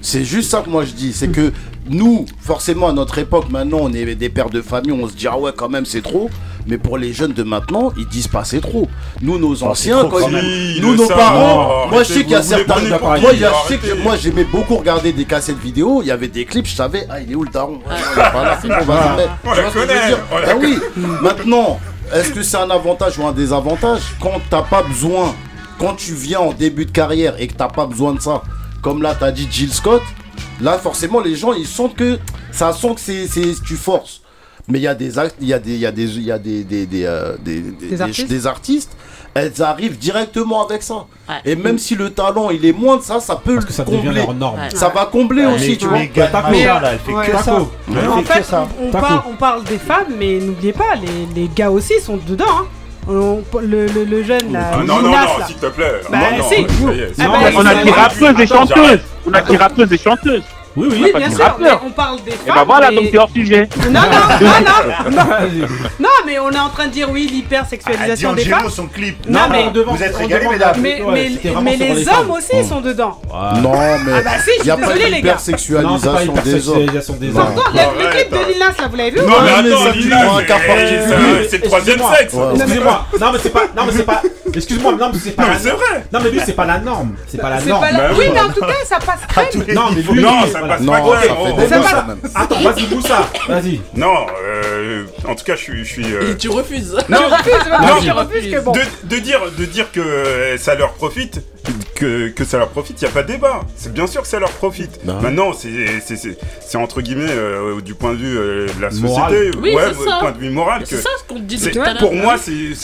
C'est 0.00 0.24
juste 0.24 0.50
ça 0.50 0.60
que 0.60 0.70
moi 0.70 0.84
je 0.84 0.92
dis, 0.92 1.12
c'est 1.12 1.28
que 1.28 1.52
nous, 1.90 2.26
forcément, 2.40 2.88
à 2.88 2.92
notre 2.92 3.18
époque, 3.18 3.50
maintenant, 3.50 3.78
on 3.82 3.92
est 3.92 4.14
des 4.14 4.28
pères 4.28 4.50
de 4.50 4.60
famille, 4.60 4.92
on 4.92 5.08
se 5.08 5.14
dit, 5.14 5.26
ah 5.26 5.38
ouais, 5.38 5.52
quand 5.56 5.68
même, 5.68 5.86
c'est 5.86 6.02
trop. 6.02 6.30
Mais 6.66 6.76
pour 6.76 6.98
les 6.98 7.14
jeunes 7.14 7.32
de 7.32 7.42
maintenant, 7.42 7.92
ils 7.96 8.06
disent 8.06 8.28
pas 8.28 8.44
c'est 8.44 8.60
trop. 8.60 8.88
Nous, 9.22 9.38
nos 9.38 9.62
anciens, 9.62 10.02
quand 10.02 10.20
quand 10.20 10.28
ils... 10.28 10.82
nous, 10.82 10.96
nos 10.96 11.08
parents, 11.08 11.88
moi 11.88 12.02
je 12.02 12.12
sais 12.12 12.22
qu'il 12.22 12.32
y 12.32 12.34
a 12.34 12.42
certains. 12.42 12.74
Moi, 14.02 14.16
j'aimais 14.16 14.44
beaucoup 14.44 14.76
regarder 14.76 15.12
des 15.12 15.24
cassettes 15.24 15.58
vidéo, 15.58 16.02
il 16.02 16.08
y 16.08 16.10
avait 16.10 16.28
des 16.28 16.44
clips, 16.44 16.66
je 16.66 16.74
savais, 16.74 17.06
ah, 17.08 17.22
il 17.22 17.32
est 17.32 17.34
où 17.34 17.44
le 17.44 17.50
daron? 17.50 17.80
Ouais, 17.88 17.96
ah 20.46 20.54
oui, 20.60 20.78
maintenant, 21.22 21.80
est-ce 22.12 22.32
que 22.32 22.42
c'est 22.42 22.58
un 22.58 22.68
avantage 22.68 23.18
ou 23.18 23.26
un 23.26 23.32
désavantage? 23.32 24.02
Quand 24.20 24.38
t'as 24.50 24.62
pas 24.62 24.82
besoin, 24.82 25.34
quand 25.78 25.94
tu 25.94 26.12
viens 26.12 26.40
en 26.40 26.52
début 26.52 26.84
de 26.84 26.90
carrière 26.90 27.34
et 27.38 27.46
que 27.46 27.54
t'as 27.54 27.68
pas 27.68 27.86
besoin 27.86 28.12
de 28.12 28.20
ça, 28.20 28.42
comme 28.82 29.02
là, 29.02 29.16
t'as 29.18 29.30
dit 29.30 29.48
Jill 29.50 29.72
Scott. 29.72 30.02
Là, 30.60 30.78
forcément, 30.78 31.20
les 31.20 31.36
gens, 31.36 31.52
ils 31.52 31.66
sentent 31.66 31.96
que 31.96 32.18
ça 32.52 32.72
sent 32.72 32.94
que 32.94 33.00
c'est, 33.00 33.28
tu 33.64 33.76
forces. 33.76 34.22
Mais 34.66 34.78
il 34.78 34.82
y 34.82 34.88
a 34.88 34.94
des 34.94 35.18
actes, 35.18 35.36
il 35.40 35.48
des, 35.48 36.64
des, 36.64 38.46
artistes. 38.46 38.96
elles 39.34 39.62
arrivent 39.62 39.96
directement 39.96 40.66
avec 40.66 40.82
ça. 40.82 41.06
Et 41.46 41.56
même 41.56 41.78
si 41.78 41.94
le 41.94 42.10
talent 42.10 42.50
il 42.50 42.66
est 42.66 42.72
moins 42.72 42.98
de 42.98 43.02
ça, 43.02 43.18
ça 43.18 43.36
peut 43.36 43.54
Parce 43.54 43.64
le 43.64 43.68
que 43.68 43.72
ça 43.72 43.84
combler. 43.84 44.12
Leur 44.12 44.34
norme. 44.34 44.60
Ça 44.74 44.90
va 44.90 45.06
combler 45.06 45.46
aussi, 45.46 45.78
tu 45.78 45.86
vois. 45.86 45.98
Mais, 45.98 46.10
mais, 46.50 46.60
elle 46.60 46.98
fait 46.98 47.12
que 47.30 48.44
ça. 48.44 48.68
On, 48.78 49.36
parle, 49.36 49.64
des 49.64 49.78
femmes, 49.78 50.14
mais 50.18 50.38
n'oubliez 50.38 50.74
pas, 50.74 50.96
les, 51.00 51.40
les 51.40 51.48
gars 51.48 51.70
aussi 51.70 51.98
sont 52.00 52.18
dedans. 52.18 52.44
Hein 52.50 52.66
le, 53.08 54.04
le- 54.04 54.22
jeune 54.22 54.52
là. 54.52 54.70
Ah, 54.72 54.76
non, 54.84 55.00
non, 55.00 55.10
non, 55.10 55.46
s'il 55.46 55.56
te 55.56 55.66
plaît. 55.66 56.00
Bah, 56.10 56.18
non, 56.36 56.48
si. 56.48 56.66
on 57.56 57.66
a 57.66 57.74
des 57.82 57.90
rappeuses 57.90 58.40
et 58.40 58.46
chanteuses. 58.46 59.00
On 59.26 59.32
a 59.32 59.40
des 59.42 59.56
rappeuses 59.56 59.92
et 59.92 59.98
chanteuses. 59.98 60.42
Oui, 60.76 60.88
oui, 60.90 61.12
bien 61.16 61.30
sûr. 61.30 61.44
Rappeur. 61.44 61.82
On 61.86 61.90
parle 61.90 62.16
des 62.22 62.32
eh 62.32 62.46
femmes. 62.46 62.48
Et 62.48 62.58
bah 62.58 62.64
voilà, 62.66 62.90
donc 62.90 63.10
t'es 63.10 63.18
hors 63.18 63.30
sujet. 63.30 63.68
Non, 63.90 64.00
non, 64.00 64.00
non, 64.40 65.10
non. 65.10 65.24
non, 66.00 66.08
mais 66.26 66.38
on 66.38 66.50
est 66.50 66.58
en 66.58 66.68
train 66.68 66.86
de 66.86 66.92
dire 66.92 67.08
oui, 67.10 67.28
l'hypersexualisation 67.30 68.30
ah, 68.32 68.36
des 68.36 68.44
femmes. 68.44 68.70
son 68.70 68.86
clip. 68.86 69.16
Non, 69.28 69.40
non 69.40 69.46
mais 69.50 69.82
vous 69.82 70.02
êtes 70.02 70.16
régalés, 70.16 70.48
mesdames. 70.48 70.76
Mais, 70.80 71.00
les, 71.76 72.08
hommes 72.08 72.30
aussi 72.30 72.64
sont 72.64 72.80
dedans. 72.80 73.20
Non, 73.62 73.72
mais. 74.04 74.12
Ah 74.16 74.22
bah 74.22 74.30
si, 74.42 74.50
je 74.58 74.70
suis 74.70 74.80
désolé, 74.80 75.10
les 75.10 75.22
gars. 75.22 75.36
Hypersexualisation 75.38 77.14
des 77.14 77.36
hommes. 77.36 77.54
Pourtant, 77.54 77.92
le 77.98 78.10
clip 78.10 78.30
de 78.30 78.52
Lilas, 78.52 78.74
là, 78.78 78.88
vous 78.88 78.96
l'avez 78.96 79.10
vu 79.10 79.20
Non, 79.20 79.34
mais 79.42 79.50
attends, 79.50 79.90
Lilas, 79.92 81.46
c'est 81.50 81.62
troisième 81.62 81.98
sexe. 81.98 82.34
Excusez-moi. 82.54 83.06
Non, 83.20 83.32
mais 83.32 83.38
c'est 83.42 83.50
pas. 83.50 83.66
Non, 83.76 83.82
mais 83.86 83.92
c'est 83.92 84.04
pas. 84.04 84.22
Excuse-moi, 84.54 84.92
non, 84.92 85.10
mais 85.12 85.18
c'est 85.22 85.30
pas. 85.32 85.42
Non, 85.42 85.48
mais 85.52 85.58
c'est 85.60 85.70
vrai. 85.70 86.04
Non, 86.12 86.20
mais 86.22 86.30
lui, 86.30 86.40
c'est 86.44 86.52
pas 86.52 86.64
la 86.64 86.78
norme. 86.78 87.14
C'est 87.26 87.40
pas 87.40 87.50
la 87.50 87.60
norme. 87.60 87.86
Bah 87.92 87.98
oui, 88.18 88.24
mais 88.32 88.40
en 88.40 88.48
tout 88.48 88.60
cas, 88.60 88.72
ça 88.84 88.98
passe 88.98 89.20
très 89.28 89.64
bien. 89.64 89.74
Non, 89.74 89.90
mais 89.94 90.02
lui 90.02 90.24
non, 90.60 90.92
pas 90.92 91.00
quand 91.00 91.56
même. 91.56 91.68
Ça 91.68 91.82
ça 91.82 92.04
même. 92.04 92.20
Attends, 92.34 92.60
vas-y, 92.60 92.86
Moussa. 92.94 93.28
Vas-y. 93.48 93.80
Non, 93.94 94.26
euh, 94.42 95.04
en 95.26 95.34
tout 95.34 95.44
cas, 95.44 95.56
je 95.56 95.62
suis. 95.62 95.84
Je 95.84 95.90
suis 95.90 96.14
euh... 96.14 96.34
Tu 96.38 96.48
refuses. 96.48 96.96
Non, 97.08 97.18
tu 97.18 97.34
refuses, 97.34 97.70
non, 97.70 98.00
tu 98.00 98.10
refuses 98.10 98.50
que 98.52 98.60
bon. 98.60 98.72
De, 98.72 98.80
de, 99.04 99.18
dire, 99.18 99.40
de 99.56 99.64
dire 99.64 99.90
que 99.92 100.00
euh, 100.00 100.58
ça 100.58 100.74
leur 100.74 100.92
profite, 100.94 101.40
que, 101.94 102.28
que, 102.28 102.44
ça 102.44 102.58
leur 102.58 102.68
profite, 102.68 103.00
il 103.00 103.04
n'y 103.04 103.10
a 103.10 103.12
pas 103.12 103.22
de 103.22 103.32
débat. 103.32 103.60
C'est 103.76 103.92
bien 103.92 104.06
sûr 104.06 104.22
que 104.22 104.28
ça 104.28 104.38
leur 104.38 104.50
profite. 104.50 105.00
Bah 105.04 105.18
Maintenant, 105.22 105.52
c'est 105.52 106.76
entre 106.76 107.00
guillemets 107.00 107.26
euh, 107.28 107.80
du 107.80 107.94
point 107.94 108.12
de 108.12 108.18
vue 108.18 108.38
euh, 108.38 108.66
de 108.66 108.82
la 108.82 108.90
société, 108.90 109.50
oui, 109.60 109.74
ouais, 109.74 109.92
point 110.20 110.32
de 110.32 110.38
vue 110.38 110.50
moral. 110.50 110.82
C'est 110.84 111.00
ça 111.00 111.10
ce 111.18 111.24
qu'on 111.24 111.40
dit 111.40 111.58
tout 111.58 111.80
à 111.80 111.94
pour, 111.96 112.14
moi, 112.14 112.36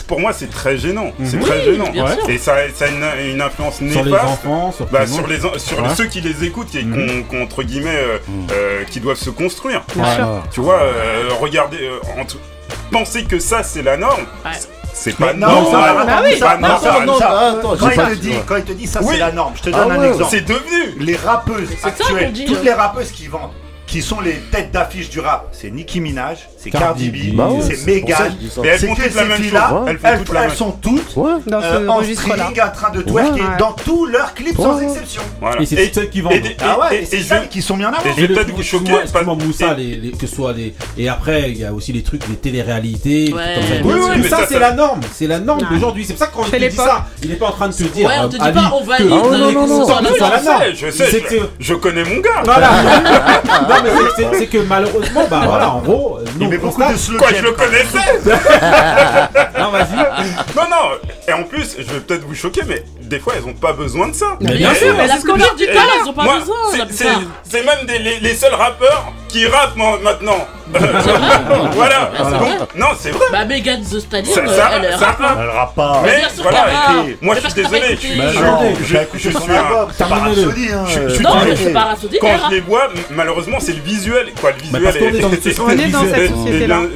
pour 0.07 0.21
moi, 0.21 0.33
c'est 0.33 0.51
très 0.51 0.77
gênant. 0.77 1.13
Mhm. 1.19 1.27
C'est 1.27 1.39
très 1.39 1.65
gênant. 1.65 1.93
Et 2.29 2.39
ça, 2.39 2.57
ça 2.75 2.87
a 2.87 3.21
une, 3.21 3.41
influence 3.41 3.81
néfaste. 3.81 4.07
Sur 4.07 4.17
les 4.17 4.23
enfants, 4.23 4.73
sur, 4.73 4.87
bah, 4.87 5.01
les, 5.29 5.59
sur 5.59 5.91
ceux 5.97 6.07
qui 6.07 6.21
les 6.21 6.45
écoutent, 6.45 6.75
et 6.75 6.83
mm 6.83 7.25
entre 7.43 7.63
guillemets, 7.63 7.97
euh, 7.97 8.19
mhm. 8.29 8.87
qui 8.91 9.01
doivent 9.01 9.19
se 9.19 9.31
construire. 9.31 9.85
Tu 10.51 10.61
vois, 10.61 10.81
regardez, 11.41 11.91
penser 12.91 13.25
que 13.25 13.39
ça, 13.39 13.63
c'est 13.63 13.83
la 13.83 13.97
norme. 13.97 14.27
C'est 14.95 15.17
pas 15.17 15.35
normal. 15.35 16.07
Pas 16.41 16.57
normal. 16.57 17.61
Quand, 17.63 17.91
il 17.91 17.97
te 17.97 18.15
dit, 18.15 18.35
quand 18.47 18.57
il 18.57 18.65
te 18.65 18.73
dit 18.73 18.87
ça, 18.87 19.01
c'est 19.03 19.19
la 19.19 19.33
norme. 19.33 19.55
Je 19.57 19.63
te 19.63 19.71
donne 19.71 19.91
un 19.91 20.03
exemple. 20.03 20.31
C'est 20.31 20.43
devenu. 20.43 20.99
Les 21.01 21.17
rappeuses 21.17 21.71
actuelles, 21.83 22.33
toutes 22.47 22.63
les 22.63 22.73
rappeuses 22.73 23.11
qui 23.11 23.27
vendent 23.27 23.51
qui 23.87 24.03
sont 24.03 24.21
les 24.21 24.35
têtes 24.51 24.73
d'affiche 24.73 25.11
du 25.11 25.21
rap. 25.21 25.49
C'est 25.53 25.71
Nicki 25.71 26.01
Minaj, 26.01 26.39
c'est 26.59 26.71
Cardi, 26.71 27.11
B, 27.11 27.37
bah 27.37 27.51
c'est 27.61 27.87
Megan. 27.87 28.35
Mais 28.63 28.69
elles 28.69 28.79
font 28.79 28.95
toutes 28.95 29.15
la 29.15 29.25
même 29.25 29.43
chose. 29.43 29.55
Hein. 29.55 29.85
Elles, 29.87 29.99
elles, 30.03 30.25
elles, 30.29 30.37
elles 30.45 30.51
sont 30.51 30.73
toutes 30.73 31.17
ouais. 31.17 31.33
euh, 31.53 31.89
en 31.89 32.03
streaming 32.03 32.61
en 32.61 32.71
train 32.75 32.91
de 32.91 33.03
twerker 33.03 33.41
ouais. 33.41 33.57
dans 33.59 33.73
tous 33.73 34.07
leurs 34.07 34.35
clips 34.35 34.57
sans 34.57 34.81
exception. 34.81 35.23
Voilà. 35.41 35.61
Et 35.61 35.67
c'est 35.67 35.77
et, 35.77 35.93
celles 35.93 36.11
qui 36.11 36.21
vendent. 36.21 36.33
Et, 36.35 36.57
ah 36.61 36.79
ouais, 36.81 37.03
et, 37.03 37.07
c'est 37.07 37.23
celles 37.23 37.49
qui 37.49 37.63
sont 37.63 37.77
bien 37.77 37.93
avant. 37.93 38.05
Et 38.05 38.27
soit 40.27 40.53
les. 40.53 40.75
Et 40.97 41.09
après, 41.09 41.51
il 41.51 41.59
y 41.59 41.65
a 41.65 41.73
aussi 41.73 41.93
les 41.93 42.03
trucs, 42.03 42.27
les 42.29 42.37
téléréalités. 42.37 43.33
Oui, 43.85 43.93
oui, 44.17 44.29
ça, 44.29 44.47
c'est 44.49 44.59
la 44.59 44.73
norme. 44.73 45.01
C'est 45.13 45.27
la 45.27 45.39
norme 45.39 45.67
d'aujourd'hui. 45.71 46.05
C'est 46.05 46.15
pour 46.15 46.21
ça 46.21 46.27
que 46.29 46.35
quand 46.35 46.47
il 46.53 46.69
dit 46.69 46.77
ça, 46.77 47.07
il 47.23 47.31
n'est 47.31 47.37
pas 47.37 47.49
en 47.49 47.53
train 47.53 47.69
de 47.69 47.75
te 47.75 47.83
dire. 47.85 48.09
Ouais, 48.09 48.15
on 48.23 48.29
te 48.29 48.37
dit 48.37 48.53
pas, 48.53 48.73
on 48.75 48.85
va 48.85 48.95
aller. 48.95 49.09
Ah, 49.11 49.37
non, 49.37 49.53
non, 49.53 49.67
non, 49.67 49.87
je 50.75 50.91
sais. 50.91 51.23
Je 51.61 51.75
connais 51.75 52.05
mon 52.05 52.21
gars. 52.21 52.43
Voilà. 52.45 52.71
Non, 53.77 53.83
mais 53.83 54.39
c'est- 54.39 54.47
que 54.47 54.59
malheureusement, 54.59 55.25
bah 55.31 55.43
voilà, 55.47 55.71
en 55.73 55.81
gros, 55.81 56.19
nous, 56.39 56.51
Il 56.51 56.59
beaucoup 56.59 56.79
de 56.79 56.85
constate- 56.85 56.97
slow 56.99 57.19
Quoi, 57.19 57.29
je 57.35 57.43
le 57.43 57.53
connaissais? 57.53 58.21
Non, 59.59 59.71
vas-y. 59.71 59.97
Non, 60.57 60.63
non 60.71 60.99
Et 61.29 61.33
en 61.33 61.43
plus, 61.45 61.77
je 61.79 61.83
vais 61.85 62.01
peut-être 62.01 62.27
vous 62.27 62.35
choquer, 62.35 62.63
mais 62.67 62.83
des 63.03 63.19
fois, 63.19 63.35
elles 63.37 63.45
ont 63.49 63.55
pas 63.55 63.73
besoin 63.73 64.09
de 64.09 64.15
ça. 64.15 64.37
Mais 64.41 64.55
bien 64.57 64.75
sûr. 64.75 64.95
mais 64.97 65.07
La 65.07 65.15
c'est 65.15 65.21
ce 65.21 65.27
du 65.57 65.67
talent, 65.67 65.81
ils 66.05 66.09
ont 66.09 66.13
pas 66.13 66.25
besoin. 66.39 66.57
c'est- 66.91 67.07
C'est 67.45 67.65
même 67.65 67.87
les, 67.87 68.21
seuls 68.35 68.55
rappeurs 68.55 69.13
qui 69.29 69.47
rappent 69.47 69.77
maintenant. 70.03 70.47
voilà. 71.73 72.11
Non, 72.77 72.89
c'est 72.99 73.11
vrai. 73.11 73.27
Bah, 73.31 73.45
Megan 73.45 73.83
The 73.83 74.01
Stallion, 74.01 74.35
ça, 74.35 74.41
euh, 74.41 74.47
ça, 74.47 74.71
elle, 74.77 74.99
ça, 74.99 75.17
elle 75.21 75.75
pas. 75.77 76.03
Mais 76.05 76.23
voilà, 76.43 76.67
moi 77.21 77.35
je 77.35 77.41
suis 77.41 77.53
désolé. 77.55 77.97
Je 77.97 77.99
suis 77.99 78.21
un. 78.21 78.75
Je 79.15 81.09
suis 81.15 81.23
Non, 81.23 81.37
mais 81.45 81.57
c'est 81.57 81.73
pas. 81.73 81.95
Quand 82.21 82.37
je 82.49 82.55
les 82.55 82.61
vois, 82.61 82.89
malheureusement, 83.11 83.59
c'est 83.61 83.73
le 83.73 83.83
visuel. 83.83 84.33
Quoi, 84.41 84.53
le 84.53 84.63
visuel 84.63 85.17
est 85.17 85.21
dans 85.91 86.01
cette. 86.01 86.33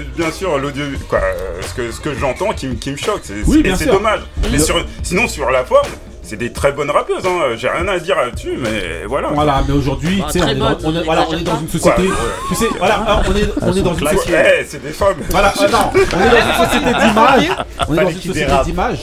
Bien 0.17 0.33
sûr, 0.33 0.59
l'audio. 0.59 0.85
Quoi, 1.09 1.21
ce 1.61 2.01
que 2.01 2.15
j'entends 2.15 2.53
qui 2.53 2.69
me 2.69 2.97
choque. 2.97 3.23
C'est 3.25 3.87
dommage. 3.87 4.21
Mais 4.51 4.59
sinon, 5.03 5.29
sur 5.29 5.51
la 5.51 5.65
forme 5.65 5.87
c'est 6.29 6.37
des 6.37 6.53
très 6.53 6.73
bonnes 6.73 6.91
rappeuses, 6.91 7.25
hein. 7.25 7.57
j'ai 7.57 7.71
rien 7.71 7.89
à 7.89 7.99
dire 7.99 8.17
là-dessus, 8.17 8.59
mais 8.59 9.07
voilà. 9.07 9.29
Voilà, 9.29 9.63
mais 9.67 9.73
aujourd'hui, 9.73 10.21
bah, 10.21 10.27
tu 10.31 10.39
sais, 10.39 10.45
on, 10.45 10.49
est 10.49 10.55
dans, 10.57 11.03
voilà, 11.05 11.27
on 11.27 11.37
est 11.39 11.43
dans 11.43 11.59
une 11.59 11.69
société. 11.69 12.03
Tu 12.49 12.55
sais, 12.55 12.67
voilà, 12.79 13.05
hein, 13.09 13.23
on 13.27 13.35
est, 13.35 13.49
on 13.63 13.73
est 13.73 13.83
dans 13.83 13.95
une 13.95 14.09
société. 14.09 14.35
Hey, 14.35 14.67
c'est 14.69 14.83
des 14.83 14.91
femmes. 14.91 15.17
Voilà, 15.31 15.55
euh, 15.59 15.69
non, 15.71 15.79
on 15.91 15.97
est 15.97 16.31
dans 16.31 16.47
une 16.47 16.67
société 16.67 16.93
d'image. 16.93 17.49
On 17.89 17.95
est 17.95 18.05
dans 18.05 18.11
une 18.11 18.21
société 18.21 18.53
d'image. 18.65 18.99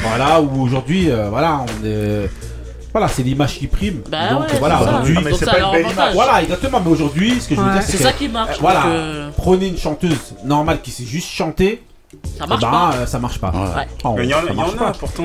Voilà, 0.00 0.40
où 0.40 0.62
aujourd'hui, 0.64 1.10
euh, 1.10 1.28
voilà, 1.30 1.60
on 1.60 1.86
est. 1.86 2.28
Voilà, 2.90 3.08
c'est 3.08 3.22
l'image 3.22 3.58
qui 3.58 3.66
prime. 3.68 4.00
Bah 4.10 4.30
donc 4.30 4.46
voilà, 4.58 4.80
aujourd'hui, 4.80 5.18
ah, 5.18 5.28
c'est 5.38 5.44
pas 5.44 5.58
une 5.58 5.70
belle 5.70 5.92
image. 5.92 6.14
Voilà, 6.14 6.42
exactement. 6.42 6.80
Mais 6.84 6.90
aujourd'hui, 6.90 7.40
ce 7.40 7.48
que 7.48 7.54
je 7.54 7.60
veux 7.60 7.70
dire, 7.70 7.82
c'est 7.82 7.98
ça 7.98 8.12
qui 8.12 8.28
marche. 8.28 8.58
Voilà, 8.58 8.86
euh, 8.86 9.30
prenez 9.36 9.68
une 9.68 9.78
chanteuse 9.78 10.34
normale 10.44 10.80
qui 10.82 10.90
sait 10.90 11.04
juste 11.04 11.28
chanter 11.28 11.82
eh 12.42 12.46
ben, 12.46 12.90
euh, 12.94 13.06
ça 13.06 13.18
marche 13.18 13.40
pas. 13.40 13.52
Ça 13.52 13.74
marche 13.76 13.88
pas. 14.02 14.22
Il 14.22 14.28
y 14.28 14.32
a 14.32 14.42
pourtant. 14.98 15.24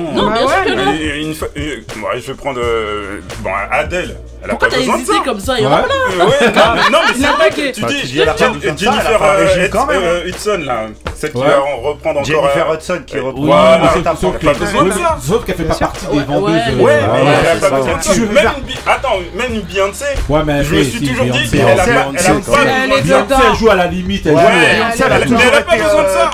Je 2.14 2.26
vais 2.26 2.34
prendre. 2.34 2.60
Euh, 2.60 3.20
bon, 3.40 3.50
Adèle. 3.70 4.16
Elle 4.42 4.50
Pourquoi 4.50 4.68
t'as 4.68 4.78
des 4.78 4.86
idées 4.86 5.04
ça. 5.04 5.22
comme 5.24 5.38
ça 5.38 5.60
et 5.60 5.62
voilà. 5.62 5.84
Euh, 5.84 6.18
non, 6.18 6.24
non, 6.90 6.98
mais 7.06 7.14
c'est 7.14 7.26
vrai 7.28 7.50
que 7.50 7.70
tu 7.70 7.80
bah, 7.80 7.88
dis 7.88 8.06
Jennifer 8.08 9.20
Hudson 10.26 10.60
là, 10.64 10.86
celle 11.14 11.32
qui 11.32 11.38
va 11.38 11.60
reprendre 11.80 12.20
encore. 12.20 12.24
Jennifer 12.24 12.72
Hudson 12.72 13.02
qui 13.06 13.20
reprend. 13.20 14.16
Sauf 15.20 15.44
qu'elle 15.44 15.54
fait 15.54 15.62
pas 15.62 15.74
partie 15.76 16.06
des 16.06 16.24
vendeuses. 16.24 16.60
Ouais, 16.80 17.00
mais 18.34 18.72
Attends, 18.84 19.18
même 19.36 19.60
Beyoncé. 19.60 20.06
Je 20.28 20.74
me 20.74 20.82
suis 20.82 21.08
toujours 21.08 21.26
dit 21.26 21.48
elle 21.52 21.80
a 21.80 21.84
pas. 21.84 22.10
Elle 22.18 23.56
joue 23.56 23.70
à 23.70 23.74
la 23.76 23.86
limite. 23.86 24.26
Elle 24.26 24.32
joue 24.32 25.04
à 25.04 25.08
la 25.08 25.18
limite. 25.20 25.40
Elle 25.46 25.54
a 25.54 25.62
pas 25.62 25.76
besoin 25.76 26.02
de 26.02 26.08
ça. 26.08 26.30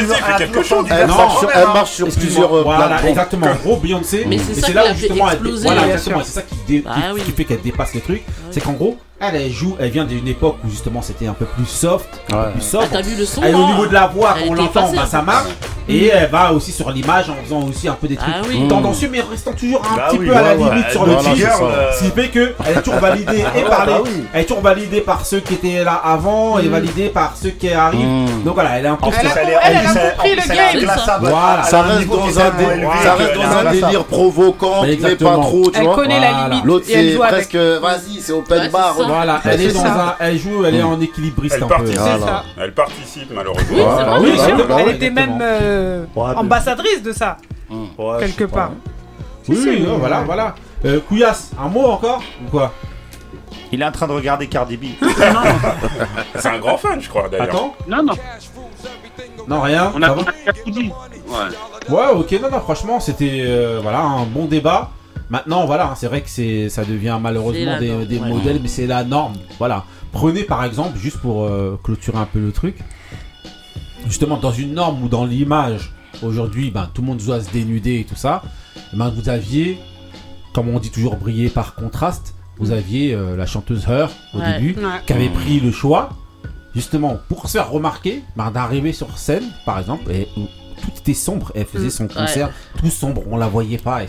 Elle 0.00 1.66
marche 1.66 1.92
sur 1.92 2.08
plusieurs 2.08 2.54
euh, 2.54 2.62
Voilà, 2.62 3.06
exactement. 3.08 3.46
En 3.46 3.54
gros, 3.54 3.76
Beyoncé, 3.76 4.24
mais 4.26 4.38
c'est 4.38 4.72
là 4.72 4.90
où 4.90 4.94
justement 4.96 5.30
elle. 5.30 5.38
Voilà. 5.38 5.98
C'est 5.98 6.24
ça 6.24 6.42
qui 6.42 7.32
fait 7.32 7.44
qu'elle 7.44 7.62
dépasse 7.62 7.94
les 7.94 8.00
trucs. 8.00 8.22
C'est 8.50 8.60
qu'en 8.60 8.72
gros, 8.72 8.98
elle 9.22 9.52
joue, 9.52 9.76
elle 9.78 9.90
vient 9.90 10.06
d'une 10.06 10.26
époque 10.28 10.56
où 10.64 10.70
justement 10.70 11.02
c'était 11.02 11.26
un 11.26 11.34
peu 11.34 11.44
plus 11.44 11.66
soft, 11.66 12.08
ouais. 12.32 12.52
plus 12.52 12.62
soft. 12.62 12.88
Ah, 12.94 13.00
elle, 13.42 13.54
au 13.54 13.66
niveau 13.66 13.86
de 13.86 13.92
la 13.92 14.06
voix, 14.06 14.34
on 14.48 14.54
l'entend, 14.54 14.90
bah, 14.94 15.04
ça 15.04 15.20
marche. 15.20 15.50
Mm. 15.90 15.92
Et 15.92 16.06
elle 16.06 16.30
va 16.30 16.52
aussi 16.52 16.72
sur 16.72 16.90
l'image 16.90 17.28
en 17.28 17.34
faisant 17.44 17.62
aussi 17.68 17.88
un 17.88 17.94
peu 17.94 18.06
des 18.06 18.16
trucs 18.16 18.32
ah 18.32 18.68
tendancieux, 18.68 19.08
mais 19.10 19.20
restant 19.20 19.52
toujours 19.52 19.82
un 19.84 20.08
petit 20.08 20.18
peu 20.18 20.34
à 20.34 20.42
la 20.42 20.54
limite 20.54 20.90
sur 20.90 21.04
le 21.04 21.16
tigre. 21.16 21.48
Euh... 21.62 21.92
Ce 21.92 22.04
qui 22.04 22.10
fait 22.10 22.28
qu'elle 22.28 22.54
est 22.76 22.82
toujours 22.82 23.00
validée 23.00 23.44
et 23.56 23.62
par 23.62 23.86
elle 24.32 24.40
est 24.40 24.44
toujours 24.44 24.62
validée 24.62 25.00
par 25.00 25.26
ceux 25.26 25.40
qui 25.40 25.54
étaient 25.54 25.84
là 25.84 26.00
avant 26.02 26.58
et 26.58 26.64
mm. 26.64 26.70
validée 26.70 27.08
par 27.08 27.34
ceux 27.36 27.50
qui 27.50 27.70
arrivent. 27.70 28.42
Donc 28.44 28.54
voilà, 28.54 28.78
elle 28.78 28.86
est 28.86 28.88
un 28.88 28.96
peu. 28.96 29.06
Elle, 29.10 29.58
elle, 29.62 29.86
a 29.86 30.10
compris 30.10 30.36
le 30.36 30.82
game. 30.82 30.96
Voilà, 31.20 31.62
ça 31.64 31.82
reste 31.82 32.08
dans 32.08 33.68
un 33.68 33.72
délire 33.72 34.04
provocant, 34.04 34.82
mais 34.84 34.96
pas 34.96 35.34
trop. 35.34 35.70
Elle 35.74 35.88
connaît 35.88 36.20
la 36.20 36.48
limite. 36.48 36.64
L'autre 36.64 36.86
c'est 36.88 37.16
presque, 37.16 37.56
vas-y, 37.56 38.20
c'est 38.20 38.32
open 38.32 38.70
bar. 38.70 38.96
Voilà, 39.10 39.40
elle, 39.44 39.60
est 39.60 39.72
dans 39.72 39.84
un, 39.84 40.14
elle 40.18 40.38
joue, 40.38 40.64
elle 40.64 40.74
est 40.76 40.82
mm. 40.82 40.86
en 40.86 41.00
équilibriste 41.00 41.56
elle 41.60 41.66
participe. 41.66 42.00
Elle 42.56 42.74
participe 42.74 43.30
malheureusement. 43.34 43.76
Bah 43.76 44.18
oui, 44.20 44.32
c'est 44.36 44.52
vrai. 44.52 44.62
Bah 44.62 44.64
bah 44.68 44.76
elle 44.80 44.96
était 44.96 45.10
même 45.10 45.38
euh, 45.40 46.04
ambassadrice 46.14 47.02
de 47.02 47.12
ça, 47.12 47.36
quelque 48.18 48.44
part. 48.44 48.72
Oui, 49.48 49.58
oui, 49.64 49.86
voilà, 49.98 50.22
voilà. 50.22 50.54
Euh, 50.84 51.00
Couillasse, 51.00 51.50
un 51.60 51.68
mot 51.68 51.86
encore 51.86 52.22
ou 52.44 52.50
quoi? 52.50 52.72
Il 53.72 53.82
est 53.82 53.84
en 53.84 53.92
train 53.92 54.08
de 54.08 54.12
regarder 54.12 54.46
Cardi 54.46 54.76
B. 54.76 54.84
c'est 56.36 56.48
un 56.48 56.58
grand 56.58 56.76
fan, 56.76 57.00
je 57.00 57.08
crois 57.08 57.28
d'ailleurs. 57.28 57.48
Attends, 57.48 57.74
non, 57.86 58.02
non. 58.02 58.14
Non, 59.46 59.60
rien. 59.60 59.92
On 59.94 60.02
a 60.02 60.10
tout 60.10 60.70
dit. 60.70 60.90
Ouais. 61.28 61.94
ouais, 61.94 62.06
ok, 62.14 62.32
non, 62.42 62.50
non, 62.50 62.60
franchement, 62.60 62.98
c'était 63.00 63.42
euh, 63.44 63.80
voilà, 63.82 64.00
un 64.00 64.24
bon 64.24 64.46
débat. 64.46 64.90
Maintenant, 65.30 65.64
voilà, 65.64 65.90
hein, 65.90 65.94
c'est 65.96 66.08
vrai 66.08 66.22
que 66.22 66.68
ça 66.68 66.84
devient 66.84 67.18
malheureusement 67.20 67.78
des, 67.78 68.18
modèles, 68.18 68.58
mais 68.60 68.68
c'est 68.68 68.86
la 68.86 69.04
norme. 69.04 69.34
Voilà. 69.58 69.84
Prenez 70.12 70.42
par 70.42 70.64
exemple, 70.64 70.98
juste 70.98 71.18
pour 71.18 71.44
euh, 71.44 71.78
clôturer 71.82 72.18
un 72.18 72.26
peu 72.26 72.40
le 72.40 72.50
truc, 72.50 72.76
justement 74.06 74.36
dans 74.36 74.50
une 74.50 74.74
norme 74.74 75.04
ou 75.04 75.08
dans 75.08 75.24
l'image, 75.24 75.92
aujourd'hui, 76.22 76.72
ben, 76.72 76.90
tout 76.92 77.02
le 77.02 77.06
monde 77.06 77.18
doit 77.18 77.40
se 77.40 77.50
dénuder 77.50 78.00
et 78.00 78.04
tout 78.04 78.16
ça. 78.16 78.42
Eh 78.92 78.96
ben, 78.96 79.08
vous 79.08 79.28
aviez, 79.28 79.78
comme 80.52 80.68
on 80.68 80.80
dit 80.80 80.90
toujours, 80.90 81.16
briller 81.16 81.48
par 81.48 81.76
contraste. 81.76 82.34
Vous 82.58 82.72
aviez 82.72 83.14
euh, 83.14 83.36
la 83.36 83.46
chanteuse 83.46 83.86
Her 83.88 84.08
au 84.34 84.40
début, 84.40 84.76
qui 85.06 85.12
avait 85.12 85.30
pris 85.30 85.60
le 85.60 85.70
choix 85.70 86.10
justement 86.74 87.18
pour 87.28 87.46
se 87.48 87.52
faire 87.52 87.70
remarquer, 87.70 88.22
ben, 88.36 88.50
d'arriver 88.50 88.92
sur 88.92 89.16
scène, 89.18 89.44
par 89.64 89.78
exemple, 89.78 90.10
et, 90.10 90.28
tout 90.80 90.90
était 90.98 91.14
sombre. 91.14 91.52
Elle 91.54 91.66
faisait 91.66 91.90
son 91.90 92.04
mm, 92.04 92.08
concert 92.08 92.50
tout 92.78 92.90
sombre, 92.90 93.22
on 93.30 93.36
la 93.36 93.48
voyait 93.48 93.78
pas. 93.78 94.02
Et 94.02 94.06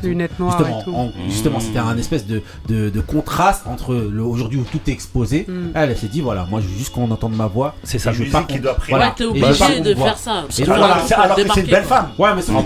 Justement, 1.27 1.57
mm. 1.57 1.61
c'était 1.61 1.79
un 1.79 1.97
espèce 1.97 2.25
de, 2.25 2.41
de, 2.67 3.01
contraste 3.01 3.63
entre 3.67 3.95
aujourd'hui 3.95 4.59
où 4.59 4.63
tout 4.63 4.79
est 4.87 4.91
exposé. 4.91 5.47
Elle, 5.73 5.97
s'est 5.97 6.07
dit 6.07 6.21
voilà, 6.21 6.45
moi 6.49 6.61
je 6.61 6.67
veux 6.67 6.77
juste 6.77 6.93
qu'on 6.93 7.09
entende 7.11 7.35
ma 7.35 7.47
voix. 7.47 7.75
C'est 7.83 7.99
sa 7.99 8.11
musique 8.11 8.31
pas 8.31 8.43
qui 8.43 8.59
doit 8.59 8.75
prendre. 8.75 8.89
Voilà. 8.89 9.07
Ouais, 9.07 9.13
t'es 9.15 9.25
obligé 9.25 9.81
de 9.81 9.95
faire 9.95 10.17
ça. 10.17 10.45
Voilà, 10.65 10.85
alors 10.85 11.35
que 11.35 11.41
c'est 11.53 11.61
une 11.61 11.67
belle 11.67 11.83
femme. 11.83 12.09
Ouais, 12.17 12.29
mais 12.35 12.41
sauf 12.41 12.63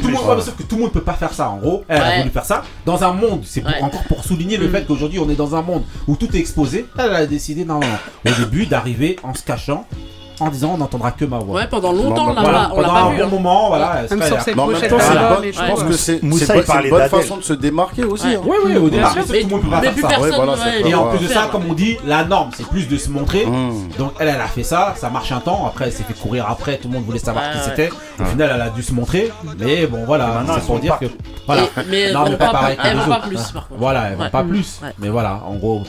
que 0.55 0.63
tout 0.63 0.75
le 0.75 0.81
monde 0.81 0.91
peut 0.91 1.01
pas 1.01 1.13
faire 1.13 1.33
ça. 1.33 1.49
En 1.49 1.57
gros, 1.57 1.83
elle 1.87 2.01
a 2.01 2.17
voulu 2.19 2.29
faire 2.29 2.45
ça 2.45 2.63
dans 2.85 3.03
un 3.03 3.13
monde. 3.13 3.41
C'est 3.45 3.63
encore 3.81 4.03
pour 4.03 4.23
souligner 4.23 4.57
le 4.57 4.69
fait 4.69 4.85
qu'aujourd'hui 4.85 5.19
on 5.19 5.29
est 5.29 5.35
dans 5.35 5.55
un 5.55 5.61
monde 5.61 5.83
où 6.07 6.15
tout 6.15 6.33
est 6.35 6.39
exposé. 6.39 6.85
Elle 6.97 7.13
a 7.13 7.25
décidé 7.25 7.65
non, 7.65 7.79
non, 7.79 7.87
au 8.25 8.31
début 8.31 8.65
d'arriver 8.65 9.17
en 9.23 9.33
se 9.33 9.43
cachant 9.43 9.85
en 10.39 10.49
disant 10.49 10.71
on 10.73 10.77
n'entendra 10.77 11.11
que 11.11 11.25
ma 11.25 11.39
voix. 11.39 11.55
Ouais, 11.55 11.67
pendant 11.67 11.91
longtemps, 11.91 12.29
on 12.29 12.33
l'a 12.33 12.41
voilà, 12.41 12.59
pas, 12.59 12.69
on 12.71 12.75
pendant 12.75 12.95
un 12.95 13.15
bon 13.15 13.23
hein. 13.23 13.27
moment, 13.27 13.67
voilà. 13.69 14.01
Même 14.09 14.23
sur 14.23 14.41
ses 14.41 14.53
là, 14.53 14.65
je 15.43 15.71
pense 15.71 15.83
que 15.83 15.93
c'est 15.93 16.19
une 16.21 16.89
bonne 16.89 17.09
façon 17.09 17.37
de 17.37 17.43
se 17.43 17.53
démarquer 17.53 18.03
aussi. 18.03 18.27
Oui, 18.43 18.55
hein. 18.57 18.63
oui, 18.65 18.77
au 18.77 18.89
départ, 18.89 19.15
mais 19.15 19.91
plus 19.91 20.01
ça. 20.01 20.09
Et 20.85 20.95
en 20.95 21.07
plus 21.07 21.27
de 21.27 21.31
ça, 21.31 21.49
comme 21.51 21.63
on 21.69 21.73
dit, 21.73 21.97
la 22.05 22.23
norme, 22.23 22.51
c'est 22.55 22.67
plus 22.67 22.87
de 22.87 22.97
se 22.97 23.09
montrer. 23.09 23.45
Donc 23.97 24.13
elle, 24.19 24.29
elle 24.29 24.41
a 24.41 24.47
fait 24.47 24.63
ça, 24.63 24.93
ça 24.97 25.09
marche 25.09 25.31
un 25.31 25.39
temps. 25.39 25.65
Après, 25.67 25.85
elle 25.85 25.93
s'est 25.93 26.03
fait 26.03 26.13
courir 26.13 26.45
après, 26.49 26.77
tout 26.77 26.87
le 26.87 26.95
monde 26.95 27.05
voulait 27.05 27.19
savoir 27.19 27.51
qui 27.51 27.57
ah, 27.59 27.63
c'était. 27.63 27.89
Au 28.19 28.25
final, 28.25 28.51
elle 28.55 28.61
a 28.61 28.69
dû 28.69 28.83
se 28.83 28.93
montrer. 28.93 29.31
Mais 29.59 29.87
bon, 29.87 30.05
voilà, 30.05 30.43
c'est 30.55 30.65
pour 30.65 30.79
dire 30.79 30.97
que. 30.99 31.05
Voilà. 31.45 31.63
Non, 32.13 32.29
mais 32.29 32.37
pas 32.37 32.51
pareil. 32.51 32.77
Elle 32.83 32.97
va 32.97 33.05
pas 33.05 33.27
plus, 33.27 33.51
par 33.51 33.67
contre. 33.67 33.79
Voilà, 33.79 34.09
elle 34.09 34.17
va 34.17 34.29
pas 34.29 34.43
plus. 34.43 34.79
Mais 34.99 35.09
voilà, 35.09 35.41
en 35.47 35.55
gros, 35.55 35.83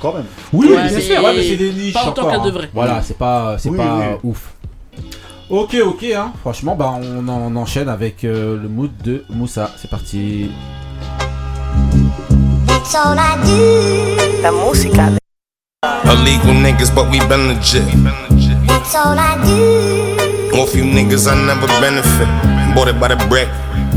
quand 0.00 0.14
même. 0.14 0.24
Oui, 0.52 0.70
mais 0.74 0.88
c'est 0.88 1.56
des 1.56 1.72
niches. 1.72 1.94
Pas 1.94 2.08
autant 2.08 2.30
qu'elle 2.30 2.42
devrait. 2.42 2.70
Voilà, 2.74 3.00
c'est 3.02 3.16
pas 3.16 3.39
pas, 3.40 3.58
c'est 3.58 3.70
oui, 3.70 3.76
pas 3.76 4.18
oui. 4.22 4.30
ouf. 4.30 4.52
Ok, 5.48 5.76
ok, 5.84 6.04
hein. 6.14 6.32
franchement, 6.40 6.76
bah, 6.76 6.92
on, 7.00 7.26
en 7.28 7.56
enchaîne 7.56 7.88
avec 7.88 8.24
euh, 8.24 8.56
le 8.60 8.68
mood 8.68 8.90
de 9.02 9.24
Moussa. 9.30 9.70
C'est 9.76 9.90
parti. 9.90 10.50
That's 12.66 12.94
all 12.94 13.18
I 13.18 13.36
do. 13.44 14.42
La. 14.42 14.50
Illegal 16.12 16.54
niggas, 16.62 16.90
but 16.94 17.06
we 17.10 17.18
been 17.26 17.48
legit. 17.48 17.82
That's 18.66 18.94
all 18.94 19.18
I 19.18 19.36
do. 19.44 20.56
More 20.56 20.66
few 20.66 20.84
niggas, 20.84 21.26
I 21.26 21.34
never 21.46 21.66
benefit. 21.80 22.28
Bought 22.74 22.88
it 22.88 23.00
by 23.00 23.08
the 23.08 23.16
brick. 23.28 23.48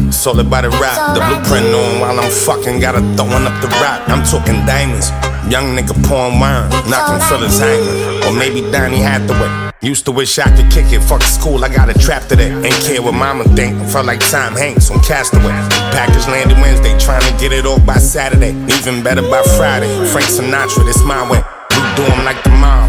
It's 0.07 0.25
all 0.27 0.39
about 0.39 0.63
the 0.63 0.69
rap, 0.69 1.15
the 1.15 1.21
blueprint 1.21 1.73
on 1.73 1.99
while 1.99 2.19
I'm 2.19 2.31
fucking, 2.31 2.79
gotta 2.79 3.01
throwing 3.15 3.45
up 3.45 3.55
the 3.61 3.67
rock. 3.81 4.07
I'm 4.09 4.23
talking 4.23 4.65
diamonds. 4.65 5.09
Young 5.51 5.75
nigga 5.75 5.93
pouring 6.07 6.39
wine, 6.39 6.69
knocking 6.89 7.19
fillers 7.27 7.59
hanging. 7.59 8.23
Or 8.23 8.33
maybe 8.33 8.61
Donnie 8.71 8.97
Hathaway. 8.97 9.71
Used 9.81 10.05
to 10.05 10.11
wish 10.13 10.39
I 10.39 10.47
could 10.55 10.71
kick 10.71 10.93
it, 10.93 11.01
fuck 11.01 11.21
school, 11.23 11.65
I 11.65 11.67
got 11.67 11.89
a 11.89 11.93
trap 11.99 12.23
today. 12.27 12.51
Ain't 12.51 12.81
care 12.85 13.01
what 13.01 13.13
mama 13.13 13.43
think, 13.55 13.75
felt 13.89 14.05
like 14.05 14.21
Tom 14.31 14.55
Hanks 14.55 14.89
on 14.89 14.99
Castaway. 15.01 15.51
Package 15.91 16.25
landed 16.27 16.57
Wednesday, 16.57 16.97
trying 16.97 17.21
to 17.21 17.37
get 17.37 17.51
it 17.51 17.65
all 17.65 17.79
by 17.81 17.97
Saturday. 17.97 18.55
Even 18.79 19.03
better 19.03 19.21
by 19.21 19.43
Friday. 19.57 19.91
Frank 20.07 20.27
Sinatra, 20.27 20.85
this 20.85 21.03
my 21.03 21.29
way. 21.29 21.43
We 21.71 21.81
do 21.97 22.03
'em 22.03 22.23
like 22.23 22.41
the 22.43 22.51
mob 22.51 22.82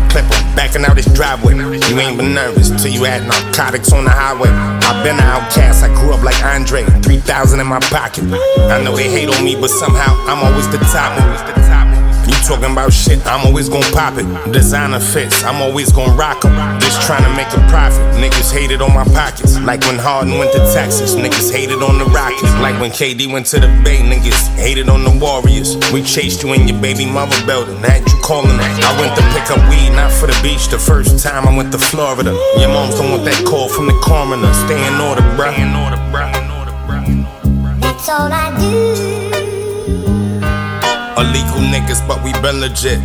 backing 0.54 0.84
out 0.84 0.96
his 0.96 1.06
driveway. 1.06 1.54
You 1.54 2.00
ain't 2.00 2.18
been 2.18 2.34
nervous 2.34 2.70
till 2.82 2.92
you 2.92 3.04
had 3.04 3.26
narcotics 3.26 3.92
on 3.92 4.04
the 4.04 4.10
highway. 4.10 4.48
I've 4.50 5.02
been 5.02 5.16
an 5.16 5.22
outcast, 5.22 5.82
I 5.82 5.88
grew 5.94 6.12
up 6.12 6.22
like 6.22 6.42
Andre, 6.44 6.84
3,000 7.02 7.60
in 7.60 7.66
my 7.66 7.80
pocket. 7.80 8.24
I 8.24 8.82
know 8.82 8.96
they 8.96 9.10
hate 9.10 9.28
on 9.28 9.44
me, 9.44 9.56
but 9.56 9.70
somehow 9.70 10.14
I'm 10.26 10.44
always 10.44 10.68
the 10.70 10.78
top. 10.92 11.18
You 11.18 11.93
talking 12.46 12.72
about 12.72 12.92
shit, 12.92 13.24
I'm 13.26 13.46
always 13.46 13.68
gon' 13.68 13.82
pop 13.92 14.18
it. 14.18 14.26
Designer 14.52 15.00
fits, 15.00 15.42
I'm 15.44 15.62
always 15.62 15.90
gon' 15.92 16.16
rock 16.16 16.44
'em. 16.44 16.52
Just 16.80 17.02
trying 17.06 17.24
to 17.24 17.32
make 17.34 17.48
a 17.52 17.60
profit. 17.70 18.02
Niggas 18.20 18.52
hated 18.52 18.82
on 18.82 18.92
my 18.92 19.04
pockets. 19.04 19.58
Like 19.60 19.82
when 19.86 19.98
Harden 19.98 20.38
went 20.38 20.52
to 20.52 20.60
Texas, 20.72 21.14
niggas 21.14 21.50
hated 21.50 21.82
on 21.82 21.98
the 21.98 22.04
Rockets. 22.04 22.52
Like 22.60 22.78
when 22.80 22.90
KD 22.90 23.26
went 23.26 23.46
to 23.46 23.60
the 23.60 23.68
Bay, 23.84 23.98
niggas 23.98 24.48
hated 24.56 24.88
on 24.88 25.04
the 25.04 25.10
Warriors. 25.10 25.76
We 25.92 26.02
chased 26.02 26.42
you 26.42 26.52
in 26.52 26.68
your 26.68 26.80
baby 26.80 27.06
mother 27.06 27.36
building, 27.46 27.78
had 27.82 28.06
you 28.08 28.18
calling 28.22 28.58
it. 28.60 28.84
I 28.84 28.92
went 29.00 29.16
to 29.16 29.22
pick 29.34 29.50
up 29.50 29.60
weed, 29.70 29.90
not 29.90 30.12
for 30.12 30.26
the 30.26 30.38
beach. 30.42 30.68
The 30.68 30.78
first 30.78 31.22
time 31.24 31.48
I 31.48 31.56
went 31.56 31.72
to 31.72 31.78
Florida. 31.78 32.32
Your 32.58 32.68
mom's 32.68 32.96
don't 32.96 33.10
want 33.10 33.24
that 33.24 33.44
call 33.46 33.68
from 33.68 33.86
the 33.86 33.98
coroner. 34.04 34.52
Stay 34.66 34.80
in 34.86 35.00
order, 35.00 35.22
bruh. 35.36 35.52
Stay 35.52 35.62
in 35.62 35.74
order, 35.74 35.96
bruh. 36.12 37.80
That's 37.80 38.08
all 38.08 38.30
I 38.30 38.50
do. 38.60 39.03
Illegal 41.24 41.60
niggas, 41.72 42.06
but 42.06 42.22
we 42.22 42.32
been 42.42 42.60
legit. 42.60 43.00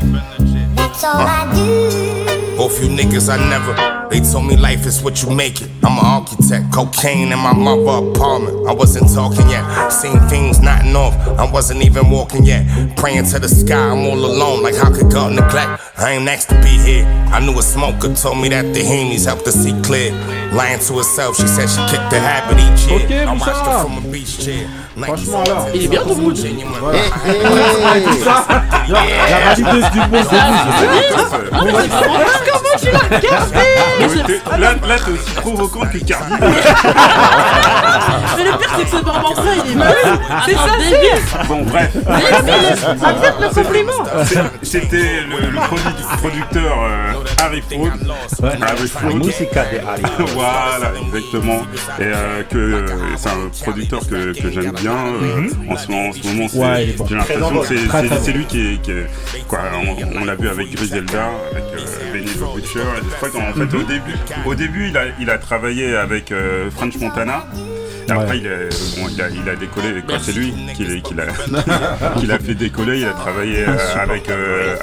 That's 0.75 1.03
all 1.03 1.15
I 1.17 1.47
do. 1.55 2.57
Both 2.57 2.83
you 2.83 2.89
niggas, 2.89 3.29
I 3.29 3.37
never. 3.49 3.73
They 4.09 4.19
told 4.19 4.45
me 4.45 4.57
life 4.57 4.85
is 4.85 5.01
what 5.01 5.23
you 5.23 5.29
make 5.29 5.61
it. 5.61 5.69
I'm 5.81 5.97
an 5.97 6.03
architect, 6.03 6.73
cocaine 6.73 7.31
in 7.31 7.39
my 7.39 7.53
mother 7.53 8.09
apartment. 8.09 8.67
I 8.67 8.73
wasn't 8.73 9.13
talking 9.13 9.47
yet, 9.49 9.63
seen 9.89 10.19
things 10.27 10.59
not 10.59 10.83
off. 10.93 11.15
I 11.39 11.49
wasn't 11.49 11.81
even 11.83 12.09
walking 12.09 12.43
yet. 12.43 12.65
Praying 12.97 13.25
to 13.31 13.39
the 13.39 13.47
sky, 13.47 13.77
I'm 13.91 13.99
all 13.99 14.25
alone. 14.25 14.61
Like 14.61 14.75
how 14.75 14.93
could 14.93 15.09
God 15.09 15.33
neglect? 15.35 15.81
I 15.97 16.11
ain't 16.13 16.25
next 16.25 16.45
to 16.49 16.55
be 16.55 16.75
here. 16.83 17.05
I 17.31 17.39
knew 17.39 17.57
a 17.57 17.61
smoker 17.61 18.13
told 18.13 18.41
me 18.41 18.49
that 18.49 18.73
the 18.73 18.81
Hemis 18.81 19.25
helped 19.25 19.45
her 19.45 19.51
see 19.53 19.79
clear. 19.81 20.11
Lying 20.51 20.79
to 20.79 20.97
herself, 20.97 21.37
she 21.37 21.47
said 21.47 21.67
she 21.69 21.79
kicked 21.87 22.09
the 22.09 22.19
habit 22.19 22.57
each 22.59 22.89
year. 22.89 23.05
Ok, 23.05 23.23
I 23.23 23.31
watched 23.31 23.45
her 23.45 23.53
Bouchard. 23.53 23.87
from 23.87 24.05
a 24.05 24.11
beach 24.11 24.43
chair. 24.43 24.67
Franchement, 25.03 25.43
là. 25.47 25.65
Il 25.73 25.83
est 25.85 25.87
bien 25.87 26.01
ton 26.03 26.15
mood. 26.15 26.37
Ouais, 26.37 28.01
tout 28.03 28.23
ça, 28.23 28.45
la, 28.87 28.99
la 29.29 29.39
valideuse 29.45 29.91
du 29.91 29.99
monde 29.99 30.11
de 30.11 30.25
Comment 31.49 32.75
tu 32.79 32.87
l'as 32.91 33.17
regardé 33.17 33.65
Mais 33.99 34.23
t'es- 34.23 34.41
Là, 34.57 34.69
t'es 34.75 35.11
aussi 35.11 35.31
provoquant 35.35 35.81
que 35.81 35.97
Cardi. 35.99 36.33
Mais 38.37 38.43
le 38.45 38.51
pire, 38.57 38.69
c'est 38.77 38.83
que 38.83 38.89
ce 38.89 38.97
ça, 39.35 39.53
il 39.65 39.71
est 39.71 39.75
oui, 39.75 39.83
c'est 40.45 40.53
ça, 40.53 40.59
c'est. 40.79 41.47
Bon, 41.47 41.61
bref. 41.63 41.91
Accepte 43.03 43.39
le 43.41 43.49
compliment. 43.53 44.03
C'était 44.63 45.21
le, 45.29 45.37
le 45.51 45.57
produ- 45.59 46.17
producteur 46.19 46.73
euh, 46.83 47.13
Harry 47.43 47.61
Fraud. 47.61 47.89
Harry 48.61 48.87
Fraud. 48.87 49.19
Voilà, 50.35 50.91
exactement. 51.07 51.61
Et 51.99 52.03
euh, 52.03 52.43
que 52.49 52.85
c'est 53.17 53.29
un 53.29 53.49
producteur 53.63 53.99
que 54.09 54.33
j'aime 54.51 54.71
bien. 54.71 54.88
Euh, 54.89 55.47
en, 55.69 55.77
ce, 55.77 55.87
moment- 55.91 56.09
en 56.09 56.13
ce 56.13 56.27
moment, 56.27 56.47
Ouais, 56.53 56.95
j'ai 57.07 57.15
l'impression 57.15 57.59
que 57.61 57.67
c'est- 57.67 58.31
lui 58.33 58.45
qui 58.45 58.59
est. 58.73 58.81
qui 58.81 58.91
est- 58.91 59.07
quoi, 59.47 59.59
on 59.73 60.19
on 60.21 60.25
l'a 60.25 60.35
vu 60.35 60.47
avec 60.49 60.71
Griselda, 60.71 61.29
avec 61.51 61.63
euh, 61.63 62.13
Benny 62.13 62.25
the 62.27 62.55
Butcher. 62.55 62.79
Et 63.57 63.75
au 63.75 63.83
début, 63.83 64.13
au 64.45 64.55
début 64.55 64.87
il, 64.89 64.97
a, 64.97 65.01
il 65.19 65.29
a 65.29 65.37
travaillé 65.37 65.95
avec 65.95 66.31
euh, 66.31 66.69
French 66.71 66.97
Montana. 66.97 67.45
Après, 68.11 68.39
il, 68.39 68.47
a, 68.47 68.49
bon, 68.99 69.07
il, 69.11 69.21
a, 69.21 69.29
il 69.29 69.47
a 69.47 69.55
décollé, 69.55 69.89
c'est 70.19 70.31
lui 70.31 70.51
qui, 70.75 70.83
l'a- 70.83 70.99
qui 70.99 71.13
l'a 71.13 71.25
qui 72.19 72.25
l'a 72.25 72.39
fait 72.39 72.55
décoller. 72.55 73.01
Il 73.01 73.07
a 73.07 73.11
travaillé 73.13 73.65
euh, 73.67 73.77
avec 74.01 74.27
euh, 74.31 74.75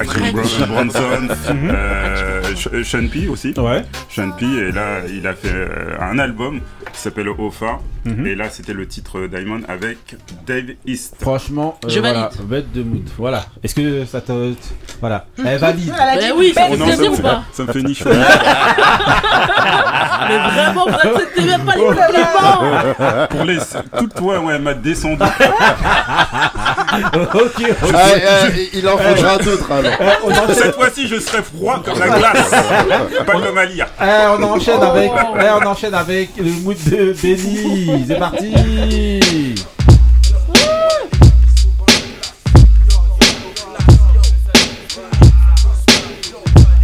Bronson, 0.68 1.28
euh, 1.50 2.42
Sh- 2.54 2.84
Sean 2.84 3.08
P 3.08 3.26
aussi. 3.28 3.52
Ouais. 3.56 3.82
Sean 4.14 4.30
P, 4.30 4.44
et 4.46 4.70
là, 4.70 5.00
il 5.12 5.26
a 5.26 5.32
fait 5.34 5.48
euh, 5.52 5.96
un 6.00 6.20
album 6.20 6.60
qui 6.96 7.02
s'appelle 7.02 7.28
Ofa. 7.28 7.78
Mhm. 8.04 8.26
Et 8.26 8.34
là, 8.34 8.48
c'était 8.50 8.72
le 8.72 8.86
titre 8.88 9.26
Diamond 9.26 9.60
avec 9.68 10.16
Dave 10.46 10.70
East. 10.86 11.14
Franchement, 11.20 11.78
euh, 11.84 11.88
Je 11.88 12.00
voilà, 12.00 12.28
valide. 12.28 12.48
bête 12.48 12.72
de 12.72 12.82
mood. 12.82 13.08
Voilà. 13.18 13.44
Est-ce 13.62 13.74
que 13.74 14.04
ça 14.06 14.20
te. 14.20 14.54
Voilà. 15.00 15.26
Elle 15.44 15.58
valide. 15.58 15.92
Elle 15.98 16.18
Bah 16.18 16.24
dit 16.26 16.32
oui, 16.36 16.52
ça 16.54 16.66
Oh 16.70 16.76
non, 16.76 16.86
ça, 16.86 17.02
ou 17.02 17.10
me 17.16 17.22
pas 17.22 17.42
fait, 17.50 17.56
ça 17.56 17.62
me 17.64 17.72
fait 17.72 17.82
nichon. 17.82 18.10
Mais 20.28 20.38
vraiment, 20.38 20.86
vous 20.86 20.94
acceptez 20.94 21.42
même 21.44 21.64
pas 21.64 21.76
les 21.76 21.82
compliments 21.84 23.26
Pour 23.30 23.44
les. 23.44 23.58
Toute 23.98 24.14
toi, 24.14 24.40
ouais, 24.40 24.54
elle 24.54 24.62
m'a 24.62 24.74
descendu. 24.74 25.22
ok, 27.34 27.62
ok. 27.82 27.90
Ah, 27.94 28.08
euh, 28.14 28.50
il 28.72 28.88
en 28.88 28.96
faudra 28.96 29.38
d'autres 29.38 29.70
alors. 29.72 29.92
Euh, 30.00 30.54
Cette 30.54 30.74
fois-ci, 30.74 31.08
je 31.08 31.18
serai 31.20 31.42
froid 31.42 31.82
comme 31.84 31.98
la 31.98 32.08
glace. 32.08 32.50
Pas 33.26 33.32
comme 33.32 33.58
Alia. 33.58 33.88
Eh, 34.00 34.26
on 34.38 34.42
enchaîne 34.42 34.82
avec. 34.82 35.10
eh, 35.40 35.44
on 35.62 35.66
enchaîne 35.66 35.94
avec 35.94 36.30
le 36.38 36.50
mood 36.62 36.76
de 36.86 37.14
Benny. 37.22 38.04
C'est 38.08 38.18
parti. 38.18 38.52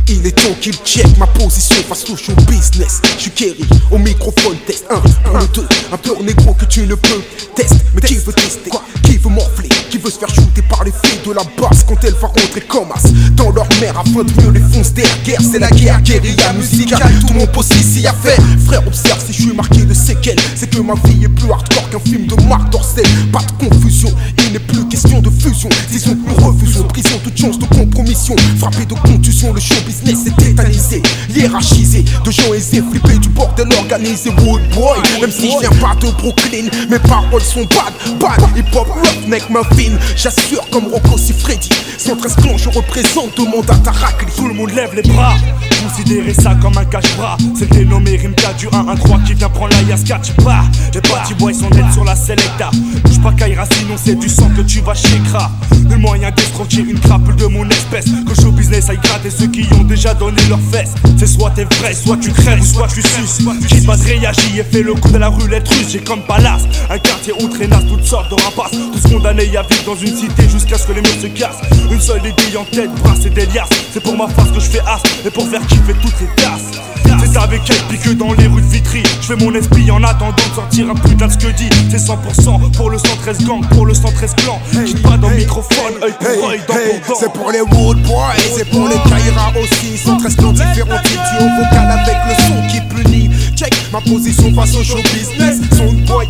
Il 0.09 0.27
est 0.27 0.33
temps 0.33 0.53
qu'il 0.61 0.75
check 0.85 1.07
ma 1.17 1.27
position 1.27 1.77
face 1.89 2.09
au 2.11 2.17
show 2.17 2.33
business. 2.49 3.01
Je 3.17 3.23
suis 3.23 3.31
Kerry, 3.31 3.65
au 3.91 3.99
microphone 3.99 4.57
test 4.67 4.85
1 4.91 4.97
pour 5.25 5.39
le 5.39 5.47
2. 5.55 5.67
Un 5.93 5.97
pur 5.97 6.23
négro 6.23 6.53
que 6.55 6.65
tu 6.67 6.81
ne 6.87 6.95
peux 6.95 7.23
tester. 7.55 7.77
Mais 7.95 8.01
qui 8.03 8.17
veut 8.17 8.33
tester? 8.33 8.71
Qui 9.05 9.17
veut 9.17 9.31
morfler? 9.31 9.69
Veut 10.03 10.11
se 10.11 10.19
faire 10.19 10.35
shooter 10.35 10.63
par 10.63 10.85
les 10.85 10.91
filles 10.91 11.21
de 11.25 11.33
la 11.33 11.43
basse 11.61 11.85
quand 11.87 11.97
elle 12.03 12.15
va 12.15 12.27
rentrer 12.27 12.61
comme 12.63 12.91
as 12.93 13.13
dans 13.37 13.51
leur 13.51 13.69
mère 13.81 13.99
afin 13.99 14.25
de 14.25 14.43
mieux 14.43 14.51
les 14.51 14.61
foncer 14.61 15.05
guerre 15.25 15.41
C'est 15.41 15.59
la 15.59 15.71
guerre, 15.71 16.01
guérilla 16.03 16.53
musicale. 16.55 17.13
Tout 17.27 17.35
mon 17.35 17.47
poste 17.47 17.75
ici 17.77 18.07
a 18.07 18.13
fait. 18.13 18.41
Frère, 18.67 18.87
observe 18.87 19.23
si 19.25 19.33
je 19.33 19.43
suis 19.43 19.55
marqué 19.55 19.85
de 19.85 19.95
séquelles. 19.95 20.39
C'est 20.57 20.69
que 20.69 20.81
ma 20.81 20.95
vie 21.05 21.25
est 21.25 21.29
plus 21.29 21.51
hardcore 21.51 21.89
qu'un 21.91 21.99
film 22.01 22.27
de 22.27 22.35
Marc 22.49 22.71
Dorcel. 22.71 23.05
Pas 23.33 23.41
de 23.41 23.69
confusion, 23.69 24.09
il 24.39 24.53
n'est 24.53 24.59
plus 24.59 24.87
question 24.89 25.21
de 25.21 25.31
fusion. 25.31 25.69
Disons 25.91 26.17
que 26.17 26.29
nous 26.29 26.47
refusons 26.47 26.85
prison, 26.85 27.21
toute 27.23 27.39
chance 27.39 27.59
de 27.59 27.67
compromission. 27.67 28.35
Frappé 28.59 28.85
de 28.85 28.95
contusion, 28.95 29.53
le 29.53 29.61
show 29.61 29.75
business 29.87 30.27
est 30.27 30.37
tétanisé, 30.37 31.03
hiérarchisé. 31.35 32.05
De 32.25 32.31
gens 32.31 32.53
aisés, 32.55 32.83
flippés 32.91 33.19
du 33.19 33.29
bordel 33.29 33.69
organisé. 33.79 34.31
Wood 34.31 34.63
boy, 34.75 34.99
même 35.21 35.31
si 35.31 35.51
je 35.53 35.59
viens 35.61 35.79
pas 35.81 35.95
de 36.01 36.11
Brooklyn, 36.13 36.69
mes 36.91 36.99
paroles 36.99 37.43
sont 37.43 37.67
bad, 37.67 38.19
bad. 38.19 38.41
Hip 38.57 38.75
hop, 38.75 38.89
roughneck, 38.89 39.49
muffin. 39.51 39.92
J'assure 40.17 40.69
comme 40.71 40.87
Rocco 40.87 41.17
si 41.19 41.33
Freddy. 41.33 41.69
113 41.99 42.37
clans, 42.37 42.57
je 42.57 42.69
représente, 42.69 43.37
demande 43.37 43.71
à 43.71 43.75
Tarakli. 43.77 44.33
Tout 44.37 44.49
le 44.49 44.55
monde 44.55 44.71
lève 44.71 44.95
les 44.95 45.03
bras. 45.03 45.35
Considérez 45.83 46.35
ça 46.35 46.55
comme 46.61 46.77
un 46.79 46.85
cache-bras. 46.85 47.37
C'est 47.59 47.69
le 47.71 47.77
dénommé 47.77 48.17
Rimka 48.17 48.53
du 48.55 48.67
1-1-3 48.69 49.25
qui 49.25 49.35
vient 49.35 49.49
prendre 49.49 49.75
la 49.75 49.83
Yaska. 49.83 50.21
Tu 50.23 50.33
pars. 50.33 50.65
Les 50.95 51.01
petits 51.01 51.35
boys 51.35 51.55
sont 51.55 51.71
nets 51.71 51.93
sur 51.93 52.05
la 52.05 52.15
Selecta. 52.15 52.71
Bouge 53.05 53.21
pas 53.21 53.33
Kaira, 53.33 53.65
sinon 53.73 53.95
c'est 54.03 54.15
du 54.15 54.29
sang 54.29 54.49
que 54.57 54.63
tu 54.63 54.81
vas 54.81 54.95
chez 54.95 55.19
Kra. 55.29 55.51
Le 55.89 55.97
moyen 55.97 56.31
d'escroquer 56.31 56.81
une 56.81 56.99
crapule 56.99 57.37
de 57.37 57.47
mon 57.47 57.69
espèce. 57.69 58.07
Que 58.07 58.35
show 58.41 58.53
business 58.53 58.89
aille 58.91 59.01
gratter 59.03 59.31
ceux 59.31 59.49
qui 59.49 59.67
ont 59.75 59.85
déjà 59.85 60.15
donné 60.15 60.41
leurs 60.49 60.61
fesses. 60.71 60.93
C'est 61.19 61.27
soit 61.27 61.51
t'es 61.51 61.65
vrai, 61.65 61.95
soit 61.95 62.17
tu 62.17 62.31
crèves, 62.31 62.65
soit 62.65 62.89
tu 62.89 63.03
suces. 63.03 63.45
Qui 63.69 63.87
pas 63.87 63.97
réagi 63.97 64.59
et 64.59 64.65
fait 64.65 64.83
le 64.83 64.95
coup 64.95 65.11
de 65.11 65.19
la 65.19 65.29
roulette 65.29 65.69
russe. 65.69 65.91
J'ai 65.91 66.01
comme 66.01 66.23
palace. 66.23 66.63
Un 66.91 66.99
quartier 66.99 67.33
où 67.41 67.49
traînasse 67.49 67.87
toutes 67.89 68.05
sortes 68.05 68.31
de 68.31 68.37
rapaces. 68.43 68.79
Tous 68.93 69.13
condamnés 69.13 69.57
à 69.57 69.63
vivre 69.63 69.82
dans 69.87 69.97
une 69.97 70.17
cité 70.17 70.49
jusqu'à 70.49 70.79
ce 70.79 70.87
que 70.87 70.93
les 70.93 71.01
murs 71.01 71.21
se 71.21 71.27
cassent. 71.29 71.61
Une 71.91 72.01
seule 72.01 72.25
idée 72.25 72.57
en 72.57 72.65
tête, 72.65 72.91
brasser 73.03 73.31
des 73.31 73.47
liasses. 73.47 73.69
C'est 73.93 74.03
pour 74.03 74.17
ma 74.17 74.29
face 74.29 74.51
que 74.51 74.61
je 74.61 74.71
fais 74.71 74.81
as 74.81 75.01
et 75.27 75.31
pour 75.31 75.49
faire 75.49 75.65
kiffer 75.67 75.95
toutes 76.01 76.21
les 76.21 76.27
tasses. 76.43 76.81
C'est 77.25 77.39
avec 77.39 77.63
elle 77.71 77.77
pique 77.89 78.17
dans 78.17 78.33
les 78.33 78.47
rues 78.47 78.61
de 78.63 78.67
Vitry. 78.67 79.03
Je 79.21 79.27
fais 79.29 79.37
mon 79.37 79.55
esprit 79.55 79.91
en 79.91 80.03
attendant 80.03 80.33
de 80.35 80.55
sortir 80.55 80.91
un 80.91 80.95
putain 80.95 81.27
de 81.29 81.33
ce 81.33 81.39
que 81.39 81.49
dit. 81.53 81.69
C'est 81.91 81.99
100% 81.99 82.71
pour 82.73 82.91
le 82.91 82.99
113 82.99 83.45
gang, 83.47 83.67
pour 83.69 83.87
le 83.87 83.95
113 83.95 84.35
clan. 84.37 84.61
Quitte 84.85 85.03
pas 85.03 85.17
dans 85.17 85.29
le 85.29 85.37
microphone, 85.37 85.95
œil 86.03 86.13
pour 86.19 86.49
œil, 86.51 86.61
dent 86.67 86.75
Hey, 86.75 87.01
pour 87.01 87.15
dent. 87.15 87.21
c'est 87.21 87.33
pour 87.33 87.51
les 87.51 87.61
Wood 87.61 88.03
Boys, 88.03 88.33
c'est 88.57 88.69
pour 88.69 88.89
les 88.89 88.97
Kaira 88.97 89.53
aussi. 89.61 89.99
113 89.99 90.37
clans 90.37 90.53
différents 90.53 91.03
types 91.05 91.21
duo 91.39 91.49
vocal 91.59 91.91
avec 91.91 92.17
le 92.29 92.45
son 92.47 92.69
qui 92.69 92.81
punit. 92.89 93.31
Check 93.57 93.75
ma 93.93 94.01
position 94.01 94.53
face 94.55 94.75
au 94.75 94.83
show 94.83 94.97
business. 95.15 95.61
Son 95.77 95.93
boy, 96.07 96.27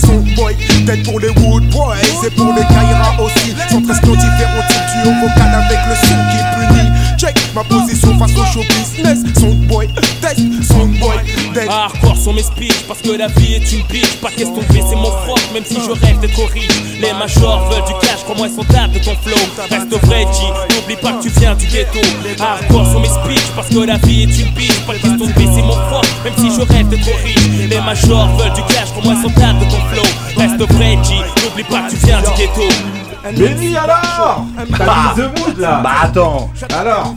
son 0.00 0.24
boy, 0.34 0.56
tête 0.86 1.02
pour 1.04 1.20
les 1.20 1.28
Wood 1.28 1.68
Boys, 1.70 1.96
c'est 2.22 2.34
pour 2.34 2.52
les 2.54 2.62
Kaira 2.62 3.22
aussi. 3.22 3.54
113 3.70 4.00
clans 4.00 4.14
différents 4.14 4.64
duo 5.02 5.12
vocal 5.20 5.54
avec 5.54 5.78
le 5.88 5.94
son 5.94 6.18
qui 6.30 6.40
punit. 6.54 6.90
Check 7.20 7.36
ma 7.54 7.62
position 7.64 8.18
face 8.18 8.30
au 8.30 8.44
show 8.46 8.60
business. 8.60 9.18
Son 9.38 9.50
boy, 9.66 9.86
test, 10.22 10.40
son 10.62 10.86
boy, 10.86 11.16
tête. 11.52 11.68
Hardcore 11.68 12.16
sont 12.16 12.32
mes 12.32 12.42
speeches 12.42 12.82
parce 12.88 13.02
que 13.02 13.10
la 13.10 13.26
vie 13.26 13.56
est 13.56 13.72
une 13.72 13.84
bitch. 13.88 14.16
Pas 14.22 14.30
question 14.30 14.56
de 14.56 14.72
baisser 14.72 14.96
mon 14.96 15.10
froc, 15.10 15.38
même 15.52 15.62
si 15.66 15.74
je 15.74 15.90
rêve 15.90 16.18
d'être 16.20 16.42
riche. 16.50 16.82
Les 16.98 17.12
majors 17.12 17.68
veulent 17.68 17.84
du 17.84 17.92
cash, 18.00 18.24
crois-moi, 18.24 18.48
ils 18.48 18.54
sont 18.54 18.64
tables 18.64 18.94
de 18.94 19.00
ton 19.00 19.14
flow. 19.16 19.36
Reste 19.68 20.06
vrai, 20.06 20.20
G, 20.20 20.74
n'oublie 20.74 20.96
pas 20.96 21.12
que 21.12 21.24
tu 21.24 21.28
viens 21.38 21.54
du 21.54 21.66
ghetto. 21.66 22.00
Hardcore 22.40 22.86
sont 22.90 23.00
mes 23.00 23.08
speeches 23.08 23.50
parce 23.54 23.68
que 23.68 23.80
la 23.80 23.98
vie 23.98 24.22
est 24.22 24.40
une 24.40 24.54
bitch. 24.54 24.80
Pas 24.86 24.94
question 24.94 25.26
de 25.26 25.32
baisser 25.32 25.62
mon 25.62 25.76
froc, 25.76 26.06
même 26.24 26.34
si 26.38 26.48
je 26.48 26.62
rêve 26.72 26.88
d'être 26.88 27.04
riche. 27.22 27.68
Les 27.68 27.80
majors 27.82 28.34
veulent 28.38 28.54
du 28.54 28.62
cash, 28.62 28.92
crois-moi, 28.92 29.14
ils 29.18 29.28
sont 29.28 29.34
tables 29.38 29.58
de 29.58 29.64
ton 29.64 29.80
flow. 29.92 30.38
Reste 30.38 30.72
vrai, 30.72 30.98
G, 31.04 31.16
n'oublie 31.44 31.64
pas 31.64 31.82
que 31.82 31.90
tu 31.90 31.96
viens 32.06 32.22
du 32.22 32.30
ghetto. 32.38 32.74
Benny 33.22 33.76
alors 33.76 34.46
T'as 34.56 35.14
mis 35.14 35.14
The 35.14 35.38
Mood 35.38 35.58
là 35.58 35.80
Bah 35.84 35.90
attends 36.02 36.50
Alors 36.70 37.09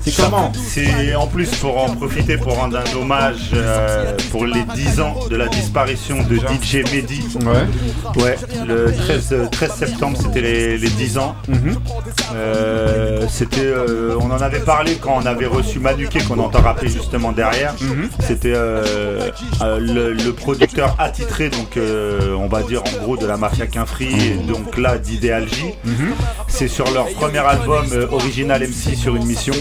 C'est 0.00 0.16
comment 0.22 0.52
C'est 0.54 1.14
en 1.14 1.26
plus 1.26 1.48
pour 1.56 1.78
en 1.82 1.94
profiter 1.94 2.36
pour 2.36 2.54
rendre 2.56 2.78
un 2.78 2.96
hommage 2.96 3.50
euh, 3.54 4.16
pour 4.30 4.46
les 4.46 4.62
10 4.74 5.00
ans 5.00 5.14
de 5.30 5.36
la 5.36 5.48
disparition 5.48 6.22
de 6.22 6.36
DJ 6.36 6.84
Mehdi. 6.92 7.22
Ouais. 7.44 8.22
Ouais, 8.22 8.36
le 8.66 8.92
13, 8.92 9.28
euh, 9.32 9.46
13 9.50 9.72
septembre, 9.74 10.18
c'était 10.20 10.40
les, 10.40 10.78
les 10.78 10.88
10 10.90 11.18
ans. 11.18 11.34
Mhm. 11.48 11.76
Euh, 12.34 13.26
c'était, 13.28 13.60
euh, 13.64 14.16
on 14.20 14.30
en 14.30 14.40
avait 14.40 14.60
parlé 14.60 14.96
quand 15.00 15.18
on 15.22 15.26
avait 15.26 15.46
reçu 15.46 15.78
Manuquet, 15.78 16.20
qu'on 16.20 16.38
entend 16.38 16.60
rappeler 16.60 16.88
justement 16.90 17.32
derrière. 17.32 17.74
Mhm. 17.80 18.08
C'était 18.20 18.52
euh, 18.54 19.30
euh, 19.62 19.78
le, 19.78 20.12
le 20.12 20.32
producteur 20.32 20.94
attitré, 20.98 21.48
donc 21.50 21.76
euh, 21.76 22.34
on 22.38 22.46
va 22.48 22.62
dire 22.62 22.82
en 22.82 23.02
gros 23.04 23.16
de 23.16 23.26
la 23.26 23.36
mafia 23.36 23.66
Quinfri, 23.66 24.06
et 24.06 24.34
donc 24.46 24.76
là 24.76 24.98
d'Idéal 24.98 25.46
J. 25.48 25.64
Mhm. 25.84 26.12
C'est 26.48 26.68
sur 26.68 26.90
leur 26.92 27.06
premier 27.12 27.38
album 27.38 27.84
euh, 27.92 28.06
Original 28.10 28.62
MC 28.62 28.94
sur 28.96 29.15
une 29.16 29.26
mission. 29.26 29.54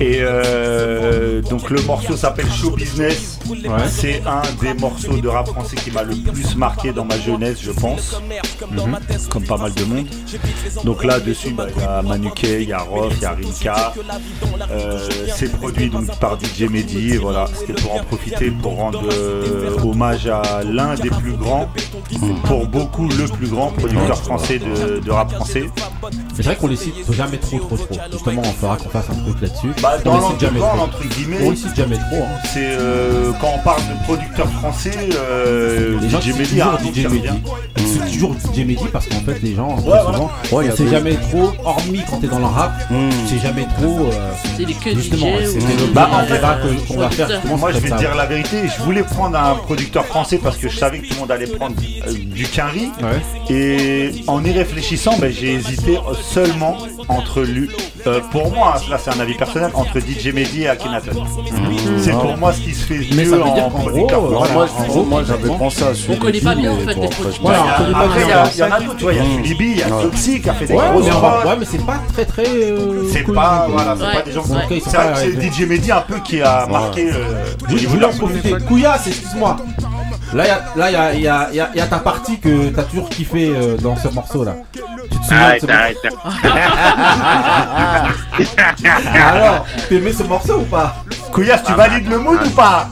Et 0.00 0.18
euh, 0.20 1.42
donc 1.42 1.70
le 1.70 1.80
morceau 1.82 2.16
s'appelle 2.16 2.50
Show 2.50 2.70
Business. 2.70 3.38
C'est 3.88 4.22
un 4.26 4.42
des 4.60 4.74
morceaux 4.74 5.16
de 5.16 5.28
rap 5.28 5.48
français 5.48 5.76
qui 5.76 5.90
m'a 5.90 6.02
le 6.02 6.14
plus 6.14 6.56
marqué 6.56 6.92
dans 6.92 7.04
ma 7.04 7.18
jeunesse, 7.18 7.58
je 7.60 7.70
pense. 7.70 8.20
Mhm. 8.70 8.98
Comme 9.30 9.44
pas 9.44 9.56
mal 9.56 9.72
de 9.74 9.84
monde. 9.84 10.06
Donc 10.84 11.04
là 11.04 11.20
dessus, 11.20 11.50
bah, 11.50 11.66
il 11.74 11.82
y 11.82 11.84
a 11.84 12.02
Manuquet, 12.02 12.62
il 12.62 12.68
y 12.68 12.72
a 12.72 12.78
Roth, 12.78 13.12
il 13.16 13.22
y 13.22 13.24
a 13.24 13.30
Rinka. 13.30 13.94
Euh, 14.70 15.08
c'est 15.36 15.52
produit 15.52 15.90
donc 15.90 16.06
par 16.18 16.38
DJ 16.38 16.62
Mehdi. 16.70 17.16
Voilà, 17.16 17.46
c'était 17.54 17.80
pour 17.80 17.94
en 17.94 18.04
profiter 18.04 18.50
pour 18.50 18.76
rendre 18.76 19.02
euh, 19.12 19.76
hommage 19.82 20.26
à 20.26 20.62
l'un 20.64 20.94
des 20.94 21.10
plus 21.10 21.32
grands, 21.32 21.68
pour 22.44 22.66
beaucoup 22.66 23.08
le 23.08 23.26
plus 23.26 23.48
grand 23.48 23.70
producteur 23.70 24.18
français 24.18 24.58
de, 24.58 25.00
de 25.00 25.10
rap 25.10 25.32
français. 25.32 25.70
C'est 26.34 26.42
vrai 26.42 26.56
qu'on 26.56 26.66
les 26.66 26.76
cite 26.76 26.94
jamais 27.12 27.38
trop, 27.38 27.58
trop, 27.58 27.76
trop. 27.76 27.96
Justement, 28.10 28.42
on 28.44 28.52
qu'on 28.82 28.88
fasse 28.88 29.06
un 29.10 29.14
truc 29.22 29.40
là-dessus. 29.42 29.68
Bah, 29.82 29.98
dans 30.04 30.12
on 30.12 30.16
les 30.16 30.26
cite 30.32 30.40
jamais 30.40 30.58
l'underground, 30.60 30.90
trop. 30.92 31.04
entre 31.04 31.14
guillemets, 31.14 31.36
On 31.42 31.50
les 31.50 31.56
cite 31.56 31.76
jamais 31.76 31.96
trop. 31.96 32.22
hein. 32.22 32.38
C'est 32.52 32.60
euh, 32.78 33.32
quand 33.40 33.48
on 33.54 33.58
parle 33.62 33.80
de 33.82 34.04
producteur 34.04 34.48
français, 34.50 34.90
euh, 35.14 35.98
Les 36.00 36.08
gens 36.10 36.20
DJ 36.20 36.28
Mehdi 36.38 36.60
a 36.60 36.64
toujours 36.78 36.82
nom 36.82 36.92
DJ 36.92 37.04
Mehdi. 37.06 37.28
toujours 38.12 38.34
DJ 38.34 38.90
parce 38.92 39.06
qu'en 39.08 39.20
fait, 39.20 39.40
les 39.42 39.54
gens, 39.54 39.68
Ouais, 39.76 39.98
souvent, 40.06 40.30
voilà. 40.50 40.72
on 40.72 40.76
sait 40.76 40.88
jamais 40.88 41.14
trop, 41.16 41.52
hormis 41.64 42.00
quand 42.08 42.16
t'es 42.20 42.26
dans 42.28 42.38
le 42.38 42.44
rap, 42.46 42.72
tu 42.88 43.34
sais 43.36 43.42
jamais 43.42 43.66
trop. 43.78 44.06
euh, 44.12 44.32
C'est 44.56 44.64
les 44.64 44.74
que 44.74 44.90
justement, 44.94 45.26
DJ 45.38 45.46
c'était 45.46 45.76
le 45.86 45.92
Bah, 45.92 46.08
en 46.12 46.22
débat 46.32 46.58
fait, 46.62 46.68
que- 46.76 46.88
qu'on 46.88 46.98
va 46.98 47.10
faire. 47.10 47.28
Moi, 47.44 47.70
je 47.70 47.74
c'est 47.78 47.80
vais 47.84 47.90
te 47.90 47.98
dire 47.98 48.14
la 48.14 48.26
vérité. 48.26 48.56
Je 48.76 48.82
voulais 48.82 49.02
prendre 49.02 49.36
un 49.38 49.54
producteur 49.56 50.04
français 50.06 50.38
parce 50.42 50.56
que 50.56 50.68
je 50.68 50.76
savais 50.78 50.98
que 51.00 51.06
tout 51.08 51.14
le 51.14 51.20
monde 51.20 51.30
allait 51.30 51.46
prendre 51.46 51.74
euh, 52.08 52.12
du 52.12 52.44
Quinry. 52.46 52.90
Et 53.50 54.12
en 54.26 54.44
y 54.44 54.52
réfléchissant, 54.52 55.16
ben, 55.18 55.32
j'ai 55.32 55.54
hésité 55.54 55.98
seulement 56.22 56.76
entre 57.08 57.42
lui. 57.42 57.68
Euh, 58.06 58.20
pour 58.30 58.52
moi, 58.54 58.74
là 58.90 58.98
c'est 58.98 59.10
un 59.14 59.20
avis 59.20 59.34
personnel, 59.34 59.70
entre 59.74 59.98
DJ 60.00 60.32
Mehdi 60.32 60.62
et 60.62 60.68
Akhenaton. 60.68 61.24
C'est 61.98 62.12
pour 62.12 62.36
moi 62.36 62.52
ce 62.52 62.60
qui 62.60 62.74
se 62.74 62.84
fait 62.84 63.00
Mais 63.14 63.24
mieux 63.24 63.30
ça 63.30 63.36
veut 63.36 63.44
dire 63.44 63.66
en 63.66 63.70
producteur 63.70 64.22
moi, 64.22 65.22
j'avais 65.26 65.48
pensé 65.48 65.84
à 65.84 65.94
celui 65.94 66.14
On 66.14 66.16
connaît 66.16 66.40
pas 66.40 66.54
bien, 66.54 66.72
en 66.72 66.76
fait, 66.78 66.94
les 66.94 67.00
il 67.00 68.58
y, 68.58 68.62
a- 68.62 68.66
en 68.66 68.80
d'autres, 68.80 68.96
tu 68.96 69.02
vois, 69.04 69.12
il 69.12 69.16
y 69.16 69.20
a 69.20 69.24
il 69.74 69.78
y 69.78 69.82
a 69.82 69.86
Toxic 69.88 70.42
qui 70.42 70.50
a 70.50 70.54
fait 70.54 70.66
des 70.66 70.74
grosses 70.74 71.06
ouais, 71.06 71.56
mais 71.58 71.64
c'est 71.64 71.84
pas 71.84 72.00
très 72.12 72.24
très. 72.24 72.46
euh, 72.46 73.04
C'est 73.12 73.22
pas, 73.32 73.66
voilà, 73.70 73.96
c'est 73.98 74.16
pas 74.16 74.22
des 74.22 74.32
gens 74.32 74.44
C'est. 74.44 75.40
DJ 75.40 75.68
Mehdi 75.68 75.92
un 75.92 76.00
peu 76.00 76.18
qui 76.20 76.40
a 76.40 76.66
marqué. 76.66 77.10
Je 77.68 77.88
voulais 77.88 78.06
en 78.06 78.10
profiter. 78.12 78.54
Couillasse, 78.66 79.06
excuse-moi. 79.06 79.56
Là, 80.34 80.44
il 80.44 80.48
y 80.48 80.50
a, 80.50 80.64
là, 80.74 80.90
y 80.90 80.96
a, 80.96 81.14
y 81.52 81.60
a, 81.60 81.70
y 81.76 81.80
a, 81.80 81.86
ta 81.86 81.98
partie 81.98 82.40
que 82.40 82.70
t'as 82.70 82.82
toujours 82.82 83.08
kiffé 83.08 83.52
euh, 83.54 83.76
dans 83.76 83.94
ce 83.94 84.08
morceau-là. 84.08 84.56
Tu 84.72 84.80
te 84.80 85.22
souviens 85.22 85.38
de 85.38 85.44
Arrête, 85.44 85.62
ce 85.62 85.70
arrête. 85.70 85.98
Alors, 89.14 89.66
t'aimais 89.88 90.12
ce 90.12 90.24
morceau 90.24 90.58
ou 90.58 90.64
pas? 90.64 90.96
Couillasse, 91.30 91.62
tu 91.62 91.72
valides 91.74 92.08
le 92.08 92.18
mood 92.18 92.40
ou 92.44 92.50
pas? 92.50 92.88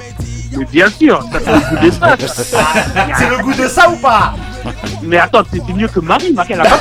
Mais 0.59 0.65
bien 0.67 0.89
sûr, 0.91 1.23
ça 1.33 1.39
c'est 1.45 1.53
le 1.53 1.61
goût 1.71 1.77
de 1.83 1.91
ça. 1.91 2.17
C'est 3.19 3.29
le 3.29 3.39
goût 3.39 3.55
de 3.55 3.67
ça 3.69 3.89
ou 3.91 3.97
pas 3.97 4.35
Mais 5.03 5.19
attends, 5.19 5.43
c'est 5.53 5.61
c'est 5.67 5.73
mieux 5.73 5.89
que 5.89 5.99
Marie. 6.01 6.33
Marie, 6.33 6.53
elle 6.55 6.61
a 6.61 6.65
pas 6.65 6.79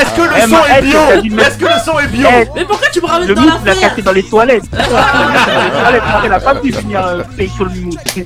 Est-ce 0.00 0.10
que 0.14 0.22
le 0.22 0.30
Eh, 0.36 0.42
son 0.48 0.64
est 0.64 0.82
bio 0.82 0.98
Est-ce 1.40 1.58
que 1.58 1.64
le 1.64 1.70
son 1.84 1.98
est 1.98 2.06
bio 2.08 2.28
Eh, 2.30 2.46
Mais 2.54 2.64
pourquoi 2.64 2.88
tu 2.92 3.00
me 3.00 3.06
ramènes 3.06 3.28
Le 3.28 3.34
dans 3.34 3.42
l'a 3.42 3.48
l'affaire 3.64 3.88
cassé 3.90 4.02
dans 4.02 4.12
les 4.12 4.22
toilettes. 4.22 4.70
Dans 4.70 4.78
les 4.78 4.84
toilettes, 4.84 6.02
Elle 6.24 6.32
a 6.32 6.40
pas 6.40 6.54
pu 6.56 6.72
finir 6.72 7.04
euh, 7.06 7.22
facial 7.36 7.68
mousse. 7.80 7.96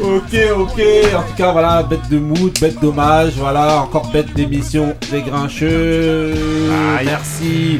Ok, 0.00 0.34
ok. 0.56 0.80
En 1.16 1.22
tout 1.22 1.34
cas, 1.36 1.52
voilà, 1.52 1.82
bête 1.82 2.08
de 2.10 2.18
mood, 2.18 2.52
bête 2.60 2.80
d'hommage. 2.80 3.32
Voilà, 3.36 3.80
encore 3.82 4.06
bête 4.10 4.32
d'émission 4.34 4.94
des 5.10 5.22
grincheux. 5.22 6.34
Merci 7.04 7.78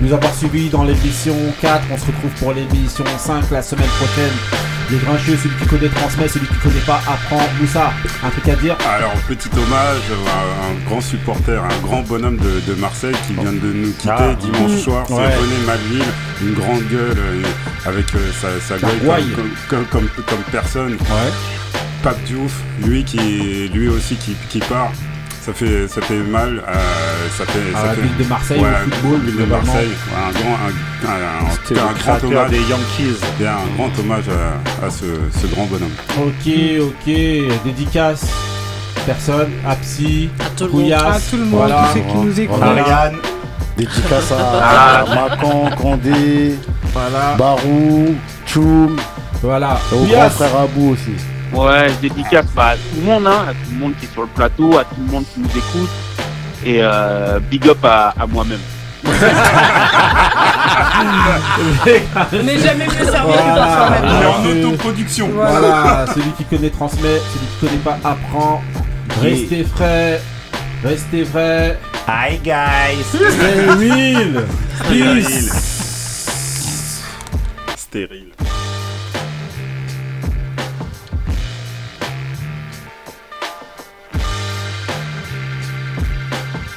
nous 0.00 0.12
avoir 0.12 0.34
suivis 0.34 0.68
dans 0.70 0.84
l'émission 0.84 1.34
4. 1.60 1.84
On 1.92 1.98
se 1.98 2.06
retrouve 2.06 2.30
pour 2.38 2.52
l'émission 2.52 3.04
5 3.18 3.50
la 3.50 3.62
semaine 3.62 3.88
prochaine. 3.98 4.32
Les 4.90 4.96
grincheux, 4.98 5.36
celui 5.36 5.54
qui 5.56 5.66
connaît 5.66 5.88
transmet, 5.88 6.26
celui 6.26 6.48
qui 6.48 6.54
connaît 6.56 6.80
pas 6.84 7.00
apprend. 7.06 7.40
Moussa, 7.60 7.92
un 8.24 8.30
truc 8.30 8.48
à 8.48 8.56
dire 8.56 8.76
Alors, 8.92 9.12
petit 9.28 9.48
hommage 9.56 10.02
à 10.26 10.66
un 10.66 10.88
grand 10.88 11.00
supporter, 11.00 11.62
un 11.62 11.78
grand 11.86 12.02
bonhomme 12.02 12.38
de, 12.38 12.60
de 12.72 12.74
Marseille 12.80 13.14
qui 13.28 13.34
vient 13.34 13.52
de 13.52 13.72
nous 13.72 13.92
quitter 13.92 14.10
Ah. 14.16 14.34
dimanche 14.34 14.72
Mmh. 14.72 14.78
soir. 14.78 15.04
C'est 15.06 15.14
Ouais. 15.14 15.26
René 15.36 15.64
Madville, 15.66 16.04
une 16.42 16.54
grande 16.54 16.82
gueule 16.88 17.16
euh, 17.18 17.42
avec 17.86 18.06
euh, 18.16 18.30
sa, 18.40 18.78
gueule 18.78 18.90
comme, 19.36 19.44
comme, 19.68 19.84
comme, 19.84 20.08
comme- 20.08 20.24
comme 20.24 20.42
personne. 20.50 20.96
Pape 22.02 22.22
Diouf, 22.24 22.52
lui, 22.84 23.04
qui, 23.04 23.68
lui 23.72 23.88
aussi 23.88 24.16
qui, 24.16 24.34
qui 24.48 24.58
part. 24.60 24.90
Ça 25.50 25.56
fait, 25.66 25.88
ça 25.88 26.00
fait 26.00 26.14
mal. 26.22 26.62
euh, 26.68 26.72
ça 27.36 27.44
fait, 27.44 27.74
À 27.74 27.80
ça 27.80 27.86
la 27.88 27.94
fait- 27.94 28.00
ville 28.02 28.16
de 28.18 28.24
Marseille, 28.24 28.60
Ouais, 28.60 28.68
au 28.68 28.90
football, 28.94 29.20
ville 29.20 29.32
de 29.32 29.36
globalement. 29.38 29.72
Marseille. 29.72 29.88
Ouais, 29.88 30.28
un 30.28 30.30
grand, 30.30 30.54
un, 30.54 31.50
un- 31.50 31.56
tout 31.66 31.74
le 31.74 31.80
un 31.80 32.38
hommage. 32.38 32.50
des 32.50 32.60
Yankees. 32.60 33.16
Bien, 33.38 33.50
un 33.52 33.76
grand 33.76 33.98
hommage 33.98 34.24
à, 34.28 34.86
à 34.86 34.90
ce, 34.90 35.06
ce 35.40 35.46
grand 35.48 35.64
bonhomme. 35.64 35.90
Ok, 36.18 36.52
ok. 36.82 37.14
Dédicace. 37.64 38.26
Personne, 39.06 39.50
Apsi, 39.68 40.30
tout 40.56 40.64
le 40.66 40.70
monde. 40.70 40.92
À 40.92 41.18
tout 41.18 41.36
le 41.36 41.44
monde, 41.44 41.50
voilà. 41.50 41.88
tous 41.92 41.98
ceux 41.98 42.04
qui 42.04 42.16
nous 42.26 42.40
écoutent. 42.40 42.56
Voilà. 42.58 42.82
Ariane. 42.82 43.16
Dédicace 43.76 44.32
à 44.32 45.04
Macan, 45.14 45.70
Candé, 45.80 46.54
Voilà. 46.92 47.34
Barou, 47.36 48.14
Choum, 48.46 48.96
Voilà. 49.42 49.80
et 49.90 49.94
au 49.96 50.04
grand 50.04 50.30
frère 50.30 50.56
Abou 50.60 50.92
aussi. 50.92 51.12
Ouais, 51.52 51.88
je 51.88 51.94
dédicace 52.08 52.46
bah, 52.54 52.68
à 52.68 52.74
tout 52.76 52.80
le 52.96 53.02
monde, 53.02 53.26
hein, 53.26 53.44
à 53.48 53.52
tout 53.52 53.70
le 53.72 53.78
monde 53.78 53.92
qui 53.98 54.06
est 54.06 54.12
sur 54.12 54.22
le 54.22 54.28
plateau, 54.28 54.78
à 54.78 54.84
tout 54.84 54.94
le 55.04 55.10
monde 55.12 55.24
qui 55.34 55.40
nous 55.40 55.48
écoute. 55.50 55.90
Et 56.64 56.78
euh, 56.80 57.38
big 57.50 57.66
up 57.68 57.84
à, 57.84 58.14
à 58.20 58.26
moi-même. 58.26 58.60
On 62.32 62.42
n'est 62.42 62.58
jamais 62.58 62.86
mieux 62.86 63.04
servi 63.10 63.32
que 63.32 63.38
Voilà. 63.38 63.76
soi-même. 63.76 64.04
Il 64.04 64.22
est 64.22 64.64
en 64.64 64.68
autoproduction. 64.68 65.28
Voilà, 65.34 66.04
celui 66.14 66.30
qui 66.32 66.44
connaît 66.44 66.70
transmet, 66.70 67.18
celui 67.32 67.46
qui 67.46 67.56
connaît 67.66 67.78
pas 67.82 67.98
apprend. 68.04 68.62
Restez 69.22 69.64
frais, 69.64 70.20
restez 70.84 71.22
vrais. 71.24 71.78
Hi 72.06 72.38
guys. 72.38 73.02
Stérile. 73.04 74.44
Peace. 74.88 75.50
Stérile. 77.76 78.32